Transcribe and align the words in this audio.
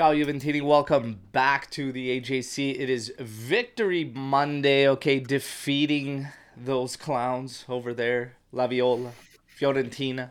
Ciao 0.00 0.14
Juventini, 0.14 0.62
welcome 0.62 1.20
back 1.30 1.70
to 1.72 1.92
the 1.92 2.18
AJC. 2.18 2.80
It 2.80 2.88
is 2.88 3.12
Victory 3.18 4.02
Monday, 4.02 4.88
okay, 4.88 5.20
defeating 5.20 6.28
those 6.56 6.96
clowns 6.96 7.66
over 7.68 7.92
there. 7.92 8.32
La 8.50 8.66
Viola, 8.66 9.12
Fiorentina, 9.58 10.30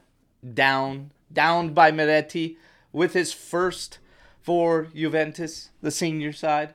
down, 0.55 1.11
down 1.31 1.75
by 1.75 1.91
Miretti 1.91 2.57
with 2.91 3.13
his 3.13 3.31
first 3.31 3.99
for 4.41 4.87
Juventus, 4.95 5.69
the 5.83 5.91
senior 5.91 6.33
side. 6.33 6.73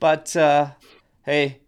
But, 0.00 0.34
uh, 0.34 0.72
hey, 1.22 1.60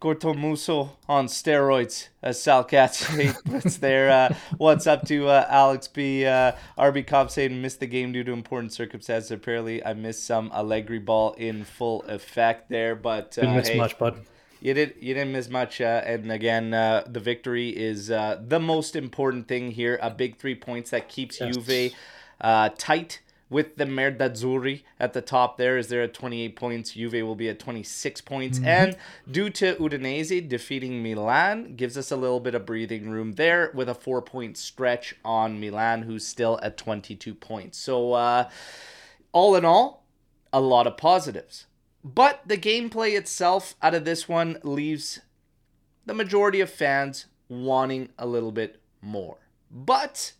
Cortomuso 0.00 0.90
on 1.08 1.26
steroids, 1.26 2.08
as 2.22 2.42
Sal 2.42 2.64
Katz 2.64 3.04
puts 3.44 3.76
there. 3.76 4.10
Uh, 4.10 4.34
what's 4.56 4.86
up 4.86 5.06
to 5.08 5.28
uh, 5.28 5.46
Alex 5.48 5.88
B? 5.88 6.24
Uh, 6.24 6.52
RB 6.78 7.06
Cop 7.06 7.30
saying 7.30 7.60
missed 7.60 7.80
the 7.80 7.86
game 7.86 8.10
due 8.12 8.24
to 8.24 8.32
important 8.32 8.72
circumstances. 8.72 9.30
Apparently, 9.30 9.84
I 9.84 9.92
missed 9.92 10.24
some 10.24 10.50
Allegri 10.54 10.98
ball 10.98 11.34
in 11.34 11.64
full 11.64 12.02
effect 12.04 12.70
there, 12.70 12.94
but 12.94 13.36
uh, 13.36 13.42
Didn't 13.42 13.56
miss 13.56 13.68
hey, 13.68 13.76
much, 13.76 13.98
bud. 13.98 14.20
you 14.60 14.72
did 14.72 14.94
you 15.00 15.12
didn't 15.12 15.32
miss 15.32 15.50
much. 15.50 15.82
Uh, 15.82 16.00
and 16.06 16.32
again, 16.32 16.72
uh, 16.72 17.04
the 17.06 17.20
victory 17.20 17.68
is 17.68 18.10
uh, 18.10 18.40
the 18.42 18.58
most 18.58 18.96
important 18.96 19.48
thing 19.48 19.70
here. 19.70 19.98
A 20.00 20.08
big 20.10 20.38
three 20.38 20.54
points 20.54 20.90
that 20.90 21.10
keeps 21.10 21.38
Yes. 21.40 21.56
Juve 21.56 21.92
uh, 22.40 22.70
tight 22.78 23.20
with 23.50 23.76
the 23.76 23.84
Merdazzurri 23.84 24.84
at 24.98 25.12
the 25.12 25.20
top 25.20 25.58
there 25.58 25.76
is 25.76 25.88
there 25.88 26.02
at 26.02 26.14
28 26.14 26.56
points. 26.56 26.92
Juve 26.92 27.24
will 27.26 27.34
be 27.34 27.48
at 27.48 27.58
26 27.58 28.20
points. 28.22 28.60
And 28.64 28.96
due 29.30 29.50
to 29.50 29.74
Udinese 29.74 30.48
defeating 30.48 31.02
Milan, 31.02 31.74
gives 31.74 31.98
us 31.98 32.12
a 32.12 32.16
little 32.16 32.40
bit 32.40 32.54
of 32.54 32.64
breathing 32.64 33.10
room 33.10 33.32
there 33.32 33.72
with 33.74 33.88
a 33.88 33.94
four 33.94 34.22
point 34.22 34.56
stretch 34.56 35.16
on 35.24 35.60
Milan, 35.60 36.02
who's 36.02 36.26
still 36.26 36.60
at 36.62 36.76
22 36.78 37.34
points. 37.34 37.76
So, 37.76 38.12
uh, 38.12 38.48
all 39.32 39.56
in 39.56 39.64
all, 39.64 40.06
a 40.52 40.60
lot 40.60 40.86
of 40.86 40.96
positives. 40.96 41.66
But 42.02 42.42
the 42.46 42.56
gameplay 42.56 43.16
itself 43.16 43.74
out 43.82 43.94
of 43.94 44.04
this 44.04 44.28
one 44.28 44.58
leaves 44.62 45.20
the 46.06 46.14
majority 46.14 46.60
of 46.60 46.70
fans 46.70 47.26
wanting 47.48 48.08
a 48.18 48.26
little 48.26 48.52
bit 48.52 48.80
more. 49.02 49.38
But 49.70 50.32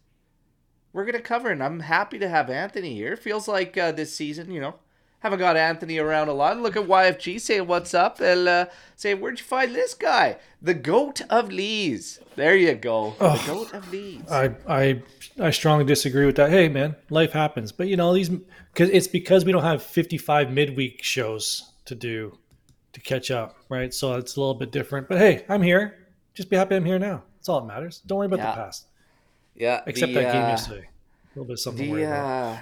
we're 0.93 1.05
going 1.05 1.15
to 1.15 1.21
cover, 1.23 1.51
and 1.51 1.63
I'm 1.63 1.81
happy 1.81 2.19
to 2.19 2.29
have 2.29 2.51
Anthony 2.51 2.95
here. 2.95 3.17
Feels 3.17 3.47
like 3.49 3.77
uh, 3.79 3.93
this 3.93 4.15
season, 4.15 4.51
you 4.51 4.61
know, 4.61 4.75
haven't 5.21 5.39
got 5.39 5.57
Anthony 5.57 5.99
around 5.99 6.29
a 6.29 6.33
lot. 6.33 6.59
Look 6.59 6.77
at 6.77 6.87
YFG 6.87 7.41
saying, 7.41 7.67
What's 7.67 7.95
up? 7.95 8.21
And 8.21 8.49
uh, 8.49 8.67
say, 8.97 9.15
Where'd 9.15 9.39
you 9.39 9.45
find 9.45 9.75
this 9.75 9.95
guy? 9.95 10.39
The 10.63 10.75
GOAT 10.75 11.23
of 11.31 11.51
Lees. 11.53 12.21
There 12.37 12.57
you 12.57 12.75
go. 12.75 13.15
The 13.19 13.43
GOAT 13.47 13.75
of 13.75 13.91
Lees. 13.93 14.31
I 14.31 14.55
I 14.69 15.03
I 15.39 15.51
strongly 15.51 15.85
disagree 15.85 16.27
with 16.27 16.37
that. 16.37 16.51
Hey, 16.51 16.69
man, 16.69 16.97
life 17.11 17.33
happens, 17.33 17.71
but 17.73 17.87
you 17.89 17.97
know 17.97 18.13
these 18.15 18.29
because 18.31 18.89
it's 18.91 19.09
because 19.09 19.45
we 19.45 19.53
don't 19.53 19.63
have 19.63 19.83
55 19.83 20.51
midweek 20.51 21.03
shows 21.03 21.71
to 21.85 21.95
do 21.95 22.39
to 22.93 23.01
catch 23.01 23.31
up, 23.31 23.57
right? 23.69 23.93
So 23.93 24.15
it's 24.15 24.37
a 24.37 24.41
little 24.41 24.55
bit 24.55 24.73
different. 24.73 25.09
But 25.09 25.19
hey, 25.19 25.45
I'm 25.49 25.63
here. 25.63 25.97
Just 26.35 26.49
be 26.51 26.57
happy 26.57 26.77
I'm 26.77 26.85
here 26.85 26.99
now. 26.99 27.23
That's 27.37 27.49
all 27.49 27.61
that 27.61 27.67
matters. 27.67 28.01
Don't 28.07 28.19
worry 28.19 28.27
about 28.27 28.39
Yeah. 28.39 28.51
the 28.53 28.57
past. 28.63 28.87
Yeah. 29.61 29.83
Except 29.87 30.15
the, 30.15 30.21
that 30.21 30.33
game 30.33 30.47
uh, 30.47 30.49
yesterday. 30.49 30.89
A 30.89 31.39
little 31.39 31.47
bit 31.47 31.55
of 31.55 31.61
something 31.61 31.91
The 31.91 32.05
uh, 32.05 32.59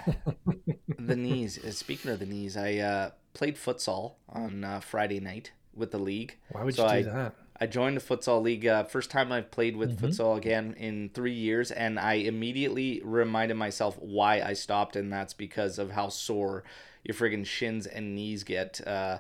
the 0.99 1.17
knees. 1.17 1.59
uh, 1.65 1.73
Speaking 1.73 2.11
of 2.11 2.19
the 2.19 2.27
knees, 2.27 2.57
I 2.57 2.77
uh, 2.77 3.11
played 3.35 3.57
futsal 3.57 4.15
on 4.29 4.65
uh, 4.65 4.81
Friday 4.81 5.21
night 5.21 5.53
with 5.75 5.91
the 5.91 5.99
league. 5.99 6.37
Why 6.51 6.65
would 6.65 6.77
so 6.77 6.83
you 6.83 6.89
I, 6.89 7.03
do 7.03 7.05
that? 7.05 7.35
I 7.61 7.67
joined 7.67 7.97
the 7.97 8.01
futsal 8.01 8.43
league. 8.43 8.67
Uh, 8.67 8.85
first 8.85 9.11
time 9.11 9.33
I've 9.33 9.51
played 9.51 9.77
with 9.77 9.99
Mm-hmm. 9.99 10.07
futsal 10.07 10.37
again 10.37 10.75
in 10.79 11.11
three 11.15 11.33
years, 11.35 11.71
and 11.71 11.99
I 11.99 12.15
immediately 12.15 13.01
reminded 13.05 13.57
myself 13.57 13.99
why 14.01 14.41
I 14.43 14.53
stopped, 14.55 14.97
and 14.97 15.13
that's 15.13 15.35
because 15.35 15.79
of 15.79 15.93
how 15.93 16.09
sore 16.09 16.65
your 17.05 17.15
friggin' 17.15 17.47
shins 17.47 17.87
and 17.87 18.15
knees 18.15 18.45
get. 18.45 18.87
Uh, 18.87 19.19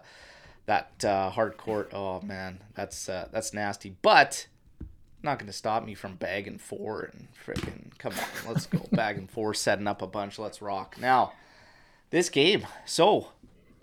that 0.67 1.05
uh, 1.05 1.31
hard 1.31 1.57
court, 1.57 1.91
oh 1.95 2.21
man, 2.21 2.61
that's 2.75 3.09
uh, 3.09 3.29
that's 3.33 3.55
nasty. 3.55 3.97
But 4.03 4.47
not 5.29 5.39
going 5.39 5.47
to 5.47 5.53
stop 5.53 5.85
me 5.85 5.95
from 5.95 6.17
bagging 6.17 6.59
four 6.59 7.11
and 7.13 7.29
freaking 7.47 7.97
come 7.99 8.13
on, 8.13 8.53
let's 8.53 8.67
go 8.67 8.87
bagging 8.93 9.27
four, 9.27 9.53
setting 9.55 9.87
up 9.87 10.03
a 10.03 10.07
bunch. 10.07 10.39
Let's 10.39 10.63
rock 10.63 10.97
now. 11.01 11.33
This 12.11 12.31
game, 12.31 12.67
so 12.87 13.33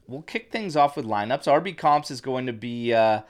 we'll 0.08 0.24
kick 0.24 0.52
things 0.52 0.76
off 0.76 0.98
with 0.98 1.06
lineups. 1.06 1.46
RB 1.46 1.78
Comps 1.78 2.10
is 2.10 2.22
going 2.22 2.48
to 2.48 2.54
be 2.54 2.92
uh, 2.92 3.22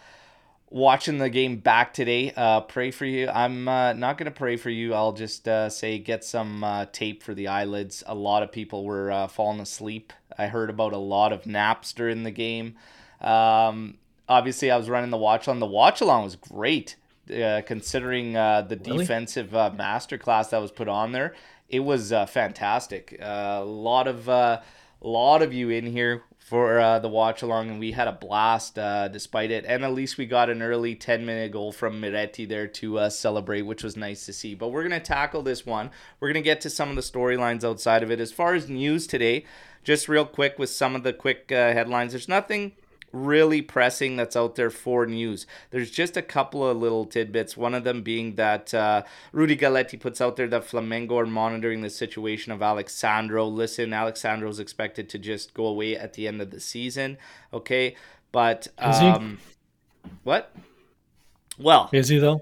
watching 0.69 1.17
the 1.17 1.29
game 1.29 1.57
back 1.57 1.93
today. 1.93 2.31
Uh, 2.35 2.61
pray 2.61 2.91
for 2.91 3.05
you. 3.05 3.27
I'm 3.27 3.67
uh, 3.67 3.91
not 3.93 4.17
going 4.17 4.31
to 4.31 4.37
pray 4.37 4.55
for 4.55 4.69
you. 4.69 4.93
I'll 4.93 5.13
just 5.13 5.47
uh, 5.47 5.69
say 5.69 5.99
get 5.99 6.23
some 6.23 6.63
uh, 6.63 6.85
tape 6.91 7.23
for 7.23 7.33
the 7.33 7.49
eyelids. 7.49 8.03
A 8.07 8.15
lot 8.15 8.43
of 8.43 8.51
people 8.51 8.85
were 8.85 9.11
uh, 9.11 9.27
falling 9.27 9.59
asleep. 9.59 10.13
I 10.37 10.47
heard 10.47 10.69
about 10.69 10.93
a 10.93 10.97
lot 10.97 11.33
of 11.33 11.45
naps 11.45 11.93
during 11.93 12.23
the 12.23 12.31
game. 12.31 12.75
Um, 13.21 13.97
obviously, 14.27 14.71
I 14.71 14.77
was 14.77 14.89
running 14.89 15.11
the 15.11 15.17
watch 15.17 15.47
on. 15.47 15.59
The 15.59 15.65
watch 15.65 16.01
along 16.01 16.23
was 16.23 16.35
great, 16.35 16.95
uh, 17.33 17.61
considering 17.65 18.35
uh, 18.35 18.61
the 18.61 18.77
Really? 18.77 18.99
defensive 18.99 19.55
uh, 19.55 19.71
masterclass 19.75 20.49
that 20.49 20.61
was 20.61 20.71
put 20.71 20.87
on 20.87 21.11
there. 21.11 21.33
It 21.69 21.79
was 21.79 22.11
uh, 22.11 22.25
fantastic. 22.25 23.17
Uh, 23.21 23.59
a 23.61 23.65
lot 23.65 24.07
of 24.07 24.29
uh, 24.29 24.61
lot 25.01 25.41
of 25.41 25.53
you 25.53 25.69
in 25.69 25.85
here 25.85 26.23
for 26.39 26.79
uh, 26.79 26.99
the 26.99 27.09
watch 27.09 27.41
along, 27.41 27.71
and 27.71 27.79
we 27.79 27.91
had 27.91 28.07
a 28.07 28.11
blast 28.11 28.77
uh, 28.77 29.07
despite 29.07 29.49
it. 29.49 29.65
And 29.67 29.83
at 29.83 29.93
least 29.93 30.17
we 30.19 30.27
got 30.27 30.47
an 30.49 30.61
early 30.61 30.93
10 30.93 31.25
minute 31.25 31.51
goal 31.51 31.71
from 31.71 31.99
Miretti 31.99 32.47
there 32.47 32.67
to 32.67 32.99
uh, 32.99 33.09
celebrate, 33.09 33.63
which 33.63 33.83
was 33.83 33.97
nice 33.97 34.27
to 34.27 34.33
see. 34.33 34.53
But 34.53 34.67
we're 34.69 34.87
going 34.87 34.99
to 34.99 35.05
tackle 35.05 35.41
this 35.41 35.65
one. 35.65 35.89
We're 36.19 36.27
going 36.27 36.43
to 36.43 36.47
get 36.47 36.61
to 36.61 36.69
some 36.69 36.89
of 36.89 36.95
the 36.95 37.01
storylines 37.01 37.63
outside 37.63 38.03
of 38.03 38.11
it. 38.11 38.19
As 38.19 38.31
far 38.31 38.53
as 38.53 38.69
news 38.69 39.07
today, 39.07 39.43
just 39.83 40.07
real 40.07 40.25
quick 40.25 40.59
with 40.59 40.69
some 40.69 40.95
of 40.95 41.01
the 41.01 41.13
quick 41.13 41.51
uh, 41.51 41.73
headlines, 41.73 42.11
there's 42.13 42.29
nothing 42.29 42.73
really 43.15 43.61
pressing 43.61 44.15
that's 44.17 44.35
out 44.35 44.55
there 44.55 44.69
for 44.69 45.05
news. 45.05 45.47
There's 45.71 45.89
just 45.89 46.17
a 46.17 46.21
couple 46.21 46.67
of 46.67 46.77
little 46.77 47.05
tidbits. 47.05 47.55
One 47.55 47.73
of 47.73 47.83
them 47.83 48.01
being 48.01 48.35
that 48.35 48.73
uh, 48.73 49.03
Rudy 49.31 49.55
Galetti 49.55 49.99
puts 49.99 50.19
out 50.21 50.35
there 50.35 50.47
that 50.49 50.67
Flamengo 50.67 51.13
are 51.21 51.25
monitoring 51.25 51.81
the 51.81 51.89
situation 51.89 52.51
of 52.51 52.61
Alex 52.61 52.93
Sandro. 52.93 53.45
Listen, 53.47 53.93
Alex 53.93 54.21
Sandro 54.21 54.49
is 54.49 54.59
expected 54.59 55.09
to 55.09 55.17
just 55.19 55.53
go 55.53 55.65
away 55.65 55.95
at 55.97 56.13
the 56.13 56.27
end 56.27 56.41
of 56.41 56.51
the 56.51 56.59
season. 56.59 57.17
Okay, 57.53 57.95
but 58.31 58.67
Is 58.85 58.99
he? 58.99 59.07
um, 59.07 59.39
what? 60.23 60.53
Well, 61.57 61.89
Is 61.93 62.09
he 62.09 62.19
though? 62.19 62.41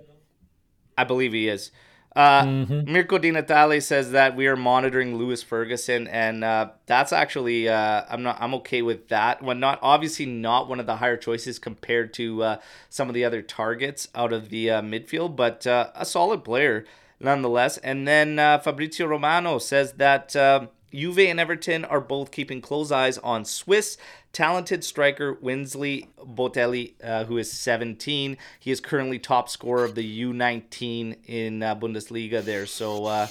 I 0.98 1.04
believe 1.04 1.34
he 1.34 1.48
is. 1.48 1.72
Uh, 2.16 2.44
Mhm. 2.44 2.88
Mirko 2.88 3.18
Di 3.18 3.32
Natale 3.32 3.80
says 3.82 4.12
that 4.12 4.36
we 4.36 4.46
are 4.48 4.56
monitoring 4.56 5.18
Lewis 5.18 5.42
Ferguson, 5.42 6.08
and 6.08 6.44
uh, 6.44 6.70
that's 6.86 7.12
actually 7.12 7.68
uh, 7.68 8.04
I'm 8.10 8.22
not 8.22 8.38
I'm 8.40 8.54
okay 8.56 8.82
with 8.84 9.08
that. 9.08 9.42
When 9.42 9.60
not 9.60 9.80
obviously 9.82 10.28
not 10.28 10.70
one 10.70 10.80
of 10.80 10.86
the 10.86 10.98
higher 10.98 11.18
choices 11.18 11.58
compared 11.58 12.14
to 12.16 12.44
uh, 12.44 12.58
some 12.90 13.08
of 13.10 13.16
the 13.16 13.26
other 13.26 13.42
targets 13.42 14.10
out 14.14 14.32
of 14.32 14.50
the 14.50 14.70
uh, 14.70 14.82
midfield, 14.82 15.36
but 15.36 15.66
uh, 15.66 15.90
a 15.96 16.06
solid 16.06 16.44
player 16.44 16.86
nonetheless. 17.20 17.78
And 17.80 18.08
then 18.08 18.38
uh, 18.38 18.60
Fabrizio 18.60 19.08
Romano 19.08 19.58
says 19.58 19.94
that 19.94 20.36
uh, 20.36 20.68
Juve 20.94 21.20
and 21.20 21.40
Everton 21.40 21.86
are 21.86 22.02
both 22.02 22.32
keeping 22.32 22.62
close 22.62 22.92
eyes 22.92 23.18
on 23.18 23.46
Swiss 23.46 23.98
talented 24.34 24.84
striker 24.84 25.34
Winsley 25.34 26.10
Boteli, 26.20 26.94
uh, 27.04 27.24
who 27.26 27.38
is 27.38 27.52
17. 27.52 28.38
He 28.60 28.72
is 28.72 28.82
currently 28.82 29.20
top 29.20 29.48
scorer 29.50 29.86
of 29.86 29.96
the 29.96 30.24
U19 30.24 31.18
in 31.28 31.64
uh, 31.64 31.76
Bundesliga 31.76 32.44
there. 32.44 32.66
So, 32.66 33.06
uh, 33.06 33.28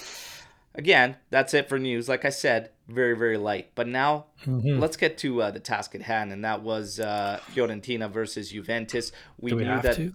again, 0.74 1.16
that's 1.30 1.54
it 1.54 1.68
for 1.68 1.78
news. 1.78 2.08
Like 2.08 2.24
I 2.24 2.30
said, 2.30 2.70
very, 2.88 3.16
very 3.16 3.36
light. 3.36 3.70
But 3.74 3.88
now 3.88 4.26
let's 4.46 4.96
get 4.96 5.18
to 5.18 5.42
uh, 5.42 5.50
the 5.50 5.60
task 5.60 5.94
at 5.94 6.02
hand, 6.02 6.32
and 6.32 6.44
that 6.44 6.62
was 6.62 7.00
uh, 7.00 7.40
Fiorentina 7.52 8.10
versus 8.10 8.50
Juventus. 8.50 9.12
We, 9.40 9.52
we 9.52 9.64
knew 9.64 9.82
that 9.82 9.96
to? 9.96 10.14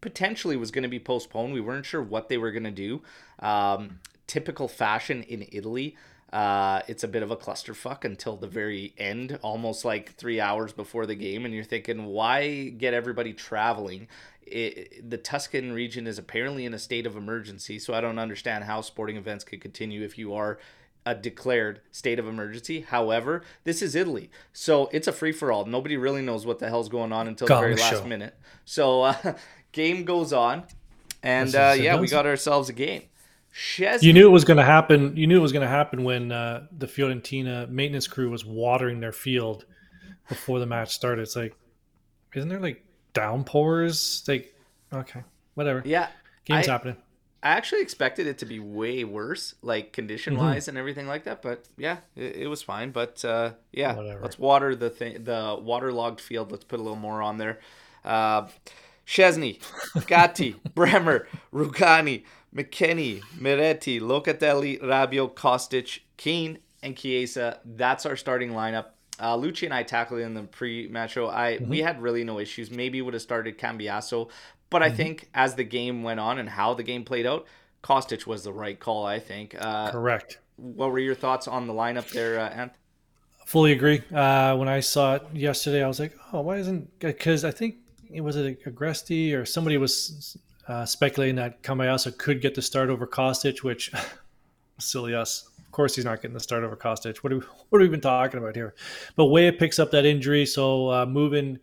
potentially 0.00 0.56
was 0.56 0.70
going 0.70 0.82
to 0.82 0.88
be 0.88 1.00
postponed. 1.00 1.52
We 1.52 1.60
weren't 1.60 1.86
sure 1.86 2.02
what 2.02 2.28
they 2.28 2.38
were 2.38 2.50
going 2.50 2.64
to 2.64 2.70
do. 2.70 3.02
Um, 3.38 4.00
typical 4.26 4.68
fashion 4.68 5.22
in 5.24 5.46
Italy. 5.52 5.96
Uh, 6.32 6.82
it's 6.88 7.04
a 7.04 7.08
bit 7.08 7.22
of 7.22 7.30
a 7.30 7.36
clusterfuck 7.36 8.04
until 8.04 8.36
the 8.36 8.46
very 8.46 8.92
end, 8.98 9.38
almost 9.42 9.84
like 9.84 10.14
three 10.14 10.40
hours 10.40 10.72
before 10.72 11.06
the 11.06 11.14
game, 11.14 11.44
and 11.44 11.54
you're 11.54 11.64
thinking, 11.64 12.04
why 12.06 12.68
get 12.68 12.92
everybody 12.92 13.32
traveling? 13.32 14.08
It, 14.42 15.08
the 15.08 15.16
Tuscan 15.16 15.72
region 15.72 16.06
is 16.06 16.18
apparently 16.18 16.66
in 16.66 16.74
a 16.74 16.78
state 16.78 17.06
of 17.06 17.16
emergency, 17.16 17.78
so 17.78 17.94
I 17.94 18.00
don't 18.02 18.18
understand 18.18 18.64
how 18.64 18.82
sporting 18.82 19.16
events 19.16 19.44
could 19.44 19.60
continue 19.60 20.02
if 20.02 20.18
you 20.18 20.34
are 20.34 20.58
a 21.06 21.14
declared 21.14 21.80
state 21.92 22.18
of 22.18 22.28
emergency. 22.28 22.82
However, 22.82 23.42
this 23.64 23.80
is 23.80 23.94
Italy, 23.94 24.30
so 24.52 24.90
it's 24.92 25.08
a 25.08 25.12
free 25.12 25.32
for 25.32 25.50
all. 25.50 25.64
Nobody 25.64 25.96
really 25.96 26.22
knows 26.22 26.44
what 26.44 26.58
the 26.58 26.68
hell's 26.68 26.90
going 26.90 27.12
on 27.12 27.26
until 27.26 27.46
the 27.46 27.54
Gong 27.54 27.62
very 27.62 27.76
last 27.76 28.04
minute. 28.04 28.34
So, 28.66 29.02
uh, 29.02 29.34
game 29.72 30.04
goes 30.04 30.34
on, 30.34 30.64
and 31.22 31.54
uh, 31.54 31.74
yeah, 31.74 31.98
we 31.98 32.06
got 32.08 32.26
ourselves 32.26 32.68
a 32.68 32.74
game. 32.74 33.04
Shez- 33.58 34.02
You 34.04 34.12
knew 34.12 34.24
it 34.28 34.30
was 34.30 34.44
going 34.44 34.58
to 34.58 34.62
happen. 34.64 35.16
You 35.16 35.26
knew 35.26 35.36
it 35.38 35.42
was 35.42 35.50
going 35.52 35.62
to 35.66 35.68
happen 35.68 36.04
when 36.04 36.30
uh, 36.30 36.66
the 36.70 36.86
Fiorentina 36.86 37.68
maintenance 37.68 38.06
crew 38.06 38.30
was 38.30 38.44
watering 38.44 39.00
their 39.00 39.10
field 39.12 39.64
before 40.28 40.60
the 40.60 40.66
match 40.66 40.94
started. 40.94 41.22
It's 41.22 41.34
like, 41.34 41.56
isn't 42.34 42.48
there 42.48 42.60
like 42.60 42.84
downpours? 43.14 44.22
Like, 44.28 44.54
okay, 44.92 45.22
whatever. 45.54 45.82
yeah, 45.84 46.08
Game's 46.44 46.68
I- 46.68 46.72
happening. 46.72 46.96
I 47.40 47.50
actually 47.50 47.82
expected 47.82 48.26
it 48.26 48.38
to 48.38 48.46
be 48.46 48.58
way 48.58 49.04
worse, 49.04 49.54
like 49.62 49.92
condition 49.92 50.36
wise 50.36 50.62
Mm-hmm. 50.64 50.70
and 50.70 50.78
everything 50.78 51.06
like 51.06 51.22
that. 51.24 51.40
But 51.40 51.66
yeah, 51.76 51.98
it, 52.16 52.34
it 52.34 52.46
was 52.48 52.62
fine. 52.62 52.90
But 52.90 53.24
uh, 53.24 53.52
yeah, 53.72 53.94
Whatever. 53.94 54.20
let's 54.22 54.38
water 54.40 54.74
the 54.74 54.90
thing, 54.90 55.22
the 55.22 55.56
waterlogged 55.60 56.20
field. 56.20 56.50
Let's 56.50 56.64
put 56.64 56.80
a 56.80 56.82
little 56.82 56.96
more 56.98 57.22
on 57.22 57.38
there. 57.38 57.60
Uh, 58.04 58.48
Szczesny, 59.06 59.60
Gatti, 60.08 60.56
Bremer, 60.74 61.28
Rugani, 61.54 62.24
McKennie, 62.54 63.20
Miretti, 63.38 64.00
Locatelli, 64.00 64.80
Rabiot, 64.80 65.34
Kostic, 65.34 66.00
Kean, 66.16 66.58
and 66.82 66.96
Chiesa. 66.96 67.60
That's 67.64 68.06
our 68.06 68.16
starting 68.16 68.50
lineup. 68.50 68.86
Uh, 69.20 69.36
Lucci 69.36 69.64
and 69.64 69.74
I 69.74 69.82
tackled 69.82 70.20
in 70.20 70.34
the 70.34 70.44
pre-match 70.44 71.12
show. 71.12 71.26
I 71.28 71.58
we 71.60 71.80
had 71.80 72.00
really 72.00 72.24
no 72.24 72.38
issues. 72.38 72.70
Maybe 72.70 73.02
would 73.02 73.14
have 73.14 73.22
started 73.22 73.58
Cambiaso, 73.58 74.30
but 74.70 74.82
I 74.82 74.90
think 74.90 75.28
as 75.34 75.56
the 75.56 75.64
game 75.64 76.02
went 76.02 76.20
on 76.20 76.38
and 76.38 76.48
how 76.48 76.74
the 76.74 76.84
game 76.84 77.04
played 77.04 77.26
out, 77.26 77.46
Kostic 77.82 78.26
was 78.26 78.44
the 78.44 78.52
right 78.52 78.78
call. 78.78 79.04
I 79.06 79.18
think. 79.18 79.56
Uh, 79.58 79.90
Correct. 79.90 80.38
what 80.56 80.92
were 80.92 81.00
your 81.00 81.16
thoughts 81.16 81.48
on 81.48 81.66
the 81.66 81.72
lineup 81.72 82.08
there, 82.10 82.38
uh, 82.38 82.48
Ant? 82.48 82.72
Fully 83.44 83.72
agree. 83.72 84.02
Uh, 84.14 84.56
when 84.56 84.68
I 84.68 84.80
saw 84.80 85.14
it 85.16 85.22
yesterday, 85.32 85.82
I 85.82 85.88
was 85.88 85.98
like, 85.98 86.14
oh, 86.32 86.42
why 86.42 86.58
isn't 86.58 86.98
because 87.00 87.44
I 87.44 87.50
think 87.50 87.76
it 88.10 88.20
was 88.20 88.36
it 88.36 88.64
Agresti 88.64 89.34
or 89.34 89.44
somebody 89.44 89.78
was 89.78 90.36
uh, 90.68 90.84
speculating 90.84 91.36
that 91.36 91.62
Cambiaso 91.62 92.16
could 92.16 92.40
get 92.40 92.54
the 92.54 92.62
start 92.62 92.90
over 92.90 93.06
Kostic, 93.06 93.62
which 93.62 93.90
silly 94.78 95.14
us. 95.14 95.48
Of 95.58 95.72
course, 95.72 95.96
he's 95.96 96.04
not 96.04 96.22
getting 96.22 96.34
the 96.34 96.40
start 96.40 96.62
over 96.62 96.76
Kostic. 96.76 97.18
What 97.18 97.32
are 97.32 97.38
we, 97.38 97.44
what 97.70 97.80
are 97.80 97.82
we 97.82 97.88
been 97.88 98.00
talking 98.00 98.38
about 98.38 98.54
here? 98.54 98.74
But 99.16 99.26
Weah 99.26 99.52
picks 99.52 99.78
up 99.78 99.90
that 99.92 100.04
injury, 100.04 100.46
so 100.46 100.90
uh, 100.90 101.06
moving 101.06 101.58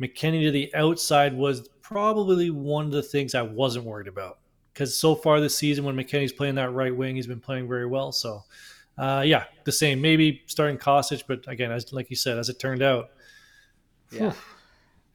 McKennie 0.00 0.42
to 0.44 0.50
the 0.50 0.74
outside 0.74 1.34
was 1.34 1.68
probably 1.82 2.50
one 2.50 2.86
of 2.86 2.92
the 2.92 3.02
things 3.02 3.34
I 3.34 3.42
wasn't 3.42 3.84
worried 3.84 4.08
about 4.08 4.38
because 4.72 4.96
so 4.96 5.14
far 5.14 5.40
this 5.40 5.56
season, 5.56 5.84
when 5.84 5.96
McKennie's 5.96 6.32
playing 6.32 6.54
that 6.54 6.70
right 6.70 6.94
wing, 6.94 7.16
he's 7.16 7.26
been 7.26 7.40
playing 7.40 7.66
very 7.66 7.86
well. 7.86 8.12
So, 8.12 8.44
uh, 8.96 9.24
yeah, 9.26 9.44
the 9.64 9.72
same. 9.72 10.00
Maybe 10.00 10.42
starting 10.46 10.78
Kostic, 10.78 11.24
but 11.26 11.46
again, 11.48 11.72
as 11.72 11.92
like 11.92 12.10
you 12.10 12.16
said, 12.16 12.38
as 12.38 12.48
it 12.48 12.60
turned 12.60 12.82
out, 12.82 13.10
Yeah, 14.12 14.32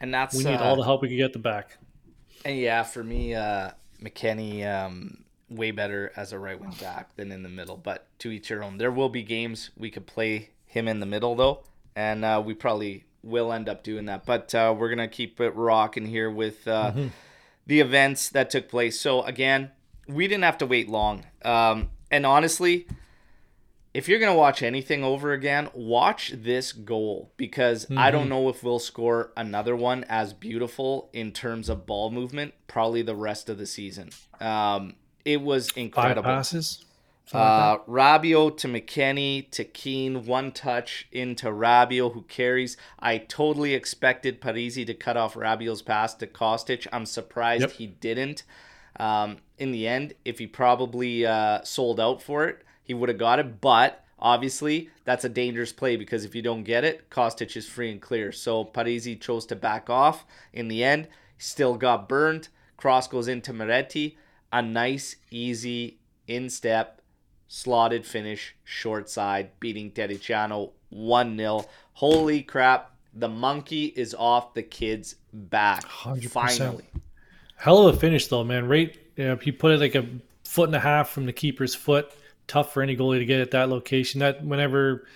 and 0.01 0.13
that's 0.13 0.35
we 0.35 0.43
need 0.43 0.55
uh, 0.55 0.63
all 0.63 0.75
the 0.75 0.83
help 0.83 1.01
we 1.01 1.07
can 1.07 1.17
get 1.17 1.31
the 1.31 1.39
back. 1.39 1.77
And 2.45 2.57
yeah, 2.57 2.83
for 2.83 3.03
me, 3.03 3.35
uh, 3.35 3.71
McKennie 4.01 4.67
um, 4.67 5.23
way 5.49 5.71
better 5.71 6.11
as 6.15 6.33
a 6.33 6.39
right 6.39 6.59
wing 6.59 6.75
back 6.79 7.15
than 7.15 7.31
in 7.31 7.43
the 7.43 7.49
middle. 7.49 7.77
But 7.77 8.07
to 8.19 8.31
each 8.31 8.49
your 8.49 8.63
own. 8.63 8.77
There 8.77 8.91
will 8.91 9.09
be 9.09 9.23
games 9.23 9.71
we 9.77 9.89
could 9.89 10.05
play 10.05 10.49
him 10.65 10.87
in 10.87 10.99
the 10.99 11.05
middle 11.05 11.35
though, 11.35 11.63
and 11.95 12.25
uh, 12.25 12.41
we 12.43 12.53
probably 12.53 13.05
will 13.23 13.53
end 13.53 13.69
up 13.69 13.83
doing 13.83 14.05
that. 14.05 14.25
But 14.25 14.53
uh, 14.53 14.75
we're 14.77 14.89
gonna 14.89 15.07
keep 15.07 15.39
it 15.39 15.55
rocking 15.55 16.05
here 16.05 16.29
with 16.29 16.67
uh, 16.67 16.91
the 17.65 17.79
events 17.79 18.29
that 18.29 18.49
took 18.49 18.69
place. 18.69 18.99
So 18.99 19.23
again, 19.23 19.71
we 20.07 20.27
didn't 20.27 20.43
have 20.43 20.57
to 20.59 20.65
wait 20.65 20.89
long. 20.89 21.25
Um, 21.45 21.89
and 22.11 22.25
honestly, 22.25 22.87
if 23.93 24.07
you're 24.09 24.19
gonna 24.19 24.35
watch 24.35 24.63
anything 24.63 25.03
over 25.03 25.33
again, 25.33 25.69
watch 25.73 26.31
this 26.35 26.71
goal 26.71 27.31
because 27.37 27.85
I 27.95 28.09
don't 28.11 28.29
know 28.29 28.49
if 28.49 28.63
we'll 28.63 28.79
score 28.79 29.31
another 29.37 29.75
one 29.75 30.03
as 30.09 30.33
beautiful 30.33 31.09
in 31.13 31.31
terms 31.31 31.69
of 31.69 31.85
ball 31.85 32.09
movement. 32.09 32.53
Probably 32.67 33.01
the 33.03 33.15
rest 33.15 33.49
of 33.49 33.57
the 33.57 33.65
season. 33.67 34.09
Um, 34.39 34.95
it 35.25 35.41
was 35.41 35.69
incredible. 35.75 36.23
Five 36.23 36.37
passes. 36.37 36.85
like 37.33 37.41
Uh, 37.41 37.77
Rabiot 37.87 38.57
to 38.57 38.67
McKennie 38.67 39.49
to 39.51 39.63
Kean, 39.63 40.25
one 40.25 40.51
touch 40.51 41.07
into 41.11 41.47
Rabiot, 41.47 42.13
who 42.13 42.23
carries. 42.23 42.75
I 42.99 43.19
totally 43.19 43.73
expected 43.73 44.41
Parisi 44.41 44.85
to 44.87 44.93
cut 44.93 45.15
off 45.17 45.35
Rabiot's 45.35 45.81
pass 45.81 46.13
to 46.15 46.27
Kostic. 46.27 46.85
I'm 46.91 47.05
surprised 47.05 47.61
Yep. 47.61 47.71
he 47.73 47.87
didn't. 47.87 48.43
Um, 48.99 49.37
in 49.57 49.71
the 49.71 49.87
end, 49.87 50.15
if 50.25 50.39
he 50.39 50.47
probably 50.47 51.25
uh, 51.25 51.61
sold 51.63 51.99
out 51.99 52.21
for 52.21 52.45
it, 52.45 52.63
he 52.83 52.93
would 52.93 53.09
have 53.09 53.17
got 53.17 53.39
it. 53.39 53.61
But 53.61 54.03
obviously, 54.19 54.89
that's 55.05 55.25
a 55.25 55.29
dangerous 55.29 55.71
play 55.71 55.95
because 55.95 56.25
if 56.25 56.35
you 56.35 56.41
don't 56.41 56.63
get 56.63 56.83
it, 56.83 57.09
Kostic 57.09 57.55
is 57.55 57.67
free 57.67 57.91
and 57.91 58.01
clear. 58.01 58.31
So 58.31 58.65
Parisi 58.65 59.19
chose 59.19 59.45
to 59.47 59.55
back 59.55 59.89
off. 59.89 60.25
In 60.53 60.67
the 60.67 60.83
end, 60.83 61.07
still 61.37 61.75
got 61.75 62.09
burned. 62.09 62.49
Cross 62.77 63.07
goes 63.07 63.27
into 63.27 63.53
Miretti. 63.53 64.15
A 64.51 64.61
nice, 64.61 65.15
easy 65.31 65.97
in-step 66.27 67.01
slotted 67.47 68.05
finish, 68.05 68.55
short 68.63 69.09
side, 69.09 69.51
beating 69.59 69.91
Terracciano 69.91 70.71
1 70.89 71.37
0. 71.37 71.65
Holy 71.93 72.41
crap. 72.41 72.91
The 73.15 73.29
monkey 73.29 73.85
is 73.85 74.15
off 74.15 74.55
the 74.55 74.63
kid's 74.63 75.15
back. 75.31 75.85
100%. 75.85 76.29
Finally. 76.29 76.85
Hell 77.57 77.87
of 77.87 77.95
a 77.95 77.99
finish 77.99 78.27
though, 78.27 78.43
man. 78.43 78.67
Right, 78.67 78.97
you 79.15 79.25
know, 79.25 79.35
he 79.35 79.51
put 79.51 79.71
it 79.71 79.79
like 79.79 79.95
a 79.95 80.05
foot 80.43 80.69
and 80.69 80.75
a 80.75 80.79
half 80.79 81.09
from 81.09 81.25
the 81.25 81.33
keeper's 81.33 81.75
foot. 81.75 82.11
Tough 82.53 82.71
for 82.71 82.83
any 82.83 82.95
goalie 82.95 83.17
to 83.17 83.25
get 83.25 83.41
at 83.41 83.49
that 83.51 83.69
location. 83.69 84.19
That 84.19 84.45
whenever 84.45 85.07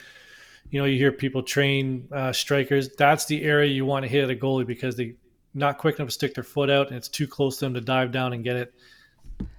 you 0.72 0.80
know 0.80 0.86
you 0.86 0.98
hear 0.98 1.12
people 1.12 1.44
train 1.44 2.08
uh, 2.12 2.34
strikers, 2.34 2.90
that's 2.98 3.26
the 3.26 3.44
area 3.44 3.72
you 3.72 3.86
want 3.86 4.06
to 4.06 4.10
hit 4.10 4.24
at 4.24 4.32
a 4.32 4.36
goalie 4.36 4.66
because 4.66 4.96
they 4.96 5.14
not 5.54 5.78
quick 5.78 5.98
enough 5.98 6.08
to 6.08 6.14
stick 6.14 6.34
their 6.34 6.44
foot 6.44 6.72
out, 6.72 6.88
and 6.88 6.96
it's 6.98 7.08
too 7.08 7.28
close 7.28 7.60
to 7.60 7.66
them 7.66 7.76
to 7.76 7.82
dive 7.82 8.12
down 8.12 8.34
and 8.34 8.44
get 8.44 8.56
it 8.56 8.74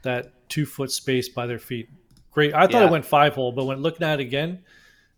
that 0.02 0.32
two 0.48 0.66
foot 0.66 0.90
space 0.90 1.28
by 1.28 1.46
their 1.46 1.60
feet. 1.60 1.88
Great. 2.32 2.52
I 2.52 2.62
thought 2.62 2.72
Yeah. 2.72 2.86
it 2.86 2.90
went 2.90 3.04
five 3.04 3.34
hole, 3.36 3.52
but 3.52 3.64
when 3.64 3.80
looking 3.80 4.04
at 4.04 4.19
it 4.19 4.25
again, 4.25 4.58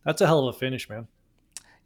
that's 0.05 0.21
a 0.21 0.27
hell 0.27 0.47
of 0.47 0.55
a 0.55 0.59
finish, 0.59 0.87
man. 0.87 1.07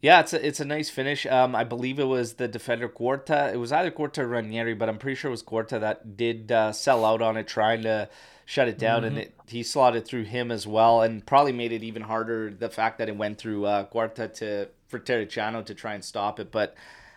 Yeah, 0.01 0.19
it's 0.19 0.33
a, 0.33 0.45
it's 0.45 0.59
a 0.59 0.65
nice 0.65 0.89
finish. 0.89 1.25
Um, 1.25 1.55
I 1.55 1.63
believe 1.63 1.97
it 1.97 2.03
was 2.05 2.33
the 2.33 2.47
defender 2.47 2.87
Quarta. 2.87 3.51
It 3.51 3.57
was 3.57 3.71
either 3.71 3.89
Quarta 3.89 4.21
or 4.21 4.27
Ranieri, 4.27 4.75
but 4.75 4.87
I'm 4.87 4.99
pretty 4.99 5.15
sure 5.15 5.29
it 5.29 5.31
was 5.31 5.41
Quarta 5.41 5.79
that 5.79 6.15
did 6.15 6.51
uh, 6.51 6.73
sell 6.73 7.03
out 7.05 7.21
on 7.21 7.37
it, 7.37 7.47
trying 7.47 7.81
to 7.83 8.07
shut 8.45 8.67
it 8.67 8.77
down, 8.77 9.03
and 9.03 9.17
it, 9.17 9.33
he 9.47 9.63
slotted 9.63 10.05
through 10.05 10.25
him 10.25 10.51
as 10.51 10.67
well, 10.67 11.01
and 11.01 11.25
probably 11.25 11.51
made 11.51 11.71
it 11.71 11.81
even 11.81 12.03
harder 12.03 12.51
the 12.51 12.69
fact 12.69 12.99
that 12.99 13.09
it 13.09 13.17
went 13.17 13.39
through 13.39 13.65
uh, 13.65 13.85
Quarta 13.85 14.27
to 14.27 14.69
for 14.87 14.99
Terracciano 14.99 15.65
to 15.65 15.73
try 15.73 15.95
and 15.95 16.05
stop 16.05 16.39
it. 16.39 16.51
But 16.51 16.75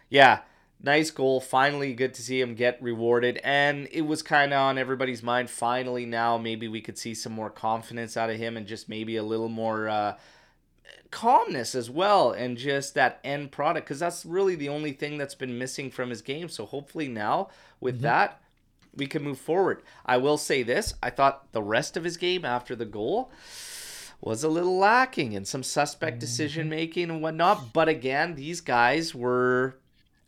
yeah, 0.09 0.41
nice 0.83 1.11
goal. 1.11 1.41
Finally, 1.43 1.93
good 1.93 2.15
to 2.15 2.23
see 2.23 2.41
him 2.41 2.55
get 2.55 2.83
rewarded, 2.83 3.39
and 3.44 3.87
it 3.93 4.03
was 4.03 4.23
kind 4.23 4.55
of 4.55 4.61
on 4.61 4.79
everybody's 4.79 5.23
mind. 5.23 5.51
Finally, 5.51 6.06
now 6.06 6.39
maybe 6.39 6.69
we 6.69 6.81
could 6.81 6.97
see 6.97 7.13
some 7.13 7.32
more 7.32 7.51
confidence 7.51 8.17
out 8.17 8.31
of 8.31 8.37
him, 8.37 8.56
and 8.56 8.67
just 8.67 8.89
maybe 8.89 9.17
a 9.17 9.23
little 9.23 9.51
more. 9.51 9.91
Uh, 9.91 10.17
calmness 11.10 11.74
as 11.74 11.91
well 11.91 12.32
and 12.32 12.56
just 12.56 12.94
that 12.94 13.20
end 13.24 13.50
product 13.50 13.86
because 13.86 14.00
that's 14.00 14.24
really 14.24 14.55
the 14.55 14.69
only 14.69 14.93
thing 14.93 15.19
that's 15.19 15.34
been 15.34 15.58
missing 15.58 15.91
from 15.91 16.10
his 16.10 16.22
game. 16.22 16.48
So 16.48 16.67
hopefully 16.67 17.08
now 17.08 17.48
with 17.81 17.96
mm-hmm. 17.96 18.05
that 18.05 18.41
we 18.94 19.06
can 19.06 19.22
move 19.22 19.38
forward. 19.38 19.82
I 20.05 20.17
will 20.17 20.38
say 20.38 20.62
this 20.62 20.94
i 21.03 21.10
thought 21.10 21.53
the 21.53 21.62
rest 21.62 21.96
of 21.96 22.05
his 22.05 22.17
game 22.17 22.44
after 22.44 22.74
the 22.74 22.84
goal 22.84 23.31
was 24.20 24.43
a 24.43 24.48
little 24.48 24.77
lacking 24.77 25.32
in 25.32 25.44
some 25.44 25.62
suspect 25.62 26.15
mm-hmm. 26.15 26.20
decision 26.20 26.69
making 26.69 27.10
and 27.10 27.22
whatnot. 27.22 27.72
But 27.72 27.88
again 27.88 28.34
these 28.34 28.60
guys 28.60 29.15
were 29.15 29.77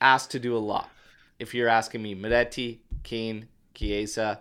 asked 0.01 0.31
to 0.31 0.39
do 0.39 0.57
a 0.57 0.59
lot 0.59 0.91
if 1.39 1.55
you're 1.55 1.69
asking 1.69 2.03
me. 2.03 2.15
Miretti, 2.15 2.79
Kean, 3.03 3.49
Chiesa, 3.75 4.41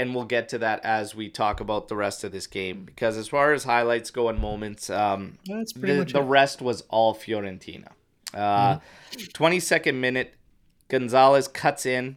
and 0.00 0.14
we'll 0.14 0.24
get 0.24 0.48
to 0.48 0.58
that 0.58 0.82
as 0.82 1.14
we 1.14 1.28
talk 1.28 1.60
about 1.60 1.88
the 1.88 1.96
rest 1.96 2.24
of 2.24 2.32
this 2.32 2.46
game 2.46 2.84
because 2.84 3.18
as 3.18 3.28
far 3.28 3.52
as 3.52 3.64
highlights 3.64 4.10
go 4.10 4.28
and 4.30 4.38
moments 4.38 4.88
um 4.88 5.36
That's 5.46 5.74
pretty 5.74 5.92
the, 5.92 5.98
much 6.00 6.12
the 6.14 6.22
it. 6.22 6.24
rest 6.24 6.62
was 6.62 6.82
all 6.88 7.14
Fiorentina. 7.14 7.88
Uh, 8.32 8.78
22nd 9.12 9.94
minute, 9.96 10.34
Gonzalez 10.88 11.48
cuts 11.48 11.84
in 11.84 12.16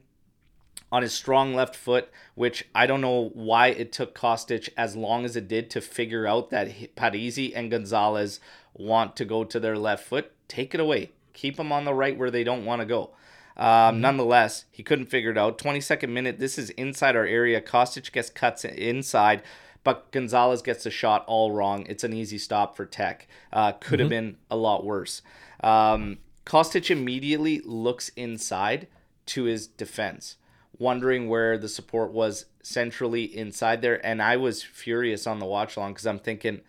on 0.92 1.02
his 1.02 1.12
strong 1.14 1.56
left 1.56 1.76
foot, 1.76 2.10
which 2.36 2.66
I 2.76 2.86
don't 2.86 3.02
know 3.02 3.32
why 3.34 3.68
it 3.68 3.92
took 3.92 4.16
Kostic 4.16 4.70
as 4.78 4.96
long 4.96 5.26
as 5.26 5.36
it 5.36 5.48
did 5.48 5.70
to 5.72 5.82
figure 5.82 6.28
out 6.28 6.52
that 6.52 6.96
Parisi 6.96 7.52
and 7.56 7.72
Gonzalez 7.72 8.40
want 8.76 9.16
to 9.18 9.26
go 9.26 9.44
to 9.44 9.60
their 9.60 9.78
left 9.78 10.06
foot. 10.06 10.32
Take 10.48 10.74
it 10.76 10.80
away. 10.80 11.12
Keep 11.34 11.58
them 11.58 11.72
on 11.72 11.84
the 11.84 11.96
right 11.96 12.18
where 12.18 12.30
they 12.32 12.44
don't 12.44 12.64
want 12.64 12.82
to 12.82 12.86
go. 12.86 13.10
Um, 13.56 14.02
Nonetheless, 14.02 14.66
he 14.72 14.84
couldn't 14.84 15.08
figure 15.08 15.32
it 15.32 15.38
out. 15.38 15.58
22nd 15.58 16.10
minute, 16.10 16.40
this 16.40 16.58
is 16.58 16.72
inside 16.72 17.16
our 17.16 17.26
area. 17.26 17.62
Kostic 17.62 18.12
gets 18.12 18.30
cuts 18.30 18.66
inside, 18.66 19.44
but 19.84 20.12
Gonzalez 20.12 20.62
gets 20.62 20.84
the 20.84 20.92
shot 20.92 21.24
all 21.28 21.52
wrong. 21.52 21.86
It's 21.88 22.04
an 22.04 22.14
easy 22.14 22.38
stop 22.38 22.76
for 22.76 22.86
Tech. 22.86 23.28
Uh, 23.52 23.74
could 23.74 24.00
have 24.00 24.10
been 24.10 24.38
a 24.50 24.56
lot 24.56 24.84
worse. 24.84 25.22
Um, 25.62 26.18
Kostic 26.46 26.90
immediately 26.90 27.62
looks 27.64 28.10
inside 28.10 28.88
to 29.28 29.44
his 29.44 29.68
defense, 29.68 30.38
wondering 30.78 31.30
where 31.30 31.58
the 31.58 31.70
support 31.70 32.12
was 32.12 32.46
centrally 32.62 33.24
inside 33.24 33.82
there. 33.82 34.06
And 34.06 34.22
I 34.22 34.38
was 34.38 34.64
furious 34.64 35.28
on 35.28 35.40
the 35.40 35.46
watch 35.46 35.78
along 35.78 35.94
because 35.94 36.08
I'm 36.08 36.20
thinking, 36.20 36.62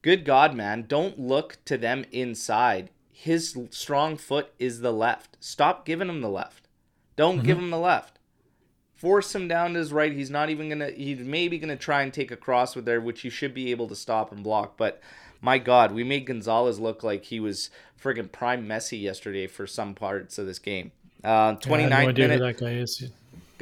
good 0.00 0.24
God, 0.24 0.54
man, 0.54 0.86
don't 0.88 1.18
look 1.18 1.58
to 1.66 1.78
them 1.78 2.04
inside. 2.10 2.90
His 3.12 3.56
strong 3.70 4.16
foot 4.16 4.52
is 4.58 4.80
the 4.80 4.92
left. 4.92 5.36
Stop 5.38 5.84
giving 5.84 6.08
him 6.08 6.22
the 6.22 6.28
left. 6.28 6.66
Don't 7.14 7.44
give 7.44 7.58
him 7.58 7.70
the 7.70 7.78
left. 7.78 8.18
Force 8.94 9.34
him 9.34 9.48
down 9.48 9.74
to 9.74 9.78
his 9.78 9.92
right. 9.92 10.12
He's 10.12 10.30
not 10.30 10.48
even 10.48 10.68
gonna. 10.68 10.90
He's 10.90 11.18
maybe 11.18 11.58
gonna 11.58 11.76
try 11.76 12.02
and 12.02 12.12
take 12.12 12.30
a 12.30 12.36
cross 12.36 12.74
with 12.74 12.84
there, 12.84 13.00
which 13.00 13.24
you 13.24 13.30
should 13.30 13.52
be 13.52 13.70
able 13.70 13.88
to 13.88 13.96
stop 13.96 14.32
and 14.32 14.42
block. 14.42 14.76
But 14.76 15.00
my 15.40 15.58
God, 15.58 15.92
we 15.92 16.04
made 16.04 16.26
Gonzalez 16.26 16.78
look 16.80 17.02
like 17.02 17.24
he 17.24 17.38
was 17.40 17.70
friggin' 18.02 18.32
prime 18.32 18.66
Messi 18.66 19.00
yesterday 19.00 19.46
for 19.46 19.66
some 19.66 19.94
parts 19.94 20.38
of 20.38 20.46
this 20.46 20.58
game. 20.58 20.92
Uh, 21.24 21.28
I 21.28 21.46
have 21.48 21.60
29th 21.60 21.88
no 21.90 22.08
idea 22.08 22.28
minute. 22.28 22.40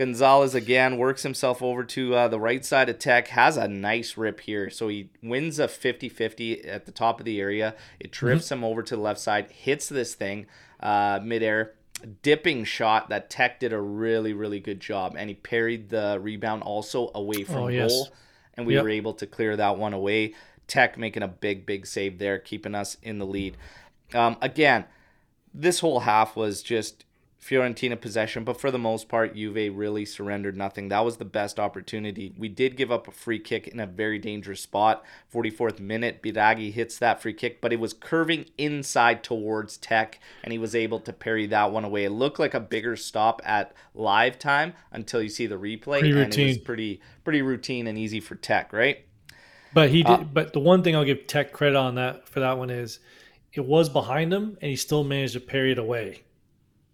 Who 0.01 0.13
that 0.13 0.19
guy 0.19 0.35
is. 0.35 0.53
Gonzalez 0.53 0.55
again 0.55 0.97
works 0.99 1.23
himself 1.23 1.63
over 1.63 1.85
to 1.85 2.15
uh, 2.15 2.29
the 2.29 2.41
right 2.41 2.65
side 2.65 2.89
of 2.89 2.99
Tech, 2.99 3.29
has 3.29 3.57
a 3.57 3.69
nice 3.69 4.17
rip 4.17 4.41
here. 4.41 4.71
So 4.71 4.89
he 4.89 5.11
wins 5.23 5.59
a 5.59 5.69
50 5.69 6.09
50 6.09 6.65
at 6.65 6.87
the 6.87 6.93
top 6.93 7.21
of 7.21 7.27
the 7.27 7.41
area. 7.41 7.75
It 7.99 8.11
drifts 8.11 8.47
mm-hmm. 8.47 8.65
him 8.65 8.65
over 8.65 8.83
to 8.83 8.97
the 8.97 9.03
left 9.03 9.21
side, 9.21 9.51
hits 9.51 9.89
this 9.89 10.15
thing 10.15 10.47
uh, 10.81 11.21
midair. 11.23 11.75
Dipping 12.23 12.65
shot 12.65 13.11
that 13.11 13.29
Tech 13.29 13.61
did 13.61 13.75
a 13.75 13.81
really, 13.81 14.33
really 14.33 14.59
good 14.59 14.81
job. 14.81 15.17
And 15.19 15.29
he 15.29 15.35
parried 15.35 15.91
the 15.91 16.19
rebound 16.21 16.63
also 16.63 17.11
away 17.15 17.45
from 17.45 17.57
oh, 17.57 17.69
yes. 17.69 17.91
goal. 17.91 18.09
And 18.55 18.67
we 18.67 18.75
yep. 18.75 18.85
were 18.85 18.89
able 18.89 19.13
to 19.15 19.27
clear 19.27 19.57
that 19.57 19.77
one 19.77 19.93
away. 19.93 20.35
Tech 20.67 20.97
making 20.97 21.23
a 21.23 21.29
big, 21.29 21.67
big 21.67 21.87
save 21.87 22.19
there, 22.19 22.39
keeping 22.39 22.75
us 22.75 22.97
in 23.03 23.19
the 23.19 23.27
lead. 23.27 23.59
Um, 24.15 24.39
again, 24.41 24.87
this 25.53 25.81
whole 25.81 26.01
half 26.01 26.37
was 26.37 26.63
just 26.63 27.05
Fiorentina 27.41 27.99
possession, 27.99 28.45
but 28.45 28.61
for 28.61 28.71
the 28.71 28.79
most 28.79 29.09
part, 29.09 29.35
Juve 29.35 29.75
really 29.75 30.05
surrendered 30.05 30.59
nothing. 30.59 30.89
That 30.89 31.07
was 31.07 31.17
the 31.17 31.25
best 31.25 31.59
opportunity. 31.59 32.35
We 32.37 32.51
did 32.51 32.77
give 32.77 32.93
up 32.93 33.09
a 33.09 33.13
free 33.13 33.39
kick 33.39 33.67
in 33.67 33.81
a 33.81 33.87
very 33.87 34.19
dangerous 34.19 34.61
spot. 34.61 35.03
44th 35.33 35.81
minute, 35.81 36.23
Biraghi 36.23 36.71
hits 36.71 36.99
that 36.99 37.23
free 37.23 37.33
kick, 37.33 37.63
but 37.63 37.73
it 37.73 37.81
was 37.81 37.95
curving 37.95 38.45
inside 38.59 39.25
towards 39.25 39.79
Tech, 39.79 40.21
and 40.45 40.53
he 40.53 40.59
was 40.59 40.75
able 40.75 41.01
to 41.01 41.15
parry 41.15 41.47
that 41.47 41.73
one 41.73 41.83
away. 41.83 42.05
It 42.05 42.11
looked 42.11 42.39
like 42.39 42.53
a 42.53 42.61
bigger 42.61 42.95
stop 42.95 43.41
at 43.43 43.73
live 43.95 44.39
time 44.39 44.75
until 44.93 45.23
you 45.23 45.31
see 45.31 45.47
the 45.47 45.59
replay, 45.59 46.01
pretty 46.01 46.11
and 46.11 46.19
routine. 46.19 46.45
it 46.45 46.49
was 46.49 46.59
pretty 46.59 47.01
pretty 47.25 47.41
routine 47.41 47.87
and 47.87 47.97
easy 47.97 48.21
for 48.21 48.35
Tech, 48.35 48.71
right? 48.75 49.07
But 49.73 49.89
he 49.89 50.03
did. 50.03 50.13
Uh, 50.13 50.25
but 50.25 50.53
the 50.53 50.61
one 50.61 50.83
thing 50.83 50.95
I'll 50.95 51.05
give 51.05 51.27
Tech 51.27 51.53
credit 51.53 51.77
on 51.77 51.95
that 51.95 52.29
for 52.29 52.41
that 52.41 52.59
one 52.59 52.69
is 52.69 52.99
it 53.55 53.65
was 53.65 53.89
behind 53.89 54.31
him, 54.31 54.59
and 54.61 54.69
he 54.69 54.77
still 54.77 55.05
managed 55.05 55.33
to 55.33 55.41
parry 55.41 55.73
it 55.73 55.79
away 55.79 56.25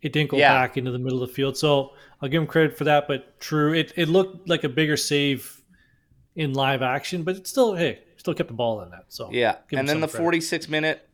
it 0.02 0.12
didn't 0.12 0.30
go 0.30 0.36
yeah. 0.36 0.52
back 0.52 0.76
into 0.76 0.90
the 0.90 0.98
middle 0.98 1.22
of 1.22 1.28
the 1.28 1.34
field. 1.34 1.56
So 1.56 1.92
I'll 2.20 2.28
give 2.28 2.40
him 2.40 2.46
credit 2.46 2.76
for 2.76 2.84
that. 2.84 3.08
But 3.08 3.40
true, 3.40 3.72
it, 3.74 3.92
it 3.96 4.08
looked 4.08 4.48
like 4.48 4.64
a 4.64 4.68
bigger 4.68 4.96
save 4.96 5.62
in 6.34 6.52
live 6.52 6.82
action, 6.82 7.22
but 7.22 7.36
it's 7.36 7.50
still 7.50 7.74
hey, 7.74 8.00
still 8.16 8.34
kept 8.34 8.48
the 8.48 8.54
ball 8.54 8.82
in 8.82 8.90
that. 8.90 9.06
So 9.08 9.30
yeah, 9.32 9.56
and 9.72 9.88
then 9.88 10.00
the 10.00 10.08
credit. 10.08 10.22
46 10.22 10.68
minute, 10.68 11.08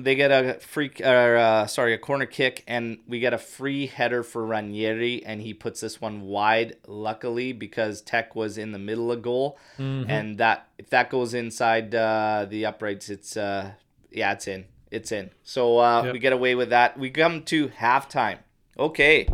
they 0.00 0.14
get 0.14 0.30
a 0.30 0.58
free 0.60 0.90
or 1.04 1.36
uh, 1.36 1.66
sorry 1.66 1.92
a 1.94 1.98
corner 1.98 2.26
kick, 2.26 2.64
and 2.66 2.98
we 3.06 3.20
get 3.20 3.34
a 3.34 3.38
free 3.38 3.86
header 3.86 4.22
for 4.22 4.44
Ranieri, 4.44 5.24
and 5.24 5.40
he 5.40 5.52
puts 5.52 5.80
this 5.80 6.00
one 6.00 6.22
wide. 6.22 6.76
Luckily, 6.86 7.52
because 7.52 8.00
Tech 8.00 8.34
was 8.34 8.56
in 8.56 8.72
the 8.72 8.78
middle 8.78 9.12
of 9.12 9.22
goal, 9.22 9.58
mm-hmm. 9.78 10.10
and 10.10 10.38
that 10.38 10.68
if 10.78 10.88
that 10.90 11.10
goes 11.10 11.34
inside 11.34 11.94
uh, 11.94 12.46
the 12.48 12.64
uprights, 12.64 13.10
it's 13.10 13.36
uh, 13.36 13.72
yeah, 14.10 14.32
it's 14.32 14.48
in 14.48 14.64
it's 14.92 15.10
in. 15.10 15.30
So 15.42 15.78
uh, 15.78 16.02
yep. 16.04 16.12
we 16.12 16.18
get 16.18 16.32
away 16.32 16.54
with 16.54 16.68
that. 16.68 16.98
We 16.98 17.10
come 17.10 17.42
to 17.44 17.68
halftime. 17.68 18.38
Okay. 18.78 19.26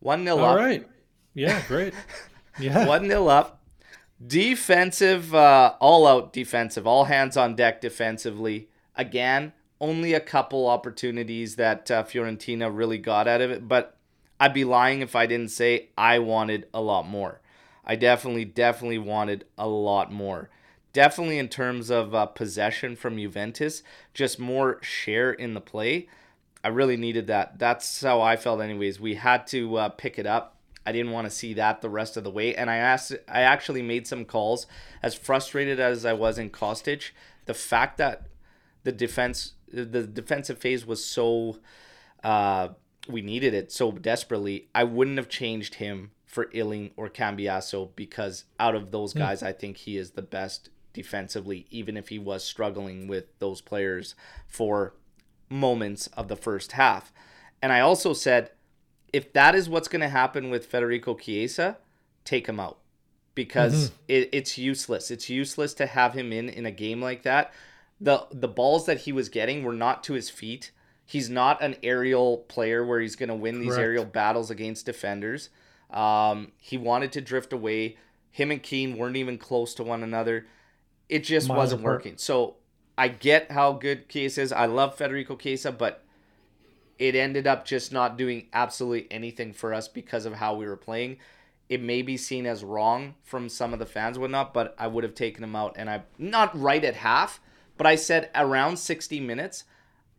1 0.00 0.24
0 0.24 0.38
up. 0.38 0.42
All 0.42 0.56
right. 0.56 0.88
Yeah, 1.34 1.62
great. 1.68 1.94
Yeah. 2.60 2.88
1 2.88 3.06
0 3.06 3.28
up. 3.28 3.62
Defensive, 4.26 5.32
uh, 5.32 5.74
all 5.78 6.08
out 6.08 6.32
defensive, 6.32 6.88
all 6.88 7.04
hands 7.04 7.36
on 7.36 7.54
deck 7.54 7.80
defensively. 7.80 8.68
Again, 8.96 9.52
only 9.80 10.12
a 10.12 10.18
couple 10.18 10.66
opportunities 10.66 11.54
that 11.54 11.88
uh, 11.88 12.02
Fiorentina 12.02 12.68
really 12.76 12.98
got 12.98 13.28
out 13.28 13.40
of 13.40 13.52
it, 13.52 13.68
but 13.68 13.96
I'd 14.40 14.52
be 14.52 14.64
lying 14.64 15.02
if 15.02 15.14
I 15.14 15.26
didn't 15.26 15.52
say 15.52 15.90
I 15.96 16.18
wanted 16.18 16.66
a 16.74 16.80
lot 16.80 17.06
more. 17.06 17.40
I 17.84 17.94
definitely, 17.94 18.44
definitely 18.44 18.98
wanted 18.98 19.44
a 19.56 19.68
lot 19.68 20.10
more 20.10 20.50
definitely 20.98 21.38
in 21.38 21.48
terms 21.48 21.90
of 21.90 22.12
uh, 22.12 22.26
possession 22.26 22.96
from 22.96 23.16
Juventus, 23.16 23.84
just 24.14 24.40
more 24.40 24.82
share 24.82 25.30
in 25.30 25.54
the 25.54 25.60
play. 25.60 26.08
I 26.64 26.68
really 26.68 26.96
needed 26.96 27.28
that. 27.28 27.60
That's 27.60 28.02
how 28.02 28.20
I 28.20 28.34
felt, 28.34 28.60
anyways. 28.60 28.98
We 28.98 29.14
had 29.14 29.46
to 29.46 29.76
uh, 29.76 29.88
pick 29.90 30.18
it 30.18 30.26
up. 30.26 30.56
I 30.84 30.90
didn't 30.90 31.12
want 31.12 31.26
to 31.26 31.30
see 31.30 31.54
that 31.54 31.82
the 31.82 31.88
rest 31.88 32.16
of 32.16 32.24
the 32.24 32.32
way, 32.32 32.52
and 32.52 32.68
I 32.68 32.78
asked. 32.78 33.14
I 33.28 33.42
actually 33.42 33.80
made 33.80 34.08
some 34.08 34.24
calls. 34.24 34.66
As 35.00 35.14
frustrated 35.14 35.78
as 35.78 36.04
I 36.04 36.14
was 36.14 36.36
in 36.36 36.50
Kostic, 36.50 37.10
the 37.46 37.54
fact 37.54 37.98
that 37.98 38.26
the 38.82 38.90
defense, 38.90 39.52
the 39.72 40.02
defensive 40.02 40.58
phase 40.58 40.84
was 40.84 41.04
so, 41.04 41.60
uh, 42.24 42.70
we 43.08 43.22
needed 43.22 43.54
it 43.54 43.70
so 43.70 43.92
desperately. 43.92 44.68
I 44.74 44.82
wouldn't 44.82 45.18
have 45.18 45.28
changed 45.28 45.76
him 45.76 46.10
for 46.26 46.50
Iling 46.52 46.90
or 46.96 47.08
Cambiaso 47.08 47.90
because 47.94 48.46
out 48.58 48.74
of 48.74 48.90
those 48.90 49.12
hmm. 49.12 49.20
guys, 49.20 49.42
mm. 49.42 49.46
I 49.46 49.52
think 49.52 49.76
he 49.76 49.96
is 49.96 50.10
the 50.10 50.22
best 50.22 50.70
defensively, 50.92 51.66
even 51.70 51.96
if 51.96 52.08
he 52.08 52.18
was 52.18 52.44
struggling 52.44 53.06
with 53.06 53.38
those 53.38 53.60
players 53.60 54.14
for 54.46 54.94
moments 55.48 56.08
of 56.08 56.28
the 56.28 56.36
first 56.36 56.72
half. 56.72 57.12
And 57.62 57.72
I 57.72 57.80
also 57.80 58.12
said, 58.12 58.50
if 59.12 59.32
that 59.32 59.54
is 59.54 59.68
what's 59.68 59.88
going 59.88 60.02
to 60.02 60.08
happen 60.08 60.50
with 60.50 60.66
Federico 60.66 61.14
Chiesa, 61.14 61.78
take 62.24 62.46
him 62.46 62.60
out 62.60 62.78
because 63.34 63.90
mm-hmm. 63.90 63.96
it, 64.08 64.28
it's 64.32 64.58
useless. 64.58 65.10
It's 65.10 65.30
useless 65.30 65.74
to 65.74 65.86
have 65.86 66.14
him 66.14 66.32
in 66.32 66.48
in 66.48 66.66
a 66.66 66.70
game 66.70 67.00
like 67.00 67.22
that. 67.22 67.52
The 68.00 68.26
the 68.30 68.48
balls 68.48 68.86
that 68.86 69.02
he 69.02 69.12
was 69.12 69.28
getting 69.28 69.62
were 69.62 69.72
not 69.72 70.04
to 70.04 70.14
his 70.14 70.28
feet. 70.30 70.72
He's 71.06 71.30
not 71.30 71.62
an 71.62 71.76
aerial 71.82 72.38
player 72.48 72.84
where 72.84 73.00
he's 73.00 73.16
going 73.16 73.30
to 73.30 73.34
win 73.34 73.60
these 73.60 73.70
Correct. 73.70 73.82
aerial 73.82 74.04
battles 74.04 74.50
against 74.50 74.84
defenders. 74.84 75.48
Um, 75.90 76.52
he 76.58 76.76
wanted 76.76 77.12
to 77.12 77.22
drift 77.22 77.52
away. 77.52 77.96
Him 78.30 78.50
and 78.50 78.62
Kean 78.62 78.98
weren't 78.98 79.16
even 79.16 79.38
close 79.38 79.72
to 79.74 79.82
one 79.82 80.02
another 80.02 80.46
it 81.08 81.24
just 81.24 81.48
Miles 81.48 81.58
wasn't 81.58 81.82
apart. 81.82 81.96
working. 81.96 82.18
So 82.18 82.56
I 82.96 83.08
get 83.08 83.50
how 83.50 83.72
good 83.72 84.08
Chiesa 84.08 84.42
is. 84.42 84.52
I 84.52 84.66
love 84.66 84.96
Federico 84.96 85.36
Chiesa, 85.36 85.72
but 85.72 86.04
it 86.98 87.14
ended 87.14 87.46
up 87.46 87.64
just 87.64 87.92
not 87.92 88.18
doing 88.18 88.46
absolutely 88.52 89.06
anything 89.10 89.52
for 89.52 89.72
us 89.72 89.88
because 89.88 90.26
of 90.26 90.34
how 90.34 90.54
we 90.54 90.66
were 90.66 90.76
playing. 90.76 91.18
It 91.68 91.82
may 91.82 92.02
be 92.02 92.16
seen 92.16 92.46
as 92.46 92.64
wrong 92.64 93.14
from 93.22 93.48
some 93.48 93.72
of 93.72 93.78
the 93.78 93.86
fans, 93.86 94.18
whatnot, 94.18 94.54
but 94.54 94.74
I 94.78 94.86
would 94.86 95.04
have 95.04 95.14
taken 95.14 95.44
him 95.44 95.54
out, 95.54 95.74
and 95.76 95.90
I 95.90 96.02
not 96.16 96.58
right 96.58 96.82
at 96.82 96.96
half, 96.96 97.40
but 97.76 97.86
I 97.86 97.94
said 97.94 98.30
around 98.34 98.78
60 98.78 99.20
minutes. 99.20 99.64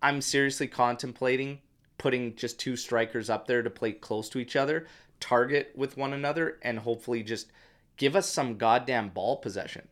I'm 0.01 0.21
seriously 0.21 0.67
contemplating 0.67 1.59
putting 1.99 2.35
just 2.35 2.59
two 2.59 2.75
strikers 2.75 3.29
up 3.29 3.45
there 3.45 3.61
to 3.61 3.69
play 3.69 3.91
close 3.91 4.27
to 4.29 4.39
each 4.39 4.55
other, 4.55 4.87
target 5.19 5.71
with 5.75 5.97
one 5.97 6.13
another, 6.13 6.57
and 6.63 6.79
hopefully 6.79 7.21
just 7.21 7.51
give 7.97 8.15
us 8.15 8.27
some 8.27 8.57
goddamn 8.57 9.09
ball 9.09 9.37
possession. 9.37 9.87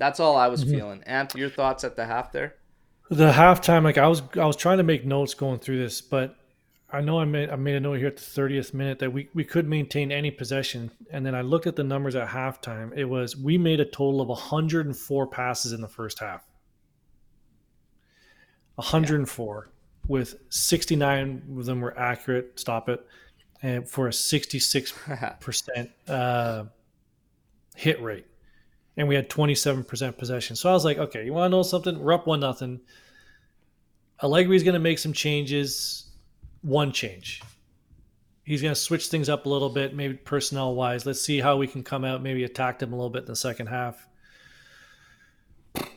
That's 0.00 0.18
all 0.18 0.34
I 0.34 0.48
was 0.48 0.64
mm-hmm. 0.64 0.74
feeling. 0.74 1.02
Ant, 1.04 1.34
your 1.34 1.50
thoughts 1.50 1.84
at 1.84 1.94
the 1.94 2.06
half 2.06 2.32
there? 2.32 2.54
The 3.10 3.32
halftime, 3.32 3.84
like 3.84 3.98
I 3.98 4.08
was, 4.08 4.22
I 4.34 4.46
was 4.46 4.56
trying 4.56 4.78
to 4.78 4.82
make 4.82 5.04
notes 5.04 5.34
going 5.34 5.58
through 5.58 5.78
this, 5.78 6.00
but 6.00 6.36
I 6.90 7.02
know 7.02 7.20
I 7.20 7.26
made 7.26 7.50
I 7.50 7.56
made 7.56 7.74
a 7.74 7.80
note 7.80 7.98
here 7.98 8.06
at 8.06 8.16
the 8.16 8.22
30th 8.22 8.72
minute 8.72 8.98
that 9.00 9.12
we, 9.12 9.28
we 9.34 9.44
could 9.44 9.68
maintain 9.68 10.10
any 10.10 10.30
possession. 10.30 10.90
And 11.10 11.24
then 11.24 11.34
I 11.34 11.42
looked 11.42 11.66
at 11.66 11.76
the 11.76 11.84
numbers 11.84 12.16
at 12.16 12.28
halftime. 12.28 12.96
It 12.96 13.04
was 13.04 13.36
we 13.36 13.58
made 13.58 13.78
a 13.78 13.84
total 13.84 14.22
of 14.22 14.28
104 14.28 15.26
passes 15.26 15.72
in 15.72 15.82
the 15.82 15.88
first 15.88 16.18
half. 16.18 16.46
104 18.76 19.68
yeah. 19.68 19.72
with 20.08 20.36
69 20.48 21.42
of 21.58 21.66
them 21.66 21.82
were 21.82 21.96
accurate. 21.98 22.58
Stop 22.58 22.88
it. 22.88 23.06
And 23.60 23.86
for 23.86 24.06
a 24.06 24.10
66% 24.10 25.90
uh, 26.08 26.64
hit 27.76 28.00
rate 28.00 28.24
and 28.96 29.08
we 29.08 29.14
had 29.14 29.30
27% 29.30 30.18
possession. 30.18 30.56
So 30.56 30.68
I 30.68 30.72
was 30.72 30.84
like, 30.84 30.98
okay, 30.98 31.24
you 31.24 31.32
want 31.32 31.50
to 31.50 31.56
know 31.56 31.62
something? 31.62 31.98
We're 31.98 32.12
up 32.12 32.26
one 32.26 32.40
nothing. 32.40 32.80
Allegri's 34.22 34.62
going 34.62 34.74
to 34.74 34.80
make 34.80 34.98
some 34.98 35.12
changes. 35.12 36.10
One 36.62 36.92
change. 36.92 37.42
He's 38.44 38.62
going 38.62 38.74
to 38.74 38.80
switch 38.80 39.08
things 39.08 39.28
up 39.28 39.46
a 39.46 39.48
little 39.48 39.70
bit, 39.70 39.94
maybe 39.94 40.14
personnel 40.14 40.74
wise. 40.74 41.06
Let's 41.06 41.22
see 41.22 41.40
how 41.40 41.56
we 41.56 41.66
can 41.66 41.82
come 41.82 42.04
out, 42.04 42.22
maybe 42.22 42.44
attack 42.44 42.78
them 42.78 42.92
a 42.92 42.96
little 42.96 43.10
bit 43.10 43.22
in 43.22 43.28
the 43.28 43.36
second 43.36 43.68
half. 43.68 44.06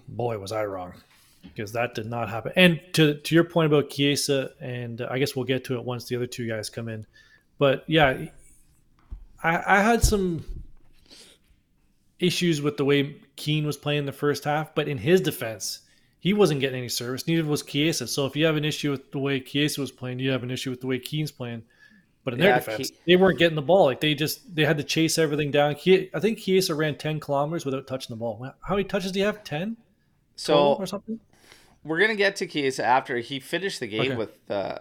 Boy, 0.08 0.38
was 0.38 0.52
I 0.52 0.66
wrong 0.66 0.94
because 1.42 1.74
that 1.74 1.94
did 1.96 2.06
not 2.06 2.30
happen. 2.30 2.54
And 2.56 2.80
to 2.94 3.16
to 3.16 3.36
your 3.36 3.44
point 3.44 3.68
about 3.68 3.90
Chiesa, 3.90 4.52
and 4.62 5.02
I 5.02 5.20
guess 5.20 5.36
we'll 5.36 5.46
get 5.46 5.66
to 5.66 5.76
it 5.76 5.84
once 5.84 6.06
the 6.06 6.16
other 6.16 6.28
two 6.28 6.48
guys 6.48 6.70
come 6.70 6.88
in. 6.88 7.06
But 7.58 7.84
yeah, 7.88 8.28
I, 9.44 9.78
I 9.78 9.82
had 9.82 10.04
some 10.04 10.63
issues 12.24 12.62
with 12.62 12.78
the 12.78 12.86
way 12.86 13.16
Kean 13.36 13.66
was 13.66 13.78
playing 13.78 14.06
the 14.06 14.12
first 14.12 14.46
half, 14.46 14.74
but 14.74 14.88
in 14.88 14.98
his 14.98 15.22
defense, 15.22 15.80
he 16.20 16.34
wasn't 16.34 16.62
getting 16.62 16.80
any 16.80 16.90
service. 16.90 17.28
Neither 17.28 17.44
was 17.44 17.64
Chiesa. 17.64 18.08
So 18.08 18.26
if 18.26 18.36
you 18.36 18.46
have 18.46 18.56
an 18.56 18.64
issue 18.64 18.92
with 18.92 19.12
the 19.12 19.20
way 19.20 19.42
Chiesa 19.42 19.82
was 19.82 19.92
playing, 19.92 20.20
you 20.20 20.32
have 20.32 20.44
an 20.44 20.52
issue 20.52 20.70
with 20.70 20.80
the 20.80 20.88
way 20.88 20.98
Kean's 20.98 21.32
playing. 21.32 21.64
But 22.24 22.36
in 22.36 22.40
yeah, 22.40 22.46
their 22.46 22.56
defense, 22.60 22.92
Ke- 22.92 23.06
they 23.06 23.18
weren't 23.18 23.38
getting 23.38 23.56
the 23.56 23.62
ball. 23.62 23.86
Like 23.86 24.00
they 24.00 24.16
just 24.16 24.56
they 24.56 24.64
had 24.64 24.78
to 24.78 24.84
chase 24.84 25.18
everything 25.18 25.52
down. 25.52 25.76
I 25.76 26.20
think 26.22 26.40
Chiesa 26.40 26.74
ran 26.74 26.98
ten 26.98 27.20
kilometers 27.20 27.66
without 27.66 27.86
touching 27.88 28.14
the 28.14 28.18
ball. 28.18 28.50
How 28.62 28.76
many 28.76 28.86
touches 28.86 29.12
do 29.12 29.20
you 29.20 29.26
have? 29.26 29.44
Ten. 29.44 29.76
So 30.38 30.76
or 30.76 30.88
something. 30.88 31.20
We're 31.84 32.00
gonna 32.00 32.16
get 32.16 32.38
to 32.38 32.48
Chiesa 32.48 32.86
after 32.86 33.18
he 33.18 33.42
finished 33.42 33.82
the 33.82 33.88
game 33.88 34.14
okay. 34.14 34.16
with 34.16 34.50
uh, 34.50 34.80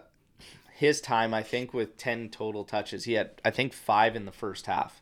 his 0.73 1.01
time. 1.01 1.33
I 1.33 1.43
think 1.43 1.73
with 1.73 1.97
ten 1.97 2.29
total 2.29 2.63
touches. 2.63 3.03
He 3.03 3.13
had 3.13 3.31
I 3.43 3.51
think 3.51 3.73
five 3.73 4.15
in 4.15 4.23
the 4.23 4.31
first 4.31 4.67
half. 4.67 5.01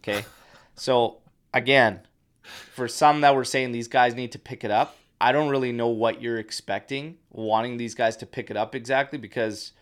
Okay, 0.00 0.24
so 0.74 1.18
again, 1.58 2.00
for 2.42 2.88
some 2.88 3.20
that 3.20 3.34
were 3.34 3.44
saying 3.44 3.72
these 3.72 3.88
guys 3.88 4.14
need 4.14 4.32
to 4.32 4.38
pick 4.38 4.64
it 4.64 4.70
up, 4.70 4.96
I 5.20 5.32
don't 5.32 5.50
really 5.50 5.72
know 5.72 5.88
what 5.88 6.22
you're 6.22 6.38
expecting, 6.38 7.18
wanting 7.30 7.76
these 7.76 7.94
guys 7.94 8.16
to 8.18 8.26
pick 8.26 8.50
it 8.50 8.56
up 8.56 8.74
exactly 8.74 9.18
because 9.18 9.72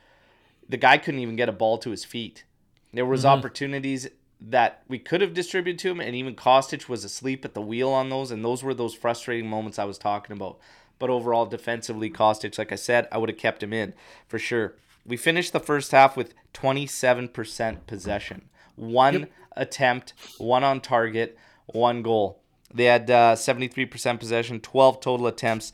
the 0.68 0.78
guy 0.78 0.98
couldn't 0.98 1.20
even 1.20 1.36
get 1.36 1.48
a 1.48 1.52
ball 1.52 1.78
to 1.78 1.90
his 1.90 2.04
feet. 2.04 2.44
There 2.92 3.06
was 3.06 3.20
mm-hmm. 3.20 3.38
opportunities 3.38 4.08
that 4.40 4.82
we 4.88 4.98
could 4.98 5.20
have 5.20 5.34
distributed 5.34 5.78
to 5.80 5.90
him, 5.90 6.00
and 6.00 6.16
even 6.16 6.34
Kostic 6.34 6.88
was 6.88 7.04
asleep 7.04 7.44
at 7.44 7.54
the 7.54 7.60
wheel 7.60 7.90
on 7.90 8.08
those, 8.08 8.30
and 8.30 8.44
those 8.44 8.62
were 8.62 8.74
those 8.74 8.94
frustrating 8.94 9.48
moments 9.48 9.78
I 9.78 9.84
was 9.84 9.98
talking 9.98 10.34
about. 10.34 10.58
But 10.98 11.10
overall, 11.10 11.46
defensively, 11.46 12.10
Kostic, 12.10 12.58
like 12.58 12.72
I 12.72 12.76
said, 12.76 13.06
I 13.12 13.18
would 13.18 13.28
have 13.28 13.38
kept 13.38 13.62
him 13.62 13.72
in 13.72 13.94
for 14.26 14.38
sure. 14.38 14.74
We 15.04 15.16
finished 15.16 15.52
the 15.52 15.60
first 15.60 15.92
half 15.92 16.16
with 16.16 16.34
27% 16.54 17.86
possession, 17.86 18.48
one 18.74 19.28
attempt, 19.56 20.14
one 20.38 20.64
on 20.64 20.80
target, 20.80 21.38
one 21.66 22.02
goal. 22.02 22.40
They 22.72 22.84
had 22.84 23.10
uh, 23.10 23.34
73% 23.34 24.20
possession, 24.20 24.60
12 24.60 25.00
total 25.00 25.26
attempts, 25.26 25.72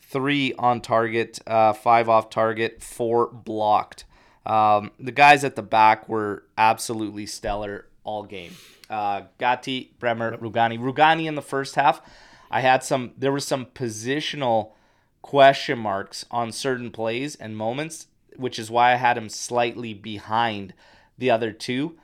three 0.00 0.54
on 0.54 0.80
target, 0.80 1.38
uh, 1.46 1.72
five 1.72 2.08
off 2.08 2.30
target, 2.30 2.82
four 2.82 3.28
blocked. 3.28 4.04
Um, 4.46 4.92
the 4.98 5.12
guys 5.12 5.44
at 5.44 5.56
the 5.56 5.62
back 5.62 6.08
were 6.08 6.44
absolutely 6.56 7.26
stellar 7.26 7.86
all 8.04 8.22
game. 8.22 8.52
Uh, 8.88 9.22
Gatti, 9.36 9.92
Bremer, 9.98 10.38
Rugani. 10.38 10.78
Rugani 10.78 11.26
in 11.26 11.34
the 11.34 11.42
first 11.42 11.74
half, 11.74 12.00
I 12.50 12.62
had 12.62 12.82
some. 12.82 13.12
There 13.18 13.30
were 13.30 13.40
some 13.40 13.66
positional 13.66 14.72
question 15.20 15.78
marks 15.78 16.24
on 16.30 16.52
certain 16.52 16.90
plays 16.90 17.34
and 17.36 17.54
moments, 17.54 18.06
which 18.36 18.58
is 18.58 18.70
why 18.70 18.92
I 18.92 18.96
had 18.96 19.18
him 19.18 19.28
slightly 19.28 19.92
behind 19.92 20.72
the 21.18 21.30
other 21.30 21.52
two. 21.52 21.98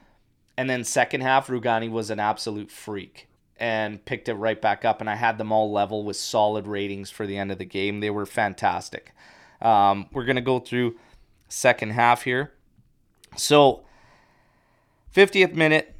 And 0.57 0.71
then 0.71 0.85
second 0.85 1.23
half, 1.23 1.49
Rugani 1.49 1.91
was 1.91 2.11
an 2.11 2.21
absolute 2.21 2.71
freak 2.71 3.29
and 3.57 4.05
picked 4.05 4.29
it 4.29 4.35
right 4.35 4.61
back 4.61 4.85
up. 4.85 5.01
And 5.01 5.11
I 5.11 5.17
had 5.17 5.39
them 5.39 5.53
all 5.53 5.73
level 5.73 6.05
with 6.05 6.17
solid 6.17 6.67
ratings 6.67 7.11
for 7.11 7.27
the 7.27 7.37
end 7.37 7.51
of 7.51 7.59
the 7.59 7.65
game. 7.65 8.01
They 8.01 8.11
were 8.11 8.27
fantastic. 8.27 9.13
Um, 9.61 10.09
we're 10.13 10.25
gonna 10.25 10.41
go 10.41 10.61
through 10.61 10.97
second 11.49 11.91
half 11.91 12.23
here. 12.23 12.53
So, 13.37 13.85
50th 15.15 15.55
minute, 15.55 15.95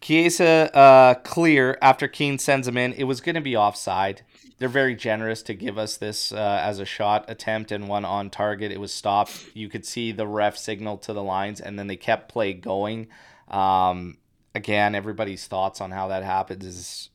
Chiesa 0.00 0.74
uh, 0.74 1.14
clear 1.14 1.78
after 1.82 2.08
Kean 2.08 2.38
sends 2.38 2.66
him 2.66 2.76
in. 2.76 2.92
It 2.94 3.04
was 3.04 3.20
going 3.20 3.34
to 3.34 3.40
be 3.40 3.56
offside. 3.56 4.22
They're 4.58 4.68
very 4.68 4.94
generous 4.94 5.42
to 5.44 5.54
give 5.54 5.78
us 5.78 5.96
this 5.96 6.32
uh, 6.32 6.60
as 6.62 6.78
a 6.78 6.84
shot 6.84 7.24
attempt 7.28 7.70
and 7.72 7.88
one 7.88 8.04
on 8.04 8.30
target. 8.30 8.72
It 8.72 8.80
was 8.80 8.92
stopped. 8.92 9.46
You 9.54 9.68
could 9.68 9.84
see 9.84 10.12
the 10.12 10.26
ref 10.26 10.56
signal 10.56 10.98
to 10.98 11.12
the 11.12 11.22
lines, 11.22 11.60
and 11.60 11.78
then 11.78 11.86
they 11.86 11.96
kept 11.96 12.30
play 12.30 12.52
going. 12.52 13.08
Um, 13.50 14.18
again, 14.54 14.94
everybody's 14.94 15.46
thoughts 15.46 15.80
on 15.80 15.90
how 15.90 16.08
that 16.08 16.22
happens 16.22 16.64
is 16.64 17.10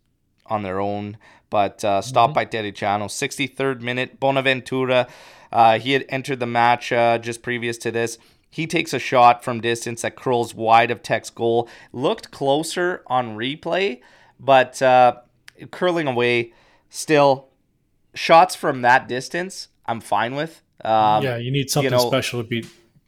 on 0.45 0.63
their 0.63 0.79
own. 0.79 1.17
But 1.49 1.83
uh, 1.83 2.01
stopped 2.01 2.33
by 2.33 2.45
Terracciano. 2.45 3.05
63rd 3.05 3.81
minute, 3.81 4.19
Bonaventura. 4.19 5.07
Uh, 5.51 5.79
he 5.79 5.93
had 5.93 6.05
entered 6.09 6.39
the 6.39 6.47
match 6.47 6.91
uh, 6.91 7.17
just 7.17 7.41
previous 7.41 7.77
to 7.79 7.91
this. 7.91 8.17
He 8.49 8.67
takes 8.67 8.93
a 8.93 8.99
shot 8.99 9.43
from 9.43 9.61
distance 9.61 10.01
that 10.01 10.15
curls 10.15 10.53
wide 10.53 10.91
of 10.91 11.03
Tech's 11.03 11.29
goal. 11.29 11.69
Looked 11.91 12.31
closer 12.31 13.03
on 13.07 13.35
replay, 13.35 14.01
but 14.39 14.81
uh, 14.81 15.17
curling 15.71 16.07
away. 16.07 16.53
Still, 16.89 17.49
shots 18.13 18.55
from 18.55 18.81
that 18.81 19.07
distance, 19.07 19.67
I'm 19.85 19.99
fine 19.99 20.35
with. 20.35 20.61
Um, 20.83 21.23
yeah, 21.23 21.37
you 21.37 21.51
need 21.51 21.69
something 21.69 21.91
know, 21.91 22.07
special 22.07 22.41
to 22.41 22.47
be 22.47 22.65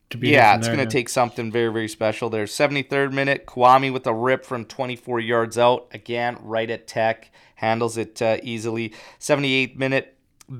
to 0.09 0.17
be. 0.17 0.29
yeah, 0.29 0.55
it's 0.57 0.67
going 0.67 0.79
to 0.79 0.85
take 0.85 1.09
something 1.09 1.51
very, 1.51 1.71
very 1.71 1.87
special 1.87 2.29
there. 2.29 2.45
73rd 2.45 3.11
minute, 3.13 3.45
Kouamé 3.45 3.91
with 3.91 4.07
a 4.07 4.13
rip 4.13 4.45
from 4.45 4.65
24 4.65 5.19
yards 5.19 5.57
out. 5.57 5.87
Again, 5.91 6.37
right 6.41 6.69
at 6.69 6.87
Tech. 6.87 7.29
Handles 7.55 7.97
it 7.97 8.21
uh, 8.21 8.37
easily. 8.43 8.93
78th 9.19 9.75
minute, 9.77 10.15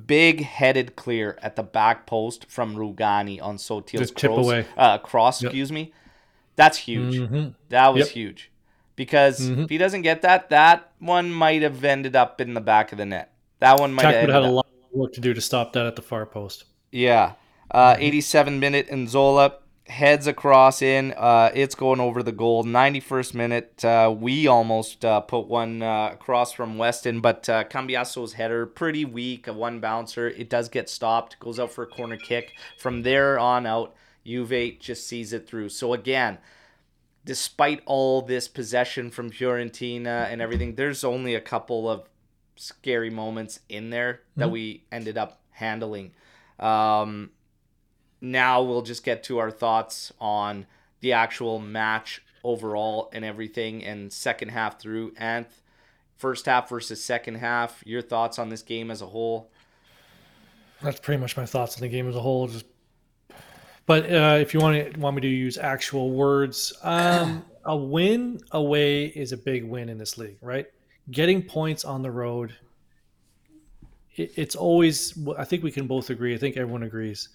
big 0.08 0.42
headed 0.44 0.96
clear 0.96 1.38
at 1.42 1.56
the 1.56 1.64
back 1.64 2.06
post 2.08 2.50
from 2.50 2.76
Rugani 2.76 3.42
on 3.42 3.58
Sotil's 3.58 4.02
Just 4.02 4.18
tip 4.18 4.32
cross, 4.32 4.46
away. 4.46 4.66
Uh, 4.76 4.98
cross, 4.98 5.42
Yep. 5.42 5.50
excuse 5.52 5.72
me. 5.72 5.94
That's 6.56 6.78
huge. 6.80 7.16
Mhm. 7.16 7.54
That 7.70 7.94
was 7.94 8.08
Yep. 8.08 8.14
huge. 8.14 8.52
Because 8.96 9.40
Mhm. 9.48 9.66
if 9.66 9.70
he 9.70 9.78
doesn't 9.78 10.02
get 10.02 10.24
that, 10.24 10.50
that 10.50 10.90
one 11.00 11.32
might 11.32 11.62
have 11.62 11.84
ended 11.84 12.16
up 12.16 12.42
in 12.42 12.56
the 12.56 12.62
back 12.62 12.92
of 12.92 12.98
the 12.98 13.06
net. 13.06 13.32
That 13.60 13.80
one 13.80 13.94
might 13.94 14.02
Tech 14.02 14.16
have 14.16 14.22
would 14.24 14.34
have 14.34 14.44
had 14.44 14.48
up. 14.48 14.52
a 14.52 14.56
lot 14.56 14.66
of 14.66 14.98
work 15.00 15.14
to 15.14 15.22
do 15.22 15.34
to 15.36 15.42
stop 15.42 15.72
that 15.74 15.86
at 15.86 15.96
the 15.96 16.02
far 16.02 16.26
post. 16.26 16.66
Yeah. 16.92 17.34
Uh, 17.70 17.96
87 18.00 18.60
minute 18.60 18.88
Nzola 18.90 19.54
heads 19.90 20.28
across 20.28 20.82
in. 20.82 21.14
Uh, 21.18 21.50
it's 21.54 21.76
going 21.76 22.00
over 22.00 22.24
the 22.24 22.32
goal. 22.32 22.64
91st 22.64 23.34
minute, 23.34 23.86
uh, 23.86 24.14
we 24.18 24.48
almost 24.48 25.04
uh, 25.06 25.22
put 25.22 25.48
one 25.48 25.82
uh, 25.82 26.12
across 26.14 26.52
from 26.54 26.78
Weston, 26.78 27.22
but 27.22 27.48
uh, 27.50 27.64
Cambiaso's 27.66 28.34
header, 28.34 28.66
pretty 28.66 29.06
weak, 29.06 29.48
a 29.48 29.54
one 29.54 29.80
bouncer. 29.80 30.28
It 30.30 30.50
does 30.50 30.70
get 30.70 30.90
stopped, 30.90 31.40
goes 31.40 31.60
out 31.60 31.72
for 31.72 31.84
a 31.84 31.88
corner 31.88 32.18
kick. 32.18 32.54
From 32.78 33.04
there 33.04 33.40
on 33.40 33.66
out, 33.66 33.96
Juve 34.26 34.80
just 34.80 35.08
sees 35.08 35.34
it 35.34 35.48
through. 35.48 35.70
So 35.70 35.94
again, 35.94 36.38
despite 37.26 37.82
all 37.86 38.22
this 38.22 38.48
possession 38.48 39.10
from 39.10 39.32
Fiorentina 39.32 40.32
and 40.32 40.42
everything, 40.42 40.76
there's 40.76 41.04
only 41.04 41.36
a 41.36 41.42
couple 41.42 41.90
of 41.90 42.08
scary 42.56 43.10
moments 43.10 43.60
in 43.70 43.90
there 43.90 44.22
that 44.36 44.50
we 44.50 44.84
ended 44.92 45.18
up 45.18 45.40
handling. 45.52 46.12
Um, 46.60 47.32
now 48.22 48.62
we'll 48.62 48.82
just 48.82 49.04
get 49.04 49.24
to 49.26 49.38
our 49.38 49.52
thoughts 49.52 50.12
on 50.20 50.66
the 51.02 51.14
actual 51.14 51.60
match 51.60 52.22
overall 52.44 53.10
and 53.14 53.26
everything, 53.26 53.84
and 53.84 54.12
second 54.12 54.50
half 54.50 54.80
through. 54.80 55.12
Anth, 55.12 55.62
first 56.16 56.46
half 56.46 56.70
versus 56.70 57.04
second 57.04 57.36
half. 57.36 57.84
Your 57.86 58.02
thoughts 58.02 58.40
on 58.40 58.50
this 58.50 58.62
game 58.62 58.90
as 58.90 59.02
a 59.02 59.08
whole? 59.08 59.52
That's 60.82 61.00
pretty 61.00 61.20
much 61.20 61.36
my 61.36 61.46
thoughts 61.46 61.76
on 61.76 61.82
the 61.82 61.88
game 61.88 62.08
as 62.08 62.16
a 62.16 62.20
whole. 62.20 62.48
Just, 62.48 62.66
but 63.86 64.12
uh, 64.12 64.38
if 64.40 64.54
you 64.54 64.60
want 64.60 64.94
to 64.94 65.00
want 65.00 65.16
me 65.16 65.22
to 65.22 65.28
use 65.28 65.58
actual 65.58 66.12
words, 66.12 66.74
um, 66.84 67.44
a 67.66 67.76
win 67.76 68.40
away 68.52 69.06
is 69.06 69.32
a 69.32 69.38
big 69.38 69.64
win 69.64 69.90
in 69.90 69.98
this 69.98 70.18
league, 70.18 70.38
right? 70.42 70.68
Getting 71.10 71.42
points 71.42 71.86
on 71.86 72.02
the 72.02 72.12
road, 72.12 72.54
it, 74.16 74.34
it's 74.36 74.56
always. 74.56 75.18
I 75.38 75.46
think 75.46 75.64
we 75.64 75.72
can 75.72 75.88
both 75.88 76.10
agree. 76.10 76.34
I 76.36 76.38
think 76.38 76.58
everyone 76.58 76.84
agrees. 76.84 77.30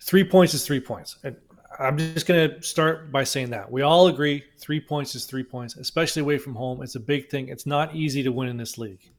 Three 0.00 0.24
points 0.24 0.54
is 0.54 0.64
three 0.66 0.80
points. 0.80 1.16
And 1.22 1.36
I'm 1.78 1.96
just 1.96 2.26
going 2.26 2.50
to 2.50 2.62
start 2.62 3.12
by 3.12 3.24
saying 3.24 3.50
that 3.50 3.70
we 3.70 3.82
all 3.82 4.08
agree 4.08 4.44
three 4.58 4.80
points 4.80 5.14
is 5.14 5.24
three 5.24 5.44
points, 5.44 5.76
especially 5.76 6.20
away 6.20 6.38
from 6.38 6.54
home. 6.54 6.82
It's 6.82 6.94
a 6.94 7.00
big 7.00 7.28
thing. 7.28 7.48
It's 7.48 7.66
not 7.66 7.94
easy 7.94 8.22
to 8.22 8.32
win 8.32 8.48
in 8.48 8.56
this 8.56 8.78
league. 8.78 9.10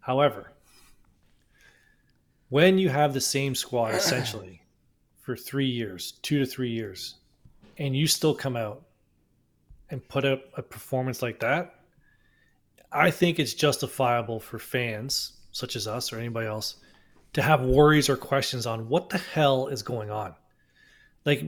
However, 0.00 0.52
when 2.48 2.78
you 2.78 2.88
have 2.88 3.12
the 3.14 3.20
same 3.20 3.54
squad 3.54 3.94
essentially 3.94 4.62
for 5.20 5.36
three 5.36 5.66
years, 5.66 6.12
two 6.22 6.38
to 6.38 6.46
three 6.46 6.70
years, 6.70 7.16
and 7.78 7.96
you 7.96 8.06
still 8.06 8.34
come 8.34 8.56
out 8.56 8.82
and 9.90 10.06
put 10.08 10.24
up 10.24 10.44
a 10.56 10.62
performance 10.62 11.22
like 11.22 11.38
that, 11.40 11.76
I 12.90 13.10
think 13.10 13.38
it's 13.38 13.54
justifiable 13.54 14.40
for 14.40 14.58
fans 14.58 15.34
such 15.52 15.76
as 15.76 15.86
us 15.86 16.12
or 16.12 16.18
anybody 16.18 16.46
else 16.46 16.76
to 17.34 17.42
have 17.42 17.62
worries 17.62 18.08
or 18.08 18.16
questions 18.16 18.66
on 18.66 18.88
what 18.88 19.08
the 19.08 19.18
hell 19.18 19.68
is 19.68 19.82
going 19.82 20.10
on. 20.10 20.34
Like 21.24 21.42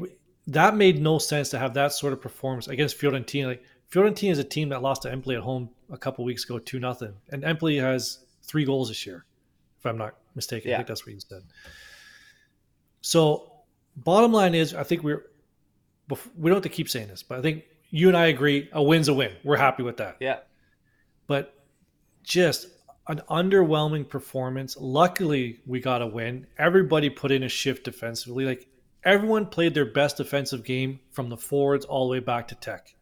that 0.47 0.77
made 0.77 1.01
no 1.01 1.18
sense 1.18 1.51
to 1.51 1.59
have 1.59 1.75
that 1.75 1.92
sort 1.92 2.12
of 2.12 2.20
performance 2.20 2.68
against 2.68 2.99
Fiorentina. 2.99 3.47
Like 3.47 3.64
Fiorentina 3.90 4.31
is 4.31 4.38
a 4.38 4.44
team 4.44 4.70
that 4.70 4.83
lost 4.83 5.03
to 5.03 5.11
Empoli 5.12 5.37
at 5.37 5.42
home 5.42 5.70
a 5.90 5.99
couple 5.99 6.25
weeks 6.25 6.44
ago, 6.44 6.59
two 6.59 6.79
nothing, 6.81 7.14
and 7.31 7.44
Empoli 7.44 7.77
has 7.77 8.20
three 8.42 8.64
goals 8.64 8.88
this 8.88 9.07
year, 9.07 9.25
if 9.79 9.87
I'm 9.87 9.99
not 9.99 10.14
mistaken. 10.35 10.68
I 10.68 10.73
Yeah. 10.73 10.77
think 10.79 10.88
that's 10.88 11.07
what 11.07 11.14
you 11.14 11.20
said. 11.20 11.42
So, 13.01 13.53
bottom 13.97 14.33
line 14.33 14.55
is, 14.55 14.75
I 14.75 14.83
think 14.83 15.03
we're 15.03 15.27
we 16.37 16.51
don't 16.51 16.57
have 16.57 16.62
to 16.62 16.68
keep 16.68 16.88
saying 16.90 17.09
this, 17.09 17.23
but 17.23 17.38
I 17.38 17.42
think 17.42 17.64
you 17.90 18.09
and 18.09 18.16
I 18.16 18.27
agree 18.27 18.68
a 18.73 18.83
win's 18.83 19.09
a 19.09 19.14
win. 19.14 19.33
We're 19.42 19.57
happy 19.57 19.83
with 19.83 19.97
that 19.99 20.16
Yeah. 20.20 20.40
but 21.27 21.55
just 22.23 22.66
an 23.07 23.21
underwhelming 23.29 24.09
performance. 24.09 24.77
Luckily, 24.79 25.61
we 25.67 25.81
got 25.81 26.03
a 26.03 26.07
win. 26.07 26.47
Everybody 26.59 27.11
put 27.11 27.31
in 27.31 27.43
a 27.43 27.49
shift 27.49 27.85
defensively. 27.85 28.45
Like 28.45 28.67
everyone 29.05 29.47
played 29.47 29.75
their 29.75 29.85
best 29.85 30.17
defensive 30.17 30.64
game 30.64 31.01
from 31.11 31.29
the 31.29 31.37
forwards 31.37 31.85
all 31.85 32.07
the 32.07 32.12
way 32.12 32.21
back 32.21 32.49
to 32.49 32.55
tech. 32.55 32.95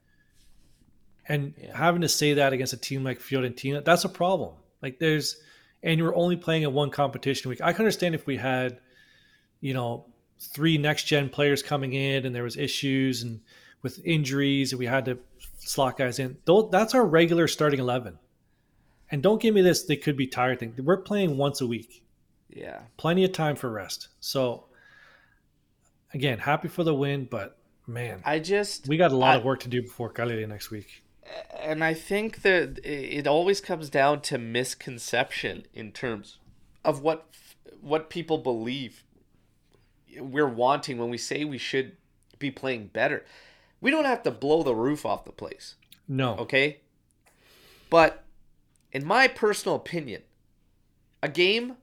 And 1.28 1.54
Yeah. 1.56 1.76
having 1.76 2.00
to 2.02 2.08
say 2.08 2.34
that 2.34 2.52
against 2.52 2.72
a 2.72 2.76
team 2.76 3.04
like 3.04 3.20
Fiorentina, 3.20 3.84
that's 3.84 4.04
a 4.04 4.08
problem. 4.08 4.54
Like 4.82 4.98
there's, 4.98 5.36
and 5.82 5.98
you're 5.98 6.16
only 6.16 6.36
playing 6.36 6.64
in 6.64 6.72
one 6.72 6.90
competition 6.90 7.48
week. 7.48 7.60
I 7.60 7.72
can 7.72 7.82
understand 7.82 8.14
if 8.16 8.26
we 8.26 8.36
had, 8.36 8.80
you 9.60 9.72
know, 9.74 10.06
three 10.40 10.78
next 10.78 11.04
gen 11.04 11.28
players 11.28 11.62
coming 11.62 11.92
in 11.92 12.26
and 12.26 12.34
there 12.34 12.42
was 12.42 12.56
issues 12.56 13.22
and 13.22 13.40
with 13.82 14.04
injuries 14.04 14.72
and 14.72 14.80
we 14.80 14.86
had 14.86 15.04
to 15.04 15.18
slot 15.58 15.96
guys 15.96 16.18
in. 16.18 16.36
Though 16.44 16.62
that's 16.62 16.94
our 16.94 17.06
regular 17.06 17.46
starting 17.46 17.78
eleven. 17.78 18.18
And 19.12 19.22
don't 19.22 19.40
give 19.40 19.54
me 19.54 19.60
this; 19.62 19.84
they 19.84 19.96
could 19.96 20.16
be 20.16 20.26
tired 20.26 20.58
thing. 20.58 20.74
We're 20.78 20.96
playing 20.96 21.36
once 21.36 21.60
a 21.60 21.66
week, 21.66 22.02
Yeah. 22.48 22.80
plenty 22.96 23.24
of 23.24 23.32
time 23.32 23.54
for 23.56 23.70
rest. 23.70 24.08
So, 24.20 24.64
again, 26.14 26.38
happy 26.38 26.68
for 26.68 26.82
the 26.82 26.94
win, 26.94 27.26
but 27.26 27.58
man, 27.86 28.22
I 28.24 28.38
just 28.38 28.88
we 28.88 28.96
got 28.96 29.12
a 29.12 29.16
lot 29.16 29.34
I- 29.34 29.38
of 29.38 29.44
work 29.44 29.60
to 29.60 29.68
do 29.68 29.82
before 29.82 30.08
Cagliari 30.10 30.46
next 30.46 30.70
week. 30.70 31.04
and 31.60 31.84
I 31.84 31.94
think 31.94 32.42
that 32.42 32.80
it 32.84 33.26
always 33.28 33.60
comes 33.60 33.88
down 33.88 34.22
to 34.22 34.38
misconception 34.38 35.66
in 35.72 35.92
terms 35.92 36.38
of 36.84 37.00
what 37.02 37.28
what 37.80 38.08
people 38.10 38.38
believe 38.38 39.04
we're 40.18 40.48
wanting 40.48 40.98
when 40.98 41.10
we 41.10 41.18
say 41.18 41.44
we 41.44 41.58
should 41.58 41.96
be 42.38 42.50
playing 42.50 42.86
better. 42.88 43.24
We 43.80 43.90
don't 43.90 44.04
have 44.04 44.22
to 44.24 44.30
blow 44.30 44.62
the 44.62 44.74
roof 44.74 45.04
off 45.06 45.24
the 45.24 45.32
place, 45.32 45.74
No. 46.08 46.36
okay? 46.38 46.80
But 47.90 48.21
in 48.92 49.04
my 49.04 49.26
personal 49.28 49.76
opinion, 49.76 50.22
a 51.22 51.28
game 51.28 51.76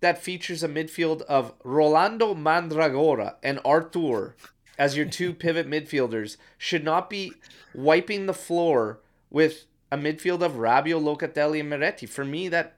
that 0.00 0.22
features 0.22 0.62
a 0.62 0.68
midfield 0.68 1.22
of 1.22 1.54
Rolando 1.64 2.34
Mandragora 2.34 3.36
and 3.42 3.58
Arthur 3.64 4.36
as 4.78 4.96
your 4.96 5.06
two 5.06 5.32
pivot 5.44 5.68
midfielders 5.68 6.36
should 6.58 6.84
not 6.84 7.08
be 7.08 7.32
wiping 7.74 8.26
the 8.26 8.34
floor 8.34 9.00
with 9.30 9.64
a 9.90 9.96
midfield 9.96 10.42
of 10.42 10.52
Rabiot, 10.52 11.00
Locatelli, 11.02 11.60
and 11.60 11.70
Miretti. 11.72 12.08
For 12.08 12.24
me, 12.24 12.48
that 12.48 12.76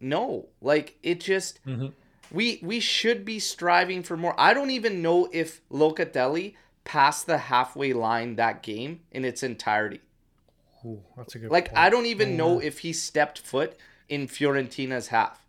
no, 0.00 0.48
like 0.60 0.96
it 1.02 1.20
just 1.20 1.64
Mhm. 1.64 1.92
we 2.30 2.58
we 2.62 2.80
should 2.80 3.24
be 3.24 3.38
striving 3.38 4.02
for 4.02 4.16
more. 4.16 4.34
I 4.38 4.52
don't 4.52 4.70
even 4.70 5.00
know 5.00 5.28
if 5.32 5.60
Locatelli 5.70 6.54
passed 6.84 7.26
the 7.26 7.38
halfway 7.38 7.92
line 7.92 8.36
that 8.36 8.62
game 8.62 9.00
in 9.10 9.24
its 9.24 9.42
entirety. 9.42 10.00
Ooh, 10.84 11.02
that's 11.16 11.34
a 11.34 11.38
good 11.38 11.50
Like 11.50 11.66
point. 11.68 11.78
I 11.78 11.90
don't 11.90 12.06
even 12.06 12.36
know 12.36 12.60
if 12.60 12.78
he 12.80 12.92
stepped 12.92 13.38
foot 13.40 13.76
in 14.08 14.26
Fiorentina's 14.28 15.08
half. 15.08 15.44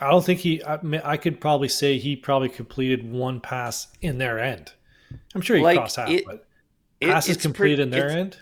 I 0.00 0.10
don't 0.10 0.24
think 0.24 0.40
he. 0.40 0.64
I, 0.64 0.80
mean, 0.82 1.00
I 1.04 1.16
could 1.16 1.40
probably 1.40 1.68
say 1.68 1.98
he 1.98 2.16
probably 2.16 2.48
completed 2.48 3.10
one 3.10 3.40
pass 3.40 3.88
in 4.00 4.18
their 4.18 4.38
end. 4.38 4.72
I'm 5.34 5.40
sure 5.42 5.56
he 5.56 5.62
Like, 5.62 5.76
crossed 5.76 5.96
half, 5.96 6.08
it- 6.08 6.24
but 6.24 6.46
It- 7.00 7.08
passes 7.10 7.36
completed 7.36 7.76
pretty- 7.76 7.82
in 7.82 7.90
their 7.90 8.06
it's- 8.06 8.16
end. 8.18 8.38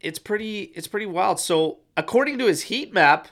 it's 0.00 0.18
pretty 0.18 0.62
it's 0.74 0.88
pretty 0.88 1.06
wild. 1.06 1.40
So 1.40 1.78
according 1.96 2.38
to 2.38 2.46
his 2.46 2.64
heat 2.64 2.92
map, 2.92 3.28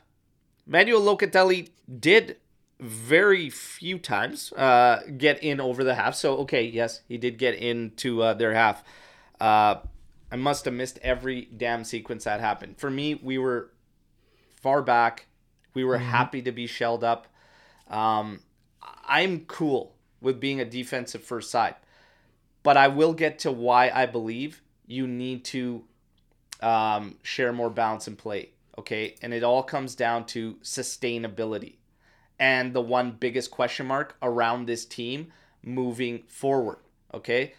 Manuel 0.66 1.00
Locatelli 1.02 1.70
did 2.00 2.36
very 2.80 3.48
few 3.50 3.98
times 3.98 4.52
uh, 4.54 5.00
get 5.16 5.42
in 5.42 5.60
over 5.60 5.82
the 5.84 5.94
half. 5.96 6.14
So 6.14 6.38
okay, 6.38 6.62
yes, 6.64 7.02
he 7.08 7.18
did 7.18 7.36
get 7.38 7.54
into 7.54 8.22
uh, 8.22 8.34
their 8.34 8.54
half. 8.54 8.82
Uh, 9.40 9.76
I 10.36 10.38
must 10.38 10.66
have 10.66 10.74
missed 10.74 10.98
every 11.00 11.48
damn 11.56 11.82
sequence 11.82 12.24
that 12.24 12.40
happened. 12.40 12.76
For 12.76 12.90
me, 12.90 13.14
we 13.14 13.38
were 13.38 13.70
far 14.60 14.82
back. 14.82 15.28
We 15.72 15.82
were 15.82 15.96
happy 15.96 16.42
to 16.42 16.52
be 16.52 16.66
shelled 16.66 17.02
up. 17.02 17.26
Um, 17.88 18.40
I'm 19.06 19.46
cool 19.46 19.96
with 20.20 20.38
being 20.38 20.60
a 20.60 20.66
defensive 20.66 21.24
first 21.24 21.50
side, 21.50 21.76
but 22.62 22.76
I 22.76 22.88
will 22.88 23.14
get 23.14 23.38
to 23.40 23.50
why 23.50 23.88
I 23.88 24.04
believe 24.04 24.60
you 24.86 25.06
need 25.06 25.42
to 25.46 25.84
um, 26.60 27.16
share 27.22 27.54
more 27.54 27.70
balance 27.70 28.06
and 28.06 28.18
play. 28.18 28.50
Okay. 28.76 29.14
And 29.22 29.32
it 29.32 29.42
all 29.42 29.62
comes 29.62 29.94
down 29.94 30.26
to 30.26 30.56
sustainability 30.56 31.76
and 32.38 32.74
the 32.74 32.82
one 32.82 33.12
biggest 33.12 33.50
question 33.50 33.86
mark 33.86 34.18
around 34.20 34.66
this 34.66 34.84
team 34.84 35.32
moving 35.62 36.24
forward. 36.28 36.76
Okay. 37.14 37.54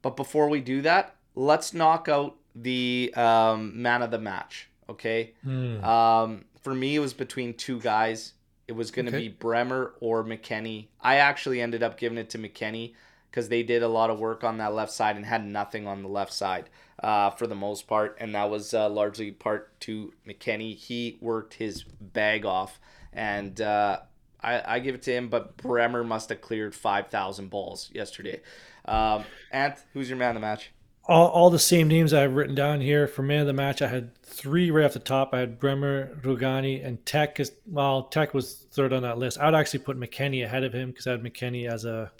But 0.00 0.14
before 0.14 0.48
we 0.48 0.60
do 0.60 0.80
that, 0.82 1.16
let's 1.34 1.72
knock 1.74 2.08
out 2.08 2.36
the 2.54 3.12
um, 3.16 3.80
man 3.80 4.02
of 4.02 4.10
the 4.10 4.18
match. 4.18 4.68
Okay. 4.88 5.34
Hmm. 5.44 5.82
Um, 5.84 6.44
for 6.62 6.74
me, 6.74 6.96
it 6.96 7.00
was 7.00 7.14
between 7.14 7.54
two 7.54 7.80
guys. 7.80 8.32
It 8.68 8.72
was 8.72 8.90
going 8.90 9.06
to 9.06 9.12
Okay. 9.12 9.28
be 9.28 9.34
Bremer 9.34 9.94
or 10.00 10.22
McKennie. 10.24 10.88
I 11.00 11.16
actually 11.16 11.60
ended 11.60 11.82
up 11.82 11.96
giving 11.98 12.18
it 12.18 12.30
to 12.30 12.38
McKennie 12.38 12.94
because 13.30 13.48
they 13.48 13.62
did 13.62 13.82
a 13.82 13.88
lot 13.88 14.10
of 14.10 14.18
work 14.18 14.44
on 14.44 14.58
that 14.58 14.74
left 14.74 14.92
side 14.92 15.16
and 15.16 15.24
had 15.24 15.44
nothing 15.46 15.86
on 15.86 16.02
the 16.02 16.08
left 16.08 16.32
side 16.32 16.68
uh, 17.02 17.30
for 17.30 17.46
the 17.46 17.54
most 17.54 17.86
part. 17.86 18.16
And 18.20 18.34
that 18.34 18.50
was 18.50 18.74
uh, 18.74 18.88
largely 18.88 19.30
part 19.30 19.78
to 19.80 20.12
McKennie. 20.26 20.76
He 20.76 21.18
worked 21.20 21.54
his 21.54 21.84
bag 21.84 22.44
off. 22.44 22.80
And 23.12 23.60
uh, 23.60 24.00
I, 24.40 24.76
I 24.76 24.78
give 24.80 24.94
it 24.96 25.02
to 25.02 25.12
him, 25.12 25.28
but 25.28 25.56
Bremer 25.56 26.04
must 26.04 26.28
have 26.28 26.40
cleared 26.40 26.74
5,000 26.74 27.48
balls 27.50 27.90
yesterday. 27.92 28.40
Um, 28.84 29.24
Ant, 29.52 29.76
who's 29.92 30.08
your 30.08 30.18
man 30.18 30.30
of 30.30 30.34
the 30.34 30.40
match? 30.40 30.70
All, 31.06 31.28
all 31.28 31.50
the 31.50 31.58
same 31.58 31.88
names 31.88 32.12
I've 32.12 32.34
written 32.34 32.54
down 32.54 32.80
here 32.80 33.08
for 33.08 33.22
man 33.22 33.40
of 33.40 33.46
the 33.46 33.52
match. 33.52 33.82
I 33.82 33.88
had 33.88 34.14
three 34.22 34.70
right 34.70 34.84
off 34.84 34.92
the 34.92 35.00
top. 35.00 35.30
I 35.32 35.40
had 35.40 35.58
Bremer, 35.58 36.14
Rugani, 36.22 36.84
and 36.86 37.04
Tech. 37.04 37.40
Is 37.40 37.52
well, 37.66 38.04
Tech 38.04 38.32
was 38.32 38.66
third 38.70 38.92
on 38.92 39.02
that 39.02 39.18
list. 39.18 39.38
I 39.38 39.46
would 39.46 39.54
actually 39.54 39.80
put 39.80 39.98
McKennie 39.98 40.44
ahead 40.44 40.62
of 40.62 40.72
him 40.72 40.90
because 40.90 41.06
I 41.06 41.12
had 41.12 41.22
McKennie 41.22 41.68
as 41.68 41.84
a 41.84 42.12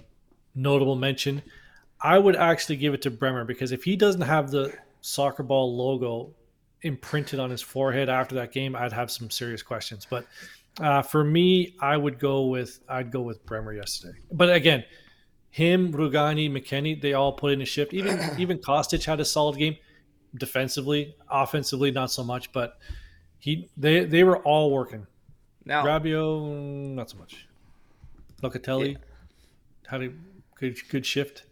notable 0.55 0.97
mention. 0.97 1.43
I 2.01 2.19
would 2.19 2.37
actually 2.37 2.77
give 2.77 2.95
it 2.95 3.03
to 3.03 3.11
Bremer 3.11 3.45
because 3.45 3.73
if 3.73 3.85
he 3.85 3.95
doesn't 3.95 4.23
have 4.23 4.51
the 4.51 4.73
soccer 5.03 5.43
ball 5.43 5.77
logo 5.77 6.35
imprinted 6.83 7.38
on 7.38 7.51
his 7.51 7.62
forehead 7.62 8.09
after 8.09 8.35
that 8.37 8.53
game, 8.53 8.75
I'd 8.75 8.93
have 8.93 9.11
some 9.11 9.31
serious 9.31 9.62
questions. 9.62 10.07
But 10.09 10.27
uh, 10.81 11.03
for 11.03 11.23
me, 11.23 11.77
I 11.81 11.97
would 11.97 12.19
go 12.19 12.47
with 12.47 12.81
I'd 12.88 13.11
go 13.11 13.21
with 13.21 13.45
Bremer 13.45 13.75
yesterday. 13.75 14.19
But 14.33 14.53
again, 14.53 14.85
him, 15.51 15.93
Rugani, 15.93 16.51
McKennie, 16.51 17.01
they 17.01 17.13
all 17.13 17.33
put 17.33 17.53
in 17.53 17.61
a 17.61 17.65
shift. 17.65 17.93
Even 17.93 18.19
even 18.39 18.59
Kostic 18.59 19.05
had 19.05 19.21
a 19.21 19.25
solid 19.25 19.59
game 19.59 19.77
defensively, 20.35 21.15
offensively 21.29 21.91
not 21.91 22.11
so 22.11 22.23
much, 22.23 22.53
but 22.53 22.79
he 23.39 23.69
they 23.77 24.05
they 24.05 24.25
were 24.25 24.39
all 24.39 24.71
working. 24.71 25.07
Now, 25.65 25.85
Rabiot, 25.85 26.95
not 26.95 27.11
so 27.11 27.19
much. 27.19 27.47
Locatelli 28.43 28.97
had 29.87 30.03
a 30.03 30.13
good 30.55 30.79
good 30.89 31.05
shift. 31.05 31.45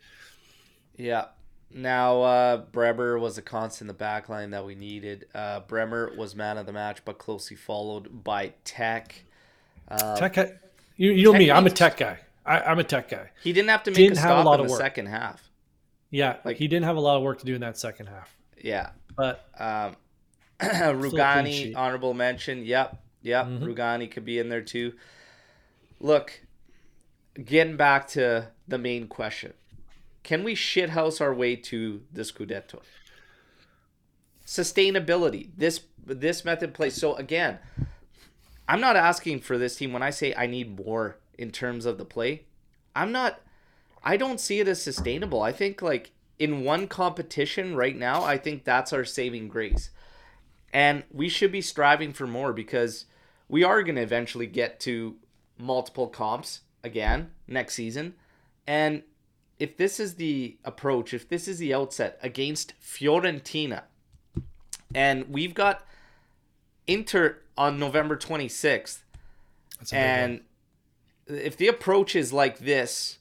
Yeah. 0.96 1.26
Now, 1.70 2.22
uh, 2.22 2.56
Bremer 2.56 3.18
was 3.18 3.36
a 3.36 3.42
constant 3.42 3.82
in 3.82 3.86
the 3.88 3.92
back 3.92 4.30
line 4.30 4.50
that 4.50 4.64
we 4.64 4.74
needed. 4.74 5.26
Uh, 5.34 5.60
Bremer 5.60 6.14
was 6.16 6.34
man 6.34 6.56
of 6.56 6.64
the 6.64 6.72
match, 6.72 7.04
but 7.04 7.18
closely 7.18 7.56
followed 7.56 8.24
by 8.24 8.54
Tech. 8.64 9.22
Uh, 9.86 10.16
Tech, 10.16 10.62
you, 10.96 11.10
you 11.12 11.24
know 11.24 11.38
me. 11.38 11.50
I'm 11.50 11.66
a 11.66 11.70
tech 11.70 11.98
guy. 11.98 12.20
I, 12.48 12.60
I'm 12.70 12.78
a 12.78 12.84
tech 12.84 13.08
guy. 13.10 13.30
he 13.42 13.52
didn't 13.52 13.68
have 13.70 13.82
to 13.84 13.90
make 13.90 13.96
Didn't 13.96 14.18
a 14.18 14.20
have 14.20 14.30
a 14.30 14.32
stop 14.34 14.46
lot 14.46 14.54
in 14.54 14.60
of 14.60 14.66
the 14.66 14.72
work. 14.72 14.80
second 14.80 15.06
half. 15.06 15.48
Yeah, 16.10 16.36
Like- 16.44 16.56
he 16.56 16.68
didn't 16.68 16.86
have 16.86 16.96
a 16.96 17.00
lot 17.00 17.16
of 17.18 17.22
work 17.22 17.38
to 17.40 17.44
do 17.46 17.54
in 17.54 17.60
that 17.60 17.76
second 17.78 18.06
half. 18.06 18.34
Yeah. 18.56 18.90
But 19.16 19.46
Um, 19.58 19.96
Rugani, 20.60 21.74
honorable 21.76 22.14
mention. 22.14 22.64
Yep. 22.64 22.96
Yep. 23.22 23.46
Mhm. 23.46 23.60
Rugani 23.62 24.10
could 24.10 24.24
be 24.24 24.38
in 24.38 24.48
there 24.48 24.62
too. 24.62 24.94
Look, 26.00 26.40
getting 27.44 27.76
back 27.76 28.08
to 28.08 28.48
the 28.66 28.78
main 28.78 29.06
question 29.08 29.52
can 30.24 30.44
we 30.44 30.54
shithouse 30.54 31.20
our 31.20 31.32
way 31.34 31.56
to 31.56 32.02
the 32.12 32.22
Scudetto? 32.22 32.80
Sustainability. 34.46 35.50
This 35.56 35.80
this 36.04 36.44
method 36.44 36.72
plays. 36.74 36.94
So 36.94 37.14
again, 37.16 37.58
I'm 38.68 38.80
not 38.80 38.96
asking 38.96 39.40
for 39.40 39.58
this 39.58 39.76
team 39.76 39.92
when 39.92 40.02
I 40.02 40.10
say 40.10 40.34
I 40.34 40.46
need 40.46 40.78
more 40.84 41.16
in 41.38 41.50
terms 41.50 41.86
of 41.86 41.96
the 41.96 42.04
play. 42.04 42.42
I'm 42.94 43.12
not 43.12 43.40
I 44.02 44.16
don't 44.16 44.40
see 44.40 44.60
it 44.60 44.68
as 44.68 44.82
sustainable. 44.82 45.42
I 45.42 45.52
think 45.52 45.82
like 45.82 46.12
in 46.38 46.64
one 46.64 46.86
competition 46.86 47.74
right 47.74 47.96
now, 47.96 48.22
I 48.22 48.38
think 48.38 48.64
that's 48.64 48.92
our 48.92 49.04
saving 49.04 49.48
grace. 49.48 49.90
And 50.72 51.04
we 51.10 51.28
should 51.28 51.50
be 51.50 51.62
striving 51.62 52.12
for 52.12 52.26
more 52.26 52.52
because 52.52 53.06
we 53.48 53.64
are 53.64 53.82
going 53.82 53.96
to 53.96 54.02
eventually 54.02 54.46
get 54.46 54.78
to 54.80 55.16
multiple 55.58 56.08
comps 56.08 56.60
again 56.84 57.30
next 57.46 57.74
season. 57.74 58.14
And 58.66 59.02
if 59.58 59.76
this 59.76 59.98
is 59.98 60.14
the 60.14 60.56
approach, 60.64 61.12
if 61.12 61.28
this 61.28 61.48
is 61.48 61.58
the 61.58 61.74
outset 61.74 62.18
against 62.22 62.74
Fiorentina, 62.80 63.82
and 64.94 65.28
we've 65.28 65.54
got 65.54 65.84
Inter 66.86 67.38
on 67.56 67.78
November 67.78 68.16
26th, 68.16 69.00
that's 69.78 69.92
a 69.92 69.94
big 69.94 70.00
one. 70.00 70.08
and 70.20 70.40
if 71.28 71.56
the 71.56 71.68
approach 71.68 72.16
is 72.16 72.32
like 72.32 72.58
this, 72.58 73.18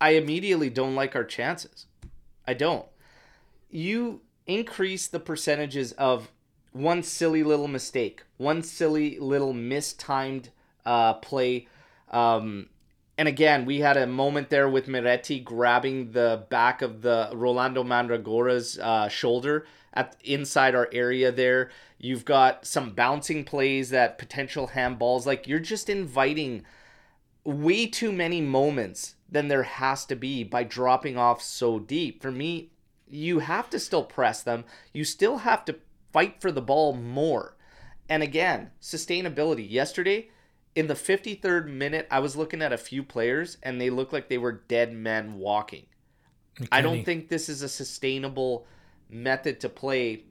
I 0.00 0.10
immediately 0.10 0.70
don't 0.70 0.94
like 0.94 1.14
our 1.14 1.24
chances. 1.24 1.86
I 2.46 2.54
don't. 2.54 2.86
You 3.70 4.22
increase 4.46 5.06
the 5.06 5.20
percentages 5.20 5.92
of 5.92 6.30
one 6.72 7.02
silly 7.02 7.42
little 7.42 7.68
mistake, 7.68 8.22
one 8.36 8.62
silly 8.62 9.18
little 9.18 9.52
mistimed 9.52 10.50
uh, 10.84 11.14
play. 11.14 11.66
Um, 12.10 12.68
and 13.18 13.28
again, 13.28 13.64
we 13.64 13.80
had 13.80 13.96
a 13.96 14.06
moment 14.06 14.50
there 14.50 14.68
with 14.68 14.86
Miretti 14.86 15.42
grabbing 15.42 16.12
the 16.12 16.44
back 16.50 16.82
of 16.82 17.02
the 17.02 17.30
Rolando 17.32 17.82
Mandragora's 17.82 18.78
uh, 18.78 19.08
shoulder 19.08 19.66
at 19.94 20.16
inside 20.22 20.74
our 20.74 20.88
area 20.92 21.32
there. 21.32 21.70
You've 21.98 22.26
got 22.26 22.66
some 22.66 22.90
bouncing 22.90 23.44
plays 23.44 23.88
that 23.90 24.18
potential 24.18 24.68
handballs. 24.74 25.24
Like 25.24 25.48
you're 25.48 25.58
just 25.58 25.88
inviting 25.88 26.64
way 27.46 27.86
too 27.86 28.12
many 28.12 28.40
moments 28.40 29.14
than 29.30 29.48
there 29.48 29.62
has 29.62 30.04
to 30.06 30.16
be 30.16 30.44
by 30.44 30.64
dropping 30.64 31.16
off 31.16 31.40
so 31.42 31.78
deep. 31.78 32.20
For 32.20 32.30
me, 32.30 32.70
you 33.08 33.38
have 33.38 33.70
to 33.70 33.78
still 33.78 34.02
press 34.02 34.42
them. 34.42 34.64
You 34.92 35.04
still 35.04 35.38
have 35.38 35.64
to 35.66 35.76
fight 36.12 36.40
for 36.40 36.50
the 36.50 36.62
ball 36.62 36.92
more. 36.94 37.56
And 38.08 38.22
again, 38.22 38.70
sustainability. 38.80 39.68
Yesterday, 39.68 40.30
in 40.74 40.86
the 40.86 40.94
53rd 40.94 41.68
minute, 41.68 42.06
I 42.10 42.20
was 42.20 42.36
looking 42.36 42.62
at 42.62 42.72
a 42.72 42.78
few 42.78 43.02
players 43.02 43.58
and 43.62 43.80
they 43.80 43.90
looked 43.90 44.12
like 44.12 44.28
they 44.28 44.38
were 44.38 44.62
dead 44.68 44.92
men 44.92 45.34
walking. 45.34 45.86
I 46.72 46.80
don't 46.80 47.04
think 47.04 47.28
this 47.28 47.48
is 47.48 47.62
a 47.62 47.68
sustainable 47.68 48.66
method 49.10 49.60
to 49.60 49.68
play 49.68 50.24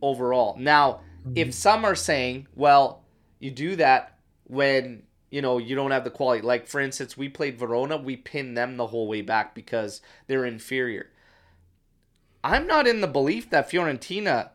overall. 0.00 0.56
Now, 0.58 1.00
if 1.34 1.48
mm-hmm. 1.48 1.52
some 1.52 1.84
are 1.84 1.94
saying, 1.94 2.48
well, 2.54 3.04
you 3.38 3.50
do 3.50 3.76
that 3.76 4.18
when 4.44 5.02
you 5.30 5.42
know 5.42 5.58
you 5.58 5.74
don't 5.74 5.90
have 5.90 6.04
the 6.04 6.10
quality. 6.10 6.42
Like 6.42 6.66
for 6.66 6.80
instance, 6.80 7.16
we 7.16 7.28
played 7.28 7.58
Verona, 7.58 7.96
we 7.96 8.16
pinned 8.16 8.56
them 8.56 8.76
the 8.76 8.88
whole 8.88 9.08
way 9.08 9.22
back 9.22 9.54
because 9.54 10.00
they're 10.26 10.44
inferior. 10.44 11.10
I'm 12.44 12.66
not 12.66 12.86
in 12.86 13.00
the 13.00 13.08
belief 13.08 13.50
that 13.50 13.70
Fiorentina 13.70 14.50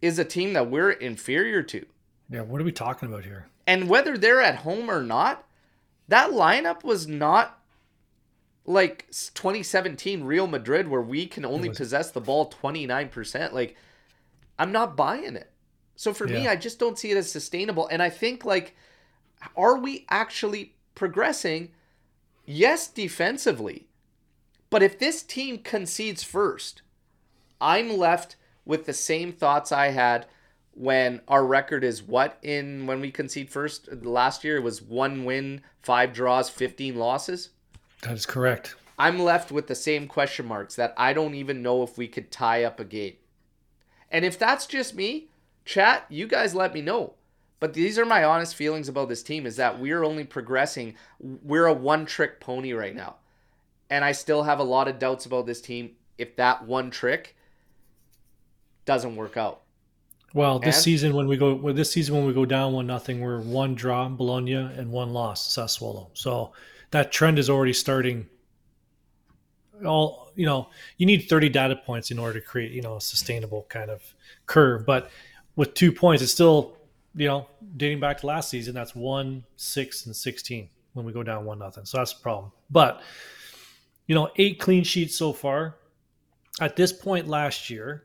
is 0.00 0.18
a 0.18 0.24
team 0.24 0.52
that 0.54 0.68
we're 0.68 0.90
inferior 0.90 1.62
to. 1.62 1.86
Yeah, 2.28 2.40
what 2.40 2.60
are 2.60 2.64
we 2.64 2.72
talking 2.72 3.08
about 3.08 3.24
here? 3.24 3.46
And 3.66 3.88
whether 3.88 4.18
they're 4.18 4.40
at 4.40 4.56
home 4.56 4.90
or 4.90 5.02
not, 5.02 5.46
that 6.08 6.30
lineup 6.30 6.82
was 6.82 7.06
not 7.06 7.60
like 8.64 9.06
2017 9.34 10.24
Real 10.24 10.46
Madrid 10.46 10.88
where 10.88 11.00
we 11.00 11.26
can 11.26 11.44
only 11.44 11.68
was- 11.68 11.78
possess 11.78 12.10
the 12.10 12.20
ball 12.20 12.50
29%. 12.50 13.52
Like 13.52 13.76
I'm 14.58 14.72
not 14.72 14.96
buying 14.96 15.36
it. 15.36 15.50
So 15.94 16.12
for 16.12 16.26
me, 16.26 16.48
I 16.48 16.56
just 16.56 16.78
don't 16.80 16.98
see 16.98 17.12
it 17.12 17.16
as 17.16 17.30
sustainable. 17.30 17.86
And 17.86 18.02
I 18.02 18.10
think 18.10 18.44
like 18.44 18.74
are 19.56 19.76
we 19.76 20.06
actually 20.10 20.74
progressing? 20.94 21.70
Yes, 22.44 22.88
defensively. 22.88 23.86
But 24.70 24.82
if 24.82 24.98
this 24.98 25.22
team 25.22 25.58
concedes 25.58 26.22
first, 26.22 26.82
I'm 27.60 27.96
left 27.96 28.36
with 28.64 28.86
the 28.86 28.92
same 28.92 29.32
thoughts 29.32 29.70
I 29.72 29.88
had 29.88 30.26
when 30.74 31.20
our 31.28 31.44
record 31.44 31.84
is 31.84 32.02
what 32.02 32.38
in 32.42 32.86
when 32.86 33.00
we 33.00 33.10
concede 33.10 33.50
first 33.50 33.92
last 34.02 34.42
year 34.42 34.56
it 34.56 34.62
was 34.62 34.80
one 34.80 35.24
win, 35.24 35.60
five 35.82 36.12
draws, 36.12 36.48
15 36.48 36.96
losses. 36.96 37.50
That 38.02 38.14
is 38.14 38.26
correct. 38.26 38.74
I'm 38.98 39.18
left 39.18 39.52
with 39.52 39.66
the 39.66 39.74
same 39.74 40.06
question 40.06 40.46
marks 40.46 40.76
that 40.76 40.94
I 40.96 41.12
don't 41.12 41.34
even 41.34 41.62
know 41.62 41.82
if 41.82 41.98
we 41.98 42.08
could 42.08 42.30
tie 42.30 42.64
up 42.64 42.80
a 42.80 42.84
game. 42.84 43.14
And 44.10 44.24
if 44.24 44.38
that's 44.38 44.66
just 44.66 44.94
me, 44.94 45.28
chat, 45.64 46.06
you 46.08 46.26
guys 46.26 46.54
let 46.54 46.74
me 46.74 46.80
know. 46.80 47.14
But 47.62 47.74
these 47.74 47.96
are 47.96 48.04
my 48.04 48.24
honest 48.24 48.56
feelings 48.56 48.88
about 48.88 49.08
this 49.08 49.22
team 49.22 49.46
is 49.46 49.54
that 49.54 49.78
we're 49.78 50.02
only 50.02 50.24
progressing. 50.24 50.96
We're 51.20 51.66
a 51.66 51.72
one 51.72 52.06
trick 52.06 52.40
pony 52.40 52.72
right 52.72 52.92
now. 52.92 53.18
And 53.88 54.04
I 54.04 54.10
still 54.10 54.42
have 54.42 54.58
a 54.58 54.64
lot 54.64 54.88
of 54.88 54.98
doubts 54.98 55.26
about 55.26 55.46
this 55.46 55.60
team 55.60 55.92
if 56.18 56.34
that 56.34 56.66
one 56.66 56.90
trick 56.90 57.36
doesn't 58.84 59.14
work 59.14 59.36
out. 59.36 59.60
Well, 60.34 60.58
this 60.58 60.74
And- 60.74 60.82
season 60.82 61.14
when 61.14 61.28
we 61.28 61.36
go 61.36 61.54
well, 61.54 61.72
this 61.72 61.92
season 61.92 62.16
when 62.16 62.26
we 62.26 62.32
go 62.32 62.44
down 62.44 62.72
one 62.72 62.88
nothing, 62.88 63.20
we're 63.20 63.40
one 63.40 63.76
draw 63.76 64.08
Bologna 64.08 64.54
and 64.54 64.90
one 64.90 65.12
loss 65.12 65.56
Sassuolo. 65.56 66.10
So 66.14 66.50
that 66.90 67.12
trend 67.12 67.38
is 67.38 67.48
already 67.48 67.74
starting. 67.74 68.28
All 69.86 70.32
you 70.34 70.46
know, 70.46 70.68
you 70.96 71.06
need 71.06 71.28
thirty 71.28 71.48
data 71.48 71.76
points 71.76 72.10
in 72.10 72.18
order 72.18 72.40
to 72.40 72.44
create 72.44 72.72
you 72.72 72.82
know 72.82 72.96
a 72.96 73.00
sustainable 73.00 73.66
kind 73.68 73.88
of 73.88 74.02
curve. 74.46 74.84
But 74.84 75.12
with 75.54 75.74
two 75.74 75.92
points, 75.92 76.24
it's 76.24 76.32
still 76.32 76.76
you 77.14 77.26
know 77.26 77.48
dating 77.76 78.00
back 78.00 78.18
to 78.18 78.26
last 78.26 78.50
season. 78.50 78.74
That's 78.74 78.94
one, 78.94 79.44
six, 79.56 80.06
and 80.06 80.14
sixteen 80.14 80.68
when 80.92 81.06
we 81.06 81.12
go 81.12 81.22
down 81.22 81.44
one 81.44 81.58
nothing. 81.58 81.84
So 81.84 81.98
that's 81.98 82.12
the 82.12 82.22
problem. 82.22 82.52
But 82.70 83.02
you 84.06 84.14
know, 84.14 84.30
eight 84.36 84.60
clean 84.60 84.84
sheets 84.84 85.16
so 85.16 85.32
far. 85.32 85.76
At 86.60 86.76
this 86.76 86.92
point 86.92 87.28
last 87.28 87.70
year, 87.70 88.04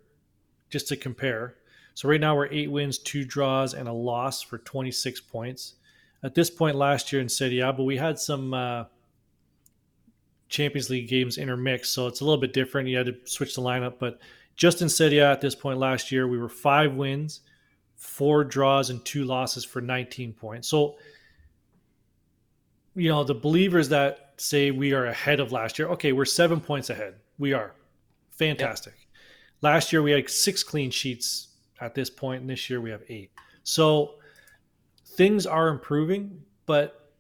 just 0.70 0.88
to 0.88 0.96
compare, 0.96 1.56
so 1.96 2.08
right 2.08 2.22
now 2.22 2.36
we're 2.36 2.48
eight 2.52 2.72
wins, 2.72 2.98
two 2.98 3.26
draws, 3.26 3.74
and 3.74 3.90
a 3.90 3.94
loss 3.94 4.42
for 4.42 4.60
26 4.60 5.20
points. 5.22 5.76
At 6.24 6.34
this 6.34 6.50
point 6.50 6.76
last 6.76 7.12
year 7.12 7.22
in 7.22 7.28
Serie 7.28 7.60
A, 7.60 7.74
but 7.74 7.84
we 7.84 7.98
had 7.98 8.18
some 8.20 8.54
uh, 8.54 8.86
Champions 10.48 10.90
League 10.90 11.08
games 11.08 11.38
intermixed, 11.38 11.94
so 11.94 12.08
it's 12.08 12.22
a 12.22 12.24
little 12.24 12.40
bit 12.40 12.54
different. 12.54 12.88
You 12.88 12.98
had 12.98 13.08
to 13.08 13.16
switch 13.26 13.56
the 13.56 13.62
lineup, 13.62 13.96
but 14.00 14.20
just 14.56 14.82
in 14.82 14.90
A 15.14 15.20
at 15.22 15.42
this 15.42 15.56
point 15.56 15.78
last 15.78 16.12
year, 16.12 16.28
we 16.28 16.38
were 16.38 16.50
five 16.50 16.94
wins, 16.94 17.42
four 17.98 18.44
draws, 18.44 18.90
and 18.90 19.04
two 19.04 19.26
losses 19.26 19.66
for 19.66 19.82
19 19.82 20.34
points. 20.34 20.68
So, 20.68 20.98
you 22.96 23.10
know, 23.10 23.24
the 23.24 23.34
believers 23.34 23.90
that 23.90 24.34
say 24.38 24.72
we 24.72 24.94
are 24.94 25.06
ahead 25.06 25.40
of 25.40 25.52
last 25.52 25.78
year, 25.78 25.90
okay, 25.90 26.14
we're 26.14 26.26
seven 26.26 26.62
points 26.62 26.90
ahead. 26.90 27.16
We 27.38 27.54
are 27.54 27.74
fantastic. 28.32 28.94
Last 29.62 29.92
year 29.92 30.02
we 30.02 30.12
had 30.12 30.30
six 30.30 30.64
clean 30.64 30.92
sheets 30.92 31.50
at 31.82 31.96
this 31.96 32.10
point, 32.10 32.42
and 32.42 32.50
this 32.50 32.70
year 32.70 32.80
we 32.80 32.92
have 32.92 33.02
eight. 33.10 33.32
So 33.64 34.16
things 35.06 35.46
are 35.46 35.68
improving, 35.68 36.44
but 36.66 37.12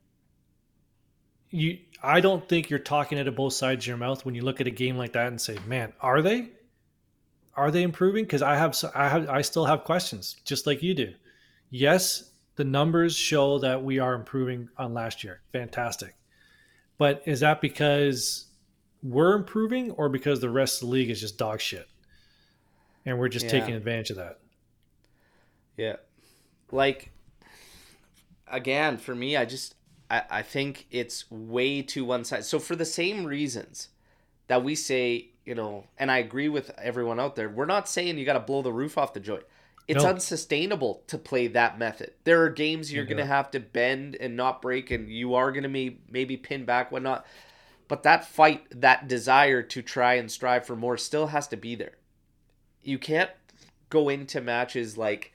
you 1.49 1.79
I 2.03 2.21
don't 2.21 2.47
think 2.47 2.69
you're 2.69 2.79
talking 2.79 3.19
out 3.19 3.27
of 3.27 3.35
both 3.35 3.53
sides 3.53 3.83
of 3.83 3.87
your 3.87 3.97
mouth 3.97 4.23
when 4.23 4.35
you 4.35 4.43
look 4.43 4.61
at 4.61 4.67
a 4.67 4.71
game 4.71 4.97
like 4.97 5.13
that 5.13 5.27
and 5.27 5.41
say, 5.41 5.57
"Man, 5.65 5.93
are 5.99 6.21
they? 6.21 6.49
Are 7.57 7.71
they 7.71 7.83
improving?" 7.83 8.23
Because 8.23 8.41
I 8.41 8.55
have 8.55 8.75
I 8.95 9.09
have 9.09 9.27
I 9.29 9.41
still 9.41 9.65
have 9.65 9.83
questions, 9.83 10.37
just 10.45 10.65
like 10.65 10.81
you 10.81 10.93
do. 10.93 11.13
Yes, 11.69 12.31
the 12.55 12.63
numbers 12.63 13.15
show 13.15 13.59
that 13.59 13.83
we 13.83 13.99
are 13.99 14.13
improving 14.13 14.69
on 14.77 14.93
last 14.93 15.23
year. 15.23 15.41
Fantastic, 15.51 16.15
but 16.97 17.21
is 17.25 17.41
that 17.41 17.59
because 17.59 18.45
we're 19.03 19.35
improving 19.35 19.91
or 19.91 20.07
because 20.09 20.39
the 20.39 20.49
rest 20.49 20.81
of 20.81 20.87
the 20.87 20.93
league 20.93 21.09
is 21.09 21.19
just 21.19 21.37
dog 21.37 21.59
shit? 21.59 21.87
and 23.05 23.17
we're 23.17 23.29
just 23.29 23.45
Yeah. 23.45 23.51
taking 23.51 23.73
advantage 23.73 24.09
of 24.09 24.17
that. 24.17 24.37
Yeah. 25.77 25.95
Like 26.73 27.11
again, 28.47 28.97
for 28.97 29.15
me, 29.15 29.37
I 29.37 29.45
just 29.45 29.75
I, 30.09 30.23
I 30.29 30.41
think 30.41 30.87
it's 30.91 31.29
way 31.31 31.81
too 31.81 32.03
one 32.03 32.25
side. 32.25 32.43
So 32.43 32.59
for 32.59 32.75
the 32.75 32.83
same 32.85 33.25
reasons 33.25 33.89
that 34.47 34.61
we 34.63 34.75
say, 34.75 35.29
you 35.47 35.55
know, 35.55 35.85
and 35.97 36.11
I 36.11 36.17
agree 36.17 36.49
with 36.49 36.71
everyone 36.77 37.21
out 37.21 37.37
there, 37.37 37.47
we're 37.47 37.65
not 37.65 37.87
saying 37.87 38.17
you 38.17 38.25
gotta 38.25 38.41
blow 38.41 38.61
the 38.61 38.73
roof 38.73 38.97
off 38.97 39.13
the 39.13 39.21
joint. 39.21 39.43
It's 39.87 40.03
No. 40.03 40.09
unsustainable 40.09 41.03
to 41.07 41.17
play 41.17 41.47
that 41.47 41.79
method. 41.79 42.11
There 42.25 42.43
are 42.43 42.49
games 42.49 42.91
you're 42.91 43.05
Yeah. 43.05 43.11
gonna 43.11 43.25
have 43.25 43.49
to 43.51 43.61
bend 43.61 44.17
and 44.17 44.35
not 44.35 44.61
break, 44.61 44.91
and 44.91 45.09
you 45.09 45.35
are 45.35 45.53
gonna 45.53 45.69
be 45.69 46.01
maybe 46.09 46.35
pin 46.35 46.65
back, 46.65 46.91
whatnot. 46.91 47.25
But 47.87 48.03
that 48.03 48.25
fight, 48.25 48.65
that 48.81 49.07
desire 49.07 49.63
to 49.63 49.81
try 49.81 50.15
and 50.15 50.29
strive 50.29 50.65
for 50.65 50.75
more, 50.75 50.97
still 50.97 51.27
has 51.27 51.47
to 51.47 51.55
be 51.55 51.75
there. 51.75 51.95
You 52.81 52.99
can't 52.99 53.31
go 53.89 54.09
into 54.09 54.41
matches 54.41 54.97
like 54.97 55.31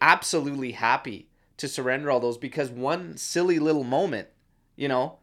absolutely 0.00 0.72
happy 0.72 1.28
to 1.58 1.68
surrender 1.68 2.10
all 2.10 2.20
those 2.20 2.38
because 2.38 2.70
one 2.70 3.18
silly 3.18 3.58
little 3.58 3.84
moment, 3.84 4.28
you 4.74 4.88
know, 4.88 5.18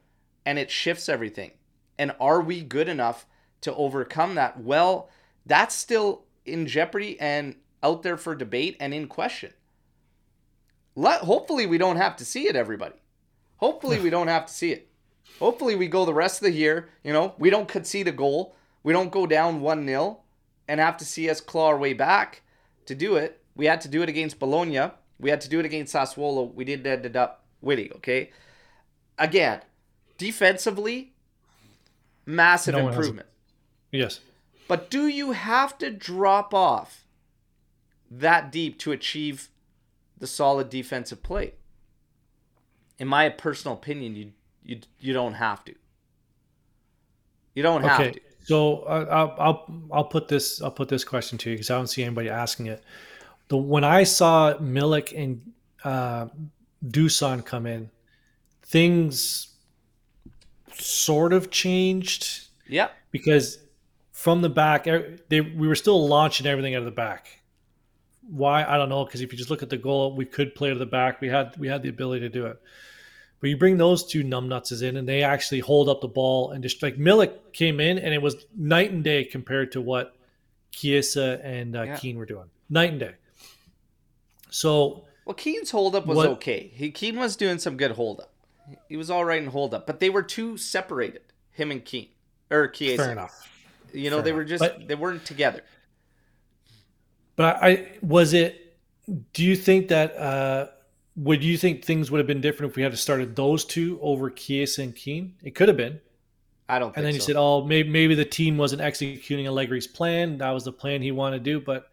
and 0.45 0.59
it 0.59 0.69
shifts 0.69 1.09
everything. 1.09 1.53
And 1.97 2.13
are 2.19 2.39
we 2.39 2.61
good 2.61 2.87
enough 2.87 3.25
to 3.61 3.73
overcome 3.75 4.35
that? 4.35 4.59
Well, 4.59 5.09
that's 5.45 5.75
still 5.75 6.23
in 6.45 6.67
jeopardy 6.67 7.19
and 7.19 7.55
out 7.83 8.03
there 8.03 8.17
for 8.17 8.35
debate 8.35 8.77
and 8.79 8.93
in 8.93 9.07
question. 9.07 9.53
Let, 10.95 11.21
hopefully, 11.21 11.65
we 11.65 11.77
don't 11.77 11.97
have 11.97 12.15
to 12.17 12.25
see 12.25 12.47
it, 12.47 12.55
everybody. 12.55 12.95
Hopefully, 13.57 13.99
we 13.99 14.09
don't 14.09 14.27
have 14.27 14.45
to 14.47 14.53
see 14.53 14.71
it. 14.71 14.89
Hopefully, 15.39 15.75
we 15.75 15.87
go 15.87 16.05
the 16.05 16.13
rest 16.13 16.41
of 16.41 16.45
the 16.45 16.51
year, 16.51 16.89
you 17.03 17.13
know, 17.13 17.33
we 17.37 17.49
don't 17.49 17.67
concede 17.67 18.07
a 18.07 18.11
goal. 18.11 18.55
We 18.83 18.93
don't 18.93 19.11
go 19.11 19.25
down 19.25 19.61
1 19.61 19.85
0 19.85 20.19
and 20.67 20.79
have 20.79 20.97
to 20.97 21.05
see 21.05 21.29
us 21.29 21.39
claw 21.39 21.67
our 21.67 21.77
way 21.77 21.93
back 21.93 22.41
to 22.85 22.95
do 22.95 23.15
it. 23.15 23.41
We 23.55 23.65
had 23.65 23.81
to 23.81 23.87
do 23.87 24.01
it 24.01 24.09
against 24.09 24.39
Bologna. 24.39 24.91
We 25.19 25.29
had 25.29 25.41
to 25.41 25.49
do 25.49 25.59
it 25.59 25.65
against 25.65 25.93
Sassuolo. 25.93 26.53
We 26.53 26.65
did 26.65 26.85
ended 26.85 27.15
up 27.15 27.43
winning, 27.61 27.91
okay? 27.97 28.31
Again, 29.17 29.61
defensively, 30.17 31.13
massive 32.25 32.73
No 32.73 32.85
one 32.85 32.93
has 32.93 32.97
a- 32.97 32.99
improvement. 33.01 33.27
Yes. 33.91 34.19
But 34.67 34.89
do 34.89 35.07
you 35.07 35.31
have 35.33 35.77
to 35.79 35.91
drop 35.91 36.53
off 36.53 37.05
that 38.09 38.51
deep 38.51 38.79
to 38.79 38.91
achieve 38.91 39.49
the 40.17 40.27
solid 40.27 40.69
defensive 40.69 41.23
play? 41.23 41.53
In 42.97 43.07
my 43.07 43.29
personal 43.29 43.75
opinion, 43.77 44.15
you 44.15 44.31
you 44.63 44.79
you 44.99 45.13
don't 45.13 45.33
have 45.33 45.65
to. 45.65 45.75
You 47.55 47.63
don't 47.63 47.81
have 47.83 47.99
Okay. 47.99 48.11
to. 48.11 48.19
So 48.43 48.83
I'll, 48.83 49.35
I'll 49.37 49.81
I'll 49.91 50.03
put 50.05 50.27
this 50.27 50.61
I'll 50.61 50.71
put 50.71 50.87
this 50.87 51.03
question 51.03 51.37
to 51.39 51.49
you 51.49 51.55
because 51.55 51.69
I 51.69 51.75
don't 51.77 51.87
see 51.87 52.03
anybody 52.03 52.29
asking 52.29 52.67
it. 52.67 52.83
The 53.49 53.57
when 53.57 53.83
I 53.83 54.03
saw 54.03 54.53
Milik 54.55 55.13
and 55.15 55.51
uh, 55.83 56.27
Dusan 56.87 57.45
come 57.45 57.65
in, 57.65 57.89
things 58.63 59.55
sort 60.73 61.33
of 61.33 61.51
changed 61.51 62.47
Yep. 62.67 62.93
because 63.11 63.59
from 64.21 64.41
the 64.41 64.49
back, 64.49 64.83
they 65.29 65.41
we 65.41 65.67
were 65.67 65.75
still 65.75 66.07
launching 66.07 66.45
everything 66.45 66.75
out 66.75 66.79
of 66.79 66.85
the 66.85 66.91
back. 66.91 67.41
Why 68.29 68.63
I 68.63 68.77
don't 68.77 68.89
know 68.89 69.03
because 69.03 69.21
if 69.21 69.31
you 69.31 69.37
just 69.37 69.49
look 69.49 69.63
at 69.63 69.69
the 69.71 69.77
goal, 69.77 70.15
we 70.15 70.25
could 70.25 70.53
play 70.53 70.69
to 70.69 70.75
the 70.75 70.85
back. 70.85 71.21
We 71.21 71.27
had 71.27 71.57
we 71.57 71.67
had 71.67 71.81
the 71.81 71.89
ability 71.89 72.21
to 72.21 72.29
do 72.29 72.45
it. 72.45 72.61
But 73.39 73.49
you 73.49 73.57
bring 73.57 73.77
those 73.77 74.05
two 74.05 74.23
numbnuts 74.23 74.83
in, 74.83 74.95
and 74.95 75.09
they 75.09 75.23
actually 75.23 75.61
hold 75.61 75.89
up 75.89 76.01
the 76.01 76.07
ball 76.07 76.51
and 76.51 76.61
just 76.61 76.83
like 76.83 76.97
Milik 76.97 77.33
came 77.53 77.79
in, 77.79 77.97
and 77.97 78.13
it 78.13 78.21
was 78.21 78.45
night 78.55 78.91
and 78.91 79.03
day 79.03 79.23
compared 79.25 79.71
to 79.71 79.81
what 79.81 80.15
Chiesa 80.69 81.39
and 81.43 81.75
uh, 81.75 81.81
Yeah. 81.83 81.97
Kean 81.97 82.17
were 82.19 82.27
doing. 82.27 82.45
Night 82.69 82.91
and 82.91 82.99
day. 82.99 83.15
So 84.51 85.05
Well, 85.25 85.33
Kean's 85.33 85.71
hold 85.71 85.95
up 85.95 86.05
was 86.05 86.17
What- 86.17 86.27
okay. 86.29 86.71
He 86.75 86.91
Kean 86.91 87.17
was 87.19 87.35
doing 87.35 87.57
some 87.57 87.75
good 87.77 87.91
hold 87.91 88.19
up. 88.19 88.31
He 88.87 88.95
was 88.95 89.09
all 89.09 89.25
right 89.25 89.41
in 89.41 89.47
hold 89.49 89.73
up, 89.73 89.87
but 89.87 89.99
they 89.99 90.11
were 90.11 90.23
too 90.23 90.57
separated. 90.57 91.23
Him 91.49 91.71
and 91.71 91.83
Kean 91.83 92.09
or 92.51 92.67
Chiesa. 92.67 93.01
fair 93.03 93.11
enough. 93.11 93.50
You 93.93 94.09
know, 94.09 94.17
Fair 94.17 94.23
they 94.23 94.31
were 94.33 94.45
just 94.45 94.59
But- 94.59 94.87
they 94.87 94.95
weren't 94.95 95.25
together. 95.25 95.61
But 97.35 97.57
I 97.61 97.87
was 98.01 98.33
it. 98.33 98.77
Do 99.33 99.43
you 99.43 99.55
think 99.55 99.87
that? 99.87 100.15
Uh, 100.15 100.67
would 101.15 101.43
you 101.43 101.57
think 101.57 101.83
things 101.83 102.09
would 102.09 102.19
have 102.19 102.27
been 102.27 102.41
different 102.41 102.71
if 102.71 102.75
we 102.75 102.83
had 102.83 102.97
started 102.97 103.35
those 103.35 103.65
two 103.65 103.99
over 104.01 104.29
Chiesa 104.29 104.81
and 104.81 104.95
Kean? 104.95 105.35
It 105.43 105.55
could 105.55 105.67
have 105.67 105.77
been. 105.77 105.99
I 106.69 106.79
don't. 106.79 106.89
Think 106.89 106.97
and 106.97 107.05
then 107.05 107.13
you 107.15 107.19
said, 107.21 107.35
"Oh, 107.37 107.65
maybe 107.65 107.89
maybe 107.89 108.15
the 108.15 108.25
team 108.25 108.57
wasn't 108.57 108.81
executing 108.81 109.45
Allegri's 109.45 109.87
plan. 109.87 110.37
That 110.37 110.51
was 110.51 110.63
the 110.63 110.71
plan 110.71 111.01
he 111.01 111.11
wanted 111.11 111.43
to 111.43 111.43
do." 111.43 111.59
But 111.59 111.89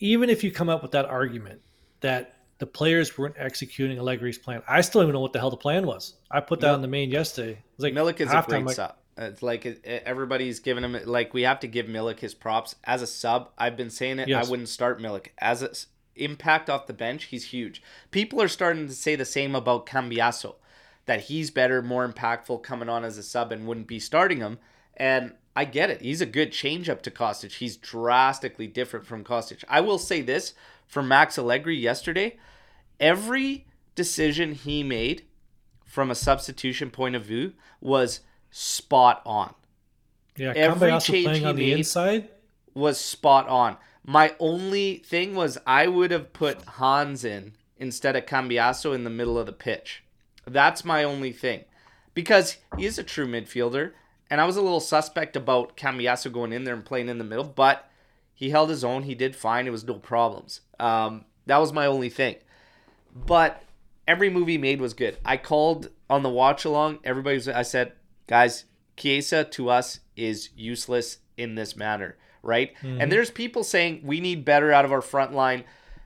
even 0.00 0.30
if 0.30 0.42
you 0.42 0.50
come 0.50 0.68
up 0.68 0.82
with 0.82 0.92
that 0.92 1.04
argument 1.04 1.60
that 2.00 2.36
the 2.58 2.66
players 2.66 3.16
weren't 3.16 3.36
executing 3.38 3.98
Allegri's 3.98 4.38
plan, 4.38 4.62
I 4.66 4.80
still 4.80 5.00
don't 5.00 5.08
even 5.08 5.14
know 5.14 5.20
what 5.20 5.32
the 5.32 5.38
hell 5.38 5.50
the 5.50 5.56
plan 5.56 5.86
was. 5.86 6.14
I 6.30 6.40
put 6.40 6.60
that 6.60 6.68
Mil- 6.68 6.74
on 6.74 6.82
the 6.82 6.88
main 6.88 7.10
yesterday. 7.10 7.52
It 7.52 7.58
was 7.76 7.84
like 7.84 7.94
Milik 7.94 8.20
is 8.20 8.32
a 8.32 8.44
great 8.48 8.64
like, 8.64 8.76
sub. 8.76 8.96
It's 9.18 9.42
like 9.42 9.66
it, 9.66 9.80
it- 9.84 10.02
everybody's 10.06 10.60
giving 10.60 10.84
him 10.84 10.96
like 11.04 11.34
we 11.34 11.42
have 11.42 11.60
to 11.60 11.66
give 11.66 11.86
Milik 11.86 12.20
his 12.20 12.34
props 12.34 12.76
as 12.84 13.02
a 13.02 13.06
sub. 13.06 13.50
I've 13.58 13.76
been 13.76 13.90
saying 13.90 14.18
it. 14.20 14.28
Yes. 14.28 14.46
I 14.46 14.50
wouldn't 14.50 14.68
start 14.68 15.00
Milik 15.00 15.28
as 15.38 15.62
a 15.62 15.70
s- 15.70 15.86
impact 16.16 16.70
off 16.70 16.86
the 16.86 16.92
bench. 16.92 17.24
He's 17.24 17.46
huge. 17.46 17.82
People 18.10 18.40
are 18.40 18.48
starting 18.48 18.86
to 18.86 18.94
say 18.94 19.16
the 19.16 19.24
same 19.24 19.54
about 19.54 19.86
Cambiaso, 19.86 20.54
that 21.06 21.22
he's 21.22 21.50
better, 21.50 21.82
more 21.82 22.08
impactful 22.08 22.62
coming 22.62 22.88
on 22.88 23.04
as 23.04 23.18
a 23.18 23.22
sub 23.22 23.50
and 23.52 23.66
wouldn't 23.66 23.86
be 23.88 23.98
starting 24.00 24.38
him. 24.38 24.58
And 24.96 25.34
I 25.56 25.64
get 25.64 25.90
it. 25.90 26.00
He's 26.02 26.20
a 26.20 26.26
good 26.26 26.52
change 26.52 26.88
up 26.88 27.02
to 27.02 27.10
Kostic. 27.10 27.52
He's 27.52 27.76
drastically 27.76 28.66
different 28.68 29.06
from 29.06 29.24
Kostic. 29.24 29.64
I 29.68 29.80
will 29.80 29.98
say 29.98 30.20
this 30.22 30.54
for 30.86 31.02
Max 31.02 31.36
Allegri 31.38 31.76
yesterday. 31.76 32.36
Every 33.00 33.66
decision 33.94 34.52
he 34.54 34.82
made 34.82 35.24
from 35.84 36.10
a 36.10 36.14
substitution 36.14 36.90
point 36.90 37.16
of 37.16 37.24
view 37.24 37.54
was 37.80 38.20
spot 38.50 39.22
on. 39.24 39.54
Yeah, 40.36 40.52
Every 40.54 40.90
change 41.00 41.26
playing 41.26 41.40
he 41.42 41.46
on 41.46 41.56
the 41.56 41.72
inside. 41.72 42.28
Was 42.74 43.00
spot 43.00 43.48
on. 43.48 43.76
My 44.04 44.34
only 44.38 44.98
thing 44.98 45.34
was 45.34 45.58
I 45.66 45.86
would 45.86 46.10
have 46.10 46.32
put 46.32 46.62
Hans 46.62 47.24
in 47.24 47.52
instead 47.76 48.16
of 48.16 48.26
Cambiaso 48.26 48.94
in 48.94 49.04
the 49.04 49.10
middle 49.10 49.38
of 49.38 49.46
the 49.46 49.52
pitch. 49.52 50.04
That's 50.46 50.84
my 50.84 51.04
only 51.04 51.32
thing. 51.32 51.64
Because 52.14 52.56
he 52.76 52.86
is 52.86 52.98
a 52.98 53.04
true 53.04 53.26
midfielder, 53.26 53.92
and 54.30 54.40
I 54.40 54.44
was 54.44 54.56
a 54.56 54.62
little 54.62 54.80
suspect 54.80 55.36
about 55.36 55.76
Cambiaso 55.76 56.32
going 56.32 56.52
in 56.52 56.64
there 56.64 56.74
and 56.74 56.84
playing 56.84 57.08
in 57.08 57.18
the 57.18 57.24
middle, 57.24 57.44
but 57.44 57.90
he 58.34 58.50
held 58.50 58.70
his 58.70 58.84
own. 58.84 59.02
He 59.02 59.14
did 59.14 59.36
fine. 59.36 59.66
It 59.66 59.70
was 59.70 59.84
no 59.84 59.94
problems. 59.94 60.60
Um, 60.78 61.24
that 61.46 61.58
was 61.58 61.72
my 61.72 61.86
only 61.86 62.08
thing. 62.08 62.36
But 63.14 63.62
every 64.06 64.30
movie 64.30 64.58
made 64.58 64.80
was 64.80 64.94
good. 64.94 65.18
I 65.24 65.36
called 65.36 65.90
on 66.08 66.22
the 66.22 66.28
watch 66.28 66.64
along. 66.64 67.00
Everybody 67.04 67.36
was, 67.36 67.48
I 67.48 67.62
said, 67.62 67.92
guys, 68.28 68.64
Chiesa 68.96 69.42
to 69.44 69.68
us 69.70 69.98
is 70.16 70.50
useless 70.56 71.18
in 71.36 71.56
this 71.56 71.76
matter, 71.76 72.16
right? 72.42 72.72
And 72.82 73.10
there's 73.10 73.30
people 73.30 73.64
saying 73.64 74.02
we 74.04 74.20
need 74.20 74.44
better 74.44 74.72
out 74.72 74.84
of 74.84 74.92
our 74.92 75.02
front 75.02 75.32
line. 75.34 75.64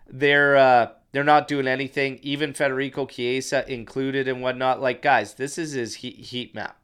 They're 0.09 0.57
uh, 0.57 0.89
they're 1.13 1.25
not 1.25 1.49
doing 1.49 1.67
anything. 1.67 2.19
Even 2.23 2.55
Federico 2.55 3.05
Chiesa 3.07 3.71
included 3.71 4.29
and 4.29 4.41
whatnot. 4.41 4.81
Like 4.81 5.03
guys, 5.03 5.35
this 5.35 5.59
is 5.59 5.73
his 5.73 5.97
heat, 5.97 6.17
heat 6.17 6.55
map. 6.55 6.79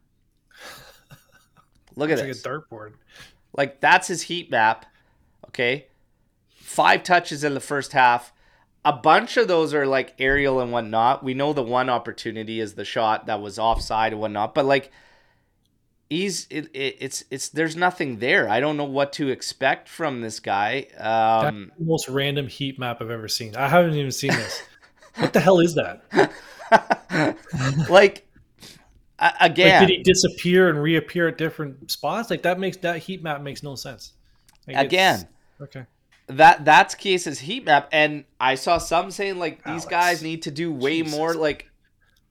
Look 1.95 2.09
at 2.09 2.13
It's 2.13 2.21
like 2.21 2.29
this. 2.29 2.45
a 2.45 2.49
dartboard. 2.49 2.93
Like 3.55 3.81
that's 3.81 4.07
his 4.07 4.23
heat 4.23 4.51
map. 4.51 4.85
Okay. 5.47 5.87
Five 6.55 7.03
touches 7.03 7.43
in 7.43 7.53
the 7.55 7.59
first 7.59 7.93
half. 7.93 8.31
A 8.85 8.93
bunch 8.93 9.35
of 9.37 9.47
those 9.47 9.73
are 9.73 9.85
like 9.85 10.15
aerial 10.19 10.59
and 10.61 10.71
whatnot. 10.71 11.23
We 11.23 11.33
know 11.33 11.51
the 11.51 11.63
one 11.63 11.89
opportunity 11.89 12.59
is 12.59 12.73
the 12.75 12.85
shot 12.85 13.25
that 13.25 13.41
was 13.41 13.59
offside 13.59 14.13
and 14.13 14.21
whatnot, 14.21 14.55
but 14.55 14.65
like 14.65 14.91
he's 16.09 16.47
it, 16.49 16.69
it, 16.73 16.97
it's 16.99 17.23
it's 17.29 17.49
there's 17.49 17.75
nothing 17.75 18.19
there. 18.19 18.49
I 18.49 18.59
don't 18.59 18.77
know 18.77 18.83
what 18.85 19.13
to 19.13 19.29
expect 19.29 19.87
from 19.87 20.21
this 20.21 20.39
guy. 20.39 20.87
Um 20.97 21.67
That's 21.67 21.79
the 21.79 21.85
most 21.85 22.09
random 22.09 22.47
heat 22.47 22.79
map 22.79 23.01
I've 23.01 23.09
ever 23.09 23.27
seen. 23.27 23.55
I 23.55 23.67
haven't 23.67 23.95
even 23.95 24.11
seen 24.11 24.31
this. 24.31 24.63
what 25.15 25.33
the 25.33 25.39
hell 25.39 25.59
is 25.59 25.75
that? 25.75 26.03
like 27.89 28.25
a- 29.19 29.23
Like, 29.23 29.35
again, 29.41 29.81
did 29.87 29.89
he 29.89 30.03
disappear 30.03 30.69
and 30.69 30.81
reappear 30.81 31.27
at 31.27 31.37
different 31.37 31.91
spots? 31.91 32.29
Like 32.29 32.43
that 32.43 32.59
makes 32.59 32.77
that 32.77 32.97
heat 32.99 33.21
map 33.23 33.41
makes 33.41 33.63
no 33.63 33.75
sense. 33.75 34.13
Like, 34.67 34.77
again, 34.77 35.27
okay. 35.61 35.85
that 36.27 36.63
that's 36.63 36.95
Chiesa's 36.95 37.39
heat 37.39 37.65
map 37.65 37.89
and 37.91 38.23
i 38.39 38.53
saw 38.55 38.77
some 38.77 39.09
saying 39.09 39.39
like 39.39 39.57
these 39.63 39.85
Alex. 39.85 39.85
guys 39.87 40.23
need 40.23 40.43
to 40.43 40.51
do 40.51 40.71
way 40.71 41.01
Jesus. 41.01 41.17
more 41.17 41.33
like 41.33 41.69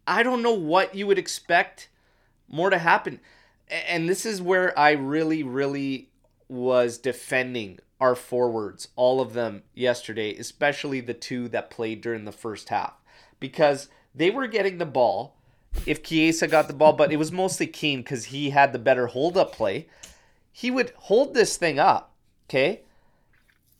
i 0.07 0.23
don't 0.23 0.41
know 0.43 0.53
what 0.55 0.95
you 0.95 1.05
would 1.09 1.19
expect 1.19 1.89
more 2.47 2.71
to 2.71 2.79
happen 2.79 3.19
and 3.71 4.09
this 4.09 4.25
is 4.25 4.41
where 4.41 4.77
i 4.79 4.91
really 4.91 5.43
really 5.43 6.09
was 6.49 6.99
defending 6.99 7.79
our 8.01 8.15
forwards 8.15 8.89
all 8.97 9.21
of 9.21 9.33
them 9.33 9.63
yesterday 9.75 10.35
especially 10.37 11.01
the 11.01 11.15
two 11.15 11.49
that 11.49 11.71
played 11.71 12.01
during 12.01 12.25
the 12.25 12.33
first 12.33 12.69
half. 12.69 12.95
Because 13.41 13.89
they 14.15 14.31
were 14.31 14.47
getting 14.47 14.79
the 14.79 14.87
ball 14.87 15.37
if 15.87 16.03
Chiesa 16.03 16.49
got 16.49 16.67
the 16.69 16.75
ball 16.75 16.93
but 16.93 17.13
it 17.13 17.19
was 17.19 17.31
mostly 17.31 17.67
Kean 17.67 18.01
because 18.01 18.27
he 18.27 18.51
had 18.51 18.73
the 18.73 18.79
better 18.79 19.09
hold 19.09 19.37
up 19.37 19.53
play. 19.53 19.89
He 20.51 20.71
would 20.71 20.93
hold 20.97 21.35
this 21.35 21.57
thing 21.57 21.79
up 21.79 22.15
okay? 22.49 22.83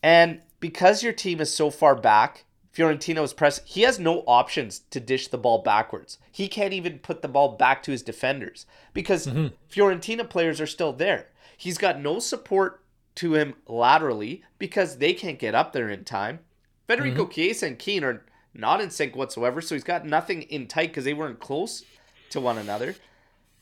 And 0.03 0.41
because 0.61 1.03
your 1.03 1.13
team 1.13 1.41
is 1.41 1.53
so 1.53 1.71
far 1.71 1.95
back, 1.95 2.45
Fiorentina 2.79 3.25
is 3.25 3.33
pressing. 3.33 3.65
He 3.67 3.83
has 3.83 3.99
no 3.99 4.21
options 4.21 4.83
to 4.91 5.01
dish 5.01 5.29
the 5.29 5.39
ball 5.39 5.63
backwards. 5.63 6.19
He 6.31 6.47
can't 6.47 6.73
even 6.73 7.01
put 7.01 7.23
the 7.23 7.29
ball 7.29 7.57
back 7.57 7.83
to 7.83 7.91
his 7.91 8.03
defenders 8.03 8.67
because 8.93 9.27
mm-hmm. 9.27 9.49
Fiorentina 9.69 10.29
players 10.29 10.61
are 10.61 10.67
still 10.67 10.93
there. 10.93 11.27
He's 11.57 11.77
got 11.77 12.01
no 12.01 12.21
support 12.21 12.81
to 13.17 13.35
him 13.35 13.55
laterally 13.67 14.45
because 14.61 14.99
they 14.99 15.13
can't 15.13 15.41
get 15.41 15.57
up 15.57 15.73
there 15.73 15.91
in 15.91 16.05
time. 16.05 16.39
Federico 16.87 17.25
mm-hmm. 17.25 17.33
Chiesa 17.33 17.67
and 17.67 17.79
Kean 17.81 18.05
are 18.05 18.25
not 18.55 18.81
in 18.81 18.91
sync 18.91 19.17
whatsoever, 19.17 19.61
so 19.61 19.75
he's 19.75 19.83
got 19.83 20.07
nothing 20.07 20.43
in 20.43 20.69
tight 20.69 20.91
because 20.91 21.05
they 21.05 21.15
weren't 21.15 21.41
close 21.41 21.85
to 22.31 22.41
one 22.41 22.59
another. 22.59 22.95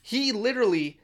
He 0.03 0.31
literally 0.31 1.01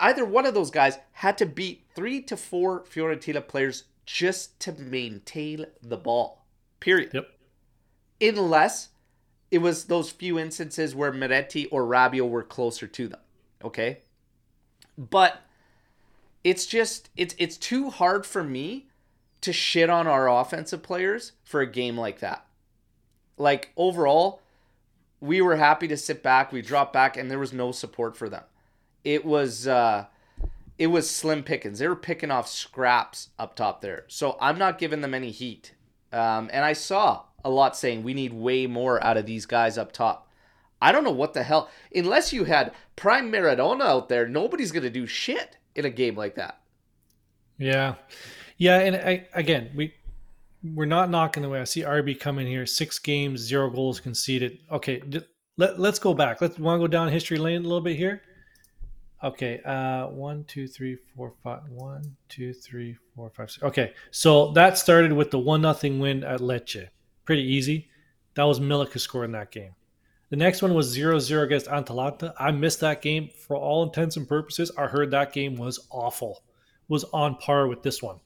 either 0.00 0.24
one 0.24 0.44
of 0.44 0.54
those 0.54 0.72
guys 0.72 0.98
had 1.12 1.38
to 1.38 1.46
beat 1.46 1.84
three 1.94 2.20
to 2.22 2.36
four 2.36 2.82
Fiorentina 2.82 3.46
players 3.46 3.84
just 4.04 4.58
to 4.60 4.72
maintain 4.72 5.66
the 5.82 5.96
ball. 5.96 6.45
Period. 6.86 7.10
Yep. 7.12 7.28
Unless 8.20 8.88
it 9.50 9.58
was 9.58 9.84
those 9.84 10.10
few 10.10 10.38
instances 10.38 10.94
where 10.94 11.12
Miretti 11.12 11.68
or 11.70 11.82
Rabiot 11.84 12.28
were 12.28 12.42
closer 12.42 12.86
to 12.86 13.08
them. 13.08 13.20
Okay? 13.62 13.98
But 14.96 15.42
it's 16.44 16.64
just 16.64 17.10
it's 17.16 17.34
it's 17.38 17.56
too 17.56 17.90
hard 17.90 18.24
for 18.24 18.42
me 18.42 18.86
to 19.42 19.52
shit 19.52 19.90
on 19.90 20.06
our 20.06 20.30
offensive 20.30 20.82
players 20.82 21.32
for 21.44 21.60
a 21.60 21.66
game 21.66 21.98
like 21.98 22.20
that. 22.20 22.46
Like 23.36 23.72
overall, 23.76 24.40
we 25.20 25.42
were 25.42 25.56
happy 25.56 25.88
to 25.88 25.96
sit 25.96 26.22
back, 26.22 26.52
we 26.52 26.62
dropped 26.62 26.92
back 26.94 27.16
and 27.18 27.30
there 27.30 27.38
was 27.38 27.52
no 27.52 27.72
support 27.72 28.16
for 28.16 28.28
them 28.30 28.44
it 29.06 29.24
was 29.24 29.68
uh 29.68 30.04
it 30.78 30.88
was 30.88 31.08
slim 31.08 31.42
pickings. 31.42 31.78
They 31.78 31.88
were 31.88 31.96
picking 31.96 32.30
off 32.30 32.48
scraps 32.48 33.30
up 33.38 33.54
top 33.54 33.80
there. 33.80 34.04
So 34.08 34.36
I'm 34.40 34.58
not 34.58 34.78
giving 34.78 35.00
them 35.00 35.14
any 35.14 35.30
heat. 35.30 35.72
Um, 36.12 36.50
and 36.52 36.64
I 36.64 36.72
saw 36.72 37.24
a 37.44 37.50
lot 37.50 37.76
saying 37.76 38.02
we 38.02 38.14
need 38.14 38.32
way 38.32 38.66
more 38.66 39.02
out 39.04 39.16
of 39.16 39.26
these 39.26 39.46
guys 39.46 39.78
up 39.78 39.92
top. 39.92 40.28
I 40.80 40.92
don't 40.92 41.04
know 41.04 41.10
what 41.10 41.34
the 41.34 41.42
hell. 41.42 41.70
Unless 41.94 42.32
you 42.32 42.44
had 42.44 42.72
prime 42.96 43.32
Maradona 43.32 43.82
out 43.82 44.08
there, 44.08 44.28
nobody's 44.28 44.72
gonna 44.72 44.90
do 44.90 45.06
shit 45.06 45.56
in 45.74 45.84
a 45.84 45.90
game 45.90 46.16
like 46.16 46.34
that. 46.34 46.60
Yeah, 47.58 47.94
yeah, 48.58 48.78
and 48.80 48.96
I, 48.96 49.28
again, 49.32 49.70
we 49.74 49.94
we're 50.74 50.86
not 50.86 51.10
knocking 51.10 51.42
the 51.42 51.48
way. 51.48 51.60
I 51.60 51.64
see 51.64 51.82
RB 51.82 52.18
coming 52.18 52.46
here, 52.46 52.66
six 52.66 52.98
games, 52.98 53.40
zero 53.40 53.70
goals 53.70 54.00
conceded. 54.00 54.58
Okay, 54.70 55.02
let 55.56 55.78
let's 55.78 55.98
go 55.98 56.14
back. 56.14 56.40
Let's 56.40 56.58
want 56.58 56.80
to 56.80 56.84
go 56.84 56.88
down 56.88 57.08
history 57.08 57.38
lane 57.38 57.60
a 57.60 57.68
little 57.68 57.80
bit 57.80 57.96
here. 57.96 58.22
Okay, 59.24 59.60
uh, 59.64 60.08
one, 60.08 60.44
two, 60.44 60.68
three, 60.68 60.98
four, 61.16 61.32
five. 61.42 61.62
One, 61.70 62.16
two, 62.28 62.52
three, 62.52 62.96
four, 63.14 63.30
five. 63.30 63.50
Six. 63.50 63.62
Okay, 63.62 63.94
so 64.10 64.52
that 64.52 64.76
started 64.76 65.12
with 65.12 65.30
the 65.30 65.38
one 65.38 65.62
nothing 65.62 65.98
win 65.98 66.22
at 66.22 66.40
Lecce. 66.40 66.88
Pretty 67.24 67.42
easy. 67.42 67.88
That 68.34 68.44
was 68.44 68.60
scored 69.02 69.24
in 69.24 69.32
that 69.32 69.50
game. 69.50 69.72
The 70.28 70.36
next 70.36 70.60
one 70.60 70.74
was 70.74 70.96
0-0 70.96 71.42
against 71.44 71.68
Atalanta. 71.68 72.34
I 72.38 72.50
missed 72.50 72.80
that 72.80 73.00
game 73.00 73.30
for 73.46 73.56
all 73.56 73.84
intents 73.84 74.16
and 74.16 74.28
purposes. 74.28 74.72
I 74.76 74.86
heard 74.86 75.10
that 75.12 75.32
game 75.32 75.54
was 75.54 75.86
awful. 75.90 76.42
Was 76.88 77.04
on 77.04 77.36
par 77.36 77.68
with 77.68 77.82
this 77.82 78.02
one. 78.02 78.18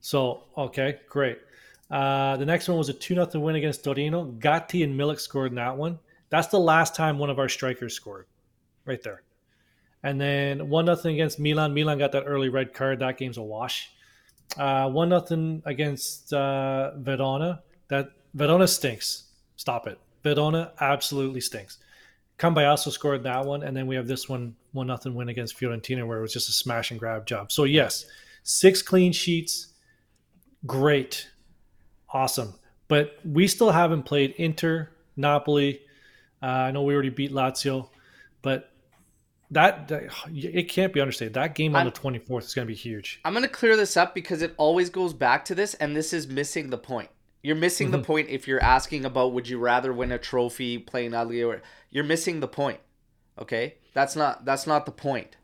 So, 0.00 0.44
okay, 0.56 1.00
great. 1.08 1.38
Uh, 1.90 2.36
the 2.36 2.46
next 2.46 2.68
one 2.68 2.78
was 2.78 2.88
a 2.88 2.92
2 2.92 3.14
0 3.14 3.28
win 3.40 3.56
against 3.56 3.82
Torino. 3.82 4.24
Gatti 4.24 4.82
and 4.82 4.98
Milik 4.98 5.20
scored 5.20 5.52
in 5.52 5.56
that 5.56 5.76
one. 5.76 5.98
That's 6.30 6.48
the 6.48 6.60
last 6.60 6.94
time 6.94 7.18
one 7.18 7.30
of 7.30 7.38
our 7.38 7.48
strikers 7.48 7.94
scored. 7.94 8.26
Right 8.84 9.02
there. 9.02 9.22
And 10.02 10.20
then 10.20 10.68
1 10.68 10.84
nothing 10.84 11.14
against 11.14 11.40
Milan. 11.40 11.74
Milan 11.74 11.98
got 11.98 12.12
that 12.12 12.24
early 12.26 12.48
red 12.48 12.72
card. 12.72 13.00
That 13.00 13.18
game's 13.18 13.36
a 13.36 13.42
wash. 13.42 13.90
Uh, 14.56 14.88
1 14.90 15.26
0 15.26 15.62
against 15.64 16.32
uh, 16.32 16.92
Verona. 16.98 17.62
That 17.88 18.10
Verona 18.34 18.68
stinks. 18.68 19.24
Stop 19.56 19.86
it. 19.86 19.98
Verona 20.22 20.72
absolutely 20.80 21.40
stinks. 21.40 21.78
Cambiaso 22.38 22.92
scored 22.92 23.24
that 23.24 23.44
one, 23.44 23.64
and 23.64 23.76
then 23.76 23.86
we 23.86 23.96
have 23.96 24.06
this 24.06 24.28
one, 24.28 24.54
one 24.72 24.86
nothing 24.86 25.14
win 25.14 25.28
against 25.28 25.58
Fiorentina, 25.58 26.06
where 26.06 26.18
it 26.18 26.22
was 26.22 26.32
just 26.32 26.48
a 26.48 26.52
smash 26.52 26.92
and 26.92 27.00
grab 27.00 27.26
job. 27.26 27.50
So 27.50 27.64
yes, 27.64 28.06
six 28.44 28.80
clean 28.80 29.12
sheets, 29.12 29.74
great, 30.64 31.28
awesome. 32.10 32.54
But 32.86 33.18
we 33.24 33.48
still 33.48 33.72
haven't 33.72 34.04
played 34.04 34.34
Inter, 34.38 34.88
Napoli. 35.16 35.80
Uh, 36.40 36.46
I 36.46 36.70
know 36.70 36.82
we 36.82 36.94
already 36.94 37.10
beat 37.10 37.32
Lazio, 37.32 37.88
but 38.40 38.70
that, 39.50 39.88
that 39.88 40.10
it 40.32 40.68
can't 40.68 40.92
be 40.92 41.00
understated. 41.00 41.34
That 41.34 41.54
game 41.54 41.74
on 41.74 41.80
I'm- 41.80 41.86
the 41.86 41.92
twenty 41.92 42.18
fourth 42.18 42.44
is 42.44 42.54
going 42.54 42.66
to 42.66 42.70
be 42.72 42.76
huge. 42.76 43.20
I'm 43.24 43.32
going 43.32 43.42
to 43.44 43.48
clear 43.48 43.76
this 43.76 43.96
up 43.96 44.14
because 44.14 44.42
it 44.42 44.54
always 44.56 44.90
goes 44.90 45.12
back 45.14 45.44
to 45.46 45.54
this, 45.54 45.74
and 45.74 45.96
this 45.96 46.12
is 46.12 46.26
missing 46.28 46.70
the 46.70 46.78
point. 46.78 47.08
You're 47.42 47.56
missing 47.56 47.90
the 47.92 47.98
Mhm. 48.00 48.04
point 48.04 48.28
if 48.30 48.46
you're 48.48 48.62
asking 48.62 49.04
about 49.04 49.32
would 49.32 49.48
you 49.48 49.58
rather 49.58 49.92
win 49.92 50.10
a 50.12 50.18
trophy 50.18 50.76
playing 50.76 51.14
ugly 51.14 51.42
or 51.42 51.62
you're 51.90 52.04
missing 52.04 52.40
the 52.40 52.48
point. 52.48 52.80
Okay, 53.38 53.76
that's 53.94 54.16
not 54.16 54.44
that's 54.44 54.66
not 54.66 54.84
the 54.86 54.92
point. 54.92 55.36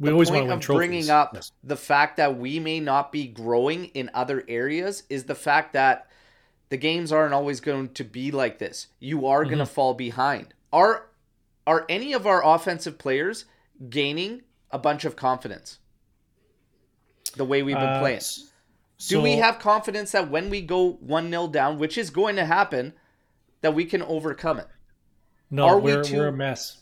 We 0.00 0.06
the 0.06 0.12
always 0.12 0.30
point 0.30 0.48
want 0.48 0.62
to 0.62 0.72
win 0.72 0.76
of 0.76 0.78
bringing 0.78 1.10
up 1.10 1.32
Yes. 1.34 1.52
the 1.62 1.76
fact 1.76 2.16
that 2.16 2.38
we 2.38 2.58
may 2.58 2.80
not 2.80 3.12
be 3.12 3.26
growing 3.28 3.84
in 3.86 4.10
other 4.14 4.42
areas 4.48 5.02
is 5.10 5.24
the 5.24 5.34
fact 5.34 5.74
that 5.74 6.08
the 6.70 6.78
games 6.78 7.12
aren't 7.12 7.34
always 7.34 7.60
going 7.60 7.90
to 7.90 8.02
be 8.02 8.30
like 8.30 8.58
this. 8.58 8.86
You 8.98 9.26
are 9.26 9.44
going 9.44 9.58
to 9.58 9.64
Mm-hmm. 9.64 9.72
fall 9.74 9.94
behind. 9.94 10.54
Are 10.72 11.06
are 11.66 11.84
any 11.90 12.14
of 12.14 12.26
our 12.26 12.44
offensive 12.44 12.96
players 12.98 13.44
gaining 13.88 14.42
a 14.70 14.78
bunch 14.78 15.04
of 15.04 15.16
confidence? 15.16 15.78
The 17.36 17.44
way 17.44 17.62
we've 17.62 17.76
been 17.76 17.84
Uh, 17.84 18.00
playing. 18.00 18.16
s- 18.18 18.48
Do 19.08 19.20
we 19.20 19.32
have 19.32 19.58
confidence 19.58 20.12
that 20.12 20.30
when 20.30 20.48
we 20.50 20.60
go 20.60 20.94
1-0 21.04 21.48
down, 21.48 21.78
which 21.78 21.98
is 21.98 22.10
going 22.10 22.36
to 22.36 22.44
happen, 22.44 22.92
that 23.60 23.74
we 23.74 23.84
can 23.84 24.02
overcome 24.02 24.58
it? 24.60 24.68
No, 25.50 25.66
are 25.66 25.78
we 25.78 25.94
we're, 25.96 26.04
too- 26.04 26.16
we're 26.18 26.28
a 26.28 26.32
mess. 26.32 26.78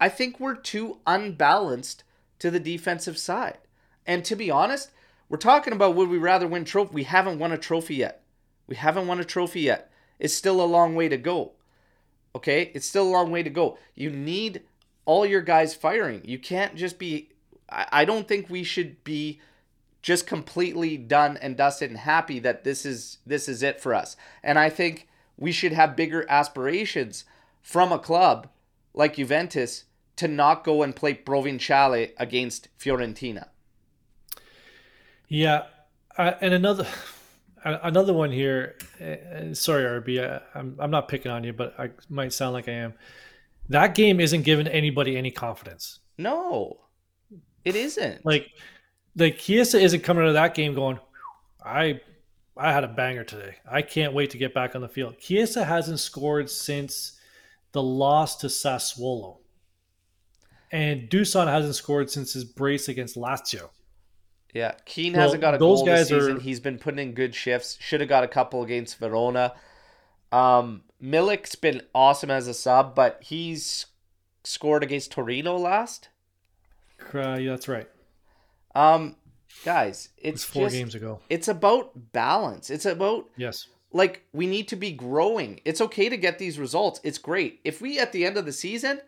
I 0.00 0.08
think 0.08 0.40
we're 0.40 0.56
too 0.56 1.00
unbalanced 1.06 2.02
to 2.38 2.50
the 2.50 2.58
defensive 2.60 3.18
side. 3.18 3.58
And 4.06 4.24
to 4.24 4.34
be 4.34 4.50
honest, 4.50 4.90
we're 5.28 5.36
talking 5.38 5.72
about 5.72 5.94
would 5.94 6.08
we 6.08 6.18
rather 6.18 6.48
win 6.48 6.64
trophy? 6.64 6.92
We 6.94 7.04
haven't 7.04 7.38
won 7.38 7.52
a 7.52 7.58
trophy 7.58 7.96
yet. 7.96 8.24
We 8.66 8.76
haven't 8.76 9.06
won 9.06 9.20
a 9.20 9.24
trophy 9.24 9.60
yet. 9.60 9.90
It's 10.18 10.34
still 10.34 10.60
a 10.60 10.64
long 10.66 10.94
way 10.94 11.08
to 11.08 11.16
go. 11.18 11.52
Okay? 12.34 12.70
It's 12.74 12.86
still 12.86 13.06
a 13.06 13.10
long 13.10 13.30
way 13.30 13.42
to 13.42 13.50
go. 13.50 13.78
You 13.94 14.10
need 14.10 14.62
all 15.10 15.26
your 15.26 15.40
guys 15.40 15.74
firing. 15.74 16.22
You 16.24 16.38
can't 16.38 16.76
just 16.76 16.96
be 16.96 17.30
I, 17.68 18.04
don't 18.04 18.28
think 18.28 18.48
we 18.48 18.62
should 18.62 19.02
be 19.02 19.40
just 20.02 20.24
completely 20.24 20.96
done 20.96 21.36
and 21.36 21.56
dusted 21.56 21.90
and 21.90 21.98
happy 21.98 22.38
that 22.38 22.62
this 22.62 22.86
is 22.86 23.18
this 23.26 23.48
is 23.48 23.60
it 23.60 23.80
for 23.80 23.92
us. 23.92 24.16
And 24.40 24.56
I 24.56 24.70
think 24.70 25.08
we 25.36 25.50
should 25.50 25.72
have 25.72 25.96
bigger 25.96 26.24
aspirations 26.28 27.24
from 27.60 27.90
a 27.90 27.98
club 27.98 28.48
like 28.94 29.16
Juventus 29.16 29.84
to 30.14 30.28
not 30.28 30.62
go 30.62 30.80
and 30.80 30.94
play 30.94 31.14
Provinciale 31.14 32.12
against 32.16 32.68
Fiorentina. 32.78 33.48
Yeah, 35.26 35.64
uh, 36.16 36.34
and 36.40 36.54
another 36.54 36.86
another 37.64 38.12
one 38.12 38.30
here. 38.30 38.76
Uh, 39.00 39.54
sorry, 39.54 39.82
RB, 40.00 40.24
I, 40.24 40.40
I'm 40.56 40.76
I'm 40.78 40.92
not 40.92 41.08
picking 41.08 41.32
on 41.32 41.42
you, 41.42 41.52
but 41.52 41.74
I 41.80 41.90
might 42.08 42.32
sound 42.32 42.52
like 42.52 42.68
I 42.68 42.74
am. 42.74 42.94
That 43.70 43.94
game 43.94 44.20
isn't 44.20 44.42
giving 44.42 44.66
anybody 44.66 45.16
any 45.16 45.30
confidence. 45.30 46.00
No, 46.18 46.76
it 47.64 47.74
isn't. 47.76 48.26
Like, 48.26 48.48
like 49.16 49.38
Chiesa 49.38 49.80
isn't 49.80 50.02
coming 50.02 50.22
out 50.24 50.28
of 50.28 50.34
that 50.34 50.54
game 50.54 50.74
going, 50.74 50.98
I 51.64 52.00
I 52.56 52.72
had 52.72 52.84
a 52.84 52.88
banger 52.88 53.24
today. 53.24 53.54
I 53.70 53.80
can't 53.82 54.12
wait 54.12 54.30
to 54.30 54.38
get 54.38 54.52
back 54.52 54.74
on 54.74 54.82
the 54.82 54.88
field. 54.88 55.18
Chiesa 55.18 55.64
hasn't 55.64 56.00
scored 56.00 56.50
since 56.50 57.18
the 57.72 57.82
loss 57.82 58.36
to 58.38 58.48
Sassuolo. 58.48 59.38
And 60.72 61.08
Dusan 61.08 61.48
hasn't 61.48 61.74
scored 61.76 62.10
since 62.10 62.32
his 62.32 62.44
brace 62.44 62.88
against 62.88 63.16
Lazio. 63.16 63.70
yeah, 64.52 64.72
Kean 64.84 65.12
Well, 65.14 65.22
hasn't 65.22 65.40
got 65.40 65.54
a 65.54 65.58
those 65.58 65.78
goal 65.78 65.86
this 65.86 66.10
guys 66.10 66.28
are- 66.28 66.38
He's 66.40 66.60
been 66.60 66.78
putting 66.78 66.98
in 67.08 67.14
good 67.14 67.34
shifts. 67.34 67.76
Should 67.80 68.00
have 68.00 68.08
got 68.08 68.24
a 68.24 68.28
couple 68.28 68.62
against 68.62 68.98
Verona. 68.98 69.54
Um, 70.32 70.82
Milik's 71.02 71.54
been 71.54 71.82
awesome 71.94 72.30
as 72.30 72.46
a 72.46 72.54
sub, 72.54 72.94
but 72.94 73.20
he's 73.22 73.86
scored 74.44 74.82
against 74.82 75.10
Torino 75.12 75.56
last. 75.56 76.08
Uh, 77.14 77.38
yeah, 77.40 77.50
that's 77.50 77.68
right. 77.68 77.88
Um, 78.74 79.16
guys, 79.64 80.10
it's 80.18 80.44
was 80.44 80.44
four 80.44 80.66
just, 80.66 80.76
games 80.76 80.94
ago. 80.94 81.20
It's 81.30 81.48
about 81.48 82.12
balance. 82.12 82.70
It's 82.70 82.86
about 82.86 83.28
Yes. 83.36 83.66
like 83.92 84.24
we 84.32 84.46
need 84.46 84.68
to 84.68 84.76
be 84.76 84.92
growing. 84.92 85.60
It's 85.64 85.80
okay 85.80 86.08
to 86.08 86.16
get 86.16 86.38
these 86.38 86.58
results. 86.58 87.00
It's 87.02 87.18
great. 87.18 87.60
If 87.64 87.80
we 87.80 87.98
at 87.98 88.12
the 88.12 88.24
end 88.26 88.36
of 88.36 88.44
the 88.44 88.52
season 88.52 89.00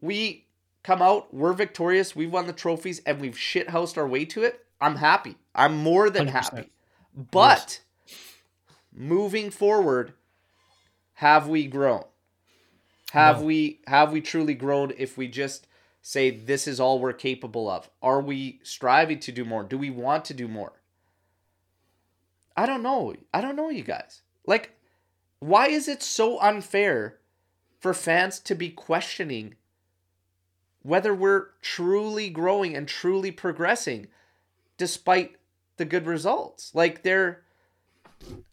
we 0.00 0.46
come 0.82 1.00
out, 1.00 1.32
we're 1.32 1.52
victorious, 1.52 2.16
we've 2.16 2.32
won 2.32 2.48
the 2.48 2.52
trophies 2.52 3.00
and 3.06 3.20
we've 3.20 3.36
shithoused 3.36 3.96
our 3.96 4.06
way 4.06 4.24
to 4.26 4.42
it, 4.42 4.66
I'm 4.80 4.96
happy. 4.96 5.36
I'm 5.54 5.76
more 5.76 6.10
than 6.10 6.26
100%. 6.26 6.30
happy. 6.32 6.70
But 7.14 7.80
moving 8.92 9.50
forward, 9.50 10.12
have 11.22 11.46
we 11.46 11.68
grown? 11.68 12.02
Have 13.12 13.38
No. 13.40 13.46
we 13.46 13.80
have 13.86 14.10
we 14.10 14.20
truly 14.20 14.54
grown 14.54 14.92
if 14.98 15.16
we 15.16 15.28
just 15.28 15.68
say 16.00 16.30
this 16.30 16.66
is 16.66 16.80
all 16.80 16.98
we're 16.98 17.12
capable 17.12 17.70
of? 17.70 17.88
Are 18.02 18.20
we 18.20 18.58
striving 18.64 19.20
to 19.20 19.30
do 19.30 19.44
more? 19.44 19.62
Do 19.62 19.78
we 19.78 19.88
want 19.88 20.24
to 20.26 20.34
do 20.34 20.48
more? 20.48 20.72
I 22.56 22.66
don't 22.66 22.82
know. 22.82 23.14
I 23.32 23.40
don't 23.40 23.54
know, 23.54 23.70
you 23.70 23.84
guys. 23.84 24.22
Like, 24.46 24.72
why 25.38 25.68
is 25.68 25.86
it 25.86 26.02
so 26.02 26.40
unfair 26.40 27.18
for 27.78 27.94
fans 27.94 28.40
to 28.40 28.56
be 28.56 28.70
questioning 28.70 29.54
whether 30.82 31.14
we're 31.14 31.50
truly 31.60 32.30
growing 32.30 32.76
and 32.76 32.88
truly 32.88 33.30
progressing 33.30 34.08
despite 34.76 35.36
the 35.76 35.84
good 35.84 36.06
results? 36.06 36.74
Like, 36.74 37.04
they're 37.04 37.44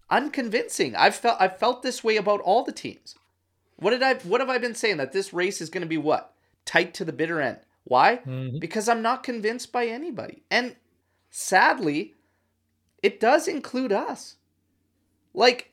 unconvincing. 0.09 0.95
I've 0.95 1.15
felt 1.15 1.37
I've 1.39 1.57
felt 1.57 1.81
this 1.83 2.03
way 2.03 2.17
about 2.17 2.41
all 2.41 2.63
the 2.63 2.71
teams. 2.71 3.15
What 3.77 3.91
did 3.91 4.03
I 4.03 4.15
what 4.15 4.41
have 4.41 4.49
I 4.49 4.57
been 4.57 4.75
saying 4.75 4.97
that 4.97 5.11
this 5.13 5.33
race 5.33 5.61
is 5.61 5.69
going 5.69 5.81
to 5.81 5.87
be 5.87 5.97
what? 5.97 6.33
Tight 6.65 6.93
to 6.95 7.05
the 7.05 7.13
bitter 7.13 7.39
end. 7.41 7.59
Why? 7.85 8.17
Mhm. 8.25 8.59
Because 8.59 8.87
I'm 8.89 9.01
not 9.01 9.23
convinced 9.23 9.71
by 9.71 9.85
anybody. 9.87 10.43
And 10.51 10.75
sadly, 11.29 12.15
it 13.01 13.19
does 13.19 13.47
include 13.47 13.91
us. 13.91 14.35
Like, 15.33 15.71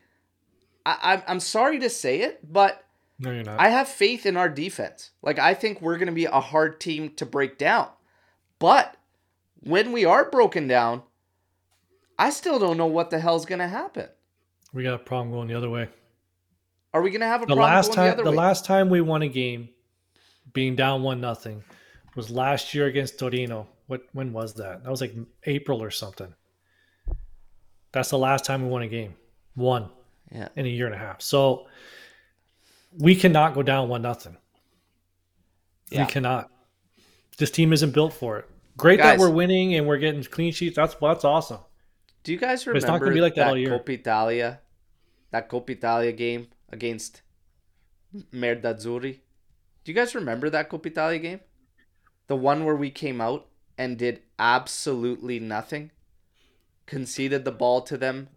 I, 0.85 0.97
I'm- 1.01 1.23
I'm 1.27 1.39
sorry 1.39 1.79
to 1.79 1.89
say 1.89 2.21
it, 2.21 2.51
but 2.51 2.83
No, 3.19 3.31
you're 3.31 3.43
not. 3.43 3.59
I 3.59 3.69
have 3.69 3.87
faith 3.89 4.25
in 4.25 4.37
our 4.37 4.47
defense. 4.49 5.11
Like, 5.21 5.37
I 5.39 5.53
think 5.53 5.81
we're 5.81 5.97
going 5.97 6.07
to 6.07 6.13
be 6.13 6.25
a 6.25 6.39
hard 6.39 6.79
team 6.79 7.09
to 7.15 7.25
break 7.25 7.57
down. 7.57 7.89
But 8.59 8.95
when 9.61 9.91
we 9.91 10.05
are 10.05 10.29
broken 10.29 10.67
down, 10.67 11.03
I 12.17 12.29
still 12.29 12.57
don't 12.59 12.77
know 12.77 12.85
what 12.87 13.09
the 13.09 13.19
hell's 13.19 13.45
going 13.45 13.59
to 13.59 13.67
happen. 13.67 14.07
We 14.73 14.83
got 14.83 14.93
a 14.93 14.99
problem 14.99 15.31
going 15.31 15.47
the 15.47 15.55
other 15.55 15.69
way. 15.69 15.89
Are 16.93 17.01
we 17.01 17.09
going 17.09 17.21
to 17.21 17.27
have 17.27 17.43
a 17.43 17.45
The 17.45 17.55
problem 17.55 17.65
last 17.65 17.87
going 17.87 17.95
time, 17.95 18.05
the 18.07 18.13
other 18.13 18.23
the 18.23 18.37
last 18.37 18.65
time 18.65 18.89
we 18.89 19.01
won 19.01 19.21
a 19.21 19.27
game, 19.27 19.69
being 20.53 20.75
down 20.75 21.03
one 21.03 21.21
nothing, 21.21 21.63
was 22.15 22.29
last 22.29 22.73
year 22.73 22.87
against 22.87 23.19
Torino. 23.19 23.67
What 23.87 24.01
when 24.13 24.33
was 24.33 24.53
that? 24.55 24.83
That 24.83 24.89
was 24.89 25.01
like 25.01 25.13
April 25.45 25.81
or 25.81 25.91
something. 25.91 26.33
That's 27.91 28.09
the 28.09 28.17
last 28.17 28.45
time 28.45 28.63
we 28.63 28.69
won 28.69 28.81
a 28.81 28.87
game. 28.87 29.15
One 29.55 29.89
yeah. 30.31 30.49
in 30.55 30.65
a 30.65 30.69
year 30.69 30.85
and 30.85 30.95
a 30.95 30.97
half. 30.97 31.21
So 31.21 31.67
we 32.97 33.15
cannot 33.15 33.53
go 33.53 33.63
down 33.63 33.89
one 33.89 34.01
nothing. 34.01 34.37
Yeah. 35.89 36.05
We 36.05 36.11
cannot. 36.11 36.51
This 37.37 37.51
team 37.51 37.71
isn't 37.71 37.91
built 37.91 38.13
for 38.13 38.39
it. 38.39 38.49
Great 38.75 38.99
Guys. 38.99 39.17
that 39.17 39.19
we're 39.19 39.31
winning 39.31 39.75
and 39.75 39.87
we're 39.87 39.97
getting 39.97 40.23
clean 40.23 40.51
sheets. 40.51 40.75
That's 40.75 40.95
that's 40.95 41.23
awesome. 41.23 41.59
Do 42.27 42.33
you 42.33 42.39
guys 42.39 42.67
it's 42.67 42.85
not 42.85 42.99
remember 42.99 43.05
gonna 43.05 43.15
be 43.15 43.21
like 43.21 43.35
that 43.35 43.45
that 43.45 43.49
all 43.51 43.57
year. 43.57 43.69
Coppa 43.69 43.89
Italia, 43.91 44.59
that 45.31 45.47
Coppa 45.47 45.69
Italia 45.69 46.11
game 46.11 46.47
against 46.67 47.21
Merda 48.33 48.75
Azzurri? 48.75 49.21
Do 49.85 49.91
you 49.91 49.93
guys 49.93 50.13
remember 50.13 50.49
that 50.49 50.69
Coppa 50.69 50.87
Italia 50.87 51.19
game? 51.19 51.39
The 52.27 52.35
one 52.35 52.65
where 52.65 52.75
we 52.75 52.89
came 52.89 53.21
out 53.21 53.47
and 53.77 53.97
did 53.97 54.23
absolutely 54.37 55.39
nothing, 55.39 55.91
conceded 56.85 57.45
the 57.45 57.53
ball 57.53 57.79
to 57.83 57.95
them, 57.95 58.27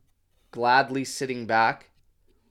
gladly 0.53 1.05
sitting 1.05 1.47
back, 1.47 1.91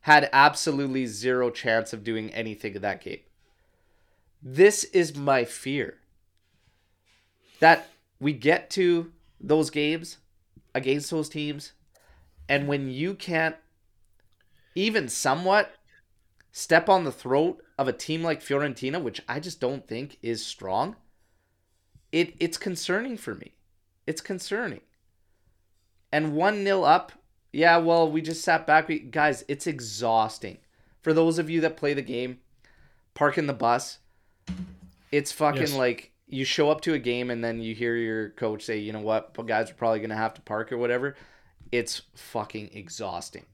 had 0.01 0.29
absolutely 0.33 1.05
zero 1.05 1.51
chance 1.51 1.93
of 1.93 2.03
doing 2.03 2.33
anything 2.33 2.75
in 2.75 2.81
that 2.81 2.99
game. 2.99 3.21
This 4.43 4.83
is 4.83 5.15
my 5.15 5.45
fear. 5.45 5.99
That 7.61 7.87
we 8.19 8.33
get 8.33 8.69
to 8.71 9.13
those 9.39 9.69
games 9.69 10.17
against 10.73 11.11
those 11.11 11.29
teams, 11.29 11.73
and 12.47 12.67
when 12.67 12.89
you 12.89 13.13
can't 13.13 13.55
even 14.75 15.07
somewhat 15.09 15.71
step 16.51 16.89
on 16.89 17.03
the 17.03 17.11
throat 17.11 17.61
of 17.77 17.87
a 17.87 17.93
team 17.93 18.23
like 18.23 18.41
Fiorentina, 18.41 19.01
which 19.01 19.21
I 19.27 19.39
just 19.39 19.59
don't 19.59 19.87
think 19.87 20.17
is 20.21 20.45
strong, 20.45 20.95
it 22.11 22.33
it's 22.39 22.57
concerning 22.57 23.17
for 23.17 23.35
me. 23.35 23.53
It's 24.07 24.21
concerning. 24.21 24.81
And 26.11 26.33
1 26.33 26.63
0 26.63 26.83
up, 26.83 27.11
yeah, 27.51 27.77
well, 27.77 28.09
we 28.09 28.21
just 28.21 28.43
sat 28.43 28.65
back. 28.65 28.87
We, 28.87 28.99
guys, 28.99 29.43
it's 29.47 29.67
exhausting. 29.67 30.57
For 31.01 31.13
those 31.13 31.37
of 31.39 31.49
you 31.49 31.61
that 31.61 31.77
play 31.77 31.93
the 31.93 32.01
game, 32.01 32.39
parking 33.13 33.45
the 33.47 33.53
bus, 33.53 33.99
it's 35.11 35.31
fucking 35.31 35.61
Yes. 35.61 35.73
like 35.73 36.08
you 36.29 36.45
show 36.45 36.69
up 36.69 36.81
to 36.81 36.93
a 36.93 36.99
game 36.99 37.29
and 37.29 37.43
then 37.43 37.59
you 37.59 37.75
hear 37.75 37.95
your 37.95 38.29
coach 38.29 38.63
say, 38.63 38.77
you 38.77 38.93
know 38.93 39.01
what, 39.01 39.33
but 39.33 39.47
guys 39.47 39.71
are 39.71 39.73
probably 39.73 39.99
going 39.99 40.11
to 40.11 40.15
have 40.15 40.35
to 40.35 40.41
park 40.41 40.71
or 40.71 40.77
whatever. 40.77 41.15
It's 41.71 42.03
fucking 42.15 42.69
exhausting. 42.73 43.45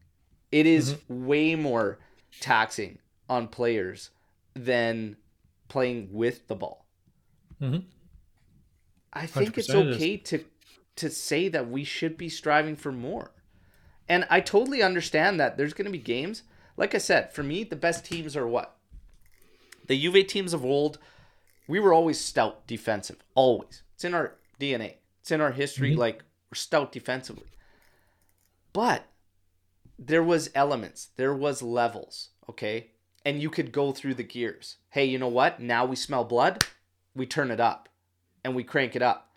It 0.51 0.65
is 0.65 0.97
way 1.07 1.55
more 1.55 1.99
taxing 2.39 2.99
on 3.29 3.47
players 3.47 4.11
than 4.53 5.17
playing 5.67 6.09
with 6.11 6.47
the 6.47 6.55
ball. 6.55 6.85
Mhm. 7.61 7.85
I 9.11 9.25
think 9.25 9.57
it's 9.57 9.69
100% 9.69 9.87
it 9.87 9.89
is. 9.89 9.95
okay 9.95 10.17
to 10.17 10.45
to 10.97 11.09
say 11.09 11.49
that 11.49 11.69
we 11.69 11.83
should 11.83 12.17
be 12.17 12.29
striving 12.29 12.75
for 12.75 12.91
more. 12.91 13.31
And 14.07 14.25
I 14.29 14.39
totally 14.39 14.81
understand 14.81 15.39
that 15.39 15.57
there's 15.57 15.73
going 15.73 15.85
to 15.85 15.91
be 15.91 15.97
games. 15.97 16.43
Like 16.77 16.95
I 16.95 16.99
said, 16.99 17.33
for 17.33 17.43
me, 17.43 17.63
the 17.63 17.75
best 17.75 18.05
teams 18.05 18.37
are 18.37 18.47
what? 18.47 18.77
The 19.87 19.99
Juve 19.99 20.27
teams 20.27 20.53
of 20.53 20.63
old, 20.63 20.99
we 21.67 21.79
were 21.79 21.93
always 21.93 22.19
stout 22.19 22.67
defensive. 22.67 23.23
Always. 23.33 23.83
It's 23.95 24.03
in 24.03 24.13
our 24.13 24.35
DNA. 24.59 24.95
It's 25.21 25.31
in 25.31 25.41
our 25.41 25.51
history. 25.51 25.91
Mm-hmm. 25.91 25.99
Like, 25.99 26.23
we're 26.51 26.55
stout 26.55 26.91
defensively. 26.91 27.47
But 28.73 29.05
there 29.97 30.23
was 30.23 30.49
elements. 30.53 31.09
There 31.15 31.33
was 31.33 31.61
levels, 31.61 32.29
okay? 32.49 32.91
And 33.23 33.41
you 33.41 33.49
could 33.49 33.71
go 33.71 33.91
through 33.91 34.15
the 34.15 34.23
gears. 34.23 34.77
Hey, 34.89 35.05
you 35.05 35.17
know 35.17 35.27
what? 35.27 35.59
Now 35.59 35.85
we 35.85 35.95
smell 35.95 36.23
blood. 36.23 36.63
We 37.15 37.25
turn 37.25 37.49
it 37.49 37.59
up 37.59 37.89
and 38.43 38.53
we 38.53 38.63
crank 38.63 38.95
it 38.95 39.01
up. 39.01 39.35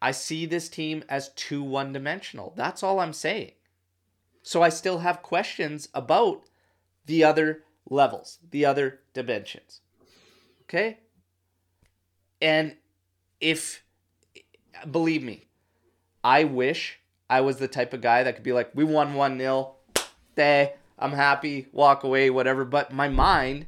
I 0.00 0.10
see 0.12 0.46
this 0.46 0.68
team 0.68 1.04
as 1.08 1.30
too 1.30 1.62
one 1.62 1.92
dimensional. 1.92 2.52
That's 2.56 2.82
all 2.82 3.00
I'm 3.00 3.12
saying. 3.12 3.52
So 4.42 4.62
I 4.62 4.68
still 4.68 4.98
have 4.98 5.22
questions 5.22 5.88
about 5.92 6.44
the 7.06 7.22
other 7.24 7.64
levels, 7.88 8.38
the 8.50 8.64
other 8.64 9.00
dimensions. 9.12 9.80
Okay? 10.68 10.98
And 12.40 12.76
if, 13.40 13.82
believe 14.90 15.22
me, 15.22 15.46
I 16.22 16.44
wish 16.44 17.00
I 17.30 17.40
was 17.40 17.56
the 17.56 17.68
type 17.68 17.92
of 17.92 18.00
guy 18.00 18.22
that 18.22 18.34
could 18.34 18.44
be 18.44 18.52
like, 18.52 18.70
we 18.74 18.84
won 18.84 19.14
1 19.14 19.38
0, 19.38 19.74
day, 20.34 20.74
I'm 20.98 21.12
happy, 21.12 21.68
walk 21.72 22.04
away, 22.04 22.30
whatever. 22.30 22.64
But 22.64 22.92
my 22.92 23.08
mind 23.08 23.66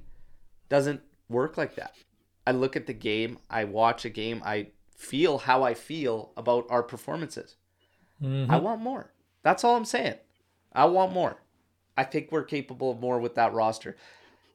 doesn't 0.68 1.00
work 1.28 1.56
like 1.56 1.74
that. 1.76 1.94
I 2.46 2.52
look 2.52 2.76
at 2.76 2.86
the 2.86 2.92
game, 2.92 3.38
I 3.48 3.64
watch 3.64 4.04
a 4.04 4.10
game, 4.10 4.42
I 4.44 4.68
feel 4.96 5.38
how 5.38 5.62
I 5.62 5.74
feel 5.74 6.32
about 6.36 6.66
our 6.68 6.82
performances. 6.82 7.56
Mhm. 8.22 8.50
I 8.50 8.58
want 8.58 8.82
more. 8.82 9.12
That's 9.42 9.64
all 9.64 9.76
I'm 9.76 9.84
saying. 9.84 10.16
I 10.72 10.84
want 10.84 11.12
more. 11.12 11.40
I 11.96 12.04
think 12.04 12.30
we're 12.30 12.44
capable 12.44 12.90
of 12.90 13.00
more 13.00 13.18
with 13.18 13.34
that 13.36 13.52
roster. 13.52 13.96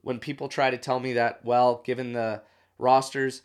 When 0.06 0.20
people 0.20 0.50
try 0.50 0.70
to 0.70 0.78
tell 0.78 1.00
me 1.00 1.14
that, 1.14 1.44
well, 1.44 1.82
given 1.84 2.14
the 2.14 2.44
rosters, 2.78 3.42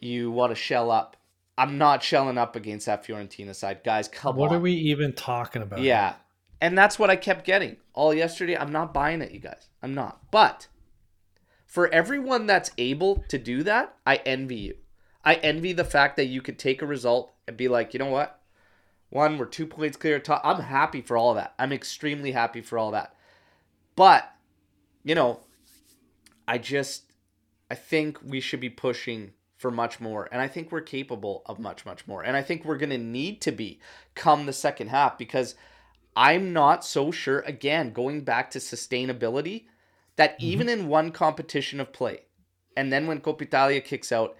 you 0.00 0.30
want 0.30 0.52
to 0.52 0.54
shell 0.54 0.92
up. 0.92 1.16
I'm 1.58 1.78
not 1.78 2.00
shelling 2.00 2.38
up 2.38 2.54
against 2.54 2.86
that 2.86 3.04
Fiorentina 3.04 3.52
side. 3.56 3.80
Guys, 3.82 4.06
come 4.06 4.36
What 4.36 4.50
on. 4.50 4.56
are 4.58 4.60
we 4.60 4.72
even 4.72 5.12
talking 5.12 5.62
about? 5.62 5.80
Yeah. 5.80 6.14
And 6.60 6.78
that's 6.78 6.96
what 6.96 7.10
I 7.10 7.16
kept 7.16 7.44
getting 7.44 7.78
all 7.92 8.14
yesterday. 8.14 8.56
I'm 8.56 8.70
not 8.70 8.94
buying 8.94 9.20
it, 9.20 9.32
you 9.32 9.40
guys. 9.40 9.66
I'm 9.82 9.94
not. 9.94 10.30
But 10.30 10.68
for 11.66 11.92
everyone 11.92 12.46
that's 12.46 12.70
able 12.78 13.24
to 13.28 13.36
do 13.36 13.64
that, 13.64 13.96
I 14.06 14.16
envy 14.24 14.54
you. 14.54 14.76
I 15.24 15.34
envy 15.34 15.72
the 15.72 15.82
fact 15.84 16.16
that 16.18 16.26
you 16.26 16.40
could 16.40 16.56
take 16.56 16.82
a 16.82 16.86
result 16.86 17.34
and 17.48 17.56
be 17.56 17.66
like, 17.66 17.92
you 17.92 17.98
know 17.98 18.06
what? 18.06 18.40
One, 19.10 19.38
we're 19.38 19.46
two 19.46 19.66
points 19.66 19.96
clear. 19.96 20.20
Top. 20.20 20.40
I'm 20.44 20.60
happy 20.60 21.00
for 21.00 21.16
all 21.16 21.34
that. 21.34 21.54
I'm 21.58 21.72
extremely 21.72 22.30
happy 22.30 22.60
for 22.60 22.78
all 22.78 22.92
that. 22.92 23.16
But, 23.96 24.32
you 25.02 25.16
know, 25.16 25.40
I 26.48 26.58
just, 26.58 27.12
I 27.70 27.74
think 27.74 28.18
we 28.22 28.40
should 28.40 28.60
be 28.60 28.70
pushing 28.70 29.32
for 29.56 29.70
much 29.70 30.00
more. 30.00 30.28
And 30.30 30.40
I 30.40 30.48
think 30.48 30.70
we're 30.70 30.82
capable 30.82 31.42
of 31.46 31.58
much, 31.58 31.86
much 31.86 32.06
more. 32.06 32.22
And 32.22 32.36
I 32.36 32.42
think 32.42 32.64
we're 32.64 32.76
going 32.76 32.90
to 32.90 32.98
need 32.98 33.40
to 33.42 33.52
be 33.52 33.80
come 34.14 34.46
the 34.46 34.52
second 34.52 34.88
half 34.88 35.16
because 35.18 35.54
I'm 36.14 36.52
not 36.52 36.84
so 36.84 37.10
sure, 37.10 37.40
again, 37.40 37.92
going 37.92 38.22
back 38.22 38.50
to 38.52 38.58
sustainability, 38.58 39.66
that 40.16 40.36
even 40.38 40.68
in 40.68 40.88
one 40.88 41.10
competition 41.10 41.80
of 41.80 41.92
play, 41.92 42.20
and 42.76 42.92
then 42.92 43.06
when 43.06 43.20
Coppa 43.20 43.42
Italia 43.42 43.80
kicks 43.80 44.12
out, 44.12 44.36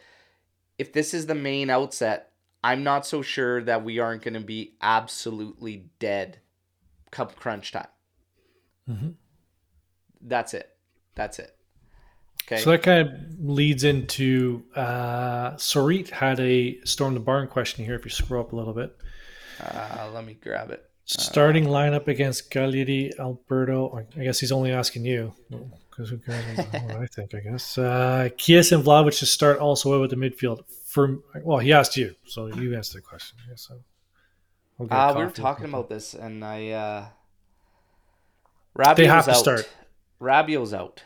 if 0.79 0.93
this 0.93 1.13
is 1.13 1.27
the 1.27 1.35
main 1.35 1.71
outset, 1.71 2.33
I'm 2.63 2.83
not 2.83 3.07
so 3.07 3.23
sure 3.23 3.63
that 3.63 3.85
we 3.85 3.99
aren't 3.99 4.23
going 4.23 4.35
to 4.35 4.41
be 4.41 4.75
absolutely 4.81 5.91
dead 5.99 6.39
come 7.11 7.29
crunch 7.29 7.73
time. 7.73 7.89
Mhm. 8.89 9.15
That's 10.21 10.55
it. 10.55 10.77
That's 11.15 11.39
it. 11.39 11.57
Okay. 12.47 12.61
So 12.63 12.71
that 12.71 12.83
kind 12.83 13.09
of 13.09 13.15
leads 13.41 13.83
into 13.83 14.63
uh, 14.77 15.53
Sorit 15.57 16.11
had 16.11 16.39
a 16.39 16.79
storm 16.85 17.15
the 17.15 17.21
barn 17.21 17.49
question 17.49 17.85
here. 17.85 17.95
If 17.97 18.05
you 18.05 18.11
scroll 18.11 18.43
up 18.43 18.53
a 18.53 18.57
little 18.57 18.73
bit, 18.73 18.97
uh, 19.61 20.11
let 20.15 20.25
me 20.25 20.35
grab 20.41 20.71
it. 20.71 20.89
starting 21.07 21.65
lineup 21.65 22.07
against 22.07 22.51
Cagliari, 22.51 23.13
Alberto. 23.19 24.07
I 24.17 24.23
guess 24.23 24.39
he's 24.39 24.53
only 24.53 24.71
asking 24.71 25.05
you 25.05 25.33
because 25.91 26.11
who 26.11 26.19
cares 26.19 26.57
what 26.59 26.97
I 26.97 27.07
think? 27.07 27.35
I 27.35 27.41
guess 27.41 27.79
uh, 27.79 28.29
Kies 28.39 28.71
and 28.71 28.85
Vlahovic 28.85 29.19
to 29.19 29.27
start 29.27 29.59
also 29.59 30.01
with 30.01 30.11
the 30.11 30.17
midfield. 30.17 30.61
For 30.87 31.19
well, 31.43 31.59
he 31.59 31.73
asked 31.73 31.97
you, 31.97 32.15
so 32.27 32.47
you 32.47 32.77
answered 32.77 32.99
the 32.99 33.03
question. 33.03 33.39
I 33.45 33.51
guess 33.51 33.63
so. 33.63 33.81
We'll 34.79 34.93
Uh, 34.93 35.15
we 35.17 35.25
were 35.25 35.31
talking 35.31 35.65
about 35.65 35.89
this, 35.89 36.15
and 36.15 36.45
I. 36.45 36.69
Uh, 36.71 37.07
They 38.95 39.07
have 39.07 39.25
to 39.25 39.31
out. 39.33 39.37
start. 39.37 39.69
Rabiot's 40.21 40.73
out. 40.73 41.03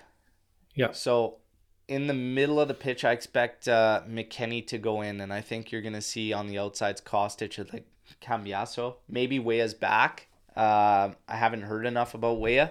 Yeah. 0.80 0.92
So, 0.92 1.36
in 1.88 2.06
the 2.06 2.14
middle 2.14 2.58
of 2.60 2.68
the 2.68 2.74
pitch, 2.74 3.04
I 3.04 3.12
expect 3.12 3.68
uh, 3.68 4.02
McKennie 4.08 4.66
to 4.68 4.78
go 4.78 5.02
in, 5.02 5.20
and 5.20 5.32
I 5.32 5.40
think 5.40 5.70
you're 5.70 5.82
gonna 5.82 6.00
see 6.00 6.32
on 6.32 6.46
the 6.46 6.58
outsides 6.58 7.00
Kostic 7.00 7.58
and 7.58 7.72
like 7.72 7.86
Cambiaso. 8.22 8.94
Maybe 9.08 9.38
Weah's 9.38 9.74
back. 9.74 10.28
Uh, 10.56 11.10
I 11.28 11.36
haven't 11.36 11.62
heard 11.62 11.86
enough 11.86 12.14
about 12.14 12.40
Weah, 12.40 12.70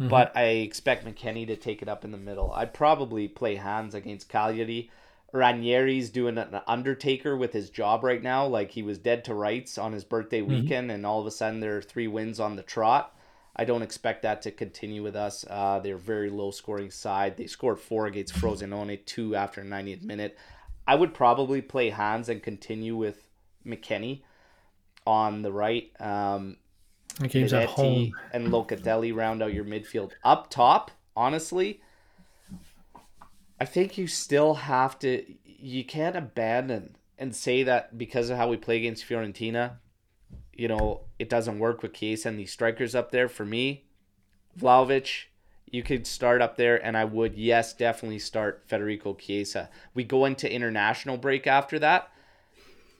Mhm. 0.00 0.08
but 0.08 0.36
I 0.36 0.44
expect 0.44 1.04
McKennie 1.04 1.46
to 1.46 1.56
take 1.56 1.82
it 1.82 1.88
up 1.88 2.04
in 2.04 2.10
the 2.10 2.18
middle. 2.18 2.52
I'd 2.52 2.72
probably 2.74 3.28
play 3.28 3.56
Hans 3.56 3.94
against 3.94 4.28
Cagliari. 4.28 4.90
Ranieri's 5.32 6.08
doing 6.10 6.38
an 6.38 6.60
undertaker 6.66 7.36
with 7.36 7.52
his 7.52 7.68
job 7.70 8.02
right 8.04 8.22
now. 8.22 8.46
Like 8.46 8.70
he 8.70 8.82
was 8.82 8.98
dead 8.98 9.24
to 9.26 9.34
rights 9.34 9.76
on 9.76 9.92
his 9.92 10.04
birthday 10.04 10.40
weekend, 10.42 10.90
and 10.90 11.04
all 11.04 11.20
of 11.20 11.26
a 11.26 11.30
sudden 11.30 11.60
there 11.60 11.76
are 11.76 11.82
three 11.82 12.06
wins 12.08 12.40
on 12.40 12.56
the 12.56 12.62
trot. 12.62 13.12
I 13.58 13.64
don't 13.64 13.82
expect 13.82 14.22
that 14.22 14.42
to 14.42 14.50
continue 14.50 15.02
with 15.02 15.16
us. 15.16 15.44
Uh, 15.48 15.80
they're 15.80 15.96
very 15.96 16.28
low 16.28 16.50
scoring 16.50 16.90
side. 16.90 17.36
They 17.38 17.46
scored 17.46 17.78
four 17.78 18.06
against 18.06 18.36
Frozen 18.36 18.70
Frosinone, 18.70 19.04
two 19.06 19.34
after 19.34 19.62
90th 19.62 20.02
minute. 20.02 20.38
I 20.86 20.94
would 20.94 21.14
probably 21.14 21.62
play 21.62 21.88
Hans 21.88 22.28
and 22.28 22.42
continue 22.42 22.94
with 22.96 23.26
McKennie 23.66 24.22
on 25.06 25.40
the 25.40 25.52
right. 25.52 25.90
Um, 25.98 26.58
game's 27.28 27.54
at 27.54 27.70
home. 27.70 28.12
and 28.32 28.48
Locatelli 28.48 29.14
round 29.14 29.42
out 29.42 29.54
your 29.54 29.64
midfield. 29.64 30.12
Up 30.22 30.50
top, 30.50 30.90
honestly, 31.16 31.80
I 33.58 33.64
think 33.64 33.96
you 33.96 34.06
still 34.06 34.54
have 34.54 34.98
to. 35.00 35.24
You 35.44 35.84
can't 35.84 36.14
abandon 36.14 36.96
and 37.18 37.34
say 37.34 37.62
that 37.62 37.96
because 37.96 38.28
of 38.28 38.36
how 38.36 38.48
we 38.48 38.58
play 38.58 38.76
against 38.76 39.08
Fiorentina, 39.08 39.76
you 40.56 40.68
know, 40.68 41.02
it 41.18 41.28
doesn't 41.28 41.58
work 41.58 41.82
with 41.82 41.94
Chiesa 41.94 42.28
and 42.28 42.38
these 42.38 42.52
strikers 42.52 42.94
up 42.94 43.10
there. 43.10 43.28
For 43.28 43.44
me, 43.44 43.84
Vlahovic, 44.58 45.24
you 45.70 45.82
could 45.82 46.06
start 46.06 46.40
up 46.40 46.56
there, 46.56 46.84
and 46.84 46.96
I 46.96 47.04
would, 47.04 47.34
yes, 47.34 47.72
definitely 47.72 48.18
start 48.18 48.62
Federico 48.66 49.14
Chiesa. 49.14 49.68
We 49.94 50.04
go 50.04 50.24
into 50.24 50.50
international 50.50 51.16
break 51.16 51.46
after 51.46 51.78
that, 51.80 52.10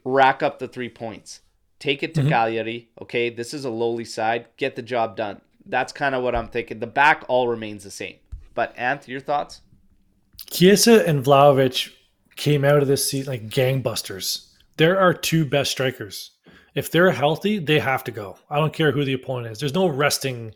rack 0.05 0.43
up 0.43 0.59
the 0.59 0.69
three 0.69 0.89
points, 0.89 1.41
take 1.79 2.03
it 2.03 2.15
to 2.15 2.21
mm-hmm. 2.21 2.31
Cagliari. 2.31 2.91
Okay, 3.01 3.31
this 3.31 3.55
is 3.55 3.65
a 3.65 3.71
lowly 3.71 4.05
side. 4.05 4.47
Get 4.57 4.77
the 4.77 4.83
job 4.83 5.17
done. 5.17 5.41
That's 5.65 5.93
kind 5.93 6.15
of 6.15 6.23
what 6.23 6.35
I'm 6.35 6.49
thinking. 6.49 6.79
The 6.79 6.87
back 6.87 7.25
all 7.29 7.49
remains 7.49 7.85
the 7.85 7.91
same. 7.91 8.17
But 8.55 8.77
Anth, 8.77 9.09
your 9.09 9.21
thoughts? 9.21 9.61
Chiesa 10.51 11.07
and 11.07 11.25
Vlahovic 11.25 11.93
came 12.37 12.65
out 12.65 12.83
of 12.83 12.89
this 12.89 13.09
season 13.09 13.33
like 13.33 13.49
gangbusters. 13.49 14.49
There 14.77 15.01
are 15.01 15.15
two 15.15 15.45
best 15.45 15.71
strikers. 15.71 16.33
If 16.77 16.91
they're 16.93 17.11
healthy, 17.11 17.59
they 17.59 17.81
have 17.81 18.05
to 18.05 18.13
go. 18.13 18.39
I 18.51 18.57
don't 18.59 18.73
care 18.73 18.93
who 18.93 19.05
the 19.05 19.15
opponent 19.15 19.51
is. 19.53 19.59
There's 19.59 19.75
no 19.75 19.89
resting 19.89 20.55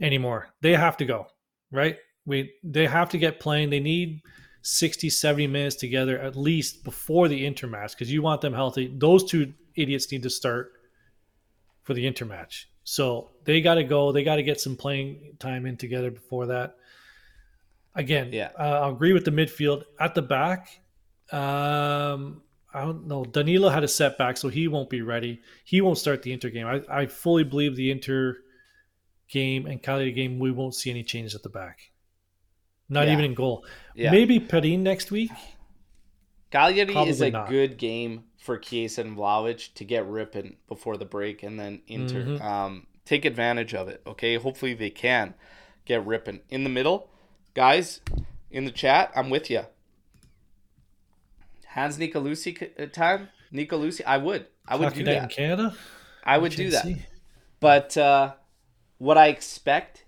anymore. 0.00 0.48
They 0.62 0.74
have 0.74 0.96
to 0.98 1.04
go, 1.04 1.26
right? 1.70 1.98
We 2.24 2.52
they 2.62 2.86
have 2.86 3.10
to 3.10 3.18
get 3.18 3.40
playing. 3.40 3.70
They 3.70 3.80
need 3.80 4.22
60, 4.62 5.10
70 5.10 5.48
minutes 5.48 5.74
together 5.76 6.18
at 6.20 6.36
least 6.36 6.84
before 6.84 7.26
the 7.26 7.44
intermatch 7.44 7.90
because 7.90 8.12
you 8.12 8.22
want 8.22 8.40
them 8.40 8.54
healthy. 8.54 8.94
Those 8.96 9.24
two 9.24 9.52
idiots 9.74 10.10
need 10.12 10.22
to 10.22 10.30
start 10.30 10.72
for 11.82 11.94
the 11.94 12.04
intermatch. 12.10 12.66
So 12.84 13.30
they 13.44 13.60
got 13.60 13.74
to 13.74 13.84
go. 13.84 14.12
They 14.12 14.22
got 14.22 14.36
to 14.36 14.42
get 14.44 14.60
some 14.60 14.76
playing 14.76 15.36
time 15.40 15.66
in 15.66 15.76
together 15.76 16.12
before 16.12 16.46
that. 16.46 16.76
Again, 17.96 18.32
Yeah. 18.32 18.50
uh, 18.58 18.80
I'll 18.82 18.92
agree 18.92 19.12
with 19.12 19.24
the 19.24 19.32
midfield 19.32 19.82
at 19.98 20.14
the 20.14 20.22
back. 20.22 20.68
Um, 21.32 22.42
I 22.74 22.82
don't 22.82 23.06
know. 23.06 23.24
Danilo 23.24 23.68
had 23.68 23.84
a 23.84 23.88
setback, 23.88 24.36
so 24.36 24.48
he 24.48 24.66
won't 24.68 24.88
be 24.90 25.02
ready. 25.02 25.40
He 25.64 25.80
won't 25.80 25.98
start 25.98 26.22
the 26.22 26.32
Inter 26.32 26.48
game. 26.50 26.66
I, 26.66 26.80
I 26.88 27.06
fully 27.06 27.44
believe 27.44 27.76
the 27.76 27.90
Inter 27.90 28.36
game 29.28 29.66
and 29.66 29.82
Cagliari 29.82 30.12
game, 30.12 30.38
we 30.38 30.50
won't 30.50 30.74
see 30.74 30.90
any 30.90 31.02
changes 31.02 31.34
at 31.34 31.42
the 31.42 31.48
back. 31.48 31.90
Not 32.88 33.06
Yeah. 33.06 33.12
even 33.14 33.24
in 33.24 33.34
goal. 33.34 33.64
Yeah. 33.94 34.10
Maybe 34.10 34.38
Perin 34.40 34.82
next 34.82 35.10
week. 35.10 35.30
Cagliari 36.50 36.94
is 37.08 37.20
a 37.22 37.30
not. 37.30 37.48
good 37.48 37.78
game 37.78 38.24
for 38.38 38.58
Chiesa 38.58 39.00
and 39.02 39.16
Vlahovic 39.16 39.72
to 39.74 39.84
get 39.84 40.06
ripping 40.06 40.56
before 40.68 40.96
the 40.96 41.04
break 41.06 41.42
and 41.42 41.58
then 41.58 41.80
Inter. 41.86 42.24
Mhm. 42.24 42.40
Um, 42.42 42.86
take 43.04 43.24
advantage 43.24 43.74
of 43.74 43.88
it, 43.88 44.02
okay? 44.06 44.36
Hopefully 44.36 44.74
they 44.74 44.90
can 44.90 45.34
get 45.86 46.04
ripping. 46.04 46.40
In 46.50 46.64
the 46.64 46.70
middle, 46.70 47.08
guys, 47.54 48.00
in 48.50 48.64
the 48.66 48.70
chat, 48.70 49.10
I'm 49.16 49.30
with 49.30 49.50
you. 49.50 49.62
Hans 51.72 51.96
Nicolussi 51.98 52.70
uh, 52.78 52.86
time. 52.86 53.28
Nicolussi, 53.52 54.02
I 54.06 54.18
would. 54.18 54.46
I 54.66 54.76
would 54.76 54.94
do 54.94 55.02
night 55.02 55.16
in 55.16 55.22
that. 55.22 55.30
Canada. 55.30 55.76
I 56.24 56.38
would 56.38 56.52
do 56.52 56.70
that. 56.70 56.86
But 57.60 57.96
uh, 57.96 58.34
what 58.98 59.18
I 59.18 59.28
expect 59.28 60.04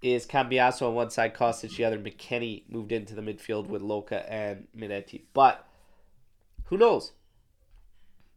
is 0.00 0.26
Cambiaso 0.26 0.88
on 0.88 0.94
one 0.94 1.10
side, 1.10 1.34
Kostic 1.34 1.76
the 1.76 1.84
other. 1.84 1.98
McKennie 1.98 2.62
moved 2.68 2.92
into 2.92 3.14
the 3.14 3.22
midfield 3.22 3.66
with 3.66 3.82
Loca 3.82 4.30
and 4.30 4.66
Miretti. 4.76 5.22
But 5.32 5.66
who 6.64 6.78
knows? 6.78 7.12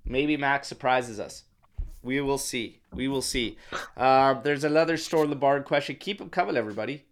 Maybe 0.05 0.37
Max 0.37 0.67
surprises 0.67 1.19
us. 1.19 1.43
We 2.03 2.21
will 2.21 2.37
see. 2.37 2.79
We 2.93 3.07
will 3.07 3.21
see. 3.21 3.57
Uh, 3.95 4.35
there's 4.35 4.63
another 4.63 4.97
store 4.97 5.25
Labard 5.25 5.65
question. 5.65 5.97
Keep 5.99 6.19
them 6.19 6.29
coming, 6.29 6.55
everybody. 6.55 7.05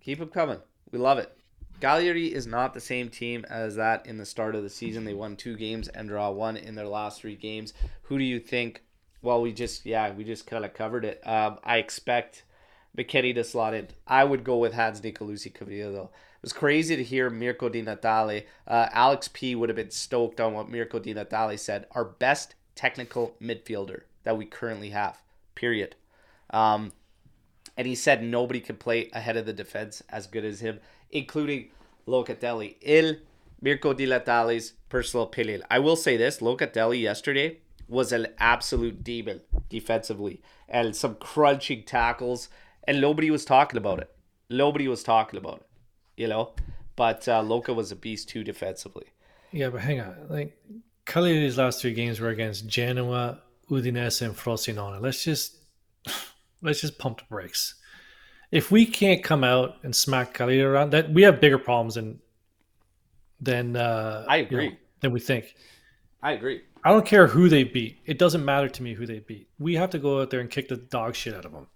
Keep 0.00 0.18
them 0.18 0.28
coming. 0.28 0.58
We 0.90 0.98
love 0.98 1.18
it. 1.18 1.36
Cagliari 1.80 2.32
is 2.32 2.46
not 2.46 2.74
the 2.74 2.80
same 2.80 3.08
team 3.08 3.44
as 3.48 3.76
that 3.76 4.06
in 4.06 4.18
the 4.18 4.26
start 4.26 4.54
of 4.54 4.62
the 4.62 4.70
season. 4.70 5.04
They 5.04 5.14
won 5.14 5.36
two 5.36 5.56
games 5.56 5.88
and 5.88 6.08
draw 6.08 6.30
one 6.30 6.56
in 6.56 6.74
their 6.74 6.86
last 6.86 7.20
three 7.20 7.36
games. 7.36 7.72
Who 8.02 8.18
do 8.18 8.24
you 8.24 8.38
think? 8.38 8.82
Well, 9.22 9.42
we 9.42 9.52
just 9.52 9.86
yeah, 9.86 10.12
we 10.12 10.24
just 10.24 10.46
kind 10.46 10.64
of 10.64 10.74
covered 10.74 11.04
it. 11.04 11.26
Um, 11.26 11.58
I 11.64 11.78
expect 11.78 12.44
McKennie 12.96 13.34
to 13.34 13.44
slot 13.44 13.74
in. 13.74 13.88
I 14.06 14.24
would 14.24 14.44
go 14.44 14.58
with 14.58 14.74
Hans 14.74 15.00
Nicolussi 15.00 15.52
Caviglia 15.52 15.92
though. 15.92 16.10
It 16.12 16.42
was 16.42 16.52
crazy 16.52 16.96
to 16.96 17.04
hear 17.04 17.28
Mirko 17.28 17.68
Di 17.68 17.82
Natale. 17.82 18.46
Uh, 18.66 18.88
Alex 18.92 19.28
P 19.28 19.54
would 19.54 19.68
have 19.68 19.76
been 19.76 19.90
stoked 19.90 20.40
on 20.40 20.54
what 20.54 20.70
Mirko 20.70 20.98
Di 20.98 21.12
Natale 21.12 21.58
said. 21.58 21.86
Our 21.92 22.04
best 22.04 22.54
technical 22.74 23.36
midfielder 23.42 24.02
that 24.24 24.38
we 24.38 24.46
currently 24.46 24.90
have. 24.90 25.20
Period. 25.54 25.96
Um, 26.48 26.92
and 27.80 27.86
he 27.86 27.94
said 27.94 28.22
nobody 28.22 28.60
could 28.60 28.78
play 28.78 29.08
ahead 29.14 29.38
of 29.38 29.46
the 29.46 29.54
defense 29.54 30.02
as 30.10 30.26
good 30.26 30.44
as 30.44 30.60
him, 30.60 30.80
including 31.10 31.70
Locatelli. 32.06 32.76
Il 32.82 33.16
Mirko 33.62 33.94
Di 33.94 34.04
Natale's 34.04 34.74
personal 34.90 35.24
opinion. 35.24 35.62
I 35.70 35.78
will 35.78 35.96
say 35.96 36.18
this: 36.18 36.40
Locatelli 36.40 37.00
yesterday 37.00 37.60
was 37.88 38.12
an 38.12 38.26
absolute 38.36 39.02
demon 39.02 39.40
defensively, 39.70 40.42
and 40.68 40.94
some 40.94 41.14
crunching 41.14 41.84
tackles, 41.84 42.50
and 42.84 43.00
nobody 43.00 43.30
was 43.30 43.46
talking 43.46 43.78
about 43.78 43.98
it. 44.00 44.14
Nobody 44.50 44.86
was 44.86 45.02
talking 45.02 45.38
about 45.38 45.60
it, 45.60 45.66
you 46.18 46.28
know. 46.28 46.52
But 46.96 47.26
uh, 47.28 47.40
Loca 47.40 47.72
was 47.72 47.90
a 47.90 47.96
beast 47.96 48.28
too 48.28 48.44
defensively. 48.44 49.06
Yeah, 49.52 49.70
but 49.70 49.80
hang 49.80 50.00
on. 50.00 50.16
Like 50.28 50.54
Cagliari's 51.06 51.56
last 51.56 51.80
three 51.80 51.94
games 51.94 52.20
were 52.20 52.28
against 52.28 52.66
Genoa, 52.66 53.38
Udinese, 53.70 54.20
and 54.20 54.36
Frosinone. 54.36 55.00
Let's 55.00 55.24
just 55.24 55.56
let's 56.62 56.80
just 56.80 56.98
pump 56.98 57.18
the 57.18 57.24
brakes. 57.28 57.74
If 58.50 58.70
we 58.70 58.84
can't 58.86 59.22
come 59.22 59.44
out 59.44 59.76
and 59.82 59.94
smack 59.94 60.34
Cagliari 60.34 60.62
around, 60.62 60.90
that 60.90 61.12
we 61.12 61.22
have 61.22 61.40
bigger 61.40 61.58
problems 61.58 61.94
than 61.94 62.20
than 63.40 63.76
uh, 63.76 64.24
I 64.28 64.36
you 64.36 64.42
know, 64.42 64.48
agree. 64.48 64.78
than 65.00 65.12
we 65.12 65.20
think. 65.20 65.54
I 66.22 66.32
agree. 66.32 66.62
I 66.84 66.90
don't 66.90 67.06
care 67.06 67.26
who 67.26 67.48
they 67.48 67.64
beat. 67.64 67.98
It 68.06 68.18
doesn't 68.18 68.44
matter 68.44 68.68
to 68.68 68.82
me 68.82 68.94
who 68.94 69.06
they 69.06 69.20
beat. 69.20 69.48
We 69.58 69.74
have 69.76 69.90
to 69.90 69.98
go 69.98 70.20
out 70.20 70.30
there 70.30 70.40
and 70.40 70.50
kick 70.50 70.68
the 70.68 70.76
dog 70.76 71.14
shit 71.14 71.34
out 71.34 71.44
of 71.44 71.52
them. 71.52 71.66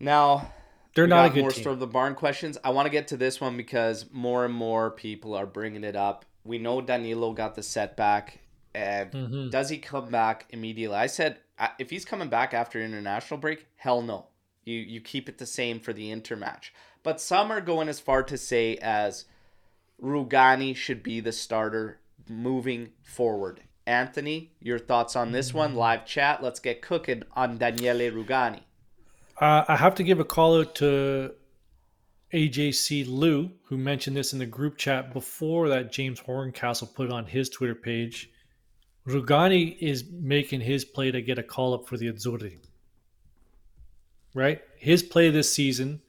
Now 0.00 0.52
They're 0.94 1.06
not 1.06 1.26
a 1.30 1.34
good 1.34 1.40
more 1.40 1.50
team. 1.50 1.62
Storm 1.62 1.78
the 1.78 1.86
Barn 1.86 2.14
questions. 2.14 2.58
I 2.62 2.70
want 2.70 2.86
to 2.86 2.90
get 2.90 3.08
to 3.08 3.16
this 3.16 3.40
one 3.40 3.56
because 3.56 4.06
more 4.12 4.44
and 4.44 4.52
more 4.54 4.90
people 4.90 5.34
are 5.34 5.46
bringing 5.46 5.84
it 5.84 5.96
up. 5.96 6.24
We 6.44 6.58
know 6.58 6.80
Danilo 6.80 7.32
got 7.32 7.54
the 7.54 7.62
setback, 7.62 8.40
and 8.74 9.12
Mhm. 9.12 9.50
does 9.50 9.68
he 9.68 9.78
come 9.78 10.10
back 10.10 10.46
immediately? 10.50 10.96
I 10.96 11.06
said 11.06 11.38
if 11.78 11.90
he's 11.90 12.04
coming 12.04 12.28
back 12.28 12.54
after 12.54 12.80
international 12.80 13.40
break, 13.40 13.66
hell 13.76 14.02
no. 14.02 14.26
You 14.64 14.78
you 14.78 15.00
keep 15.00 15.28
it 15.28 15.38
the 15.38 15.46
same 15.46 15.80
for 15.80 15.92
the 15.92 16.10
inter 16.10 16.36
match. 16.36 16.72
But 17.02 17.20
some 17.20 17.50
are 17.50 17.60
going 17.60 17.88
as 17.88 18.00
far 18.00 18.22
to 18.22 18.38
say 18.38 18.76
as 18.76 19.24
Rugani 20.00 20.74
should 20.74 21.02
be 21.02 21.20
the 21.20 21.32
starter 21.32 22.00
moving 22.28 22.90
forward. 23.02 23.62
Anthony, 23.86 24.52
your 24.60 24.78
thoughts 24.78 25.16
on 25.16 25.32
this 25.32 25.52
one? 25.52 25.74
Live 25.74 26.06
chat. 26.06 26.42
Let's 26.42 26.60
get 26.60 26.82
cooking 26.82 27.24
on 27.34 27.58
Daniele 27.58 28.12
Rugani. 28.12 28.60
Uh, 29.40 29.64
I 29.66 29.76
have 29.76 29.96
to 29.96 30.04
give 30.04 30.20
a 30.20 30.24
call 30.24 30.60
out 30.60 30.74
to 30.76 31.32
AJC 32.32 33.06
Lou, 33.08 33.50
who 33.64 33.76
mentioned 33.76 34.16
this 34.16 34.32
in 34.32 34.38
the 34.38 34.46
group 34.46 34.76
chat 34.76 35.12
before 35.12 35.68
that 35.68 35.90
James 35.90 36.20
Horncastle 36.20 36.86
put 36.86 37.10
on 37.10 37.26
his 37.26 37.48
Twitter 37.48 37.74
page. 37.74 38.30
Rugani 39.06 39.76
is 39.80 40.04
making 40.10 40.60
his 40.60 40.84
play 40.84 41.10
to 41.10 41.20
get 41.20 41.38
a 41.38 41.42
call 41.42 41.74
up 41.74 41.86
for 41.86 41.96
the 41.96 42.12
Azzurri. 42.12 42.58
Right? 44.34 44.62
His 44.78 45.02
play 45.02 45.30
this 45.30 45.52
season 45.52 46.00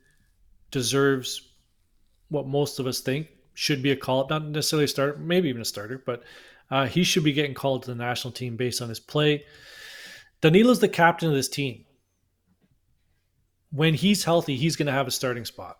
deserves 0.71 1.49
what 2.29 2.47
most 2.47 2.79
of 2.79 2.87
us 2.87 3.01
think 3.01 3.27
should 3.53 3.83
be 3.83 3.91
a 3.91 3.95
call 3.95 4.21
up, 4.21 4.29
not 4.29 4.45
necessarily 4.45 4.85
a 4.85 4.87
starter, 4.87 5.17
maybe 5.17 5.49
even 5.49 5.61
a 5.61 5.65
starter, 5.65 6.01
but 6.05 6.23
uh, 6.71 6.87
he 6.87 7.03
should 7.03 7.23
be 7.23 7.33
getting 7.33 7.53
called 7.53 7.83
to 7.83 7.91
the 7.91 7.95
national 7.95 8.31
team 8.31 8.55
based 8.55 8.81
on 8.81 8.89
his 8.89 8.99
play. 8.99 9.43
Danilo's 10.41 10.79
the 10.79 10.87
captain 10.87 11.29
of 11.29 11.35
this 11.35 11.49
team 11.49 11.85
when 13.73 13.95
he's 13.95 14.23
healthy, 14.23 14.55
he's 14.55 14.75
going 14.75 14.85
to 14.85 14.91
have 14.91 15.07
a 15.07 15.11
starting 15.11 15.45
spot. 15.45 15.77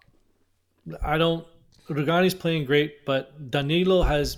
I 1.01 1.17
don't. 1.17 1.45
Rugani's 1.89 2.33
playing 2.33 2.65
great, 2.65 3.05
but 3.05 3.51
Danilo 3.51 4.01
has 4.01 4.37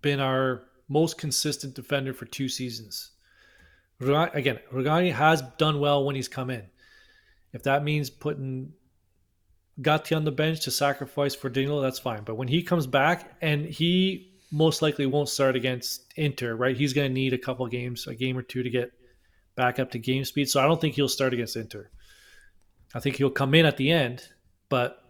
been 0.00 0.18
our 0.18 0.62
most 0.88 1.18
consistent 1.18 1.74
defender 1.74 2.12
for 2.12 2.24
two 2.24 2.48
seasons. 2.48 3.10
Again, 4.00 4.58
Rugani 4.72 5.12
has 5.12 5.42
done 5.58 5.80
well 5.80 6.04
when 6.04 6.14
he's 6.16 6.28
come 6.28 6.50
in. 6.50 6.64
If 7.52 7.64
that 7.64 7.84
means 7.84 8.10
putting 8.10 8.72
Gatti 9.82 10.14
on 10.14 10.24
the 10.24 10.32
bench 10.32 10.60
to 10.60 10.70
sacrifice 10.70 11.34
for 11.34 11.48
Danilo, 11.48 11.80
that's 11.80 11.98
fine. 11.98 12.22
But 12.24 12.36
when 12.36 12.48
he 12.48 12.62
comes 12.62 12.86
back, 12.86 13.36
and 13.40 13.66
he 13.66 14.32
most 14.50 14.82
likely 14.82 15.06
won't 15.06 15.28
start 15.28 15.56
against 15.56 16.12
Inter, 16.16 16.54
right? 16.54 16.76
He's 16.76 16.92
going 16.92 17.08
to 17.08 17.14
need 17.14 17.32
a 17.32 17.38
couple 17.38 17.66
games, 17.66 18.06
a 18.06 18.14
game 18.14 18.38
or 18.38 18.42
two 18.42 18.62
to 18.62 18.70
get 18.70 18.92
back 19.56 19.78
up 19.78 19.90
to 19.90 19.98
game 19.98 20.24
speed. 20.24 20.48
So 20.48 20.60
I 20.60 20.66
don't 20.66 20.80
think 20.80 20.94
he'll 20.94 21.08
start 21.08 21.34
against 21.34 21.56
Inter. 21.56 21.90
I 22.94 23.00
think 23.00 23.16
he'll 23.16 23.30
come 23.30 23.54
in 23.54 23.66
at 23.66 23.76
the 23.76 23.90
end, 23.90 24.22
but 24.68 25.02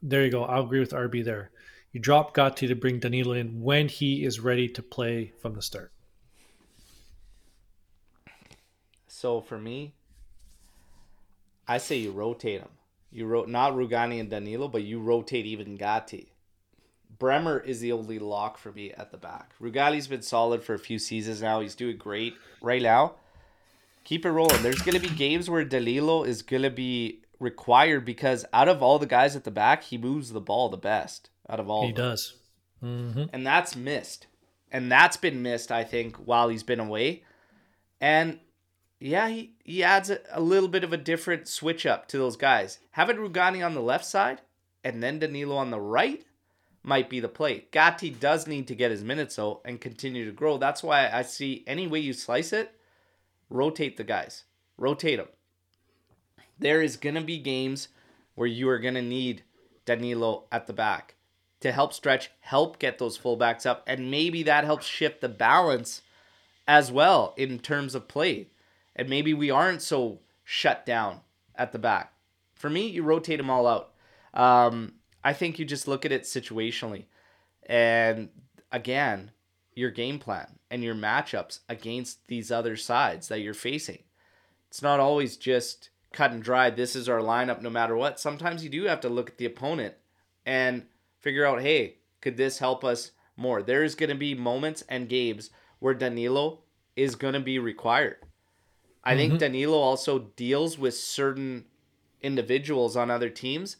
there 0.00 0.24
you 0.24 0.30
go. 0.30 0.44
I'll 0.44 0.64
agree 0.64 0.80
with 0.80 0.92
RB 0.92 1.24
there. 1.24 1.50
You 1.92 2.00
drop 2.00 2.34
Gatti 2.34 2.68
to 2.68 2.76
bring 2.76 3.00
Danilo 3.00 3.32
in 3.32 3.62
when 3.62 3.88
he 3.88 4.24
is 4.24 4.38
ready 4.38 4.68
to 4.68 4.82
play 4.82 5.32
from 5.40 5.54
the 5.54 5.62
start. 5.62 5.92
So 9.08 9.40
for 9.40 9.58
me, 9.58 9.94
I 11.66 11.78
say 11.78 11.96
you 11.96 12.12
rotate 12.12 12.60
him. 12.60 12.68
You 13.10 13.26
wrote 13.26 13.48
not 13.48 13.72
Rugani 13.72 14.20
and 14.20 14.30
Danilo, 14.30 14.68
but 14.68 14.84
you 14.84 15.00
rotate 15.00 15.46
even 15.46 15.76
Gatti. 15.76 16.32
Bremer 17.18 17.58
is 17.58 17.80
the 17.80 17.90
only 17.90 18.20
lock 18.20 18.56
for 18.56 18.70
me 18.70 18.92
at 18.92 19.10
the 19.10 19.18
back. 19.18 19.52
Rugani's 19.60 20.06
been 20.06 20.22
solid 20.22 20.62
for 20.62 20.74
a 20.74 20.78
few 20.78 20.98
seasons 20.98 21.42
now. 21.42 21.60
He's 21.60 21.74
doing 21.74 21.96
great 21.96 22.34
right 22.62 22.80
now. 22.80 23.14
Keep 24.04 24.24
it 24.24 24.30
rolling. 24.30 24.62
There's 24.62 24.80
gonna 24.80 25.00
be 25.00 25.10
games 25.10 25.50
where 25.50 25.64
Danilo 25.64 26.22
is 26.22 26.42
gonna 26.42 26.70
be 26.70 27.22
required 27.40 28.04
because 28.04 28.46
out 28.52 28.68
of 28.68 28.80
all 28.80 29.00
the 29.00 29.06
guys 29.06 29.34
at 29.34 29.42
the 29.42 29.50
back, 29.50 29.82
he 29.82 29.98
moves 29.98 30.32
the 30.32 30.40
ball 30.40 30.68
the 30.68 30.76
best 30.76 31.30
out 31.50 31.60
of 31.60 31.68
all. 31.68 31.84
He 31.84 31.90
of 31.90 31.96
does. 31.96 32.34
hmm 32.80 33.24
and 33.32 33.46
that's 33.46 33.76
missed. 33.76 34.26
And 34.72 34.90
that's 34.90 35.16
been 35.16 35.42
missed, 35.42 35.72
I 35.72 35.82
think, 35.82 36.16
while 36.16 36.48
he's 36.48 36.62
been 36.62 36.78
away. 36.78 37.24
And 38.00 38.38
yeah, 39.00 39.28
he, 39.28 39.54
he 39.64 39.82
adds 39.82 40.10
a, 40.10 40.20
a 40.30 40.40
little 40.40 40.68
bit 40.68 40.84
of 40.84 40.92
a 40.92 40.96
different 40.96 41.48
switch 41.48 41.86
up 41.86 42.06
to 42.08 42.18
those 42.18 42.36
guys. 42.36 42.78
Having 42.92 43.16
Rugani 43.16 43.64
on 43.64 43.74
the 43.74 43.82
left 43.82 44.04
side 44.04 44.40
and 44.84 45.02
then 45.02 45.18
Danilo 45.18 45.56
on 45.56 45.70
the 45.70 45.80
right 45.80 46.24
might 46.82 47.10
be 47.10 47.20
the 47.20 47.28
play. 47.28 47.66
Gatti 47.72 48.10
does 48.10 48.46
need 48.46 48.68
to 48.68 48.74
get 48.74 48.90
his 48.90 49.02
minutes 49.04 49.36
though 49.36 49.60
and 49.64 49.80
continue 49.80 50.24
to 50.24 50.32
grow. 50.32 50.56
That's 50.56 50.82
why 50.82 51.10
I 51.10 51.22
see 51.22 51.64
any 51.66 51.86
way 51.86 51.98
you 51.98 52.12
slice 52.12 52.52
it, 52.52 52.72
rotate 53.48 53.96
the 53.96 54.04
guys. 54.04 54.44
Rotate 54.78 55.18
them. 55.18 55.28
There 56.58 56.80
is 56.80 56.96
going 56.96 57.16
to 57.16 57.20
be 57.20 57.38
games 57.38 57.88
where 58.34 58.46
you 58.46 58.68
are 58.70 58.78
going 58.78 58.94
to 58.94 59.02
need 59.02 59.42
Danilo 59.84 60.44
at 60.50 60.66
the 60.66 60.72
back 60.72 61.16
to 61.60 61.72
help 61.72 61.92
stretch, 61.92 62.30
help 62.40 62.78
get 62.78 62.98
those 62.98 63.18
fullbacks 63.18 63.66
up, 63.66 63.82
and 63.86 64.10
maybe 64.10 64.42
that 64.42 64.64
helps 64.64 64.86
shift 64.86 65.20
the 65.20 65.28
balance 65.28 66.02
as 66.66 66.90
well 66.90 67.34
in 67.36 67.58
terms 67.58 67.94
of 67.94 68.08
play. 68.08 68.48
And 68.96 69.08
maybe 69.08 69.34
we 69.34 69.50
aren't 69.50 69.82
so 69.82 70.20
shut 70.44 70.84
down 70.84 71.20
at 71.54 71.72
the 71.72 71.78
back. 71.78 72.12
For 72.54 72.70
me, 72.70 72.86
you 72.86 73.02
rotate 73.02 73.38
them 73.38 73.50
all 73.50 73.66
out. 73.66 73.92
Um, 74.34 74.94
I 75.22 75.32
think 75.32 75.58
you 75.58 75.64
just 75.64 75.88
look 75.88 76.04
at 76.04 76.12
it 76.12 76.22
situationally. 76.22 77.04
And 77.66 78.30
again, 78.72 79.30
your 79.74 79.90
game 79.90 80.18
plan 80.18 80.58
and 80.70 80.82
your 80.82 80.94
matchups 80.94 81.60
against 81.68 82.26
these 82.28 82.50
other 82.50 82.76
sides 82.76 83.28
that 83.28 83.40
you're 83.40 83.54
facing. 83.54 83.98
It's 84.68 84.82
not 84.82 85.00
always 85.00 85.36
just 85.36 85.90
cut 86.12 86.32
and 86.32 86.42
dry. 86.42 86.70
This 86.70 86.96
is 86.96 87.08
our 87.08 87.20
lineup 87.20 87.60
no 87.60 87.70
matter 87.70 87.96
what. 87.96 88.20
Sometimes 88.20 88.62
you 88.62 88.70
do 88.70 88.84
have 88.84 89.00
to 89.00 89.08
look 89.08 89.30
at 89.30 89.38
the 89.38 89.46
opponent 89.46 89.94
and 90.46 90.86
figure 91.20 91.46
out, 91.46 91.62
hey, 91.62 91.96
could 92.20 92.36
this 92.36 92.58
help 92.58 92.84
us 92.84 93.12
more? 93.36 93.62
There's 93.62 93.94
going 93.94 94.10
to 94.10 94.16
be 94.16 94.34
moments 94.34 94.82
and 94.88 95.08
games 95.08 95.50
where 95.78 95.94
Danilo 95.94 96.60
is 96.96 97.14
going 97.14 97.34
to 97.34 97.40
be 97.40 97.58
required. 97.58 98.16
I 99.02 99.16
think 99.16 99.38
Danilo 99.38 99.78
also 99.78 100.30
deals 100.36 100.78
with 100.78 100.94
certain 100.94 101.64
individuals 102.20 102.96
on 102.96 103.10
other 103.10 103.30
teams 103.30 103.76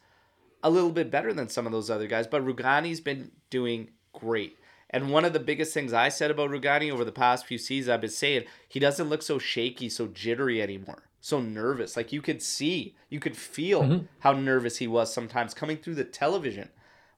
a 0.62 0.70
little 0.70 0.91
bit 0.91 1.11
better 1.11 1.32
than 1.32 1.49
some 1.49 1.66
of 1.66 1.72
those 1.72 1.91
other 1.91 2.07
guys, 2.07 2.26
but 2.26 2.45
Rugani's 2.45 3.01
been 3.01 3.30
doing 3.51 3.91
great. 4.12 4.57
And 4.88 5.11
one 5.11 5.24
of 5.24 5.32
the 5.32 5.41
biggest 5.41 5.72
things 5.72 5.93
I 5.93 6.09
said 6.09 6.30
about 6.30 6.51
Rugani 6.51 6.91
over 6.91 7.05
the 7.05 7.12
past 7.12 7.47
few 7.47 7.59
seasons, 7.59 7.91
I've 7.91 8.01
been 8.01 8.11
saying 8.11 8.45
he 8.68 8.80
doesn't 8.80 9.09
look 9.09 9.22
so 9.22 9.38
shaky, 9.38 9.88
so 9.88 10.07
jittery 10.09 10.61
anymore, 10.61 11.05
so 11.20 11.41
nervous. 11.41 11.97
Like 11.97 12.12
you 12.12 12.20
could 12.20 12.43
see, 12.43 12.97
you 13.09 13.20
could 13.20 13.36
feel 13.36 13.84
Mhm. 13.84 14.09
how 14.20 14.32
nervous 14.32 14.78
he 14.78 14.86
was 14.86 15.12
sometimes 15.12 15.55
coming 15.55 15.76
through 15.76 15.95
the 15.95 16.05
television, 16.05 16.70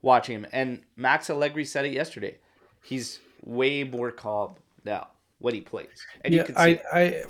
watching 0.03 0.37
him. 0.37 0.47
And 0.53 0.83
Max 0.97 1.31
Allegri 1.31 1.65
said 1.65 1.87
it 1.87 1.93
yesterday. 1.93 2.39
He's 2.83 3.21
way 3.45 3.85
more 3.85 4.11
calm 4.11 4.57
now 4.85 5.09
when 5.39 5.55
he 5.55 5.61
plays, 5.61 6.07
and 6.25 6.35
you 6.35 6.41
yeah, 6.41 6.47
can 6.47 6.55
see. 6.55 6.61
I, 6.61 6.69
it. 6.69 6.85
I, 6.93 7.25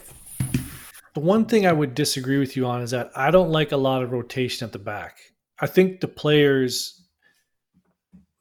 the 1.14 1.20
one 1.20 1.44
thing 1.44 1.66
I 1.66 1.72
would 1.72 1.94
disagree 1.94 2.38
with 2.38 2.56
you 2.56 2.66
on 2.66 2.80
is 2.80 2.90
that 2.92 3.10
I 3.14 3.30
don't 3.30 3.50
like 3.50 3.72
a 3.72 3.76
lot 3.76 4.02
of 4.02 4.12
rotation 4.12 4.66
at 4.66 4.72
the 4.72 4.78
back. 4.78 5.18
I 5.60 5.66
think 5.66 6.00
the 6.00 6.08
players, 6.08 7.02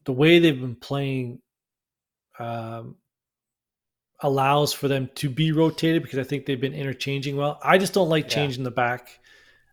the 0.05 0.13
way 0.13 0.39
they've 0.39 0.59
been 0.59 0.75
playing, 0.75 1.41
um, 2.39 2.95
allows 4.21 4.71
for 4.71 4.87
them 4.87 5.09
to 5.15 5.29
be 5.29 5.51
rotated 5.51 6.03
because 6.03 6.19
I 6.19 6.23
think 6.23 6.45
they've 6.45 6.59
been 6.59 6.73
interchanging 6.73 7.35
well. 7.35 7.59
I 7.61 7.77
just 7.77 7.93
don't 7.93 8.09
like 8.09 8.25
Yeah. 8.25 8.35
changing 8.35 8.63
the 8.63 8.71
back 8.71 9.19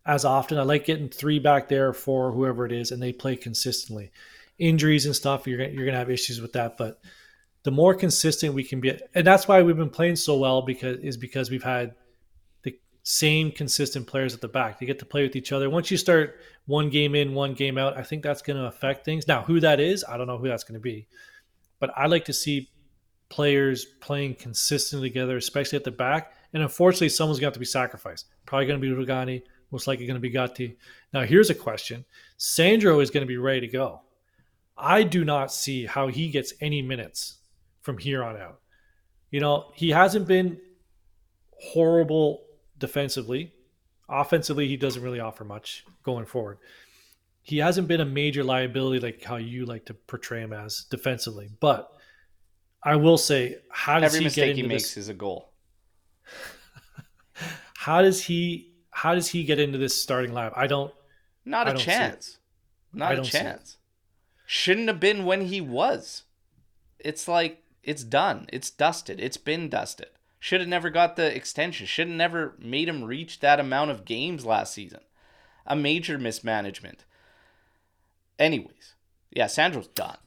as 0.05 0.25
often. 0.25 0.57
I 0.57 0.63
like 0.63 0.85
getting 0.85 1.07
three 1.07 1.39
back 1.39 1.69
there 1.69 1.93
for 1.93 2.31
whoever 2.31 2.65
it 2.65 2.71
is, 2.71 2.91
and 2.91 3.01
they 3.01 3.13
play 3.13 3.35
consistently. 3.35 4.11
Injuries 4.59 5.05
and 5.05 5.15
stuff, 5.15 5.47
you're 5.47 5.61
you're 5.61 5.85
gonna 5.85 5.97
have 5.97 6.11
issues 6.11 6.41
with 6.41 6.53
that, 6.53 6.77
but 6.77 6.99
the 7.63 7.71
more 7.71 7.93
consistent 7.93 8.53
we 8.53 8.63
can 8.63 8.79
be, 8.79 8.97
and 9.13 9.27
that's 9.27 9.47
why 9.47 9.61
we've 9.61 9.77
been 9.77 9.89
playing 9.89 10.15
so 10.15 10.37
well 10.37 10.61
because 10.61 10.97
is 10.99 11.17
because 11.17 11.49
we've 11.49 11.63
had 11.63 11.95
the 12.63 12.77
same 13.03 13.51
consistent 13.51 14.07
players 14.07 14.33
at 14.33 14.41
the 14.41 14.47
back. 14.47 14.79
They 14.79 14.85
get 14.85 14.99
to 14.99 15.05
play 15.05 15.23
with 15.23 15.35
each 15.35 15.51
other. 15.51 15.69
Once 15.69 15.91
you 15.91 15.97
start 15.97 16.39
one 16.67 16.89
game 16.89 17.15
in, 17.15 17.33
one 17.33 17.53
game 17.53 17.77
out, 17.77 17.97
I 17.97 18.03
think 18.03 18.23
that's 18.23 18.41
going 18.41 18.57
to 18.57 18.65
affect 18.65 19.03
things. 19.03 19.27
Now, 19.27 19.41
who 19.41 19.59
that 19.59 19.79
is, 19.79 20.05
I 20.07 20.17
don't 20.17 20.27
know 20.27 20.37
who 20.37 20.47
that's 20.47 20.63
going 20.63 20.79
to 20.79 20.79
be, 20.79 21.07
but 21.79 21.91
I 21.97 22.07
like 22.07 22.25
to 22.25 22.33
see 22.33 22.69
players 23.29 23.85
playing 23.99 24.35
consistently 24.35 25.09
together, 25.09 25.37
especially 25.37 25.77
at 25.77 25.83
the 25.83 25.91
back. 25.91 26.33
And 26.53 26.63
unfortunately, 26.63 27.09
someone's 27.09 27.39
going 27.39 27.47
to 27.47 27.51
have 27.51 27.53
to 27.53 27.59
be 27.59 27.65
sacrificed. 27.65 28.27
Probably 28.45 28.65
going 28.65 28.81
to 28.81 28.87
be 28.87 28.93
Rugani, 28.93 29.43
most 29.71 29.85
likely 29.85 30.07
going 30.07 30.15
to 30.15 30.21
be 30.21 30.29
Gatti. 30.29 30.77
Now, 31.13 31.21
here's 31.21 31.49
a 31.49 31.55
question: 31.55 32.05
Sandro 32.37 32.99
is 33.01 33.11
going 33.11 33.21
to 33.21 33.27
be 33.27 33.37
ready 33.37 33.61
to 33.61 33.67
go. 33.67 34.01
I 34.79 35.03
do 35.03 35.25
not 35.25 35.51
see 35.51 35.85
how 35.85 36.07
he 36.07 36.29
gets 36.29 36.53
any 36.61 36.81
minutes 36.81 37.37
from 37.81 37.97
here 37.97 38.23
on 38.23 38.37
out. 38.37 38.61
You 39.31 39.39
know, 39.41 39.71
he 39.75 39.89
hasn't 39.89 40.27
been 40.27 40.59
horrible 41.51 42.45
defensively. 42.77 43.53
Offensively, 44.07 44.67
he 44.67 44.77
doesn't 44.77 45.03
really 45.03 45.19
offer 45.19 45.43
much 45.43 45.85
going 46.03 46.25
forward. 46.25 46.57
He 47.41 47.57
hasn't 47.57 47.87
been 47.87 48.01
a 48.01 48.05
major 48.05 48.43
liability 48.43 48.99
like 48.99 49.23
how 49.23 49.35
you 49.37 49.65
like 49.65 49.85
to 49.85 49.93
portray 49.93 50.41
him 50.41 50.53
as 50.53 50.85
defensively. 50.89 51.49
But 51.59 51.91
I 52.83 52.95
will 52.95 53.17
say, 53.17 53.57
how 53.71 53.99
does 53.99 54.15
Every 54.15 54.19
he 54.19 54.29
get 54.31 54.47
mistake 54.47 54.49
into 54.49 54.61
he 54.63 54.67
makes 54.67 54.95
this? 54.95 54.97
is 54.97 55.09
a 55.09 55.13
goal. 55.13 55.51
How 57.77 58.01
does 58.01 58.21
he? 58.23 58.73
How 58.91 59.15
does 59.15 59.27
he 59.29 59.43
get 59.43 59.59
into 59.59 59.77
this 59.77 59.99
starting 59.99 60.31
lineup? 60.31 60.53
I 60.55 60.67
don't. 60.67 60.93
Not 61.45 61.67
I 61.67 61.71
a 61.71 61.73
don't 61.73 61.81
chance. 61.81 62.37
Not 62.93 63.11
I 63.11 63.13
a 63.13 63.15
don't 63.17 63.25
see 63.25 63.45
it. 63.45 63.57
chance. 63.57 63.77
Shouldn't 64.51 64.87
have 64.87 64.99
been 64.99 65.25
when 65.25 65.41
he 65.41 65.61
was. 65.61 66.23
It's 66.97 67.27
like 67.27 67.61
it's 67.83 68.03
done. 68.03 68.47
It's 68.51 68.71
dusted. 68.71 69.19
It's 69.19 69.37
been 69.37 69.69
dusted. 69.69 70.07
Should 70.39 70.59
have 70.59 70.67
never 70.67 70.89
got 70.89 71.15
the 71.15 71.35
extension. 71.35 71.85
Should 71.85 72.07
have 72.07 72.17
never 72.17 72.55
made 72.57 72.89
him 72.89 73.03
reach 73.03 73.41
that 73.41 73.59
amount 73.59 73.91
of 73.91 74.05
games 74.05 74.47
last 74.47 74.73
season. 74.73 75.01
A 75.67 75.75
major 75.75 76.17
mismanagement. 76.17 77.05
Anyways, 78.39 78.95
yeah, 79.29 79.45
Sandro's 79.45 79.85
done. 79.85 80.17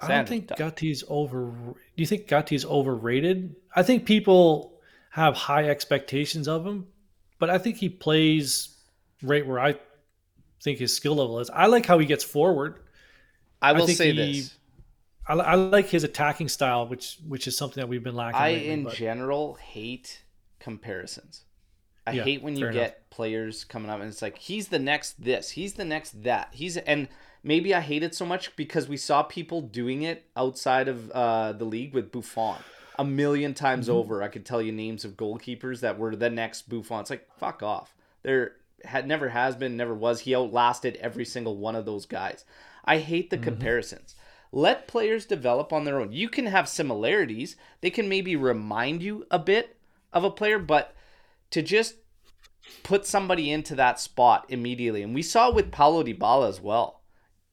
I 0.00 0.08
don't 0.08 0.28
think 0.28 0.48
done. 0.48 0.58
Gatti's 0.58 1.04
over. 1.06 1.52
Do 1.52 1.76
you 1.94 2.06
think 2.06 2.26
Gatti's 2.26 2.64
overrated? 2.64 3.54
I 3.76 3.84
think 3.84 4.06
people 4.06 4.72
have 5.10 5.36
high 5.36 5.68
expectations 5.68 6.48
of 6.48 6.66
him, 6.66 6.88
but 7.38 7.48
I 7.48 7.58
think 7.58 7.76
he 7.76 7.88
plays 7.88 8.76
right 9.22 9.46
where 9.46 9.60
I 9.60 9.76
think 10.62 10.78
his 10.78 10.94
skill 10.94 11.16
level 11.16 11.38
is. 11.40 11.50
I 11.50 11.66
like 11.66 11.86
how 11.86 11.98
he 11.98 12.06
gets 12.06 12.24
forward. 12.24 12.80
I 13.60 13.72
will 13.72 13.86
think 13.86 13.98
say 13.98 14.12
he- 14.12 14.40
this. 14.40 14.56
I, 15.28 15.34
I 15.34 15.54
like 15.54 15.88
his 15.88 16.02
attacking 16.04 16.48
style, 16.48 16.86
which 16.88 17.18
which 17.28 17.46
is 17.46 17.56
something 17.56 17.80
that 17.80 17.86
we've 17.88 18.02
been 18.02 18.16
lacking. 18.16 18.40
I, 18.40 18.52
lately, 18.52 18.70
in 18.70 18.84
but- 18.84 18.94
general, 18.94 19.54
hate 19.54 20.22
comparisons. 20.58 21.44
I 22.06 22.12
Yeah, 22.12 22.24
hate 22.24 22.42
when 22.42 22.56
you 22.56 22.66
get 22.72 22.74
enough. 22.74 22.94
players 23.10 23.62
coming 23.64 23.88
up 23.88 24.00
and 24.00 24.08
it's 24.08 24.22
like 24.22 24.36
he's 24.38 24.66
the 24.68 24.80
next 24.80 25.22
this, 25.22 25.50
he's 25.50 25.74
the 25.74 25.84
next 25.84 26.24
that. 26.24 26.48
He's 26.50 26.76
and 26.76 27.06
maybe 27.44 27.72
I 27.72 27.80
hate 27.80 28.02
it 28.02 28.12
so 28.16 28.26
much 28.26 28.56
because 28.56 28.88
we 28.88 28.96
saw 28.96 29.22
people 29.22 29.60
doing 29.60 30.02
it 30.02 30.24
outside 30.36 30.88
of 30.88 31.10
uh, 31.12 31.52
the 31.52 31.64
league 31.64 31.94
with 31.94 32.10
Buffon 32.10 32.56
a 32.98 33.04
million 33.04 33.54
times 33.54 33.86
Mm-hmm. 33.86 33.96
over. 33.96 34.20
I 34.22 34.26
could 34.28 34.44
tell 34.44 34.60
you 34.60 34.72
names 34.72 35.04
of 35.04 35.12
goalkeepers 35.12 35.78
that 35.80 35.96
were 35.96 36.16
the 36.16 36.28
next 36.30 36.68
Buffon. 36.68 37.00
It's 37.02 37.10
like 37.10 37.28
fuck 37.38 37.62
off. 37.62 37.94
There 38.24 38.56
had 38.84 39.06
never 39.06 39.28
has 39.30 39.56
been, 39.56 39.76
never 39.76 39.94
was. 39.94 40.20
He 40.20 40.34
outlasted 40.34 40.96
every 40.96 41.24
single 41.24 41.56
one 41.56 41.76
of 41.76 41.84
those 41.84 42.06
guys. 42.06 42.44
I 42.84 42.98
hate 42.98 43.30
Mm-hmm. 43.30 43.40
the 43.42 43.50
comparisons. 43.50 44.14
Let 44.54 44.86
players 44.88 45.24
develop 45.24 45.72
on 45.72 45.84
their 45.84 45.98
own. 46.00 46.12
You 46.12 46.28
can 46.28 46.46
have 46.46 46.68
similarities. 46.68 47.56
They 47.80 47.90
can 47.90 48.08
maybe 48.08 48.36
remind 48.36 49.02
you 49.02 49.26
a 49.30 49.38
bit 49.38 49.76
of 50.12 50.24
a 50.24 50.30
player, 50.30 50.58
but 50.58 50.94
to 51.52 51.62
just 51.62 51.94
put 52.82 53.06
somebody 53.06 53.50
into 53.50 53.74
that 53.76 53.98
spot 53.98 54.44
immediately. 54.48 55.02
And 55.02 55.14
we 55.14 55.22
saw 55.22 55.48
it 55.48 55.54
with 55.54 55.72
Paulo 55.72 56.02
Dybala 56.02 56.48
as 56.48 56.60
well. 56.60 57.00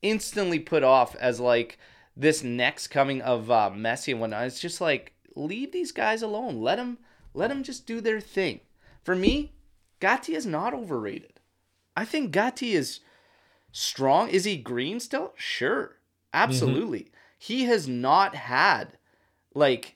Instantly 0.01 0.59
put 0.59 0.83
off 0.83 1.15
as 1.15 1.39
like 1.39 1.77
this 2.15 2.43
next 2.43 2.87
coming 2.89 3.21
of 3.21 3.49
uh, 3.49 3.69
Messi 3.73 4.11
and 4.11 4.19
whatnot. 4.19 4.45
It's 4.45 4.59
just 4.59 4.81
like 4.81 5.13
leave 5.35 5.71
these 5.71 5.91
guys 5.93 6.21
alone. 6.21 6.61
Let 6.61 6.75
them 6.75 6.97
let 7.33 7.47
them 7.47 7.63
just 7.63 7.85
do 7.85 8.01
their 8.01 8.19
thing. 8.19 8.59
For 9.03 9.15
me, 9.15 9.53
Gatti 9.99 10.35
is 10.35 10.45
not 10.45 10.73
overrated. 10.73 11.39
I 11.95 12.05
think 12.05 12.31
Gatti 12.31 12.73
is 12.73 13.01
strong. 13.71 14.29
Is 14.29 14.45
he 14.45 14.57
green 14.57 14.99
still? 14.99 15.33
Sure. 15.35 15.97
Absolutely. 16.33 16.99
Mm-hmm. 16.99 17.13
He 17.37 17.63
has 17.65 17.87
not 17.87 18.35
had 18.35 18.97
like 19.53 19.95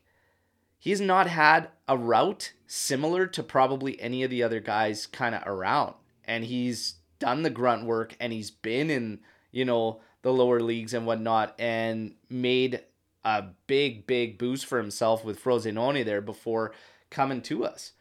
he's 0.79 1.01
not 1.01 1.27
had 1.27 1.69
a 1.87 1.97
route 1.97 2.53
similar 2.67 3.27
to 3.27 3.43
probably 3.43 3.99
any 4.01 4.23
of 4.23 4.29
the 4.29 4.43
other 4.43 4.59
guys 4.59 5.05
kind 5.05 5.35
of 5.35 5.43
around. 5.45 5.93
And 6.25 6.45
he's 6.45 6.95
done 7.19 7.43
the 7.43 7.49
grunt 7.49 7.85
work 7.85 8.15
and 8.19 8.33
he's 8.33 8.51
been 8.51 8.89
in, 8.89 9.19
you 9.51 9.65
know, 9.65 10.01
the 10.21 10.33
lower 10.33 10.59
leagues 10.61 10.93
and 10.93 11.05
whatnot 11.05 11.53
and 11.59 12.15
made 12.29 12.81
a 13.23 13.43
big, 13.67 14.07
big 14.07 14.37
boost 14.37 14.65
for 14.65 14.77
himself 14.77 15.23
with 15.23 15.41
Frosinone 15.41 16.03
there 16.03 16.21
before 16.21 16.73
coming 17.09 17.41
to 17.43 17.63
us. 17.65 17.93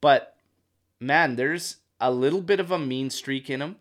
But 0.00 0.36
man, 1.00 1.36
there's 1.36 1.78
a 1.98 2.10
little 2.10 2.40
bit 2.40 2.60
of 2.60 2.70
a 2.70 2.78
mean 2.78 3.10
streak 3.10 3.50
in 3.50 3.62
him. 3.62 3.76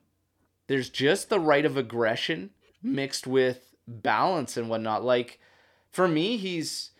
There's 0.67 0.89
just 0.89 1.29
the 1.29 1.39
right 1.39 1.65
of 1.65 1.77
aggression 1.77 2.51
mixed 2.81 3.27
with 3.27 3.73
balance 3.87 4.55
and 4.57 4.69
whatnot. 4.69 5.03
Like 5.03 5.39
for 5.91 6.07
me, 6.07 6.37
he's 6.37 6.91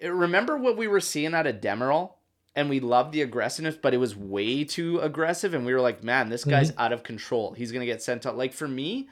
eh, 0.00 0.08
remember 0.08 0.56
what 0.56 0.76
we 0.76 0.86
were 0.86 1.00
seeing 1.00 1.34
out 1.34 1.46
of 1.46 1.60
Demiral, 1.60 2.12
and 2.54 2.70
we 2.70 2.80
loved 2.80 3.12
the 3.12 3.22
aggressiveness, 3.22 3.76
but 3.76 3.94
it 3.94 3.98
was 3.98 4.16
way 4.16 4.64
too 4.64 4.98
aggressive, 5.00 5.54
and 5.54 5.66
we 5.66 5.74
were 5.74 5.80
like, 5.80 6.02
man, 6.02 6.28
this 6.28 6.44
guy's 6.44 6.70
mm-hmm. 6.70 6.80
out 6.80 6.92
of 6.92 7.02
control. 7.02 7.52
He's 7.52 7.72
gonna 7.72 7.86
get 7.86 8.02
sent 8.02 8.26
out. 8.26 8.36
Like 8.36 8.52
for 8.52 8.68
me, 8.68 9.08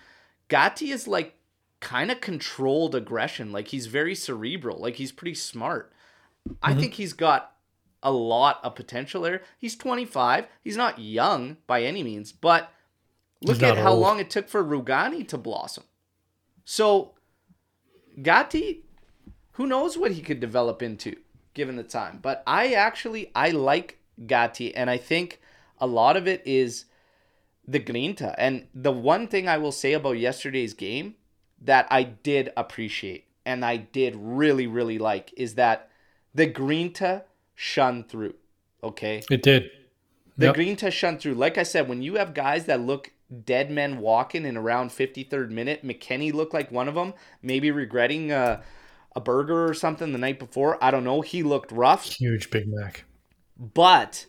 Gatti 0.48 0.90
is 0.90 1.08
like 1.08 1.34
kind 1.80 2.10
of 2.10 2.20
controlled 2.20 2.94
aggression. 2.94 3.52
Like 3.52 3.68
he's 3.68 3.86
very 3.86 4.14
cerebral. 4.14 4.78
Like 4.78 4.96
he's 4.96 5.12
pretty 5.12 5.34
smart. 5.34 5.92
I 6.62 6.70
mm-hmm. 6.70 6.80
think 6.80 6.94
he's 6.94 7.12
got 7.12 7.53
a 8.04 8.12
lot 8.12 8.60
of 8.62 8.74
potential 8.74 9.22
there. 9.22 9.42
He's 9.58 9.74
25. 9.74 10.46
He's 10.62 10.76
not 10.76 10.98
young 10.98 11.56
by 11.66 11.82
any 11.82 12.02
means, 12.02 12.30
but 12.30 12.70
look 13.42 13.62
at 13.62 13.78
how 13.78 13.92
old. 13.92 14.00
long 14.00 14.20
it 14.20 14.30
took 14.30 14.48
for 14.48 14.62
Rugani 14.62 15.26
to 15.28 15.38
blossom. 15.38 15.84
So 16.64 17.14
Gatti, 18.22 18.84
who 19.52 19.66
knows 19.66 19.98
what 19.98 20.12
he 20.12 20.22
could 20.22 20.40
develop 20.40 20.82
into 20.82 21.16
given 21.54 21.76
the 21.76 21.82
time. 21.82 22.18
But 22.20 22.42
I 22.46 22.74
actually 22.74 23.30
I 23.34 23.50
like 23.50 23.98
Gatti 24.26 24.74
and 24.74 24.90
I 24.90 24.98
think 24.98 25.40
a 25.78 25.86
lot 25.86 26.16
of 26.16 26.28
it 26.28 26.42
is 26.44 26.84
the 27.66 27.80
Grinta. 27.80 28.34
And 28.36 28.66
the 28.74 28.92
one 28.92 29.26
thing 29.26 29.48
I 29.48 29.58
will 29.58 29.72
say 29.72 29.94
about 29.94 30.18
yesterday's 30.18 30.74
game 30.74 31.14
that 31.60 31.86
I 31.90 32.02
did 32.02 32.52
appreciate 32.56 33.24
and 33.46 33.64
I 33.64 33.76
did 33.76 34.14
really, 34.16 34.66
really 34.66 34.98
like 34.98 35.32
is 35.36 35.54
that 35.54 35.90
the 36.34 36.46
Grinta 36.46 37.22
shone 37.54 38.04
through. 38.04 38.34
Okay. 38.82 39.22
It 39.30 39.42
did. 39.42 39.70
The 40.36 40.46
Yep. 40.46 40.54
green 40.54 40.76
test 40.76 40.96
shone 40.96 41.18
through. 41.18 41.34
Like 41.34 41.58
I 41.58 41.62
said, 41.62 41.88
when 41.88 42.02
you 42.02 42.14
have 42.16 42.34
guys 42.34 42.64
that 42.66 42.80
look 42.80 43.12
dead 43.44 43.70
men 43.70 43.98
walking 44.00 44.44
in 44.44 44.56
around 44.56 44.90
53rd 44.90 45.50
minute, 45.50 45.84
McKennie 45.84 46.32
looked 46.32 46.52
like 46.52 46.70
one 46.72 46.88
of 46.88 46.94
them, 46.94 47.14
maybe 47.42 47.70
regretting 47.70 48.32
uh, 48.32 48.62
a 49.16 49.20
burger 49.20 49.64
or 49.66 49.74
something 49.74 50.12
the 50.12 50.18
night 50.18 50.38
before. 50.38 50.82
I 50.82 50.90
don't 50.90 51.04
know. 51.04 51.20
He 51.20 51.42
looked 51.42 51.70
rough, 51.72 52.04
Huge 52.04 52.50
Big 52.50 52.66
Mac. 52.66 53.04
but 53.56 54.26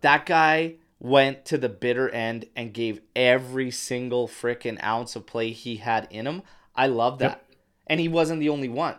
that 0.00 0.24
guy 0.26 0.74
went 1.00 1.44
to 1.46 1.58
the 1.58 1.68
bitter 1.68 2.08
end 2.10 2.46
and 2.56 2.72
gave 2.72 3.00
every 3.14 3.70
single 3.70 4.26
freaking 4.28 4.82
ounce 4.82 5.16
of 5.16 5.26
play 5.26 5.50
he 5.50 5.76
had 5.76 6.06
in 6.10 6.26
him. 6.26 6.42
I 6.74 6.86
love 6.86 7.18
that. 7.18 7.30
Yep. 7.50 7.58
And 7.88 8.00
he 8.00 8.08
wasn't 8.08 8.40
the 8.40 8.48
only 8.48 8.68
one. 8.68 8.96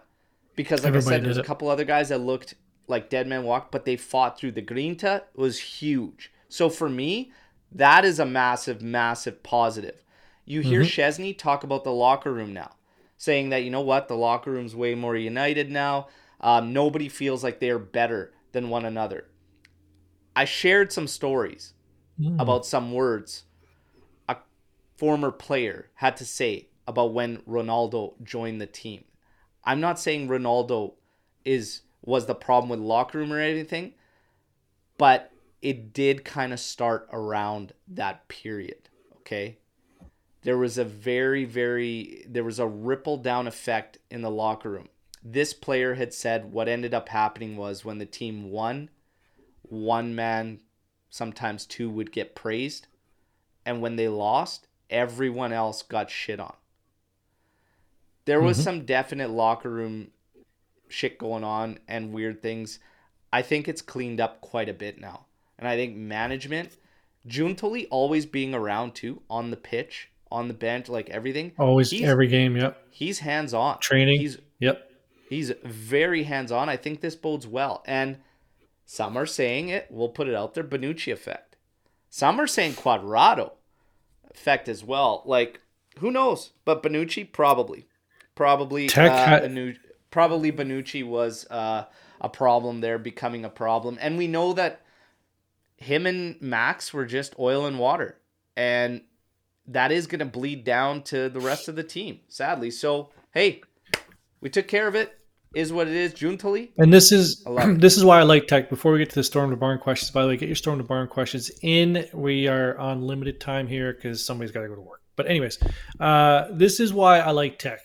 because 0.55 0.83
like 0.83 0.93
I 0.93 0.99
said, 0.99 1.23
there's 1.23 1.37
a 1.37 1.43
couple 1.43 1.67
other 1.69 1.83
guys 1.85 2.09
that 2.09 2.19
looked 2.19 2.53
like 2.87 3.09
dead 3.09 3.27
man 3.27 3.43
walk, 3.43 3.71
but 3.71 3.85
they 3.85 3.95
fought 3.97 4.37
through 4.37 4.51
the 4.53 4.61
Grinta 4.61 5.23
was 5.35 5.59
huge. 5.59 6.31
So 6.49 6.69
for 6.69 6.89
me, 6.89 7.31
that 7.71 8.05
is 8.05 8.19
a 8.19 8.25
massive, 8.25 8.81
massive 8.81 9.43
positive. 9.43 10.03
You 10.45 10.61
hear 10.61 10.81
Mm-hmm. 10.81 10.83
Szczesny 10.83 11.37
talk 11.37 11.63
about 11.63 11.83
the 11.83 11.91
locker 11.93 12.31
room 12.33 12.53
now, 12.53 12.75
saying 13.17 13.49
that 13.49 13.63
you 13.63 13.71
know 13.71 13.81
what, 13.81 14.07
the 14.07 14.15
locker 14.15 14.51
room's 14.51 14.75
way 14.75 14.95
more 14.95 15.15
united 15.15 15.71
now. 15.71 16.07
Um, 16.41 16.73
nobody 16.73 17.09
feels 17.09 17.43
like 17.43 17.59
they're 17.59 17.79
better 17.79 18.33
than 18.51 18.69
one 18.69 18.85
another. 18.85 19.27
I 20.35 20.45
shared 20.45 20.91
some 20.93 21.07
stories 21.07 21.73
Mm. 22.19 22.39
about 22.39 22.65
some 22.65 22.93
words 22.93 23.43
a 24.29 24.37
former 24.97 25.31
player 25.31 25.89
had 25.95 26.17
to 26.17 26.25
say 26.25 26.69
about 26.87 27.13
when 27.13 27.39
Ronaldo 27.43 28.21
joined 28.23 28.61
the 28.61 28.67
team. 28.67 29.05
I'm 29.63 29.81
not 29.81 29.99
saying 29.99 30.27
Ronaldo 30.29 30.95
is 31.45 31.81
was 32.05 32.25
the 32.25 32.35
problem 32.35 32.69
with 32.69 32.79
locker 32.79 33.17
room 33.17 33.33
or 33.33 33.39
anything, 33.39 33.93
but 34.97 35.31
it 35.61 35.93
did 35.93 36.23
kind 36.23 36.53
of 36.53 36.59
start 36.59 37.07
around 37.11 37.73
that 37.87 38.27
period. 38.27 38.89
Okay. 39.17 39.57
There 40.43 40.57
was 40.57 40.77
a 40.77 40.85
very, 40.85 41.43
very, 41.43 42.23
there 42.29 42.43
was 42.43 42.59
a 42.59 42.67
ripple 42.67 43.17
down 43.17 43.47
effect 43.47 43.97
in 44.11 44.21
the 44.21 44.29
locker 44.29 44.69
room. 44.69 44.89
This 45.23 45.55
player 45.55 45.95
had 45.95 46.13
said 46.13 46.51
what 46.51 46.67
ended 46.67 46.93
up 46.93 47.09
happening 47.09 47.57
was 47.57 47.83
when 47.83 47.97
the 47.97 48.05
team 48.05 48.51
won, 48.51 48.91
one 49.63 50.13
man, 50.13 50.59
sometimes 51.09 51.65
two, 51.65 51.89
would 51.89 52.11
get 52.11 52.35
praised. 52.35 52.85
And 53.65 53.81
when 53.81 53.95
they 53.95 54.07
lost, 54.07 54.67
everyone 54.91 55.51
else 55.51 55.81
got 55.81 56.11
shit 56.11 56.39
on. 56.39 56.53
There 58.25 58.41
was 58.41 58.57
mm-hmm. 58.57 58.63
some 58.63 58.85
definite 58.85 59.31
locker 59.31 59.71
room 59.71 60.11
shit 60.87 61.17
going 61.17 61.43
on 61.43 61.79
and 61.87 62.13
weird 62.13 62.41
things. 62.41 62.79
I 63.33 63.41
think 63.41 63.67
it's 63.67 63.81
cleaned 63.81 64.19
up 64.21 64.41
quite 64.41 64.69
a 64.69 64.73
bit 64.73 64.99
now. 64.99 65.25
And 65.59 65.67
I 65.67 65.75
think 65.75 65.95
management, 65.95 66.77
Giuntoli 67.27 67.87
always 67.89 68.25
being 68.25 68.53
around 68.53 68.95
too, 68.95 69.21
on 69.29 69.51
the 69.51 69.57
pitch, 69.57 70.09
on 70.31 70.47
the 70.47 70.53
bench, 70.53 70.89
like 70.89 71.09
everything. 71.09 71.51
Always 71.57 71.91
He's- 71.91 72.09
every 72.09 72.27
game. 72.27 72.55
Yep. 72.57 72.81
He's 72.91 73.19
hands 73.19 73.53
on. 73.53 73.79
Training. 73.79 74.19
He's 74.19 74.37
Yep. 74.59 74.91
he's 75.29 75.51
very 75.63 76.23
hands 76.23 76.51
on. 76.51 76.69
I 76.69 76.77
think 76.77 77.01
this 77.01 77.15
bodes 77.15 77.47
well. 77.47 77.83
And 77.87 78.17
some 78.85 79.17
are 79.17 79.25
saying 79.25 79.69
it, 79.69 79.87
we'll 79.89 80.09
put 80.09 80.27
it 80.27 80.35
out 80.35 80.53
there, 80.53 80.63
Bonucci 80.63 81.11
effect. 81.11 81.55
Some 82.09 82.39
are 82.39 82.47
saying 82.47 82.73
Cuadrado 82.73 83.53
effect 84.29 84.69
as 84.69 84.83
well. 84.83 85.23
Like, 85.25 85.59
who 85.99 86.11
knows? 86.11 86.51
But 86.63 86.83
Bonucci 86.83 87.29
probably. 87.31 87.87
Probably 88.35 88.87
Tek 88.87 89.11
uh, 89.11 89.25
had- 89.25 89.43
probably 90.15 90.49
Bonucci 90.49 91.05
was 91.05 91.45
uh, 91.51 91.83
a 92.21 92.29
problem 92.29 92.79
there, 92.79 92.97
becoming 92.97 93.43
a 93.43 93.49
problem. 93.49 93.97
And 93.99 94.17
we 94.17 94.27
know 94.27 94.53
that 94.53 94.79
him 95.75 96.05
and 96.05 96.41
Max 96.41 96.93
were 96.93 97.05
just 97.05 97.37
oil 97.37 97.65
and 97.65 97.77
water. 97.77 98.17
And 98.55 99.01
that 99.67 99.91
is 99.91 100.07
going 100.07 100.19
to 100.19 100.25
bleed 100.25 100.63
down 100.63 101.03
to 101.03 101.27
the 101.27 101.41
rest 101.41 101.67
of 101.67 101.75
the 101.75 101.83
team, 101.83 102.21
sadly. 102.29 102.71
So, 102.71 103.09
hey, 103.33 103.61
we 104.39 104.49
took 104.49 104.69
care 104.69 104.87
of 104.87 104.95
it. 104.95 105.13
Is 105.53 105.73
what 105.73 105.89
it 105.89 105.93
is. 105.93 106.13
Giuntoli. 106.13 106.71
And 106.77 106.93
this 106.93 107.11
is 107.11 107.43
I 107.45 107.49
love 107.49 107.69
it. 107.71 107.81
this 107.81 107.97
is 107.97 108.05
why 108.05 108.19
I 108.19 108.23
like 108.23 108.47
Tek. 108.47 108.69
Before 108.69 108.93
we 108.93 108.99
get 108.99 109.09
to 109.09 109.15
the 109.15 109.23
storm 109.23 109.49
to 109.49 109.57
barn 109.57 109.79
questions, 109.79 110.11
by 110.11 110.21
the 110.21 110.29
way, 110.29 110.37
get 110.37 110.47
your 110.47 110.55
storm 110.55 110.77
to 110.77 110.85
barn 110.85 111.09
questions 111.09 111.51
in. 111.61 112.05
We 112.13 112.47
are 112.47 112.77
on 112.77 113.01
limited 113.01 113.41
time 113.41 113.67
here 113.67 113.91
because 113.91 114.25
somebody's 114.25 114.51
got 114.53 114.61
to 114.61 114.69
go 114.69 114.75
to 114.75 114.81
work. 114.81 115.01
But 115.17 115.27
anyways, 115.27 115.59
uh, 115.99 116.47
this 116.51 116.79
is 116.79 116.93
why 116.93 117.19
I 117.19 117.31
like 117.31 117.59
Tek. 117.59 117.81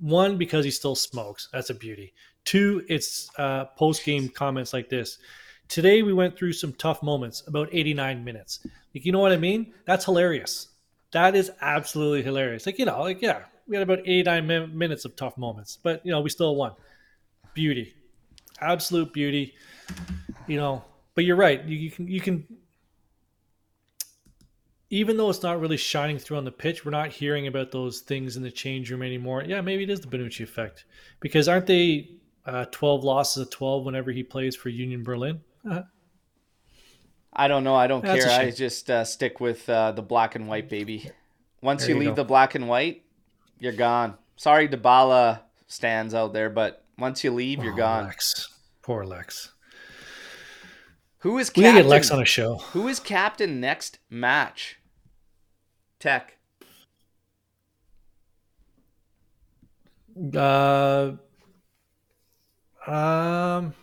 One, 0.00 0.36
because 0.38 0.64
he 0.64 0.70
still 0.70 0.94
smokes. 0.94 1.48
That's 1.52 1.70
a 1.70 1.74
beauty. 1.74 2.14
Two, 2.44 2.84
it's 2.88 3.30
uh, 3.38 3.66
post 3.76 4.04
game 4.04 4.28
comments 4.28 4.72
like 4.72 4.88
this. 4.88 5.18
Today 5.68 6.02
we 6.02 6.12
went 6.12 6.36
through 6.36 6.52
some 6.54 6.72
tough 6.74 7.02
moments. 7.02 7.42
About 7.46 7.68
89 7.72 8.24
minutes. 8.24 8.60
Like 8.94 9.04
you 9.04 9.12
know 9.12 9.20
what 9.20 9.32
I 9.32 9.36
mean? 9.36 9.74
That's 9.84 10.04
hilarious. 10.04 10.68
That 11.12 11.34
is 11.34 11.50
absolutely 11.60 12.22
hilarious. 12.22 12.64
Like 12.66 12.78
you 12.78 12.84
know, 12.84 13.00
like 13.02 13.20
yeah, 13.20 13.44
we 13.66 13.76
had 13.76 13.82
about 13.82 14.00
89 14.00 14.46
min- 14.46 14.78
minutes 14.78 15.04
of 15.04 15.16
tough 15.16 15.36
moments, 15.36 15.78
but 15.82 16.04
you 16.04 16.12
know 16.12 16.20
we 16.20 16.30
still 16.30 16.56
won. 16.56 16.72
Beauty, 17.54 17.94
absolute 18.60 19.12
beauty. 19.12 19.54
You 20.46 20.56
know, 20.56 20.84
but 21.14 21.24
you're 21.24 21.36
right. 21.36 21.62
You, 21.64 21.76
you 21.76 21.90
can 21.90 22.08
you 22.08 22.20
can 22.20 22.46
even 24.90 25.16
though 25.16 25.28
it's 25.28 25.42
not 25.42 25.60
really 25.60 25.76
shining 25.76 26.18
through 26.18 26.38
on 26.38 26.44
the 26.44 26.52
pitch, 26.52 26.84
we're 26.84 26.90
not 26.90 27.10
hearing 27.10 27.46
about 27.46 27.70
those 27.70 28.00
things 28.00 28.36
in 28.36 28.42
the 28.42 28.50
change 28.50 28.90
room 28.90 29.02
anymore. 29.02 29.44
Yeah, 29.46 29.60
maybe 29.60 29.82
it 29.82 29.90
is 29.90 30.00
the 30.00 30.06
Bonucci 30.08 30.40
effect 30.40 30.84
because 31.20 31.48
aren't 31.48 31.66
they 31.66 32.10
uh, 32.46 32.64
12 32.66 33.04
losses 33.04 33.42
of 33.42 33.50
12 33.50 33.84
whenever 33.84 34.10
he 34.10 34.22
plays 34.22 34.56
for 34.56 34.70
Union 34.70 35.02
Berlin? 35.02 35.40
Uh, 35.68 35.82
I 37.32 37.48
don't 37.48 37.64
know. 37.64 37.74
I 37.74 37.86
don't 37.86 38.02
That's 38.02 38.24
care. 38.24 38.40
I 38.40 38.50
just 38.50 38.90
uh, 38.90 39.04
stick 39.04 39.40
with 39.40 39.68
uh, 39.68 39.92
the 39.92 40.02
black 40.02 40.34
and 40.34 40.48
white, 40.48 40.68
baby. 40.68 41.10
Once 41.60 41.82
There 41.82 41.94
you 41.94 42.00
leave 42.00 42.10
go. 42.10 42.14
the 42.16 42.24
black 42.24 42.54
and 42.54 42.68
white, 42.68 43.04
you're 43.58 43.72
gone. 43.72 44.14
Sorry, 44.36 44.68
Dybala 44.68 45.40
stands 45.66 46.14
out 46.14 46.32
there, 46.32 46.48
but 46.48 46.84
once 46.96 47.22
you 47.22 47.32
leave, 47.32 47.62
you're 47.62 47.74
oh, 47.74 47.76
gone. 47.76 48.04
Lex, 48.06 48.48
poor 48.82 49.04
Lex. 49.04 49.52
Who 51.18 51.36
is 51.38 51.48
We 51.48 51.62
captain? 51.62 51.74
gotta 51.74 51.82
get 51.82 51.88
Lex 51.90 52.10
on 52.10 52.22
a 52.22 52.24
show. 52.24 52.58
Who 52.72 52.88
is 52.88 53.00
captain 53.00 53.60
next 53.60 53.98
match? 54.08 54.77
Tek. 55.98 56.38
Uh, 60.34 61.12
um, 62.86 63.74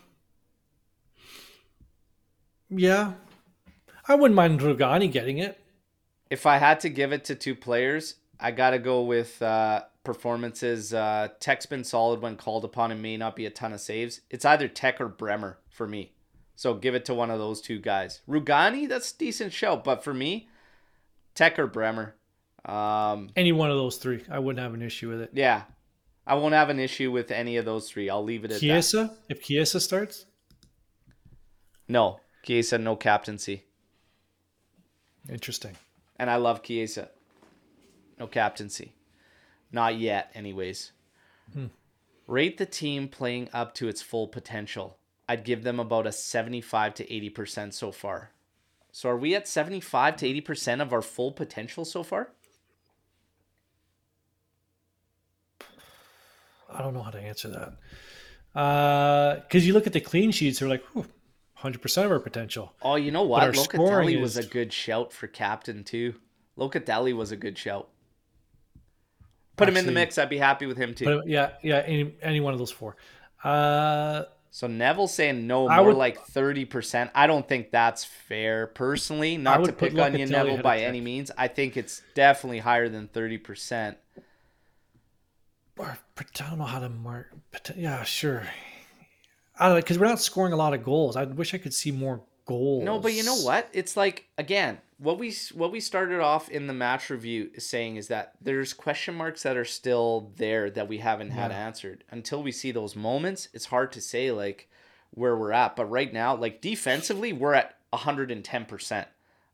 yeah, 2.70 3.14
I 4.08 4.16
wouldn't 4.16 4.36
mind 4.36 4.60
Rugani 4.60 5.12
getting 5.12 5.38
it. 5.38 5.60
If 6.30 6.46
I 6.46 6.58
had 6.58 6.80
to 6.82 6.90
give 6.90 7.14
it 7.14 7.24
to 7.26 7.36
two 7.36 7.56
players, 7.56 8.16
I 8.40 8.52
gotta 8.52 8.80
go 8.80 9.04
with 9.04 9.42
uh, 9.42 9.84
performances. 10.04 10.94
Uh, 10.94 11.30
Tek's 11.40 11.66
been 11.66 11.84
solid 11.84 12.22
when 12.22 12.36
called 12.36 12.66
upon 12.66 12.92
and 12.92 13.02
may 13.02 13.16
not 13.16 13.36
be 13.36 13.46
a 13.46 13.50
ton 13.50 13.74
of 13.74 13.80
saves. 13.80 14.22
It's 14.30 14.46
either 14.46 14.68
Tek 14.68 15.00
or 15.00 15.08
Bremer 15.08 15.60
for 15.70 15.88
me. 15.88 16.14
So 16.56 16.74
give 16.74 16.96
it 16.96 17.06
to 17.06 17.14
one 17.14 17.32
of 17.32 17.40
those 17.40 17.62
two 17.62 17.80
guys. 17.80 18.22
Rugani, 18.28 18.88
that's 18.88 19.12
a 19.12 19.18
decent 19.18 19.54
show, 19.54 19.76
but 19.76 20.04
for 20.04 20.14
me, 20.14 20.48
Tek 21.36 21.60
or 21.60 21.68
Bremer. 21.68 22.16
Um, 22.66 23.30
Any 23.36 23.52
one 23.52 23.70
of 23.70 23.78
those 23.78 23.98
three, 23.98 24.24
I 24.30 24.40
wouldn't 24.40 24.62
have 24.64 24.74
an 24.74 24.82
issue 24.82 25.10
with 25.10 25.22
it. 25.22 25.30
yeah, 25.34 25.64
I 26.26 26.34
won't 26.36 26.54
have 26.56 26.70
an 26.70 26.80
issue 26.80 27.12
with 27.12 27.30
any 27.30 27.58
of 27.58 27.66
those 27.66 27.90
three. 27.90 28.10
I'll 28.10 28.24
leave 28.24 28.44
it 28.44 28.52
at 28.52 28.56
that. 28.56 28.60
Chiesa, 28.62 29.16
if 29.30 29.44
Chiesa 29.44 29.80
starts, 29.80 30.26
No, 31.88 32.20
Chiesa, 32.44 32.78
no 32.80 32.96
captaincy. 32.96 33.66
interesting. 35.30 35.76
And 36.18 36.30
I 36.30 36.38
love 36.38 36.64
Chiesa. 36.64 37.10
No 38.18 38.26
captaincy. 38.28 38.94
Not 39.72 39.98
yet, 39.98 40.32
anyways. 40.34 40.92
Rate 42.28 42.58
the 42.58 42.66
team 42.66 43.08
playing 43.08 43.50
up 43.54 43.74
to 43.76 43.88
its 43.88 44.02
full 44.02 44.28
potential. 44.28 44.98
I'd 45.30 45.44
give 45.44 45.64
them 45.64 45.80
about 45.80 46.08
a 46.08 46.12
75 46.12 46.94
to 46.96 47.06
80% 47.06 47.74
so 47.74 47.92
far. 47.92 48.32
So 48.96 49.10
are 49.10 49.18
we 49.18 49.36
at 49.36 49.46
75 49.46 50.16
to 50.16 50.42
80% 50.42 50.82
of 50.82 50.94
our 50.94 51.02
full 51.02 51.34
potential 51.34 51.84
so 51.84 52.02
far? 52.02 52.30
I 56.74 56.82
don't 56.82 56.94
know 56.94 57.04
how 57.04 57.12
to 57.12 57.20
answer 57.20 57.50
that. 57.50 59.44
Because 59.44 59.68
you 59.68 59.74
look 59.74 59.86
at 59.86 59.92
the 59.92 60.00
clean 60.00 60.32
sheets, 60.32 60.60
they're 60.60 60.70
like, 60.70 60.86
whew, 60.94 61.06
100% 61.60 62.06
of 62.06 62.12
our 62.12 62.22
potential. 62.22 62.74
Oh, 62.82 62.96
you 62.96 63.12
know 63.12 63.24
what? 63.24 63.54
Locatelli 63.54 64.18
was 64.22 64.38
is- 64.38 64.46
a 64.46 64.50
good 64.50 64.72
shout 64.72 65.12
for 65.12 65.28
captain 65.28 65.84
too. 65.84 66.16
Locatelli 66.58 67.14
was 67.14 67.34
a 67.34 67.36
good 67.36 67.58
shout. 67.58 67.90
Put 69.58 69.68
him 69.68 69.76
in 69.76 69.88
the 69.88 69.92
mix. 69.92 70.18
I'd 70.18 70.30
be 70.30 70.38
happy 70.38 70.68
with 70.68 70.78
him 70.78 70.96
too. 70.96 71.04
But 71.04 71.28
yeah, 71.28 71.50
yeah, 71.62 71.80
any, 71.86 72.16
any 72.22 72.40
one 72.40 72.54
of 72.54 72.60
those 72.60 72.72
four. 72.72 72.96
Uh, 73.44 74.24
So 74.56 74.68
Neville 74.68 75.10
saying 75.10 75.48
no, 75.48 75.68
I 75.68 75.80
more 75.80 75.88
would- 75.88 75.98
like 75.98 76.18
thirty 76.28 76.64
percent. 76.64 77.12
I 77.14 77.28
don't 77.28 77.46
think 77.46 77.72
that's 77.72 78.06
fair, 78.06 78.68
personally. 78.68 79.36
Not 79.36 79.66
to 79.66 79.74
pick 79.74 79.98
on 80.00 80.18
you, 80.18 80.28
Neville, 80.28 80.62
by 80.62 80.80
any 80.80 81.02
means. 81.02 81.30
I 81.38 81.50
think 81.50 81.76
it's 81.76 82.02
definitely 82.14 82.60
higher 82.60 82.88
than 82.88 83.10
thirty 83.10 83.38
percent. 83.38 83.98
or, 85.78 85.98
I 86.18 86.24
don't 86.38 86.58
know 86.58 86.64
how 86.64 86.80
to 86.80 86.88
mark. 86.88 87.34
But 87.52 87.74
yeah, 87.76 88.02
sure. 88.04 88.48
I 89.60 89.66
don't 89.66 89.76
know 89.76 89.82
because 89.82 90.00
we're 90.00 90.08
not 90.08 90.22
scoring 90.22 90.54
a 90.54 90.56
lot 90.56 90.74
of 90.74 90.86
goals. 90.86 91.18
I 91.18 91.26
wish 91.26 91.54
I 91.54 91.58
could 91.58 91.74
see 91.74 91.92
more 91.92 92.22
goals. 92.46 92.86
No, 92.86 92.98
but 93.00 93.12
you 93.12 93.26
know 93.26 93.36
what? 93.36 93.68
It's 93.74 93.98
like 93.98 94.24
again, 94.38 94.78
what 94.98 95.18
we 95.20 95.34
what 95.54 95.72
we 95.72 95.80
started 95.80 96.20
off 96.22 96.48
in 96.50 96.68
the 96.68 96.74
match 96.74 97.10
review 97.10 97.50
saying 97.58 97.98
is 97.98 98.08
that 98.08 98.34
there's 98.42 98.74
question 98.74 99.14
marks 99.16 99.44
that 99.44 99.58
are 99.58 99.66
still 99.66 100.32
there 100.38 100.70
that 100.70 100.88
we 100.88 101.00
haven't 101.00 101.32
had 101.32 101.52
Yeah. 101.52 101.66
answered. 101.66 102.04
Until 102.10 102.42
we 102.42 102.52
see 102.52 102.72
those 102.72 102.96
moments, 102.96 103.50
it's 103.54 103.66
hard 103.66 103.92
to 103.94 104.02
say 104.02 104.32
like 104.32 104.70
where 105.12 105.36
we're 105.36 105.52
at. 105.52 105.76
But 105.76 105.86
right 105.86 106.12
now, 106.14 106.36
like 106.36 106.62
defensively, 106.62 107.34
we're 107.34 107.54
at 107.54 107.78
110% 107.92 109.08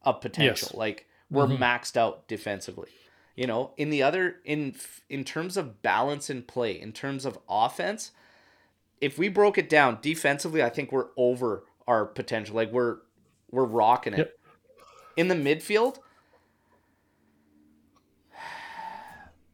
of 0.04 0.22
potential. 0.22 0.68
Yes. 0.72 0.76
Like 0.76 1.08
we're 1.30 1.48
Mhm. 1.48 1.58
maxed 1.60 1.98
out 1.98 2.28
defensively. 2.28 2.90
You 3.36 3.48
know, 3.48 3.74
in 3.78 3.90
the 3.90 4.04
other 4.04 4.42
in 4.46 4.76
in 5.10 5.24
terms 5.24 5.58
of 5.58 5.82
balance 5.82 6.30
and 6.30 6.48
play, 6.48 6.80
in 6.80 6.92
terms 6.92 7.26
of 7.26 7.40
offense, 7.50 8.12
if 9.00 9.18
we 9.18 9.30
broke 9.30 9.58
it 9.58 9.70
down 9.70 9.98
defensively, 10.02 10.62
I 10.62 10.70
think 10.70 10.92
we're 10.92 11.08
over 11.18 11.64
our 11.88 12.06
potential. 12.06 12.56
Like 12.56 12.72
we're 12.72 12.98
we're 13.50 13.66
rocking 13.66 14.14
it. 14.14 14.18
Yep. 14.20 14.38
In 15.18 15.28
the 15.28 15.36
midfield, 15.36 15.98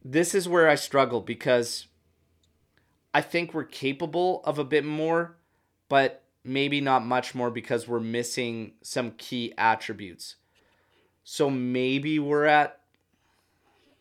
this 0.04 0.34
is 0.34 0.48
where 0.48 0.70
I 0.70 0.76
struggle 0.76 1.22
because 1.22 1.88
I 3.14 3.22
think 3.22 3.54
we're 3.54 3.64
capable 3.64 4.42
of 4.46 4.60
a 4.60 4.64
bit 4.64 4.86
more, 4.86 5.38
but 5.90 6.24
maybe 6.44 6.80
not 6.82 7.06
much 7.06 7.36
more 7.36 7.52
because 7.52 7.88
we're 7.88 8.00
missing 8.00 8.74
some 8.82 9.12
key 9.12 9.54
attributes. 9.58 10.36
So 11.24 11.50
maybe 11.50 12.20
we're 12.20 12.46
at, 12.46 12.80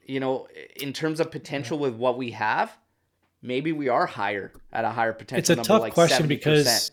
you 0.04 0.20
know, 0.20 0.46
in 0.80 0.92
terms 0.92 1.18
of 1.18 1.30
potential 1.30 1.78
with 1.78 1.94
what 1.94 2.16
we 2.16 2.30
have, 2.32 2.76
maybe 3.42 3.72
we 3.72 3.88
are 3.88 4.06
higher 4.06 4.52
at 4.72 4.84
a 4.84 4.90
higher 4.90 5.12
potential. 5.12 5.40
It's 5.40 5.50
a 5.50 5.56
number, 5.56 5.66
tough 5.66 5.80
like 5.80 5.94
question 5.94 6.26
70%. 6.26 6.28
because 6.28 6.92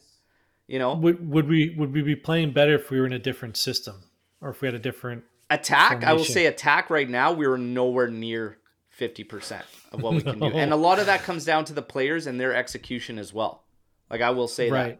you 0.67 0.79
know, 0.79 0.95
would 0.95 1.29
would 1.29 1.47
we 1.47 1.75
would 1.77 1.91
we 1.91 2.01
be 2.01 2.15
playing 2.15 2.53
better 2.53 2.75
if 2.75 2.89
we 2.89 2.99
were 2.99 3.05
in 3.05 3.13
a 3.13 3.19
different 3.19 3.57
system 3.57 4.05
or 4.43 4.49
if 4.49 4.61
we 4.61 4.67
had 4.67 4.75
a 4.75 4.79
different 4.79 5.23
attack? 5.49 5.91
Formation? 5.91 6.09
I 6.09 6.13
will 6.13 6.25
say 6.25 6.45
attack 6.45 6.89
right 6.89 7.09
now. 7.09 7.31
We 7.31 7.45
are 7.45 7.57
nowhere 7.57 8.09
near 8.09 8.57
fifty 8.89 9.23
percent 9.23 9.65
of 9.91 10.01
what 10.01 10.13
we 10.13 10.21
can 10.21 10.39
no. 10.39 10.49
do, 10.49 10.55
and 10.55 10.71
a 10.71 10.75
lot 10.75 10.99
of 10.99 11.07
that 11.07 11.23
comes 11.23 11.45
down 11.45 11.65
to 11.65 11.73
the 11.73 11.81
players 11.81 12.27
and 12.27 12.39
their 12.39 12.53
execution 12.53 13.17
as 13.17 13.33
well. 13.33 13.63
Like 14.09 14.21
I 14.21 14.29
will 14.29 14.47
say 14.47 14.69
right. 14.69 14.99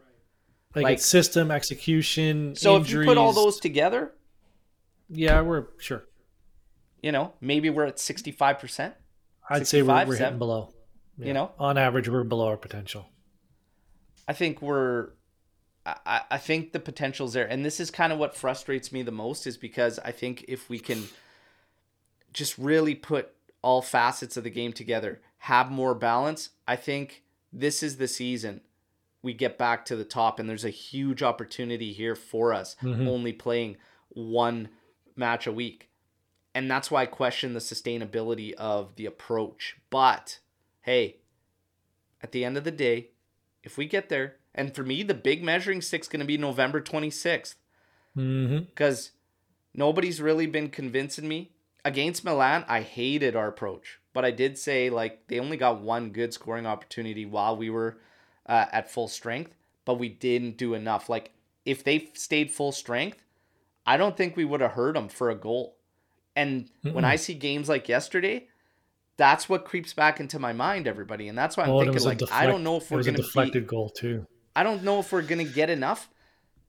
Like, 0.74 0.82
like 0.82 0.98
system 0.98 1.52
execution. 1.52 2.56
So 2.56 2.76
injuries. 2.76 2.92
if 2.92 3.00
you 3.02 3.06
put 3.06 3.16
all 3.16 3.32
those 3.32 3.60
together, 3.60 4.12
yeah, 5.08 5.40
we're 5.40 5.66
sure. 5.78 6.04
You 7.00 7.12
know, 7.12 7.34
maybe 7.40 7.70
we're 7.70 7.84
at 7.84 8.00
sixty 8.00 8.32
five 8.32 8.58
percent. 8.58 8.94
I'd 9.48 9.66
say 9.66 9.82
we're, 9.82 10.06
we're 10.06 10.16
hitting 10.16 10.38
below. 10.38 10.72
Yeah. 11.18 11.26
You 11.26 11.32
know, 11.34 11.52
on 11.58 11.78
average, 11.78 12.08
we're 12.08 12.24
below 12.24 12.48
our 12.48 12.56
potential. 12.56 13.06
I 14.26 14.32
think 14.32 14.62
we're. 14.62 15.10
I, 15.86 16.22
I 16.30 16.38
think 16.38 16.72
the 16.72 16.80
potential's 16.80 17.34
there, 17.34 17.46
and 17.46 17.64
this 17.64 17.80
is 17.80 17.90
kind 17.90 18.12
of 18.12 18.18
what 18.18 18.36
frustrates 18.36 18.92
me 18.92 19.02
the 19.02 19.12
most, 19.12 19.46
is 19.46 19.56
because 19.56 19.98
I 19.98 20.12
think 20.12 20.44
if 20.48 20.68
we 20.68 20.78
can 20.78 21.04
just 22.32 22.56
really 22.58 22.94
put 22.94 23.32
all 23.62 23.82
facets 23.82 24.36
of 24.36 24.44
the 24.44 24.50
game 24.50 24.72
together, 24.72 25.20
have 25.38 25.70
more 25.70 25.94
balance, 25.94 26.50
I 26.66 26.76
think 26.76 27.22
this 27.52 27.82
is 27.82 27.96
the 27.96 28.08
season 28.08 28.60
we 29.22 29.32
get 29.32 29.56
back 29.56 29.86
to 29.86 29.96
the 29.96 30.04
top, 30.04 30.38
and 30.38 30.48
there's 30.48 30.66
a 30.66 30.70
huge 30.70 31.22
opportunity 31.22 31.92
here 31.92 32.14
for 32.14 32.52
us, 32.52 32.76
mm-hmm. 32.82 33.08
only 33.08 33.32
playing 33.32 33.76
one 34.10 34.68
match 35.16 35.46
a 35.46 35.52
week. 35.52 35.88
And 36.54 36.70
that's 36.70 36.90
why 36.90 37.02
I 37.02 37.06
question 37.06 37.54
the 37.54 37.60
sustainability 37.60 38.52
of 38.52 38.94
the 38.96 39.06
approach. 39.06 39.76
But 39.90 40.40
hey, 40.82 41.16
at 42.22 42.32
the 42.32 42.44
end 42.44 42.56
of 42.56 42.64
the 42.64 42.70
day, 42.70 43.08
if 43.62 43.78
we 43.78 43.86
get 43.86 44.08
there, 44.08 44.36
and 44.54 44.74
for 44.74 44.82
me, 44.82 45.02
the 45.02 45.14
big 45.14 45.42
measuring 45.42 45.80
stick's 45.80 46.08
going 46.08 46.20
to 46.20 46.26
be 46.26 46.38
November 46.38 46.80
26th. 46.80 47.54
Because 48.14 49.08
mm-hmm. 49.08 49.78
nobody's 49.78 50.20
really 50.20 50.46
been 50.46 50.70
convincing 50.70 51.26
me. 51.26 51.50
Against 51.84 52.24
Milan, 52.24 52.64
I 52.68 52.80
hated 52.80 53.36
our 53.36 53.48
approach. 53.48 53.98
But 54.12 54.24
I 54.24 54.30
did 54.30 54.56
say, 54.56 54.90
like, 54.90 55.26
they 55.26 55.40
only 55.40 55.56
got 55.56 55.80
one 55.80 56.10
good 56.10 56.32
scoring 56.32 56.66
opportunity 56.66 57.26
while 57.26 57.56
we 57.56 57.68
were 57.68 57.98
uh, 58.46 58.66
at 58.72 58.90
full 58.90 59.08
strength, 59.08 59.54
but 59.84 59.98
we 59.98 60.08
didn't 60.08 60.56
do 60.56 60.74
enough. 60.74 61.08
Like, 61.08 61.32
if 61.64 61.82
they 61.82 62.10
stayed 62.14 62.52
full 62.52 62.70
strength, 62.70 63.24
I 63.84 63.96
don't 63.96 64.16
think 64.16 64.36
we 64.36 64.44
would 64.44 64.60
have 64.60 64.72
hurt 64.72 64.94
them 64.94 65.08
for 65.08 65.30
a 65.30 65.34
goal. 65.34 65.76
And 66.36 66.70
mm 66.84 66.92
when 66.92 67.04
I 67.04 67.16
see 67.16 67.34
games 67.34 67.68
like 67.68 67.88
yesterday, 67.88 68.48
that's 69.16 69.48
what 69.48 69.64
creeps 69.64 69.92
back 69.92 70.20
into 70.20 70.38
my 70.38 70.52
mind, 70.52 70.86
everybody, 70.86 71.28
and 71.28 71.38
that's 71.38 71.56
why 71.56 71.64
I'm 71.64 71.70
oh, 71.70 71.80
thinking 71.80 72.02
like 72.04 72.18
deflect, 72.18 72.40
I 72.40 72.46
don't 72.46 72.62
know 72.62 72.76
if 72.76 72.90
we're 72.90 73.02
going 73.02 73.14
to 73.14 73.22
deflected 73.22 73.64
be, 73.64 73.68
goal 73.68 73.88
too. 73.88 74.26
I 74.56 74.62
don't 74.62 74.84
know 74.84 75.00
if 75.00 75.12
we're 75.12 75.22
going 75.22 75.44
to 75.44 75.52
get 75.52 75.70
enough 75.70 76.08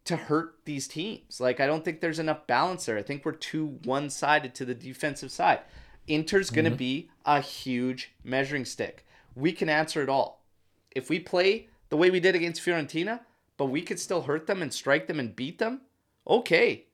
to 0.06 0.16
hurt 0.16 0.56
these 0.66 0.88
teams. 0.88 1.40
Like 1.40 1.60
I 1.60 1.68
don't 1.68 1.84
think 1.84 2.00
there's 2.00 2.20
enough 2.20 2.48
balance 2.48 2.86
there. 2.86 2.98
I 2.98 3.04
think 3.04 3.26
we're 3.26 3.34
too 3.34 3.80
one-sided 3.84 4.56
to 4.56 4.66
the 4.66 4.76
defensive 4.76 5.32
side. 5.32 5.60
Inter's 6.08 6.50
going 6.50 6.66
to 6.66 6.72
mm-hmm. 6.72 6.78
be 6.78 7.10
a 7.26 7.42
huge 7.42 8.14
measuring 8.24 8.66
stick. 8.66 9.06
We 9.36 9.52
can 9.52 9.70
answer 9.70 10.02
it 10.02 10.10
all. 10.10 10.44
If 10.92 11.10
we 11.10 11.20
play 11.20 11.68
the 11.90 11.98
way 11.98 12.10
we 12.10 12.20
did 12.20 12.36
against 12.36 12.64
Fiorentina, 12.64 13.22
but 13.58 13.66
we 13.66 13.82
could 13.82 14.00
still 14.00 14.24
hurt 14.24 14.48
them 14.48 14.62
and 14.62 14.74
strike 14.74 15.08
them 15.08 15.20
and 15.20 15.36
beat 15.36 15.60
them, 15.60 15.82
okay. 16.28 16.86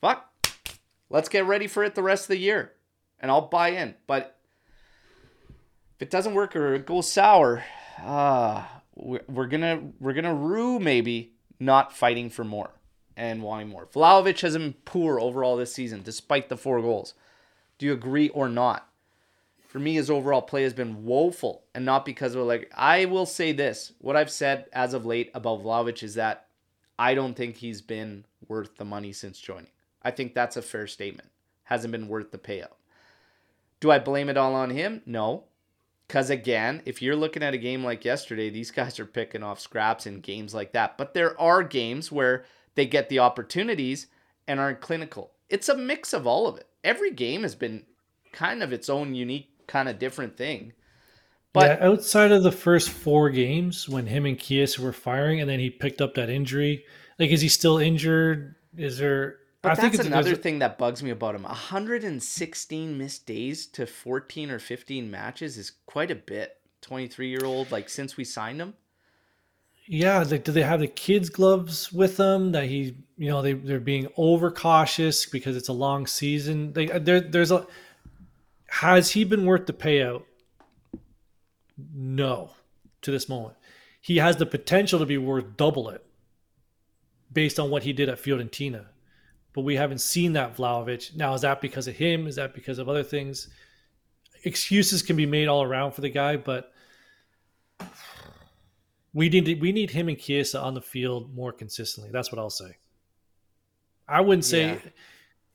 Fuck. 0.00 0.24
Let's 1.10 1.28
get 1.28 1.46
ready 1.46 1.66
for 1.66 1.84
it 1.84 1.94
the 1.94 2.02
rest 2.02 2.24
of 2.24 2.28
the 2.28 2.38
year. 2.38 2.72
And 3.20 3.30
I'll 3.30 3.48
buy 3.48 3.70
in. 3.70 3.94
But 4.06 4.38
if 5.96 6.02
it 6.02 6.10
doesn't 6.10 6.34
work 6.34 6.54
or 6.56 6.74
it 6.74 6.86
goes 6.86 7.10
sour, 7.10 7.64
uh, 8.02 8.64
we're 8.98 9.46
gonna 9.46 9.80
we're 10.00 10.12
gonna 10.12 10.34
rue 10.34 10.78
maybe 10.78 11.32
not 11.60 11.92
fighting 11.92 12.30
for 12.30 12.44
more 12.44 12.70
and 13.16 13.42
wanting 13.42 13.68
more. 13.68 13.86
Vlahovic 13.86 14.40
has 14.40 14.56
been 14.56 14.74
poor 14.84 15.20
overall 15.20 15.56
this 15.56 15.72
season, 15.72 16.02
despite 16.02 16.48
the 16.48 16.56
four 16.56 16.80
goals. 16.80 17.14
Do 17.78 17.86
you 17.86 17.92
agree 17.92 18.28
or 18.30 18.48
not? 18.48 18.88
For 19.66 19.78
me, 19.78 19.94
his 19.94 20.10
overall 20.10 20.40
play 20.40 20.62
has 20.62 20.72
been 20.72 21.04
woeful, 21.04 21.64
and 21.74 21.84
not 21.84 22.04
because 22.04 22.34
of 22.34 22.46
like 22.46 22.70
I 22.74 23.04
will 23.04 23.26
say 23.26 23.52
this: 23.52 23.92
what 23.98 24.16
I've 24.16 24.30
said 24.30 24.66
as 24.72 24.94
of 24.94 25.06
late 25.06 25.30
about 25.34 25.62
Vlahovic 25.62 26.02
is 26.02 26.14
that 26.14 26.46
I 26.98 27.14
don't 27.14 27.34
think 27.34 27.56
he's 27.56 27.82
been 27.82 28.24
worth 28.48 28.76
the 28.76 28.84
money 28.84 29.12
since 29.12 29.38
joining. 29.38 29.70
I 30.02 30.10
think 30.10 30.34
that's 30.34 30.56
a 30.56 30.62
fair 30.62 30.86
statement. 30.86 31.28
Hasn't 31.64 31.92
been 31.92 32.08
worth 32.08 32.30
the 32.30 32.38
payout. 32.38 32.74
Do 33.80 33.90
I 33.90 33.98
blame 33.98 34.28
it 34.28 34.36
all 34.36 34.54
on 34.54 34.70
him? 34.70 35.02
No. 35.06 35.44
Because 36.08 36.30
again, 36.30 36.80
if 36.86 37.02
you're 37.02 37.14
looking 37.14 37.42
at 37.42 37.52
a 37.52 37.58
game 37.58 37.84
like 37.84 38.04
yesterday, 38.04 38.48
these 38.48 38.70
guys 38.70 38.98
are 38.98 39.06
picking 39.06 39.42
off 39.42 39.60
scraps 39.60 40.06
in 40.06 40.20
games 40.20 40.54
like 40.54 40.72
that. 40.72 40.96
But 40.96 41.12
there 41.12 41.38
are 41.38 41.62
games 41.62 42.10
where 42.10 42.44
they 42.74 42.86
get 42.86 43.10
the 43.10 43.18
opportunities 43.18 44.06
and 44.46 44.58
aren't 44.58 44.80
clinical. 44.80 45.32
It's 45.50 45.68
a 45.68 45.76
mix 45.76 46.14
of 46.14 46.26
all 46.26 46.46
of 46.46 46.56
it. 46.56 46.66
Every 46.82 47.10
game 47.10 47.42
has 47.42 47.54
been 47.54 47.84
kind 48.32 48.62
of 48.62 48.72
its 48.72 48.88
own 48.88 49.14
unique, 49.14 49.50
kind 49.66 49.88
of 49.88 49.98
different 49.98 50.36
thing. 50.36 50.72
But 51.52 51.78
yeah, 51.78 51.86
outside 51.86 52.32
of 52.32 52.42
the 52.42 52.52
first 52.52 52.88
four 52.88 53.30
games 53.30 53.88
when 53.88 54.06
him 54.06 54.24
and 54.24 54.38
Chiesa 54.38 54.80
were 54.80 54.92
firing 54.92 55.40
and 55.40 55.48
then 55.48 55.58
he 55.58 55.70
picked 55.70 56.00
up 56.00 56.14
that 56.14 56.30
injury, 56.30 56.84
like 57.18 57.30
is 57.30 57.40
he 57.40 57.48
still 57.48 57.78
injured? 57.78 58.54
Is 58.76 58.98
there 58.98 59.38
but 59.68 59.84
I 59.84 59.88
that's 59.88 60.06
another 60.06 60.36
thing 60.36 60.58
that 60.60 60.78
bugs 60.78 61.02
me 61.02 61.10
about 61.10 61.34
him. 61.34 61.42
116 61.42 62.98
missed 62.98 63.26
days 63.26 63.66
to 63.66 63.86
14 63.86 64.50
or 64.50 64.58
15 64.58 65.10
matches 65.10 65.56
is 65.56 65.72
quite 65.86 66.10
a 66.10 66.14
bit. 66.14 66.54
23 66.82 67.28
year 67.28 67.44
old, 67.44 67.70
like 67.72 67.88
since 67.88 68.16
we 68.16 68.24
signed 68.24 68.60
him. 68.60 68.74
Yeah, 69.86 70.22
like 70.22 70.44
do 70.44 70.52
they 70.52 70.62
have 70.62 70.80
the 70.80 70.86
kids' 70.86 71.30
gloves 71.30 71.92
with 71.92 72.18
them? 72.18 72.52
That 72.52 72.66
he, 72.66 72.96
you 73.16 73.30
know, 73.30 73.42
they 73.42 73.54
they're 73.54 73.80
being 73.80 74.08
overcautious 74.18 75.26
because 75.26 75.56
it's 75.56 75.68
a 75.68 75.72
long 75.72 76.06
season. 76.06 76.72
They 76.74 76.90
uh, 76.90 76.98
there 76.98 77.20
there's 77.20 77.50
a 77.50 77.66
has 78.68 79.10
he 79.10 79.24
been 79.24 79.46
worth 79.46 79.66
the 79.66 79.72
payout? 79.72 80.24
No, 81.94 82.50
to 83.02 83.10
this 83.10 83.28
moment, 83.28 83.56
he 84.00 84.18
has 84.18 84.36
the 84.36 84.46
potential 84.46 84.98
to 84.98 85.06
be 85.06 85.16
worth 85.16 85.56
double 85.56 85.88
it, 85.88 86.04
based 87.32 87.58
on 87.58 87.70
what 87.70 87.84
he 87.84 87.94
did 87.94 88.10
at 88.10 88.22
Fiorentina 88.22 88.86
but 89.58 89.64
we 89.64 89.74
haven't 89.74 89.98
seen 89.98 90.34
that 90.34 90.56
Vlahovic. 90.56 91.16
Now, 91.16 91.34
is 91.34 91.40
that 91.40 91.60
because 91.60 91.88
of 91.88 91.96
him? 91.96 92.28
Is 92.28 92.36
that 92.36 92.54
because 92.54 92.78
of 92.78 92.88
other 92.88 93.02
things? 93.02 93.48
Excuses 94.44 95.02
can 95.02 95.16
be 95.16 95.26
made 95.26 95.48
all 95.48 95.64
around 95.64 95.94
for 95.94 96.00
the 96.00 96.10
guy, 96.10 96.36
but 96.36 96.72
we 99.12 99.28
need 99.28 99.46
to, 99.46 99.56
we 99.56 99.72
need 99.72 99.90
him 99.90 100.08
and 100.08 100.16
Chiesa 100.16 100.60
on 100.60 100.74
the 100.74 100.80
field 100.80 101.34
more 101.34 101.50
consistently. 101.50 102.12
That's 102.12 102.30
what 102.30 102.38
I'll 102.38 102.50
say. 102.50 102.76
I 104.06 104.20
wouldn't 104.20 104.44
say 104.44 104.80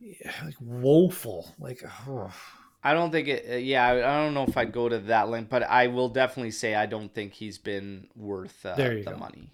yeah. 0.01 0.31
like 0.43 0.55
woeful. 0.59 1.55
Like 1.57 1.81
oh. 2.05 2.29
I 2.83 2.93
don't 2.93 3.09
think 3.09 3.29
it. 3.29 3.45
Uh, 3.49 3.55
yeah, 3.55 3.87
I 3.87 4.21
don't 4.21 4.33
know 4.33 4.43
if 4.43 4.57
I'd 4.57 4.73
go 4.73 4.89
to 4.89 4.99
that 4.99 5.29
length, 5.29 5.49
but 5.49 5.63
I 5.63 5.87
will 5.87 6.09
definitely 6.09 6.51
say 6.51 6.75
I 6.75 6.87
don't 6.87 7.13
think 7.13 7.31
he's 7.31 7.57
been 7.57 8.07
worth 8.17 8.65
uh, 8.65 8.75
the 8.75 9.01
go. 9.05 9.15
money. 9.15 9.49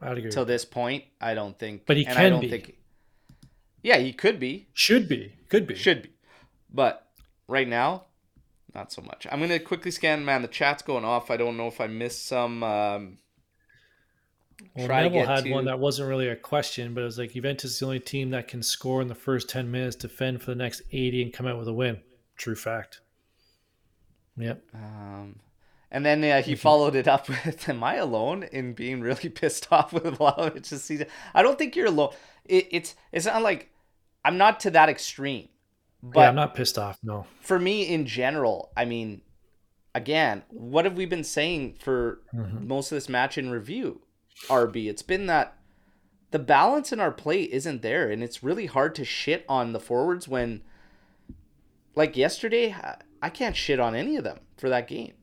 I'd 0.00 0.16
agree. 0.16 0.30
Till 0.30 0.46
this 0.46 0.64
point, 0.64 1.04
I 1.20 1.34
don't 1.34 1.58
think. 1.58 1.84
But 1.84 1.98
he 1.98 2.06
can 2.06 2.40
be. 2.40 2.48
Think, 2.48 2.78
yeah, 3.84 3.98
he 3.98 4.14
could 4.14 4.40
be. 4.40 4.66
Should 4.72 5.08
be. 5.08 5.34
Could 5.50 5.66
be. 5.66 5.74
Should 5.74 6.02
be. 6.02 6.10
But 6.72 7.06
right 7.46 7.68
now, 7.68 8.04
not 8.74 8.90
so 8.90 9.02
much. 9.02 9.26
I'm 9.30 9.40
gonna 9.40 9.60
quickly 9.60 9.90
scan. 9.90 10.24
Man, 10.24 10.40
the 10.40 10.48
chat's 10.48 10.82
going 10.82 11.04
off. 11.04 11.30
I 11.30 11.36
don't 11.36 11.58
know 11.58 11.68
if 11.68 11.80
I 11.82 11.86
missed 11.86 12.26
some. 12.26 12.62
Um, 12.62 13.18
well, 14.74 14.88
Neville 14.88 15.26
had 15.26 15.44
to... 15.44 15.52
one 15.52 15.66
that 15.66 15.78
wasn't 15.78 16.08
really 16.08 16.28
a 16.28 16.36
question, 16.36 16.94
but 16.94 17.02
it 17.02 17.04
was 17.04 17.18
like 17.18 17.34
Juventus 17.34 17.72
is 17.72 17.78
the 17.78 17.84
only 17.84 18.00
team 18.00 18.30
that 18.30 18.48
can 18.48 18.62
score 18.62 19.02
in 19.02 19.08
the 19.08 19.14
first 19.14 19.50
ten 19.50 19.70
minutes, 19.70 19.96
defend 19.96 20.42
for 20.42 20.50
the 20.50 20.56
next 20.56 20.80
eighty, 20.90 21.22
and 21.22 21.30
come 21.30 21.46
out 21.46 21.58
with 21.58 21.68
a 21.68 21.74
win. 21.74 22.00
True 22.36 22.56
fact. 22.56 23.02
Yep. 24.38 24.62
Um, 24.74 25.40
and 25.90 26.04
then 26.04 26.24
uh, 26.24 26.40
he 26.40 26.56
followed 26.56 26.96
it 26.96 27.06
up 27.06 27.28
with, 27.44 27.68
"Am 27.68 27.84
I 27.84 27.96
alone 27.96 28.44
in 28.44 28.72
being 28.72 29.02
really 29.02 29.28
pissed 29.28 29.70
off 29.70 29.92
with 29.92 30.04
Vlahovic 30.04 30.66
this 30.66 30.82
season?" 30.82 31.06
I 31.34 31.42
don't 31.42 31.58
think 31.58 31.76
you're 31.76 31.86
alone. 31.86 32.14
It, 32.46 32.68
it's 32.70 32.94
it's 33.12 33.26
not 33.26 33.42
like 33.42 33.70
I'm 34.24 34.38
not 34.38 34.60
to 34.60 34.70
that 34.70 34.88
extreme, 34.88 35.48
But 36.02 36.20
yeah, 36.20 36.28
I'm 36.28 36.34
not 36.34 36.54
pissed 36.54 36.78
off. 36.78 36.98
No. 37.02 37.26
for 37.40 37.58
me 37.58 37.82
in 37.88 38.06
general, 38.06 38.72
I 38.76 38.84
mean, 38.84 39.22
again, 39.94 40.42
what 40.48 40.84
have 40.84 40.96
we 40.96 41.06
been 41.06 41.24
saying 41.24 41.74
for 41.80 42.20
Mhm. 42.34 42.66
most 42.66 42.90
of 42.90 42.96
this 42.96 43.08
match 43.08 43.36
in 43.38 43.50
review? 43.50 44.00
RB, 44.48 44.88
it's 44.88 45.02
been 45.02 45.26
that 45.26 45.56
the 46.30 46.38
balance 46.38 46.92
in 46.92 46.98
our 47.00 47.12
play 47.12 47.42
isn't 47.44 47.82
there, 47.82 48.10
and 48.10 48.22
it's 48.22 48.42
really 48.42 48.66
hard 48.66 48.94
to 48.96 49.04
shit 49.04 49.44
on 49.48 49.72
the 49.72 49.78
forwards 49.80 50.26
when, 50.26 50.62
like 51.94 52.16
yesterday, 52.16 52.72
I- 52.72 52.96
I 53.22 53.30
can't 53.30 53.56
shit 53.56 53.78
on 53.80 53.94
any 53.94 54.16
of 54.16 54.24
them 54.24 54.40
for 54.56 54.68
that 54.68 54.88
game. 54.88 55.14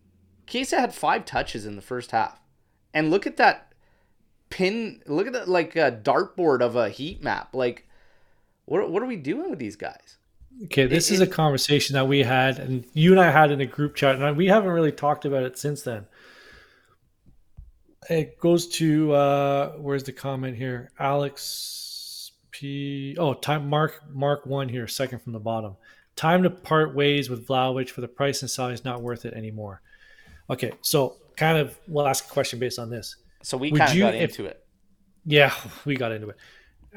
Chiesa 0.47 0.79
had 0.79 0.93
five 0.93 1.25
touches 1.25 1.65
in 1.65 1.75
the 1.75 1.81
first 1.81 2.11
half, 2.11 2.39
and 2.93 3.09
look 3.11 3.27
at 3.27 3.37
that 3.37 3.73
pin. 4.49 5.01
Look 5.05 5.27
at 5.27 5.33
that 5.33 5.47
like 5.49 5.75
a 5.75 5.91
dartboard 5.91 6.61
of 6.61 6.75
a 6.75 6.89
heat 6.89 7.21
map. 7.23 7.53
Like, 7.55 7.87
what 8.71 8.89
what 8.89 9.03
are 9.03 9.05
we 9.05 9.17
doing 9.17 9.49
with 9.49 9.59
these 9.59 9.75
guys? 9.75 10.17
Okay, 10.65 10.85
this 10.85 11.09
It- 11.11 11.15
is 11.15 11.19
a 11.21 11.27
conversation 11.27 11.93
that 11.95 12.07
we 12.07 12.23
had, 12.23 12.57
and 12.59 12.85
you 12.93 13.11
and 13.11 13.19
I 13.19 13.29
had 13.31 13.51
in 13.51 13.59
a 13.61 13.65
group 13.65 13.95
chat, 13.95 14.15
and 14.21 14.37
we 14.37 14.47
haven't 14.47 14.69
really 14.71 14.91
talked 14.91 15.25
about 15.25 15.43
it 15.43 15.57
since 15.57 15.81
then. 15.81 16.05
It 18.09 18.39
goes 18.39 18.67
to 18.79 19.11
uh, 19.13 19.71
where's 19.77 20.03
the 20.03 20.11
comment 20.11 20.57
here? 20.57 20.91
Alex 20.99 22.31
P. 22.51 23.15
Oh, 23.19 23.33
time 23.33 23.69
Mark 23.69 24.01
Mark 24.09 24.45
one 24.45 24.67
here, 24.69 24.87
second 24.87 25.19
from 25.21 25.33
the 25.33 25.39
bottom. 25.39 25.75
Time 26.15 26.43
to 26.43 26.49
part 26.49 26.93
ways 26.95 27.29
with 27.29 27.47
Vlahovic 27.47 27.89
for 27.89 28.01
the 28.01 28.07
price 28.07 28.41
and 28.41 28.73
is 28.73 28.83
not 28.85 29.01
worth 29.01 29.25
it 29.25 29.33
anymore. 29.33 29.81
Okay, 30.49 30.71
so 30.81 31.17
kind 31.37 31.57
of 31.57 31.77
we'll 31.87 32.07
ask 32.07 32.25
a 32.25 32.29
question 32.29 32.59
based 32.59 32.79
on 32.79 32.89
this. 32.89 33.15
So 33.43 33.57
we 33.57 33.71
Would 33.71 33.79
kind 33.79 33.91
of 33.91 33.97
you- 33.97 34.03
got 34.03 34.15
if- 34.15 34.29
into 34.31 34.45
it. 34.45 34.63
Yeah, 35.25 35.53
we 35.85 35.95
got 35.95 36.11
into 36.11 36.29
it. 36.29 36.37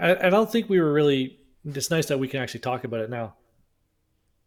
I, 0.00 0.26
I 0.26 0.30
don't 0.30 0.50
think 0.50 0.68
we 0.68 0.80
were 0.80 0.92
really. 0.92 1.38
It's 1.64 1.90
nice 1.90 2.06
that 2.06 2.18
we 2.18 2.28
can 2.28 2.40
actually 2.40 2.60
talk 2.60 2.84
about 2.84 3.00
it 3.00 3.10
now. 3.10 3.34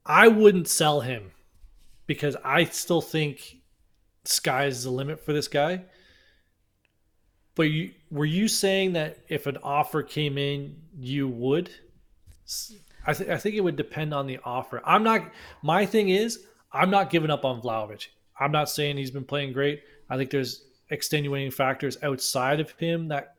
I 0.06 0.28
wouldn't 0.28 0.68
sell 0.68 1.02
him 1.02 1.32
because 2.06 2.36
I 2.44 2.66
still 2.66 3.02
think 3.02 3.58
sky's 4.24 4.84
the 4.84 4.92
limit 4.92 5.24
for 5.24 5.34
this 5.34 5.48
guy. 5.48 5.84
But 7.56 7.64
you, 7.64 7.92
were 8.12 8.26
you 8.26 8.48
saying 8.48 8.94
that 8.94 9.20
if 9.28 9.48
an 9.48 9.58
offer 9.64 10.04
came 10.04 10.38
in, 10.38 10.76
you 10.98 11.28
would? 11.28 11.72
I, 13.06 13.14
th- 13.14 13.30
I 13.30 13.38
think 13.38 13.56
it 13.56 13.62
would 13.62 13.76
depend 13.76 14.14
on 14.14 14.28
the 14.28 14.40
offer. 14.46 14.82
I'm 14.86 15.04
not. 15.04 15.32
My 15.64 15.86
thing 15.86 16.10
is, 16.10 16.46
I'm 16.72 16.92
not 16.92 17.10
giving 17.10 17.32
up 17.32 17.46
on 17.46 17.62
Vlahovic. 17.62 18.08
I'm 18.40 18.52
not 18.52 18.70
saying 18.70 18.98
he's 18.98 19.12
been 19.12 19.26
playing 19.26 19.54
great. 19.54 19.82
I 20.10 20.18
think 20.18 20.30
there's 20.30 20.64
extenuating 20.90 21.52
factors 21.52 21.98
outside 22.04 22.60
of 22.60 22.72
him 22.72 23.08
that 23.08 23.36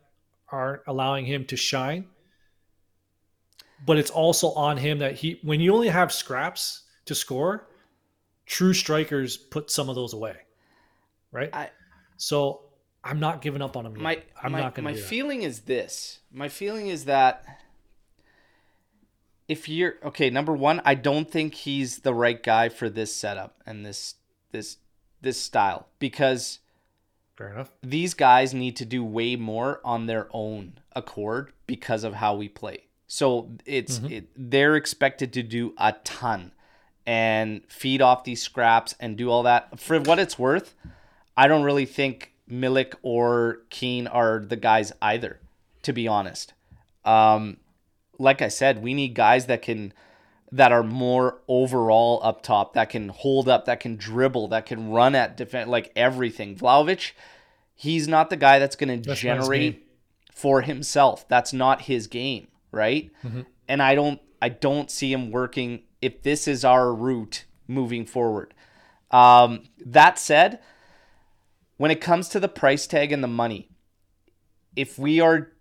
aren't 0.50 0.82
allowing 0.86 1.24
him 1.24 1.44
to 1.46 1.56
shine. 1.56 2.06
But 3.86 3.98
it's 3.98 4.10
also 4.10 4.50
on 4.52 4.76
him 4.76 4.98
that 4.98 5.14
he, 5.16 5.38
when 5.42 5.60
you 5.60 5.74
only 5.74 5.88
have 5.88 6.12
scraps 6.12 6.82
to 7.06 7.14
score, 7.14 7.68
true 8.46 8.72
strikers 8.74 9.36
put 9.36 9.70
some 9.70 9.88
of 9.88 9.94
those 9.94 10.12
away, 10.14 10.36
right? 11.32 11.50
I- 11.54 11.70
so 12.16 12.62
I'm 13.04 13.20
not 13.20 13.40
giving 13.40 13.62
up 13.62 13.76
on 13.76 13.86
him. 13.86 13.94
Yet. 13.94 14.02
My 14.02 14.22
I'm 14.42 14.52
my, 14.52 14.60
not 14.60 14.74
going 14.74 14.84
my 14.84 14.94
feeling 14.94 15.42
is 15.42 15.60
this. 15.60 16.18
My 16.32 16.48
feeling 16.48 16.88
is 16.88 17.04
that 17.04 17.44
if 19.46 19.68
you're 19.68 19.94
okay, 20.04 20.28
number 20.30 20.52
one, 20.52 20.82
I 20.84 20.94
don't 20.94 21.30
think 21.30 21.54
he's 21.54 22.00
the 22.00 22.12
right 22.12 22.42
guy 22.42 22.68
for 22.68 22.90
this 22.90 23.14
setup 23.14 23.62
and 23.64 23.86
this 23.86 24.16
this 24.52 24.78
this 25.20 25.40
style 25.40 25.88
because 25.98 26.58
Fair 27.36 27.52
enough. 27.52 27.70
these 27.82 28.14
guys 28.14 28.52
need 28.52 28.76
to 28.76 28.84
do 28.84 29.04
way 29.04 29.36
more 29.36 29.80
on 29.84 30.06
their 30.06 30.28
own 30.32 30.80
accord 30.94 31.52
because 31.66 32.04
of 32.04 32.14
how 32.14 32.34
we 32.34 32.48
play. 32.48 32.87
So 33.08 33.50
it's 33.64 33.98
Mhm. 33.98 34.10
it, 34.12 34.28
they're 34.36 34.76
expected 34.76 35.32
to 35.32 35.42
do 35.42 35.74
a 35.78 35.94
ton 36.04 36.52
and 37.06 37.62
feed 37.68 38.02
off 38.02 38.22
these 38.24 38.42
scraps 38.42 38.94
and 39.00 39.16
do 39.16 39.30
all 39.30 39.42
that. 39.44 39.80
For 39.80 39.98
what 39.98 40.18
it's 40.18 40.38
worth, 40.38 40.74
I 41.36 41.48
don't 41.48 41.62
really 41.64 41.86
think 41.86 42.32
Milik 42.50 42.94
or 43.02 43.60
Kean 43.70 44.06
are 44.06 44.40
the 44.46 44.56
guys 44.56 44.92
either, 45.02 45.40
to 45.82 45.92
be 45.92 46.06
honest. 46.06 46.52
Um, 47.04 47.56
like 48.18 48.42
I 48.42 48.48
said, 48.48 48.82
we 48.82 48.92
need 48.94 49.14
guys 49.14 49.46
that 49.46 49.62
can 49.62 49.92
that 50.50 50.72
are 50.72 50.82
more 50.82 51.40
overall 51.46 52.20
up 52.22 52.42
top, 52.42 52.72
that 52.72 52.88
can 52.88 53.10
hold 53.10 53.50
up, 53.50 53.66
that 53.66 53.80
can 53.80 53.96
dribble, 53.96 54.48
that 54.48 54.64
can 54.64 54.88
run 54.90 55.14
at 55.14 55.36
defense, 55.36 55.68
like 55.68 55.92
everything. 55.94 56.56
Vlahovic, 56.56 57.12
he's 57.74 58.08
not 58.08 58.30
the 58.30 58.36
guy 58.36 58.58
that's 58.58 58.74
going 58.74 59.02
to 59.02 59.10
generate 59.14 59.86
for 60.32 60.62
himself. 60.62 61.28
That's 61.28 61.52
not 61.52 61.82
his 61.82 62.06
game, 62.06 62.48
right? 62.72 63.10
Mhm. 63.24 63.46
And 63.68 63.82
I 63.82 63.94
don't 63.94 64.20
I 64.40 64.48
don't 64.48 64.90
see 64.90 65.12
him 65.12 65.30
working 65.30 65.82
if 66.00 66.22
this 66.22 66.46
is 66.46 66.64
our 66.64 66.94
route 66.94 67.44
moving 67.66 68.06
forward. 68.06 68.54
Um, 69.10 69.64
that 69.84 70.18
said, 70.18 70.60
when 71.76 71.90
it 71.90 72.00
comes 72.00 72.28
to 72.28 72.40
the 72.40 72.48
price 72.48 72.86
tag 72.86 73.10
and 73.10 73.22
the 73.22 73.28
money, 73.28 73.68
if 74.76 74.98
we 74.98 75.20
are 75.20 75.52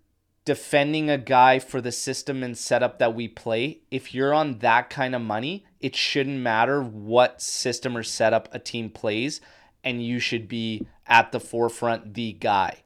defending 0.45 1.09
a 1.09 1.17
guy 1.17 1.59
for 1.59 1.81
the 1.81 1.91
system 1.91 2.43
and 2.43 2.57
setup 2.57 2.99
that 2.99 3.15
we 3.15 3.27
play, 3.27 3.81
if 3.91 4.13
you're 4.13 4.33
on 4.33 4.59
that 4.59 4.89
kind 4.89 5.15
of 5.15 5.21
money, 5.21 5.65
it 5.79 5.95
shouldn't 5.95 6.39
matter 6.39 6.81
what 6.81 7.41
system 7.41 7.97
or 7.97 8.03
setup 8.03 8.47
a 8.53 8.59
team 8.59 8.89
plays, 8.89 9.41
and 9.83 10.05
you 10.05 10.19
should 10.19 10.47
be 10.47 10.87
at 11.05 11.31
the 11.31 11.39
forefront, 11.39 12.13
the 12.13 12.33
guy. 12.33 12.83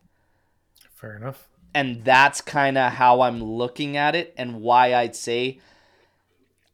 Fair 0.93 1.17
enough. 1.17 1.49
And 1.73 2.03
that's 2.03 2.41
kind 2.41 2.77
of 2.77 2.93
how 2.93 3.21
I'm 3.21 3.41
looking 3.43 3.95
at 3.95 4.15
it 4.15 4.33
and 4.37 4.61
why 4.61 4.93
I'd 4.93 5.15
say 5.15 5.59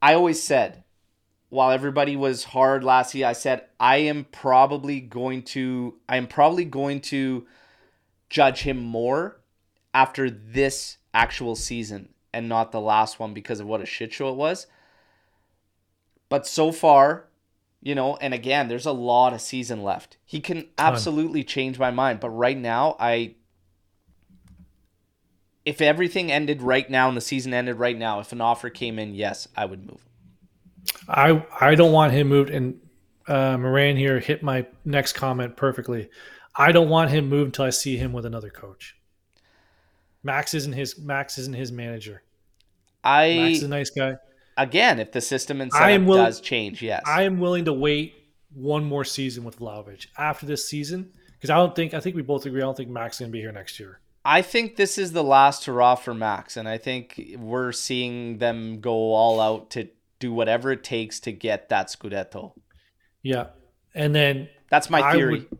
I 0.00 0.14
always 0.14 0.42
said 0.42 0.84
while 1.50 1.70
everybody 1.70 2.14
was 2.14 2.44
hard 2.44 2.84
last 2.84 3.14
year, 3.14 3.26
I 3.26 3.32
said 3.32 3.64
I 3.80 3.98
am 3.98 4.24
probably 4.30 5.00
going 5.00 5.42
to 5.44 5.94
I 6.08 6.16
am 6.16 6.26
probably 6.26 6.64
going 6.64 7.00
to 7.02 7.46
judge 8.28 8.60
him 8.60 8.78
more 8.78 9.40
after 9.94 10.30
this 10.30 10.98
actual 11.14 11.56
season 11.56 12.10
and 12.32 12.48
not 12.48 12.72
the 12.72 12.80
last 12.80 13.18
one 13.18 13.32
because 13.32 13.60
of 13.60 13.66
what 13.66 13.80
a 13.80 13.86
shit 13.86 14.12
show 14.12 14.28
it 14.28 14.36
was. 14.36 14.66
But 16.28 16.46
so 16.46 16.70
far, 16.70 17.24
you 17.80 17.94
know, 17.94 18.16
and 18.16 18.34
again, 18.34 18.68
there's 18.68 18.84
a 18.84 18.92
lot 18.92 19.32
of 19.32 19.40
season 19.40 19.82
left. 19.82 20.18
He 20.26 20.40
can 20.40 20.66
absolutely 20.76 21.42
change 21.42 21.78
my 21.78 21.90
mind, 21.90 22.20
but 22.20 22.30
right 22.30 22.58
now 22.58 22.96
I 23.00 23.36
if 25.68 25.82
everything 25.82 26.32
ended 26.32 26.62
right 26.62 26.88
now 26.88 27.08
and 27.08 27.16
the 27.16 27.20
season 27.20 27.52
ended 27.52 27.76
right 27.76 27.96
now, 27.96 28.20
if 28.20 28.32
an 28.32 28.40
offer 28.40 28.70
came 28.70 28.98
in, 28.98 29.14
yes, 29.14 29.46
I 29.54 29.66
would 29.66 29.84
move. 29.86 30.02
I 31.06 31.44
I 31.60 31.74
don't 31.74 31.92
want 31.92 32.14
him 32.14 32.28
moved, 32.28 32.48
and 32.48 32.80
uh, 33.26 33.58
Moran 33.58 33.98
here 33.98 34.18
hit 34.18 34.42
my 34.42 34.66
next 34.86 35.12
comment 35.12 35.56
perfectly. 35.56 36.08
I 36.56 36.72
don't 36.72 36.88
want 36.88 37.10
him 37.10 37.28
moved 37.28 37.48
until 37.48 37.66
I 37.66 37.70
see 37.70 37.98
him 37.98 38.14
with 38.14 38.24
another 38.24 38.48
coach. 38.48 38.96
Max 40.22 40.54
isn't 40.54 40.72
his 40.72 40.98
Max 40.98 41.36
isn't 41.36 41.54
his 41.54 41.70
manager. 41.70 42.22
I 43.04 43.36
Max 43.36 43.58
is 43.58 43.62
a 43.64 43.68
nice 43.68 43.90
guy. 43.90 44.16
again, 44.56 44.98
if 44.98 45.12
the 45.12 45.20
system 45.20 45.60
and 45.60 45.70
setup 45.70 46.06
willing- 46.06 46.24
does 46.24 46.40
change, 46.40 46.82
yes. 46.82 47.02
I 47.06 47.24
am 47.24 47.38
willing 47.38 47.66
to 47.66 47.74
wait 47.74 48.14
one 48.54 48.84
more 48.86 49.04
season 49.04 49.44
with 49.44 49.58
Vlahovic 49.58 50.06
after 50.16 50.46
this 50.46 50.66
season 50.66 51.12
because 51.34 51.50
I 51.50 51.56
don't 51.56 51.76
think 51.76 51.92
I 51.92 52.00
think 52.00 52.16
we 52.16 52.22
both 52.22 52.46
agree 52.46 52.62
I 52.62 52.64
don't 52.64 52.76
think 52.76 52.88
Max 52.88 53.16
is 53.16 53.20
going 53.20 53.30
to 53.30 53.32
be 53.32 53.40
here 53.40 53.52
next 53.52 53.78
year. 53.78 54.00
I 54.24 54.42
think 54.42 54.76
this 54.76 54.98
is 54.98 55.12
the 55.12 55.22
last 55.24 55.64
hurrah 55.64 55.94
for 55.94 56.12
Max, 56.14 56.56
and 56.56 56.68
I 56.68 56.76
think 56.78 57.34
we're 57.38 57.72
seeing 57.72 58.38
them 58.38 58.80
go 58.80 58.92
all 59.14 59.40
out 59.40 59.70
to 59.70 59.88
do 60.18 60.32
whatever 60.32 60.72
it 60.72 60.84
takes 60.84 61.20
to 61.20 61.32
get 61.32 61.68
that 61.70 61.86
Scudetto. 61.88 62.52
Yeah, 63.22 63.48
and 63.94 64.14
then 64.14 64.48
That's 64.70 64.90
my 64.90 65.00
I 65.00 65.12
theory. 65.12 65.40
would- 65.50 65.58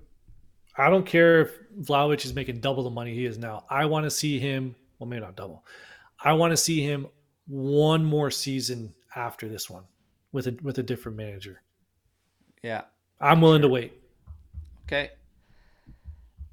I 0.77 0.91
don't 0.91 1.07
care 1.07 1.41
if 1.43 1.59
Vlahovic 1.81 2.25
is 2.25 2.35
making 2.35 2.61
double 2.61 2.85
the 2.85 2.91
money 2.91 3.13
he 3.15 3.25
is 3.25 3.37
now. 3.39 3.65
I 3.69 3.87
want 3.87 4.05
to 4.05 4.11
see 4.11 4.39
him. 4.39 4.77
Well, 4.99 5.09
maybe 5.09 5.23
not 5.23 5.35
double. 5.35 5.65
I 6.23 6.35
want 6.35 6.53
to 6.53 6.57
see 6.57 6.81
him 6.83 7.09
one 7.47 8.05
more 8.05 8.31
season 8.31 8.95
after 9.17 9.49
this 9.49 9.69
one 9.71 9.85
with 10.31 10.47
a 10.47 10.57
with 10.63 10.79
a 10.79 10.83
different 10.83 11.17
manager. 11.17 11.63
yeah. 12.63 12.83
I'm 13.21 13.41
willing 13.41 13.63
to 13.63 13.69
wait. 13.69 13.93
Okay. 14.85 15.11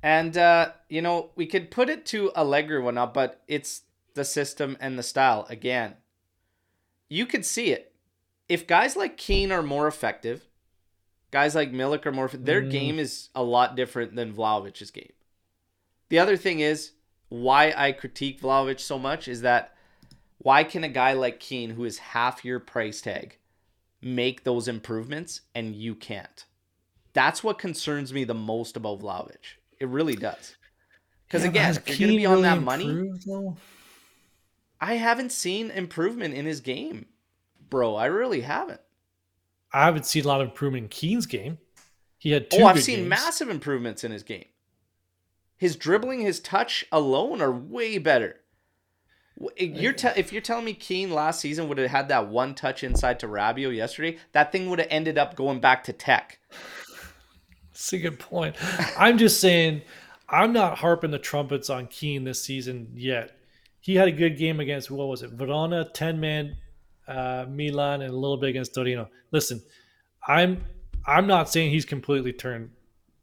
And 0.05 0.37
uh, 0.37 0.73
you 0.87 1.01
know, 1.01 1.31
we 1.35 1.47
could 1.47 1.71
put 1.71 1.89
it 1.89 2.05
to 2.07 2.31
Allegri 2.35 2.75
or 2.75 2.81
whatnot, 2.81 3.11
but 3.11 3.41
it's 3.47 3.81
the 4.13 4.23
system 4.23 4.77
and 4.79 4.99
the 4.99 5.03
style 5.03 5.47
again. 5.49 5.95
You 7.09 7.25
could 7.25 7.43
see 7.43 7.71
it. 7.71 7.91
If 8.47 8.67
guys 8.67 8.95
like 8.95 9.17
Kean 9.17 9.51
are 9.51 9.63
more 9.63 9.87
effective, 9.87 10.47
guys 11.31 11.55
like 11.55 11.71
Milik 11.71 12.05
are 12.05 12.11
more 12.11 12.27
their 12.27 12.61
Mm. 12.61 12.69
game 12.69 12.99
is 12.99 13.29
a 13.33 13.41
lot 13.41 13.75
different 13.75 14.15
than 14.15 14.31
Vlahovic's 14.31 14.91
game. 14.91 15.13
The 16.09 16.19
other 16.19 16.37
thing 16.37 16.59
is 16.59 16.91
why 17.29 17.73
I 17.75 17.91
critique 17.91 18.41
Vlahovic 18.41 18.79
so 18.79 18.99
much 18.99 19.27
is 19.27 19.41
that 19.41 19.75
why 20.37 20.63
can 20.63 20.83
a 20.83 20.87
guy 20.87 21.13
like 21.13 21.39
Kean, 21.39 21.71
who 21.71 21.83
is 21.83 21.97
half 21.97 22.45
your 22.45 22.59
price 22.59 23.01
tag, 23.01 23.39
make 24.03 24.43
those 24.43 24.67
improvements 24.67 25.41
and 25.55 25.75
you 25.75 25.95
can't? 25.95 26.45
That's 27.13 27.43
what 27.43 27.57
concerns 27.57 28.13
me 28.13 28.23
the 28.23 28.35
most 28.35 28.77
about 28.77 28.99
Vlahovic. 28.99 29.57
It 29.79 29.87
really 29.89 30.15
does. 30.15 30.55
Because 31.27 31.43
Yeah, 31.43 31.49
again, 31.49 31.75
if 31.75 31.99
you're 31.99 32.09
Kean 32.09 32.17
be 32.17 32.25
on 32.25 32.31
really 32.33 32.43
that 32.43 32.61
money, 32.61 33.09
though? 33.25 33.57
I 34.79 34.95
haven't 34.95 35.31
seen 35.31 35.71
improvement 35.71 36.33
in 36.33 36.45
his 36.45 36.61
game. 36.61 37.07
bro. 37.69 37.95
I 37.95 38.05
really 38.05 38.41
haven't. 38.41 38.81
I 39.73 39.85
haven't 39.85 40.05
seen 40.05 40.23
a 40.23 40.27
lot 40.27 40.41
of 40.41 40.49
improvement 40.49 40.83
in 40.83 40.89
Kean's 40.89 41.25
game. 41.25 41.57
He 42.17 42.31
had 42.31 42.49
two. 42.49 42.61
Oh, 42.61 42.65
I've 42.65 42.81
seen 42.81 42.99
games. 42.99 43.09
massive 43.09 43.49
improvements 43.49 44.03
in 44.03 44.11
his 44.11 44.23
game. 44.23 44.45
His 45.57 45.75
dribbling, 45.75 46.21
his 46.21 46.39
touch 46.39 46.85
alone 46.91 47.41
are 47.41 47.51
way 47.51 47.97
better. 47.97 48.37
If 49.57 49.75
You're 49.81 49.93
te- 49.93 50.17
if 50.17 50.31
you're 50.31 50.41
telling 50.41 50.63
me 50.63 50.73
Kean 50.73 51.11
last 51.11 51.41
season 51.41 51.67
would 51.67 51.77
have 51.77 51.91
had 51.91 52.07
that 52.07 52.29
one 52.29 52.55
touch 52.55 52.83
inside 52.83 53.19
to 53.19 53.27
Rabiot 53.27 53.75
yesterday, 53.75 54.17
that 54.31 54.51
thing 54.51 54.69
would 54.69 54.79
have 54.79 54.87
ended 54.89 55.17
up 55.17 55.35
going 55.35 55.59
back 55.59 55.83
to 55.85 55.93
Tek. 55.93 56.39
That's 57.75 57.91
a 57.91 57.97
good 57.97 58.19
point. 58.19 58.55
I'm 58.97 59.17
just 59.17 59.41
saying, 59.41 59.81
I'm 60.29 60.53
not 60.53 60.77
harping 60.77 61.11
the 61.11 61.19
trumpets 61.19 61.69
on 61.69 61.87
Kean 61.87 62.23
this 62.23 62.41
season 62.41 62.89
yet. 62.95 63.37
He 63.81 63.95
had 63.95 64.07
a 64.07 64.13
good 64.13 64.37
game 64.37 64.61
against 64.61 64.89
what 64.89 65.09
was 65.09 65.23
it, 65.23 65.31
Verona, 65.31 65.83
ten 65.93 66.17
man, 66.17 66.55
uh, 67.05 67.45
Milan, 67.49 68.01
and 68.01 68.13
a 68.13 68.15
little 68.15 68.37
bit 68.37 68.51
against 68.51 68.73
Torino. 68.73 69.09
Listen, 69.31 69.61
I'm 70.25 70.63
I'm 71.05 71.27
not 71.27 71.49
saying 71.49 71.71
he's 71.71 71.83
completely 71.83 72.31
turned 72.31 72.71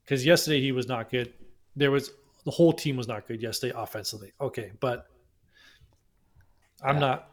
because 0.05 0.25
yesterday 0.27 0.61
he 0.61 0.71
was 0.71 0.87
not 0.87 1.11
good. 1.11 1.33
There 1.75 1.91
was 1.91 2.11
the 2.45 2.51
whole 2.51 2.75
team 2.75 2.99
was 2.99 3.09
not 3.09 3.27
good 3.27 3.41
yesterday 3.41 3.73
offensively. 3.75 4.33
Okay, 4.39 4.71
but 4.81 5.07
I'm 6.85 6.97
Yeah. 6.97 7.01
not 7.01 7.29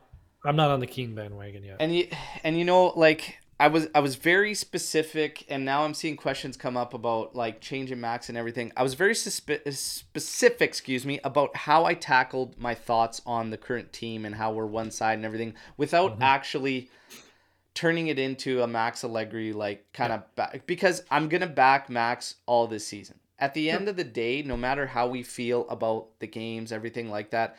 I'm 0.46 0.56
not 0.56 0.72
on 0.72 0.80
the 0.80 0.88
Kean 0.88 1.14
bandwagon 1.16 1.64
yet. 1.66 1.78
And 1.82 1.94
you 1.94 2.08
and 2.46 2.58
you 2.58 2.64
know 2.64 2.88
like 2.96 3.40
I 3.62 3.68
was 3.68 3.88
I 3.94 4.00
was 4.00 4.16
very 4.16 4.54
specific 4.54 5.46
and 5.50 5.66
now 5.66 5.84
I'm 5.84 5.94
seeing 5.94 6.16
questions 6.16 6.56
come 6.56 6.78
up 6.78 6.94
about 6.94 7.36
like 7.36 7.60
changing 7.60 8.00
max 8.00 8.30
and 8.30 8.38
everything. 8.38 8.72
I 8.78 8.84
was 8.84 8.94
very 8.94 9.14
suspe- 9.14 9.74
specific, 9.76 10.62
excuse 10.70 11.06
me, 11.06 11.20
about 11.26 11.56
how 11.56 11.84
I 11.84 11.94
tackled 11.94 12.58
my 12.58 12.74
thoughts 12.74 13.22
on 13.26 13.50
the 13.50 13.58
current 13.58 13.92
team 13.92 14.24
and 14.26 14.36
how 14.36 14.54
we're 14.54 14.66
one 14.66 14.92
side 14.92 15.16
and 15.18 15.26
everything 15.26 15.56
without 15.76 16.20
Mhm. 16.20 16.22
actually 16.22 16.90
turning 17.74 18.08
it 18.08 18.18
into 18.18 18.62
a 18.62 18.68
Max 18.68 19.04
Allegri 19.04 19.52
like 19.52 19.92
kind 19.94 20.14
of 20.14 20.36
back 20.36 20.66
because 20.66 21.04
I'm 21.12 21.28
going 21.28 21.42
to 21.42 21.48
back 21.48 21.90
Max 21.90 22.36
all 22.46 22.66
this 22.68 22.88
season. 22.88 23.20
At 23.38 23.54
the 23.54 23.70
end 23.70 23.88
of 23.88 23.96
the 23.96 24.04
day, 24.04 24.42
no 24.42 24.58
matter 24.58 24.88
how 24.88 25.08
we 25.08 25.24
feel 25.24 25.68
about 25.70 26.20
the 26.20 26.28
games, 26.28 26.72
everything 26.72 27.10
like 27.10 27.32
that, 27.32 27.56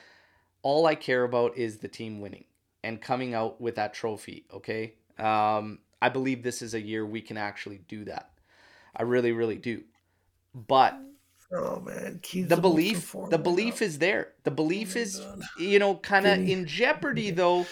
all 0.63 0.87
I 0.87 0.95
care 0.95 1.25
about 1.25 1.57
is 1.57 1.79
the 1.79 1.89
team 1.89 2.21
winning 2.21 2.45
and 2.83 3.01
coming 3.01 3.33
out 3.35 3.61
with 3.61 3.77
that 3.77 3.95
trophy. 3.95 4.45
Okay. 4.53 4.95
Um, 5.19 5.79
I 6.01 6.09
believe 6.09 6.43
this 6.43 6.63
is 6.63 6.75
a 6.75 6.81
year 6.81 7.05
we 7.05 7.21
can 7.21 7.37
actually 7.37 7.79
do 7.89 8.05
that. 8.05 8.31
I 8.97 9.03
really, 9.03 9.33
really 9.33 9.57
do. 9.57 9.83
But 10.55 10.99
Oh 11.53 11.81
man, 11.81 12.21
Keane's 12.23 12.49
the 12.49 12.57
belief, 12.57 13.15
the 13.29 13.39
belief 13.39 13.83
is 13.83 13.99
there. 13.99 14.35
The 14.45 14.53
belief 14.53 14.95
is, 14.95 15.21
you 15.59 15.81
know, 15.81 15.97
kind 15.97 16.27
of 16.27 16.39
in 16.39 16.65
jeopardy 16.65 17.33
though 17.33 17.67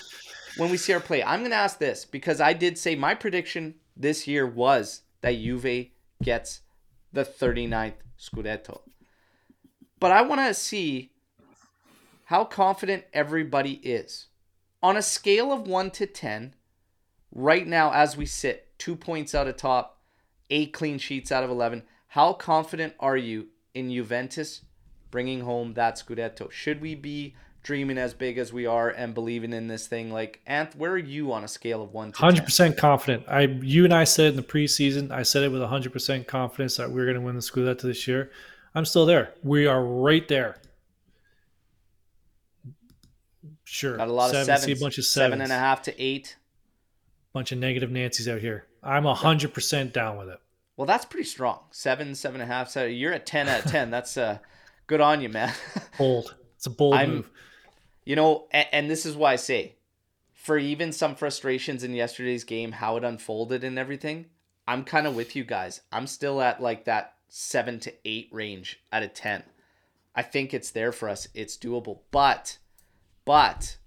when 0.56 0.70
we 0.70 0.76
see 0.76 0.92
our 0.92 1.00
play. 1.00 1.22
I'm 1.22 1.40
going 1.40 1.52
to 1.52 1.56
ask 1.56 1.78
this 1.78 2.05
because 2.05 2.40
I 2.40 2.52
did 2.52 2.76
say 2.76 2.96
my 2.96 3.14
prediction 3.14 3.76
this 3.96 4.26
year 4.26 4.46
was 4.46 5.02
that 5.20 5.36
Juve 5.36 5.86
gets 6.22 6.62
the 7.12 7.24
39th 7.24 7.94
Scudetto. 8.18 8.80
But 10.00 10.10
I 10.10 10.22
want 10.22 10.40
to 10.40 10.55
see 10.55 11.12
how 12.24 12.44
confident 12.44 13.05
everybody 13.12 13.74
is. 13.74 14.26
On 14.82 14.96
a 14.96 15.02
scale 15.02 15.52
of 15.52 15.66
1 15.66 15.90
to 15.92 16.06
10, 16.06 16.55
right 17.32 17.66
now 17.66 17.92
as 17.92 18.16
we 18.16 18.26
sit, 18.26 18.66
2 18.78 18.96
points 18.96 19.34
out 19.34 19.46
of 19.48 19.56
top, 19.56 19.98
8 20.50 20.72
clean 20.72 20.98
sheets 20.98 21.30
out 21.32 21.44
of 21.44 21.50
11, 21.50 21.82
how 22.09 22.32
confident 22.32 22.94
are 23.00 23.16
you 23.16 23.48
in 23.74 23.90
Juventus 23.90 24.62
bringing 25.10 25.40
home 25.40 25.74
that 25.74 25.96
Scudetto? 25.96 26.50
Should 26.50 26.80
we 26.80 26.94
be 26.94 27.34
dreaming 27.62 27.98
as 27.98 28.14
big 28.14 28.38
as 28.38 28.50
we 28.52 28.64
are 28.64 28.88
and 28.88 29.12
believing 29.14 29.52
in 29.52 29.66
this 29.68 29.86
thing? 29.86 30.10
Like, 30.10 30.40
Anth, 30.48 30.74
where 30.76 30.92
are 30.92 30.96
you 30.98 31.32
on 31.32 31.44
a 31.44 31.48
scale 31.48 31.82
of 31.82 31.92
1 31.92 32.12
to 32.12 32.18
10? 32.18 32.24
Hundred 32.24 32.44
percent 32.44 32.76
confident. 32.78 33.24
I, 33.28 33.40
you 33.42 33.84
and 33.84 33.92
I 33.92 34.05
said 34.05 34.26
it 34.26 34.28
in 34.30 34.36
the 34.36 34.42
preseason. 34.42 35.10
I 35.10 35.22
said 35.22 35.42
it 35.42 35.52
with 35.52 35.62
hundred 35.62 35.92
percent 35.92 36.26
confidence 36.26 36.76
that 36.76 36.90
we 36.90 37.00
are 37.00 37.05
going 37.05 37.16
to 37.16 37.20
win 37.20 37.34
the 37.34 37.42
Scudetto 37.42 37.82
this 37.82 38.06
year. 38.09 38.30
I'm 38.74 38.84
still 38.86 39.05
there. 39.06 39.34
We 39.42 39.66
are 39.66 39.82
right 39.84 40.26
there. 40.28 40.56
Sure, 43.64 43.98
Got 43.98 44.09
a 44.09 44.12
lot 44.12 44.26
of 44.26 44.30
Seven- 44.30 44.46
sevens. 44.46 44.64
See 44.64 44.72
a 44.72 44.76
bunch 44.84 44.98
of 44.98 45.05
seven 45.05 45.32
sevens. 45.38 45.50
and 45.50 45.52
a 45.52 45.59
half 45.59 45.82
to 45.82 46.02
eight. 46.02 46.36
Bunch 47.32 47.52
of 47.52 47.59
negative 47.59 47.90
Nancy's 47.90 48.28
out 48.28 48.40
here. 48.40 48.66
I'm 48.82 49.05
hundred 49.05 49.55
percent 49.55 49.92
down 49.92 50.16
with 50.18 50.28
it. 50.28 50.40
Well, 50.78 50.86
that's 50.86 51.05
pretty 51.05 51.26
strong. 51.26 51.59
Seven, 51.72 52.14
seven 52.14 52.40
and 52.40 52.48
a 52.48 52.55
half. 52.55 52.70
So 52.70 52.86
you're 52.86 53.12
at 53.12 53.26
10 53.26 53.48
out 53.48 53.64
of 53.64 53.70
10. 53.72 53.90
That's 53.90 54.16
uh, 54.16 54.38
good 54.86 55.00
on 55.00 55.20
you, 55.20 55.28
man. 55.28 55.52
Bold. 55.98 56.36
It's 56.55 56.66
a 56.66 56.70
bold 56.70 56.94
I'm- 56.94 57.10
move. 57.10 57.30
You 58.05 58.14
know, 58.14 58.46
and, 58.52 58.68
and 58.72 58.90
this 58.90 59.05
is 59.05 59.16
why 59.16 59.32
I 59.32 59.36
say, 59.36 59.74
for 60.32 60.56
even 60.56 60.92
some 60.92 61.16
frustrations 61.16 61.82
in 61.82 61.92
yesterday's 61.94 62.44
game, 62.44 62.72
how 62.72 62.96
it 62.96 63.02
unfolded 63.05 63.64
and 63.64 63.76
everything, 63.76 64.26
I'm 64.68 64.84
kind 64.84 65.06
of 65.06 65.16
with 65.16 65.34
you 65.34 65.42
guys. 65.42 65.80
I'm 65.92 66.06
still 66.06 66.40
at 66.40 66.62
like 66.62 66.84
that 66.84 67.14
seven 67.28 67.80
to 67.80 67.92
eight 68.05 68.28
range 68.30 68.80
out 68.92 69.02
of 69.02 69.12
10. 69.14 69.42
I 70.14 70.22
think 70.22 70.55
it's 70.55 70.70
there 70.70 70.92
for 70.92 71.09
us. 71.09 71.26
It's 71.34 71.59
doable. 71.59 72.00
But, 72.12 72.59
but, 73.24 73.78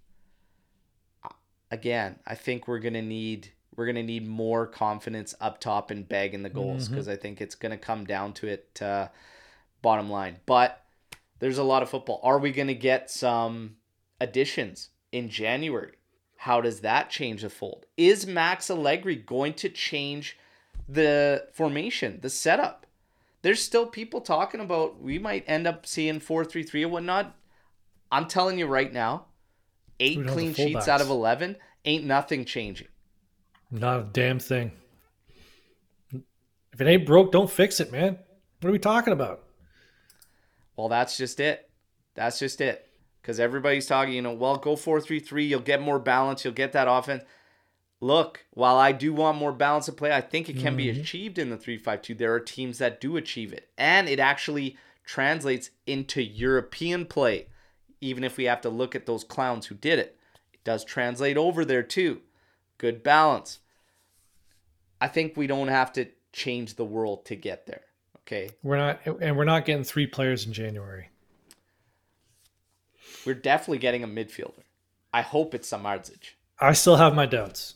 again, 1.71 2.19
I 2.27 2.35
think 2.35 2.67
we're 2.67 2.79
going 2.79 2.93
to 2.93 3.01
need. 3.01 3.49
We're 3.77 3.85
gonna 3.85 4.03
need 4.03 4.27
more 4.27 4.67
confidence 4.67 5.33
up 5.39 5.61
top 5.61 5.91
and 5.91 6.07
bagging 6.07 6.43
the 6.43 6.49
goals 6.49 6.89
because 6.89 7.07
I 7.07 7.15
think 7.15 7.39
it's 7.39 7.55
gonna 7.55 7.77
come 7.77 8.05
down 8.05 8.33
to 8.33 8.47
it. 8.47 8.81
Uh, 8.81 9.07
bottom 9.81 10.09
line, 10.09 10.37
but 10.45 10.83
there's 11.39 11.57
a 11.57 11.63
lot 11.63 11.81
of 11.81 11.89
football. 11.89 12.19
Are 12.21 12.37
we 12.37 12.51
gonna 12.51 12.73
get 12.73 13.09
some 13.09 13.77
additions 14.21 14.89
in 15.11 15.27
January. 15.27 15.93
How 16.37 16.61
does 16.61 16.79
that 16.81 17.09
change 17.09 17.41
the 17.41 17.49
fold? 17.49 17.85
Is 17.97 18.25
Max 18.25 18.69
Allegri 18.69 19.15
going 19.15 19.53
to 19.55 19.69
change 19.69 20.37
the 20.87 21.47
formation, 21.51 22.19
the 22.21 22.29
setup? 22.29 22.85
There's 23.41 23.61
still 23.61 23.87
people 23.87 24.21
talking 24.21 24.61
about 24.61 25.01
we 25.01 25.19
might 25.19 25.43
end 25.47 25.67
up 25.67 25.85
seeing 25.85 26.19
4 26.19 26.45
3 26.45 26.63
3 26.63 26.83
and 26.83 26.91
whatnot. 26.91 27.35
I'm 28.11 28.27
telling 28.27 28.59
you 28.59 28.67
right 28.67 28.91
now, 28.91 29.25
eight 29.99 30.17
Who 30.17 30.23
know 30.23 30.29
the 30.29 30.33
clean 30.33 30.53
sheets 30.53 30.87
out 30.87 31.01
of 31.01 31.09
11 31.09 31.57
ain't 31.85 32.05
nothing 32.05 32.45
changing. 32.45 32.87
Not 33.69 33.99
a 33.99 34.03
damn 34.03 34.39
thing. 34.39 34.71
If 36.73 36.79
it 36.79 36.87
ain't 36.87 37.05
broke, 37.05 37.31
don't 37.31 37.49
fix 37.49 37.79
it, 37.79 37.91
man. 37.91 38.17
What 38.59 38.69
are 38.69 38.73
we 38.73 38.79
talking 38.79 39.13
about? 39.13 39.43
Well, 40.75 40.89
that's 40.89 41.17
just 41.17 41.39
it. 41.39 41.69
That's 42.15 42.39
just 42.39 42.61
it. 42.61 42.87
Because 43.21 43.39
everybody's 43.39 43.87
talking, 43.87 44.13
you 44.13 44.21
know, 44.21 44.33
well, 44.33 44.57
go 44.57 44.75
4 44.75 44.99
3 45.01 45.19
3. 45.19 45.45
You'll 45.45 45.59
get 45.59 45.81
more 45.81 45.99
balance. 45.99 46.43
You'll 46.43 46.53
get 46.53 46.71
that 46.73 46.87
offense. 46.89 47.23
Look, 47.99 48.45
while 48.51 48.77
I 48.77 48.93
do 48.93 49.13
want 49.13 49.37
more 49.37 49.51
balance 49.51 49.87
of 49.87 49.95
play, 49.95 50.11
I 50.11 50.21
think 50.21 50.49
it 50.49 50.57
can 50.57 50.75
be 50.75 50.87
Mhm. 50.87 51.01
achieved 51.01 51.37
in 51.37 51.51
the 51.51 51.57
3 51.57 51.77
5 51.77 52.01
2. 52.01 52.15
There 52.15 52.33
are 52.33 52.39
teams 52.39 52.79
that 52.79 52.99
do 52.99 53.15
achieve 53.15 53.53
it. 53.53 53.69
And 53.77 54.09
it 54.09 54.19
actually 54.19 54.75
translates 55.05 55.69
into 55.85 56.23
European 56.23 57.05
play, 57.05 57.47
even 58.01 58.23
if 58.23 58.37
we 58.37 58.45
have 58.45 58.61
to 58.61 58.69
look 58.69 58.95
at 58.95 59.05
those 59.05 59.23
clowns 59.23 59.67
who 59.67 59.75
did 59.75 59.99
it. 59.99 60.17
It 60.53 60.63
does 60.63 60.83
translate 60.83 61.37
over 61.37 61.63
there, 61.63 61.83
too. 61.83 62.21
Good 62.77 63.03
balance. 63.03 63.59
I 64.99 65.07
think 65.07 65.37
we 65.37 65.47
don't 65.47 65.69
have 65.69 65.93
to 65.93 66.07
change 66.33 66.75
the 66.75 66.85
world 66.85 67.25
to 67.25 67.35
get 67.35 67.67
there. 67.67 67.83
Okay. 68.17 68.49
We're 68.63 68.77
not, 68.77 68.99
and 69.05 69.37
we're 69.37 69.45
not 69.45 69.65
getting 69.65 69.83
three 69.83 70.07
players 70.07 70.45
in 70.45 70.53
January. 70.53 71.09
We're 73.25 73.35
definitely 73.35 73.79
getting 73.79 74.03
a 74.03 74.07
midfielder. 74.07 74.63
I 75.13 75.21
hope 75.21 75.53
it's 75.53 75.69
Samardzic. 75.69 76.33
I 76.59 76.73
still 76.73 76.95
have 76.95 77.15
my 77.15 77.25
doubts. 77.25 77.75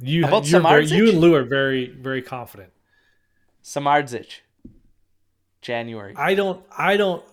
You, 0.00 0.24
About 0.24 0.44
very, 0.46 0.86
you 0.86 1.08
and 1.10 1.20
Lou 1.20 1.34
are 1.34 1.44
very, 1.44 1.88
very 1.88 2.20
confident. 2.20 2.72
Samardzic. 3.62 4.40
January. 5.62 6.14
I 6.16 6.34
don't, 6.34 6.64
I 6.76 6.96
don't, 6.96 7.24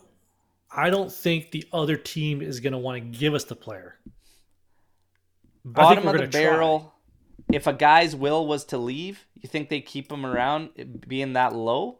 I 0.73 0.89
don't 0.89 1.11
think 1.11 1.51
the 1.51 1.65
other 1.73 1.97
team 1.97 2.41
is 2.41 2.59
going 2.59 2.73
to 2.73 2.79
want 2.79 2.95
to 2.95 3.19
give 3.19 3.33
us 3.33 3.43
the 3.43 3.55
player. 3.55 3.97
Bottom 5.65 6.07
of 6.07 6.13
the 6.13 6.19
gonna 6.19 6.31
try. 6.31 6.41
barrel. 6.41 6.93
If 7.51 7.67
a 7.67 7.73
guy's 7.73 8.15
will 8.15 8.47
was 8.47 8.65
to 8.65 8.77
leave, 8.77 9.25
you 9.35 9.49
think 9.49 9.69
they 9.69 9.81
keep 9.81 10.11
him 10.11 10.25
around 10.25 10.69
being 11.07 11.33
that 11.33 11.53
low? 11.53 11.99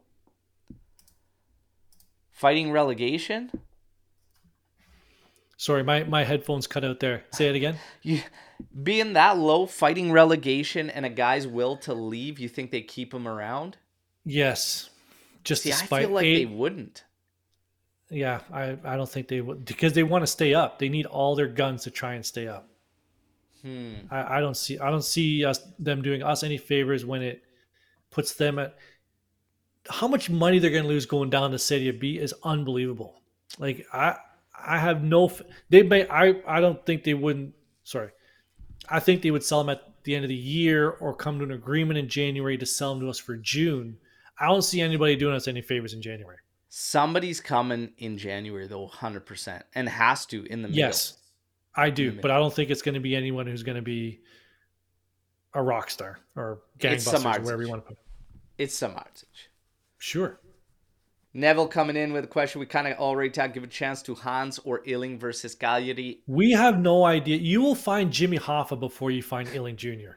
Fighting 2.31 2.71
relegation? 2.71 3.51
Sorry, 5.57 5.83
my, 5.83 6.03
my 6.05 6.23
headphones 6.23 6.65
cut 6.65 6.83
out 6.83 6.99
there. 6.99 7.23
Say 7.33 7.49
it 7.49 7.55
again. 7.55 7.77
You 8.01 8.21
being 8.81 9.13
that 9.13 9.37
low, 9.37 9.65
fighting 9.65 10.11
relegation 10.11 10.89
and 10.89 11.05
a 11.05 11.09
guy's 11.09 11.47
will 11.47 11.77
to 11.77 11.93
leave, 11.93 12.39
you 12.39 12.47
think 12.47 12.71
they 12.71 12.81
keep 12.81 13.13
him 13.13 13.27
around? 13.27 13.77
Yes. 14.23 14.89
Just 15.43 15.63
See, 15.63 15.71
I 15.71 15.75
feel 15.75 16.09
like 16.09 16.25
eight, 16.25 16.45
they 16.45 16.45
wouldn't. 16.45 17.03
Yeah, 18.11 18.41
I, 18.51 18.77
I 18.83 18.97
don't 18.97 19.09
think 19.09 19.29
they 19.29 19.39
would 19.39 19.63
because 19.63 19.93
they 19.93 20.03
want 20.03 20.21
to 20.23 20.27
stay 20.27 20.53
up. 20.53 20.77
They 20.77 20.89
need 20.89 21.05
all 21.05 21.33
their 21.33 21.47
guns 21.47 21.83
to 21.83 21.91
try 21.91 22.15
and 22.15 22.25
stay 22.25 22.45
up. 22.45 22.67
Hmm. 23.61 23.93
I, 24.11 24.37
I 24.37 24.39
don't 24.41 24.57
see 24.57 24.77
I 24.77 24.91
don't 24.91 25.03
see 25.03 25.45
us 25.45 25.59
them 25.79 26.01
doing 26.01 26.21
us 26.21 26.43
any 26.43 26.57
favors 26.57 27.05
when 27.05 27.21
it 27.21 27.41
puts 28.09 28.33
them 28.33 28.59
at 28.59 28.75
how 29.89 30.09
much 30.09 30.29
money 30.29 30.59
they're 30.59 30.71
going 30.71 30.83
to 30.83 30.89
lose 30.89 31.05
going 31.05 31.29
down 31.29 31.51
to 31.51 31.59
Serie 31.59 31.91
B 31.91 32.17
is 32.17 32.35
unbelievable. 32.43 33.21
Like 33.57 33.87
I 33.93 34.17
I 34.53 34.77
have 34.77 35.03
no 35.03 35.31
they 35.69 35.81
may 35.81 36.05
I 36.09 36.35
I 36.45 36.59
don't 36.59 36.85
think 36.85 37.05
they 37.05 37.13
wouldn't 37.13 37.53
sorry. 37.83 38.09
I 38.89 38.99
think 38.99 39.21
they 39.21 39.31
would 39.31 39.43
sell 39.43 39.59
them 39.63 39.69
at 39.69 40.03
the 40.03 40.15
end 40.15 40.25
of 40.25 40.29
the 40.29 40.35
year 40.35 40.89
or 40.89 41.15
come 41.15 41.37
to 41.39 41.45
an 41.45 41.51
agreement 41.51 41.97
in 41.97 42.09
January 42.09 42.57
to 42.57 42.65
sell 42.65 42.93
them 42.93 43.01
to 43.01 43.09
us 43.09 43.19
for 43.19 43.37
June. 43.37 43.97
I 44.37 44.47
don't 44.47 44.63
see 44.63 44.81
anybody 44.81 45.15
doing 45.15 45.35
us 45.35 45.47
any 45.47 45.61
favors 45.61 45.93
in 45.93 46.01
January. 46.01 46.37
Somebody's 46.73 47.41
coming 47.41 47.91
in 47.97 48.17
January 48.17 48.65
though, 48.65 48.87
hundred 48.87 49.25
percent, 49.25 49.65
and 49.75 49.89
has 49.89 50.25
to 50.27 50.45
in 50.45 50.61
the 50.61 50.69
middle. 50.69 50.79
Yes, 50.79 51.17
I 51.75 51.89
do, 51.89 52.13
but 52.13 52.31
I 52.31 52.39
don't 52.39 52.53
think 52.53 52.69
it's 52.69 52.81
going 52.81 52.95
to 52.95 53.01
be 53.01 53.13
anyone 53.13 53.45
who's 53.45 53.61
going 53.61 53.75
to 53.75 53.81
be 53.81 54.21
a 55.53 55.61
rock 55.61 55.89
star 55.89 56.19
or 56.37 56.59
gangbusters 56.79 57.39
or 57.39 57.41
whatever 57.41 57.63
you 57.63 57.67
want 57.67 57.83
to 57.83 57.89
put. 57.89 57.97
It. 57.97 58.63
It's 58.63 58.73
some 58.73 58.93
Samardzic. 58.93 59.25
Sure. 59.97 60.39
Neville 61.33 61.67
coming 61.67 61.97
in 61.97 62.13
with 62.13 62.23
a 62.23 62.27
question 62.27 62.61
we 62.61 62.67
kind 62.67 62.87
of 62.87 62.97
already 62.99 63.31
talked. 63.31 63.53
Give 63.53 63.65
a 63.65 63.67
chance 63.67 64.01
to 64.03 64.15
Hans 64.15 64.57
or 64.59 64.81
Iling 64.87 65.19
versus 65.19 65.53
Cagliari. 65.53 66.21
We 66.25 66.53
have 66.53 66.79
no 66.79 67.03
idea. 67.03 67.35
You 67.35 67.61
will 67.61 67.75
find 67.75 68.13
Jimmy 68.13 68.39
Hoffa 68.39 68.79
before 68.79 69.11
you 69.11 69.21
find 69.21 69.49
Iling 69.49 69.75
Jr. 69.75 70.15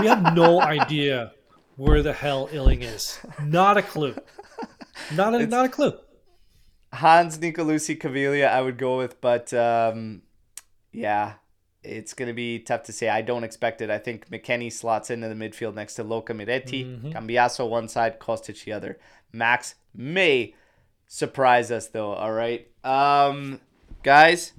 we 0.00 0.08
have 0.08 0.34
no 0.34 0.60
idea 0.76 1.34
where 1.76 2.02
the 2.02 2.12
hell 2.12 2.48
Iling 2.52 2.82
is. 2.82 3.20
Not 3.44 3.76
a 3.76 3.82
clue. 3.82 4.16
Not 5.14 5.34
a, 5.34 5.46
not 5.46 5.66
a 5.66 5.68
clue. 5.68 5.92
Hans 6.92 7.38
Nicolussi 7.38 7.98
Caviglia, 7.98 8.48
I 8.48 8.60
would 8.62 8.78
go 8.78 8.98
with, 8.98 9.20
but 9.20 9.52
um, 9.52 10.22
yeah, 10.92 11.34
it's 11.82 12.14
going 12.14 12.28
to 12.28 12.34
be 12.34 12.58
tough 12.58 12.84
to 12.84 12.92
say. 12.92 13.08
I 13.08 13.22
don't 13.22 13.44
expect 13.44 13.80
it. 13.80 13.90
I 13.90 13.98
think 13.98 14.28
McKennie 14.30 14.72
slots 14.72 15.10
into 15.10 15.28
the 15.28 15.34
midfield 15.34 15.74
next 15.74 15.94
to 15.94 16.02
Luca 16.02 16.34
Miretti, 16.34 16.84
mm-hmm. 16.84 17.10
Cambiaso 17.10 17.68
one 17.68 17.88
side, 17.88 18.18
Kostic 18.18 18.62
the 18.64 18.72
other. 18.72 18.98
Max 19.32 19.74
may 19.94 20.54
surprise 21.06 21.70
us 21.70 21.88
though. 21.88 22.12
All 22.12 22.32
right, 22.32 22.68
um, 22.84 23.60
guys. 24.02 24.52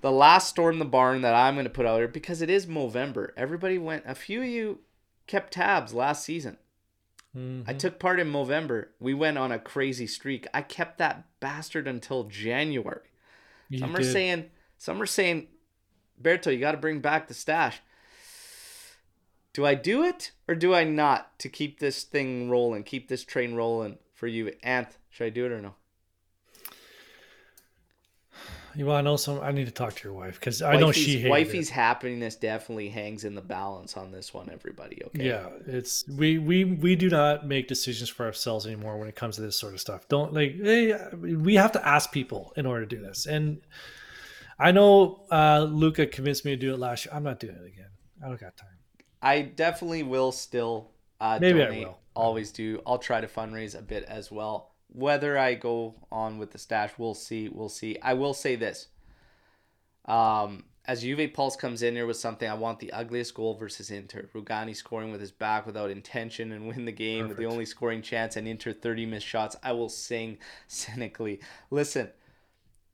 The 0.00 0.10
last 0.10 0.48
storm 0.48 0.80
the 0.80 0.84
barn 0.84 1.22
that 1.22 1.32
I'm 1.32 1.54
going 1.54 1.62
to 1.62 1.70
put 1.70 1.86
out 1.86 1.98
here 1.98 2.08
because 2.08 2.42
it 2.42 2.50
is 2.50 2.66
Movember. 2.66 3.28
Everybody 3.36 3.78
went. 3.78 4.02
A 4.04 4.16
few 4.16 4.40
of 4.40 4.48
you 4.48 4.80
kept 5.28 5.52
tabs 5.52 5.94
last 5.94 6.24
season. 6.24 6.58
Mm-hmm. 7.36 7.68
I 7.68 7.72
took 7.72 7.98
part 7.98 8.20
in 8.20 8.30
Movember. 8.30 8.88
We 9.00 9.14
went 9.14 9.38
on 9.38 9.52
a 9.52 9.58
crazy 9.58 10.06
streak. 10.06 10.46
I 10.52 10.62
kept 10.62 10.98
that 10.98 11.24
bastard 11.40 11.88
until 11.88 12.24
January. 12.24 13.08
You 13.68 13.78
some 13.78 13.92
did. 13.92 14.00
are 14.00 14.04
saying, 14.04 14.50
some 14.76 15.00
are 15.00 15.06
saying, 15.06 15.48
Berto, 16.20 16.52
you 16.52 16.60
got 16.60 16.72
to 16.72 16.78
bring 16.78 17.00
back 17.00 17.28
the 17.28 17.34
stash. 17.34 17.80
Do 19.54 19.66
I 19.66 19.74
do 19.74 20.02
it 20.02 20.32
or 20.48 20.54
do 20.54 20.74
I 20.74 20.84
not 20.84 21.38
to 21.40 21.48
keep 21.48 21.78
this 21.78 22.04
thing 22.04 22.48
rolling, 22.48 22.84
keep 22.84 23.08
this 23.08 23.24
train 23.24 23.54
rolling 23.54 23.98
for 24.14 24.26
you, 24.26 24.52
Anth? 24.64 24.96
Should 25.10 25.26
I 25.26 25.30
do 25.30 25.46
it 25.46 25.52
or 25.52 25.60
no? 25.60 25.74
You 28.74 28.86
want 28.86 29.00
to 29.00 29.02
know 29.02 29.16
some? 29.16 29.40
I 29.40 29.52
need 29.52 29.66
to 29.66 29.72
talk 29.72 29.94
to 29.94 30.08
your 30.08 30.14
wife 30.14 30.38
because 30.38 30.62
I 30.62 30.76
know 30.76 30.92
she 30.92 31.18
hates 31.18 31.30
wifey's 31.30 31.68
it. 31.68 31.72
happiness 31.72 32.36
definitely 32.36 32.88
hangs 32.88 33.24
in 33.24 33.34
the 33.34 33.42
balance 33.42 33.96
on 33.96 34.12
this 34.12 34.32
one. 34.32 34.50
Everybody, 34.50 35.02
okay? 35.06 35.26
Yeah, 35.26 35.48
it's 35.66 36.06
we 36.08 36.38
we 36.38 36.64
we 36.64 36.96
do 36.96 37.10
not 37.10 37.46
make 37.46 37.68
decisions 37.68 38.08
for 38.08 38.24
ourselves 38.24 38.66
anymore 38.66 38.98
when 38.98 39.08
it 39.08 39.16
comes 39.16 39.36
to 39.36 39.42
this 39.42 39.56
sort 39.56 39.74
of 39.74 39.80
stuff. 39.80 40.08
Don't 40.08 40.32
like 40.32 40.56
hey, 40.60 40.96
we 41.16 41.54
have 41.56 41.72
to 41.72 41.86
ask 41.86 42.12
people 42.12 42.52
in 42.56 42.66
order 42.66 42.86
to 42.86 42.96
do 42.96 43.02
this. 43.02 43.26
And 43.26 43.60
I 44.58 44.72
know 44.72 45.24
uh, 45.30 45.66
Luca 45.68 46.06
convinced 46.06 46.44
me 46.44 46.52
to 46.52 46.56
do 46.56 46.74
it 46.74 46.78
last 46.78 47.04
year. 47.04 47.14
I'm 47.14 47.24
not 47.24 47.40
doing 47.40 47.56
it 47.56 47.66
again. 47.66 47.90
I 48.24 48.28
don't 48.28 48.40
got 48.40 48.56
time. 48.56 48.68
I 49.20 49.42
definitely 49.42 50.02
will 50.02 50.32
still. 50.32 50.90
Uh, 51.20 51.38
Maybe 51.40 51.58
donate. 51.58 51.84
I 51.84 51.86
will. 51.88 51.98
Always 52.14 52.50
do. 52.50 52.82
I'll 52.86 52.98
try 52.98 53.20
to 53.20 53.26
fundraise 53.26 53.78
a 53.78 53.82
bit 53.82 54.04
as 54.04 54.30
well 54.30 54.71
whether 54.92 55.38
I 55.38 55.54
go 55.54 55.94
on 56.10 56.38
with 56.38 56.52
the 56.52 56.58
stash, 56.58 56.92
we'll 56.98 57.14
see. 57.14 57.48
We'll 57.48 57.68
see. 57.68 57.98
I 58.02 58.14
will 58.14 58.34
say 58.34 58.56
this. 58.56 58.88
Um, 60.04 60.64
as 60.84 61.02
Juve 61.02 61.32
Pulse 61.32 61.56
comes 61.56 61.82
in 61.82 61.94
here 61.94 62.06
with 62.06 62.16
something, 62.16 62.48
I 62.48 62.54
want 62.54 62.80
the 62.80 62.92
ugliest 62.92 63.34
goal 63.34 63.54
versus 63.54 63.90
Inter. 63.90 64.28
Rugani 64.34 64.74
scoring 64.74 65.12
with 65.12 65.20
his 65.20 65.30
back 65.30 65.64
without 65.64 65.90
intention 65.90 66.52
and 66.52 66.66
win 66.66 66.84
the 66.84 66.92
game 66.92 67.24
Perfect. 67.24 67.38
with 67.38 67.46
the 67.46 67.52
only 67.52 67.64
scoring 67.64 68.02
chance 68.02 68.36
and 68.36 68.48
Inter 68.48 68.72
30 68.72 69.06
missed 69.06 69.26
shots. 69.26 69.56
I 69.62 69.72
will 69.72 69.88
sing 69.88 70.38
cynically. 70.66 71.40
Listen, 71.70 72.10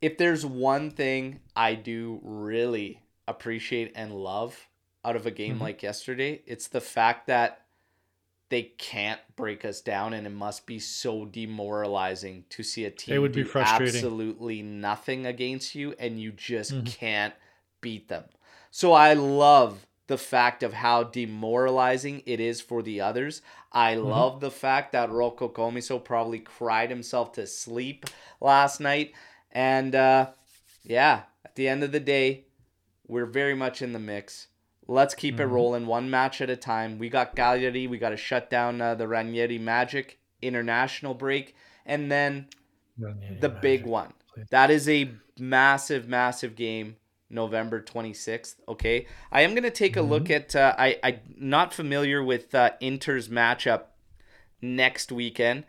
if 0.00 0.18
there's 0.18 0.44
one 0.44 0.90
thing 0.90 1.40
I 1.56 1.74
do 1.74 2.20
really 2.22 3.02
appreciate 3.26 3.92
and 3.94 4.14
love 4.14 4.68
out 5.04 5.16
of 5.16 5.26
a 5.26 5.30
game 5.30 5.54
mm-hmm. 5.54 5.62
like 5.62 5.82
yesterday, 5.82 6.42
it's 6.46 6.68
the 6.68 6.80
fact 6.80 7.26
that 7.26 7.62
they 8.50 8.62
can't 8.62 9.20
break 9.36 9.64
us 9.64 9.80
down 9.80 10.14
and 10.14 10.26
it 10.26 10.30
must 10.30 10.66
be 10.66 10.78
so 10.78 11.26
demoralizing 11.26 12.44
to 12.48 12.62
see 12.62 12.84
a 12.84 12.90
team 12.90 13.14
it 13.14 13.18
would 13.18 13.32
be 13.32 13.42
frustrating. 13.42 13.94
absolutely 13.94 14.62
nothing 14.62 15.26
against 15.26 15.74
you 15.74 15.94
and 15.98 16.20
you 16.20 16.32
just 16.32 16.72
mm-hmm. 16.72 16.84
can't 16.84 17.34
beat 17.80 18.08
them. 18.08 18.24
So 18.70 18.92
I 18.92 19.14
love 19.14 19.86
the 20.06 20.18
fact 20.18 20.62
of 20.62 20.72
how 20.72 21.04
demoralizing 21.04 22.22
it 22.26 22.40
is 22.40 22.60
for 22.60 22.82
the 22.82 23.00
others. 23.00 23.42
I 23.72 23.94
mm-hmm. 23.94 24.08
love 24.08 24.40
the 24.40 24.50
fact 24.50 24.92
that 24.92 25.10
Rocco 25.10 25.48
Commisso 25.48 26.02
probably 26.02 26.38
cried 26.38 26.90
himself 26.90 27.32
to 27.32 27.46
sleep 27.46 28.06
last 28.40 28.80
night. 28.80 29.12
And 29.52 29.94
uh, 29.94 30.30
yeah, 30.82 31.22
at 31.44 31.54
the 31.54 31.68
end 31.68 31.84
of 31.84 31.92
the 31.92 32.00
day, 32.00 32.46
we're 33.06 33.26
very 33.26 33.54
much 33.54 33.82
in 33.82 33.92
the 33.92 33.98
mix. 33.98 34.48
Let's 34.88 35.14
keep 35.14 35.34
mm-hmm. 35.34 35.42
it 35.42 35.46
rolling 35.46 35.86
one 35.86 36.10
match 36.10 36.40
at 36.40 36.50
a 36.50 36.56
time. 36.56 36.98
We 36.98 37.10
got 37.10 37.36
Cagliari. 37.36 37.86
We 37.86 37.98
got 37.98 38.10
to 38.10 38.16
shut 38.16 38.48
down 38.48 38.80
uh, 38.80 38.94
the 38.94 39.06
Ranieri 39.06 39.58
Magic 39.58 40.18
international 40.40 41.14
break. 41.14 41.54
And 41.84 42.10
then 42.10 42.48
Ranieri 42.98 43.38
the 43.38 43.48
Magic. 43.48 43.62
big 43.62 43.86
one. 43.86 44.14
That 44.50 44.70
is 44.70 44.88
a 44.88 45.10
massive, 45.38 46.08
massive 46.08 46.56
game. 46.56 46.96
November 47.30 47.82
26th. 47.82 48.54
Okay. 48.66 49.06
I 49.30 49.42
am 49.42 49.50
going 49.50 49.64
to 49.64 49.70
take 49.70 49.96
a 49.96 50.00
mm-hmm. 50.00 50.08
look 50.08 50.30
at, 50.30 50.56
uh, 50.56 50.74
I, 50.78 50.98
I'm 51.02 51.20
not 51.36 51.74
familiar 51.74 52.24
with 52.24 52.54
uh, 52.54 52.70
Inter's 52.80 53.28
matchup 53.28 53.82
next 54.62 55.12
weekend 55.12 55.64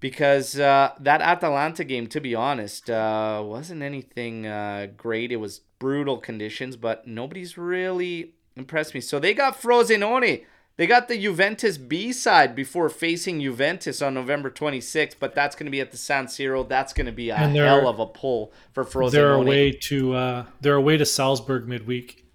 because 0.00 0.58
uh, 0.58 0.92
that 1.00 1.20
Atalanta 1.20 1.84
game, 1.84 2.06
to 2.08 2.20
be 2.20 2.34
honest, 2.34 2.90
uh, 2.90 3.42
wasn't 3.44 3.82
anything 3.82 4.46
uh, 4.46 4.88
great. 4.96 5.32
It 5.32 5.36
was 5.36 5.60
brutal 5.78 6.18
conditions, 6.18 6.76
but 6.76 7.06
nobody's 7.06 7.56
really 7.56 8.34
impressed 8.56 8.94
me. 8.94 9.00
So 9.00 9.18
they 9.18 9.34
got 9.34 9.60
Frosinone. 9.60 10.44
They 10.76 10.86
got 10.86 11.08
the 11.08 11.18
Juventus 11.18 11.78
B 11.78 12.12
side 12.12 12.54
before 12.54 12.90
facing 12.90 13.40
Juventus 13.40 14.02
on 14.02 14.12
November 14.12 14.50
26th, 14.50 15.14
but 15.18 15.34
that's 15.34 15.56
going 15.56 15.64
to 15.64 15.70
be 15.70 15.80
at 15.80 15.90
the 15.90 15.96
San 15.96 16.26
Siro. 16.26 16.68
That's 16.68 16.92
going 16.92 17.06
to 17.06 17.12
be 17.12 17.30
a 17.30 17.36
hell 17.36 17.88
of 17.88 17.98
a 17.98 18.06
pull 18.06 18.52
for 18.72 18.84
Frosinone. 18.84 19.10
They're 19.12 19.32
away 19.32 19.72
to 19.72 20.14
uh, 20.14 20.44
they're 20.60 20.74
away 20.74 20.98
to 20.98 21.06
Salzburg 21.06 21.66
midweek. 21.66 22.26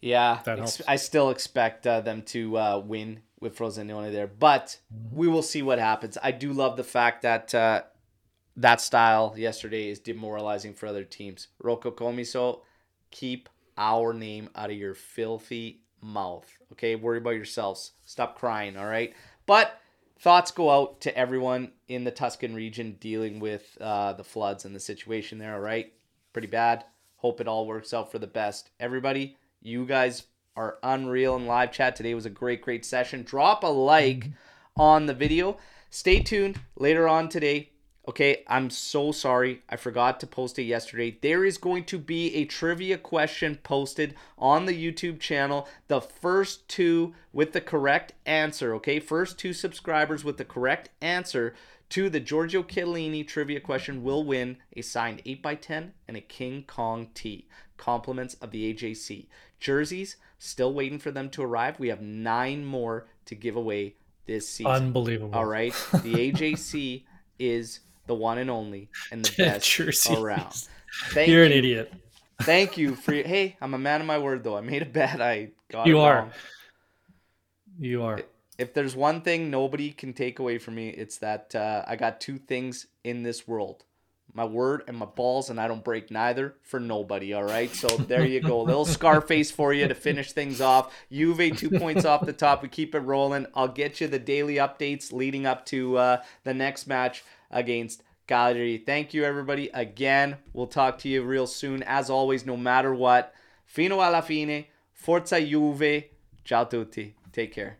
Yeah, 0.00 0.40
ex- 0.46 0.82
I 0.88 0.96
still 0.96 1.30
expect 1.30 1.86
uh, 1.86 2.00
them 2.00 2.22
to 2.26 2.56
uh, 2.56 2.78
win 2.78 3.20
with 3.44 3.56
Frosinone 3.56 4.10
there, 4.10 4.26
but 4.26 4.78
mm-hmm. 4.92 5.16
we 5.16 5.28
will 5.28 5.42
see 5.42 5.62
what 5.62 5.78
happens. 5.78 6.18
I 6.22 6.32
do 6.32 6.52
love 6.52 6.76
the 6.76 6.82
fact 6.82 7.22
that 7.22 7.54
uh, 7.54 7.82
that 8.56 8.80
style 8.80 9.34
yesterday 9.36 9.88
is 9.88 10.00
demoralizing 10.00 10.74
for 10.74 10.86
other 10.86 11.04
teams. 11.04 11.48
Rocco 11.62 11.92
Commisso 11.92 12.62
keep 13.12 13.48
our 13.78 14.12
name 14.12 14.50
out 14.56 14.70
of 14.70 14.76
your 14.76 14.94
filthy 14.94 15.82
mouth. 16.00 16.46
Okay, 16.72 16.96
worry 16.96 17.18
about 17.18 17.30
yourselves. 17.30 17.92
Stop 18.04 18.36
crying, 18.38 18.76
all 18.76 18.86
right? 18.86 19.14
But 19.46 19.80
thoughts 20.18 20.50
go 20.50 20.70
out 20.70 21.00
to 21.02 21.16
everyone 21.16 21.72
in 21.88 22.04
the 22.04 22.10
Tuscan 22.10 22.54
region 22.54 22.96
dealing 23.00 23.40
with 23.40 23.76
uh, 23.80 24.14
the 24.14 24.24
floods 24.24 24.64
and 24.64 24.74
the 24.74 24.80
situation 24.80 25.38
there, 25.38 25.54
all 25.54 25.60
right? 25.60 25.92
Pretty 26.32 26.48
bad. 26.48 26.84
Hope 27.16 27.40
it 27.40 27.48
all 27.48 27.66
works 27.66 27.94
out 27.94 28.10
for 28.10 28.18
the 28.18 28.26
best. 28.26 28.70
Everybody, 28.80 29.36
you 29.60 29.86
guys 29.86 30.24
are 30.56 30.78
unreal 30.82 31.36
in 31.36 31.46
live 31.46 31.72
chat. 31.72 31.96
Today 31.96 32.14
was 32.14 32.26
a 32.26 32.30
great, 32.30 32.62
great 32.62 32.84
session. 32.84 33.22
Drop 33.22 33.64
a 33.64 33.68
like 33.68 34.20
mm-hmm. 34.20 34.80
on 34.80 35.06
the 35.06 35.14
video. 35.14 35.58
Stay 35.90 36.20
tuned 36.20 36.60
later 36.76 37.08
on 37.08 37.28
today. 37.28 37.70
Okay, 38.06 38.44
I'm 38.46 38.68
so 38.68 39.12
sorry. 39.12 39.62
I 39.70 39.76
forgot 39.76 40.20
to 40.20 40.26
post 40.26 40.58
it 40.58 40.64
yesterday. 40.64 41.16
There 41.22 41.42
is 41.42 41.56
going 41.56 41.84
to 41.84 41.98
be 41.98 42.34
a 42.34 42.44
trivia 42.44 42.98
question 42.98 43.58
posted 43.62 44.14
on 44.36 44.66
the 44.66 44.74
YouTube 44.74 45.20
channel. 45.20 45.66
The 45.88 46.02
first 46.02 46.68
two 46.68 47.14
with 47.32 47.52
the 47.52 47.62
correct 47.62 48.12
answer, 48.26 48.74
okay? 48.74 49.00
First 49.00 49.38
two 49.38 49.54
subscribers 49.54 50.22
with 50.22 50.36
the 50.36 50.44
correct 50.44 50.90
answer 51.00 51.54
to 51.90 52.10
the 52.10 52.20
Giorgio 52.20 52.62
Chiellini 52.62 53.26
trivia 53.26 53.60
question 53.60 54.02
will 54.02 54.24
win 54.24 54.58
a 54.76 54.82
signed 54.82 55.22
8x10 55.24 55.92
and 56.06 56.16
a 56.16 56.20
King 56.20 56.64
Kong 56.66 57.08
tee. 57.14 57.48
Compliments 57.78 58.34
of 58.34 58.50
the 58.50 58.72
AJC. 58.74 59.26
Jerseys, 59.64 60.16
still 60.38 60.74
waiting 60.74 60.98
for 60.98 61.10
them 61.10 61.30
to 61.30 61.42
arrive. 61.42 61.80
We 61.80 61.88
have 61.88 62.02
nine 62.02 62.66
more 62.66 63.06
to 63.24 63.34
give 63.34 63.56
away 63.56 63.94
this 64.26 64.46
season. 64.46 64.70
Unbelievable. 64.70 65.34
All 65.34 65.46
right. 65.46 65.72
The 65.92 65.98
AJC 66.32 67.04
is 67.38 67.80
the 68.06 68.14
one 68.14 68.36
and 68.36 68.50
only, 68.50 68.90
and 69.10 69.24
the 69.24 69.34
best 69.38 70.10
around. 70.10 70.52
Thank 71.12 71.30
You're 71.30 71.44
you. 71.44 71.46
an 71.46 71.52
idiot. 71.52 71.92
Thank 72.42 72.76
you 72.76 72.94
for 72.94 73.14
your, 73.14 73.26
hey, 73.26 73.56
I'm 73.62 73.72
a 73.72 73.78
man 73.78 74.02
of 74.02 74.06
my 74.06 74.18
word 74.18 74.44
though. 74.44 74.56
I 74.58 74.60
made 74.60 74.82
a 74.82 74.86
bet. 74.86 75.22
I 75.22 75.52
got 75.70 75.86
you 75.86 75.98
are. 76.00 76.16
Wrong. 76.16 76.30
You 77.78 78.02
are. 78.02 78.20
If 78.58 78.74
there's 78.74 78.94
one 78.94 79.22
thing 79.22 79.50
nobody 79.50 79.92
can 79.92 80.12
take 80.12 80.38
away 80.40 80.58
from 80.58 80.74
me, 80.74 80.90
it's 80.90 81.16
that 81.18 81.54
uh, 81.54 81.84
I 81.86 81.96
got 81.96 82.20
two 82.20 82.36
things 82.36 82.86
in 83.02 83.22
this 83.22 83.48
world: 83.48 83.84
my 84.32 84.44
word 84.44 84.82
and 84.88 84.96
my 84.96 85.06
balls, 85.06 85.50
and 85.50 85.60
I 85.60 85.68
don't 85.68 85.84
break 85.84 86.10
neither 86.10 86.54
for 86.62 86.80
nobody. 86.80 87.32
All 87.34 87.44
right. 87.44 87.72
So 87.74 87.88
there 87.88 88.24
you 88.24 88.40
go. 88.40 88.62
little 88.62 88.84
Scarface 88.84 89.50
for 89.50 89.72
you 89.72 89.86
to 89.86 89.94
finish 89.94 90.32
things 90.32 90.60
off. 90.60 90.92
Juve 91.10 91.56
two 91.56 91.70
points 91.70 92.04
off 92.04 92.26
the 92.26 92.32
top. 92.32 92.62
We 92.62 92.68
keep 92.68 92.94
it 92.94 93.00
rolling. 93.00 93.46
I'll 93.54 93.68
get 93.68 94.00
you 94.00 94.08
the 94.08 94.18
daily 94.18 94.56
updates 94.56 95.12
leading 95.12 95.46
up 95.46 95.64
to 95.66 95.98
uh, 95.98 96.22
the 96.42 96.54
next 96.54 96.86
match 96.86 97.22
against 97.50 98.02
Cagliari. 98.26 98.78
Thank 98.78 99.14
you, 99.14 99.24
everybody. 99.24 99.70
Again, 99.72 100.36
we'll 100.52 100.66
talk 100.66 100.98
to 100.98 101.08
you 101.08 101.22
real 101.22 101.46
soon. 101.46 101.82
As 101.82 102.10
always, 102.10 102.44
no 102.44 102.56
matter 102.56 102.94
what, 102.94 103.34
fino 103.66 104.00
alla 104.00 104.22
fine, 104.22 104.66
forza 104.92 105.40
Juve. 105.40 106.04
Ciao 106.44 106.64
tutti. 106.64 107.14
Take 107.32 107.52
care. 107.52 107.78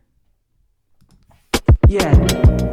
Yeah. 1.87 2.64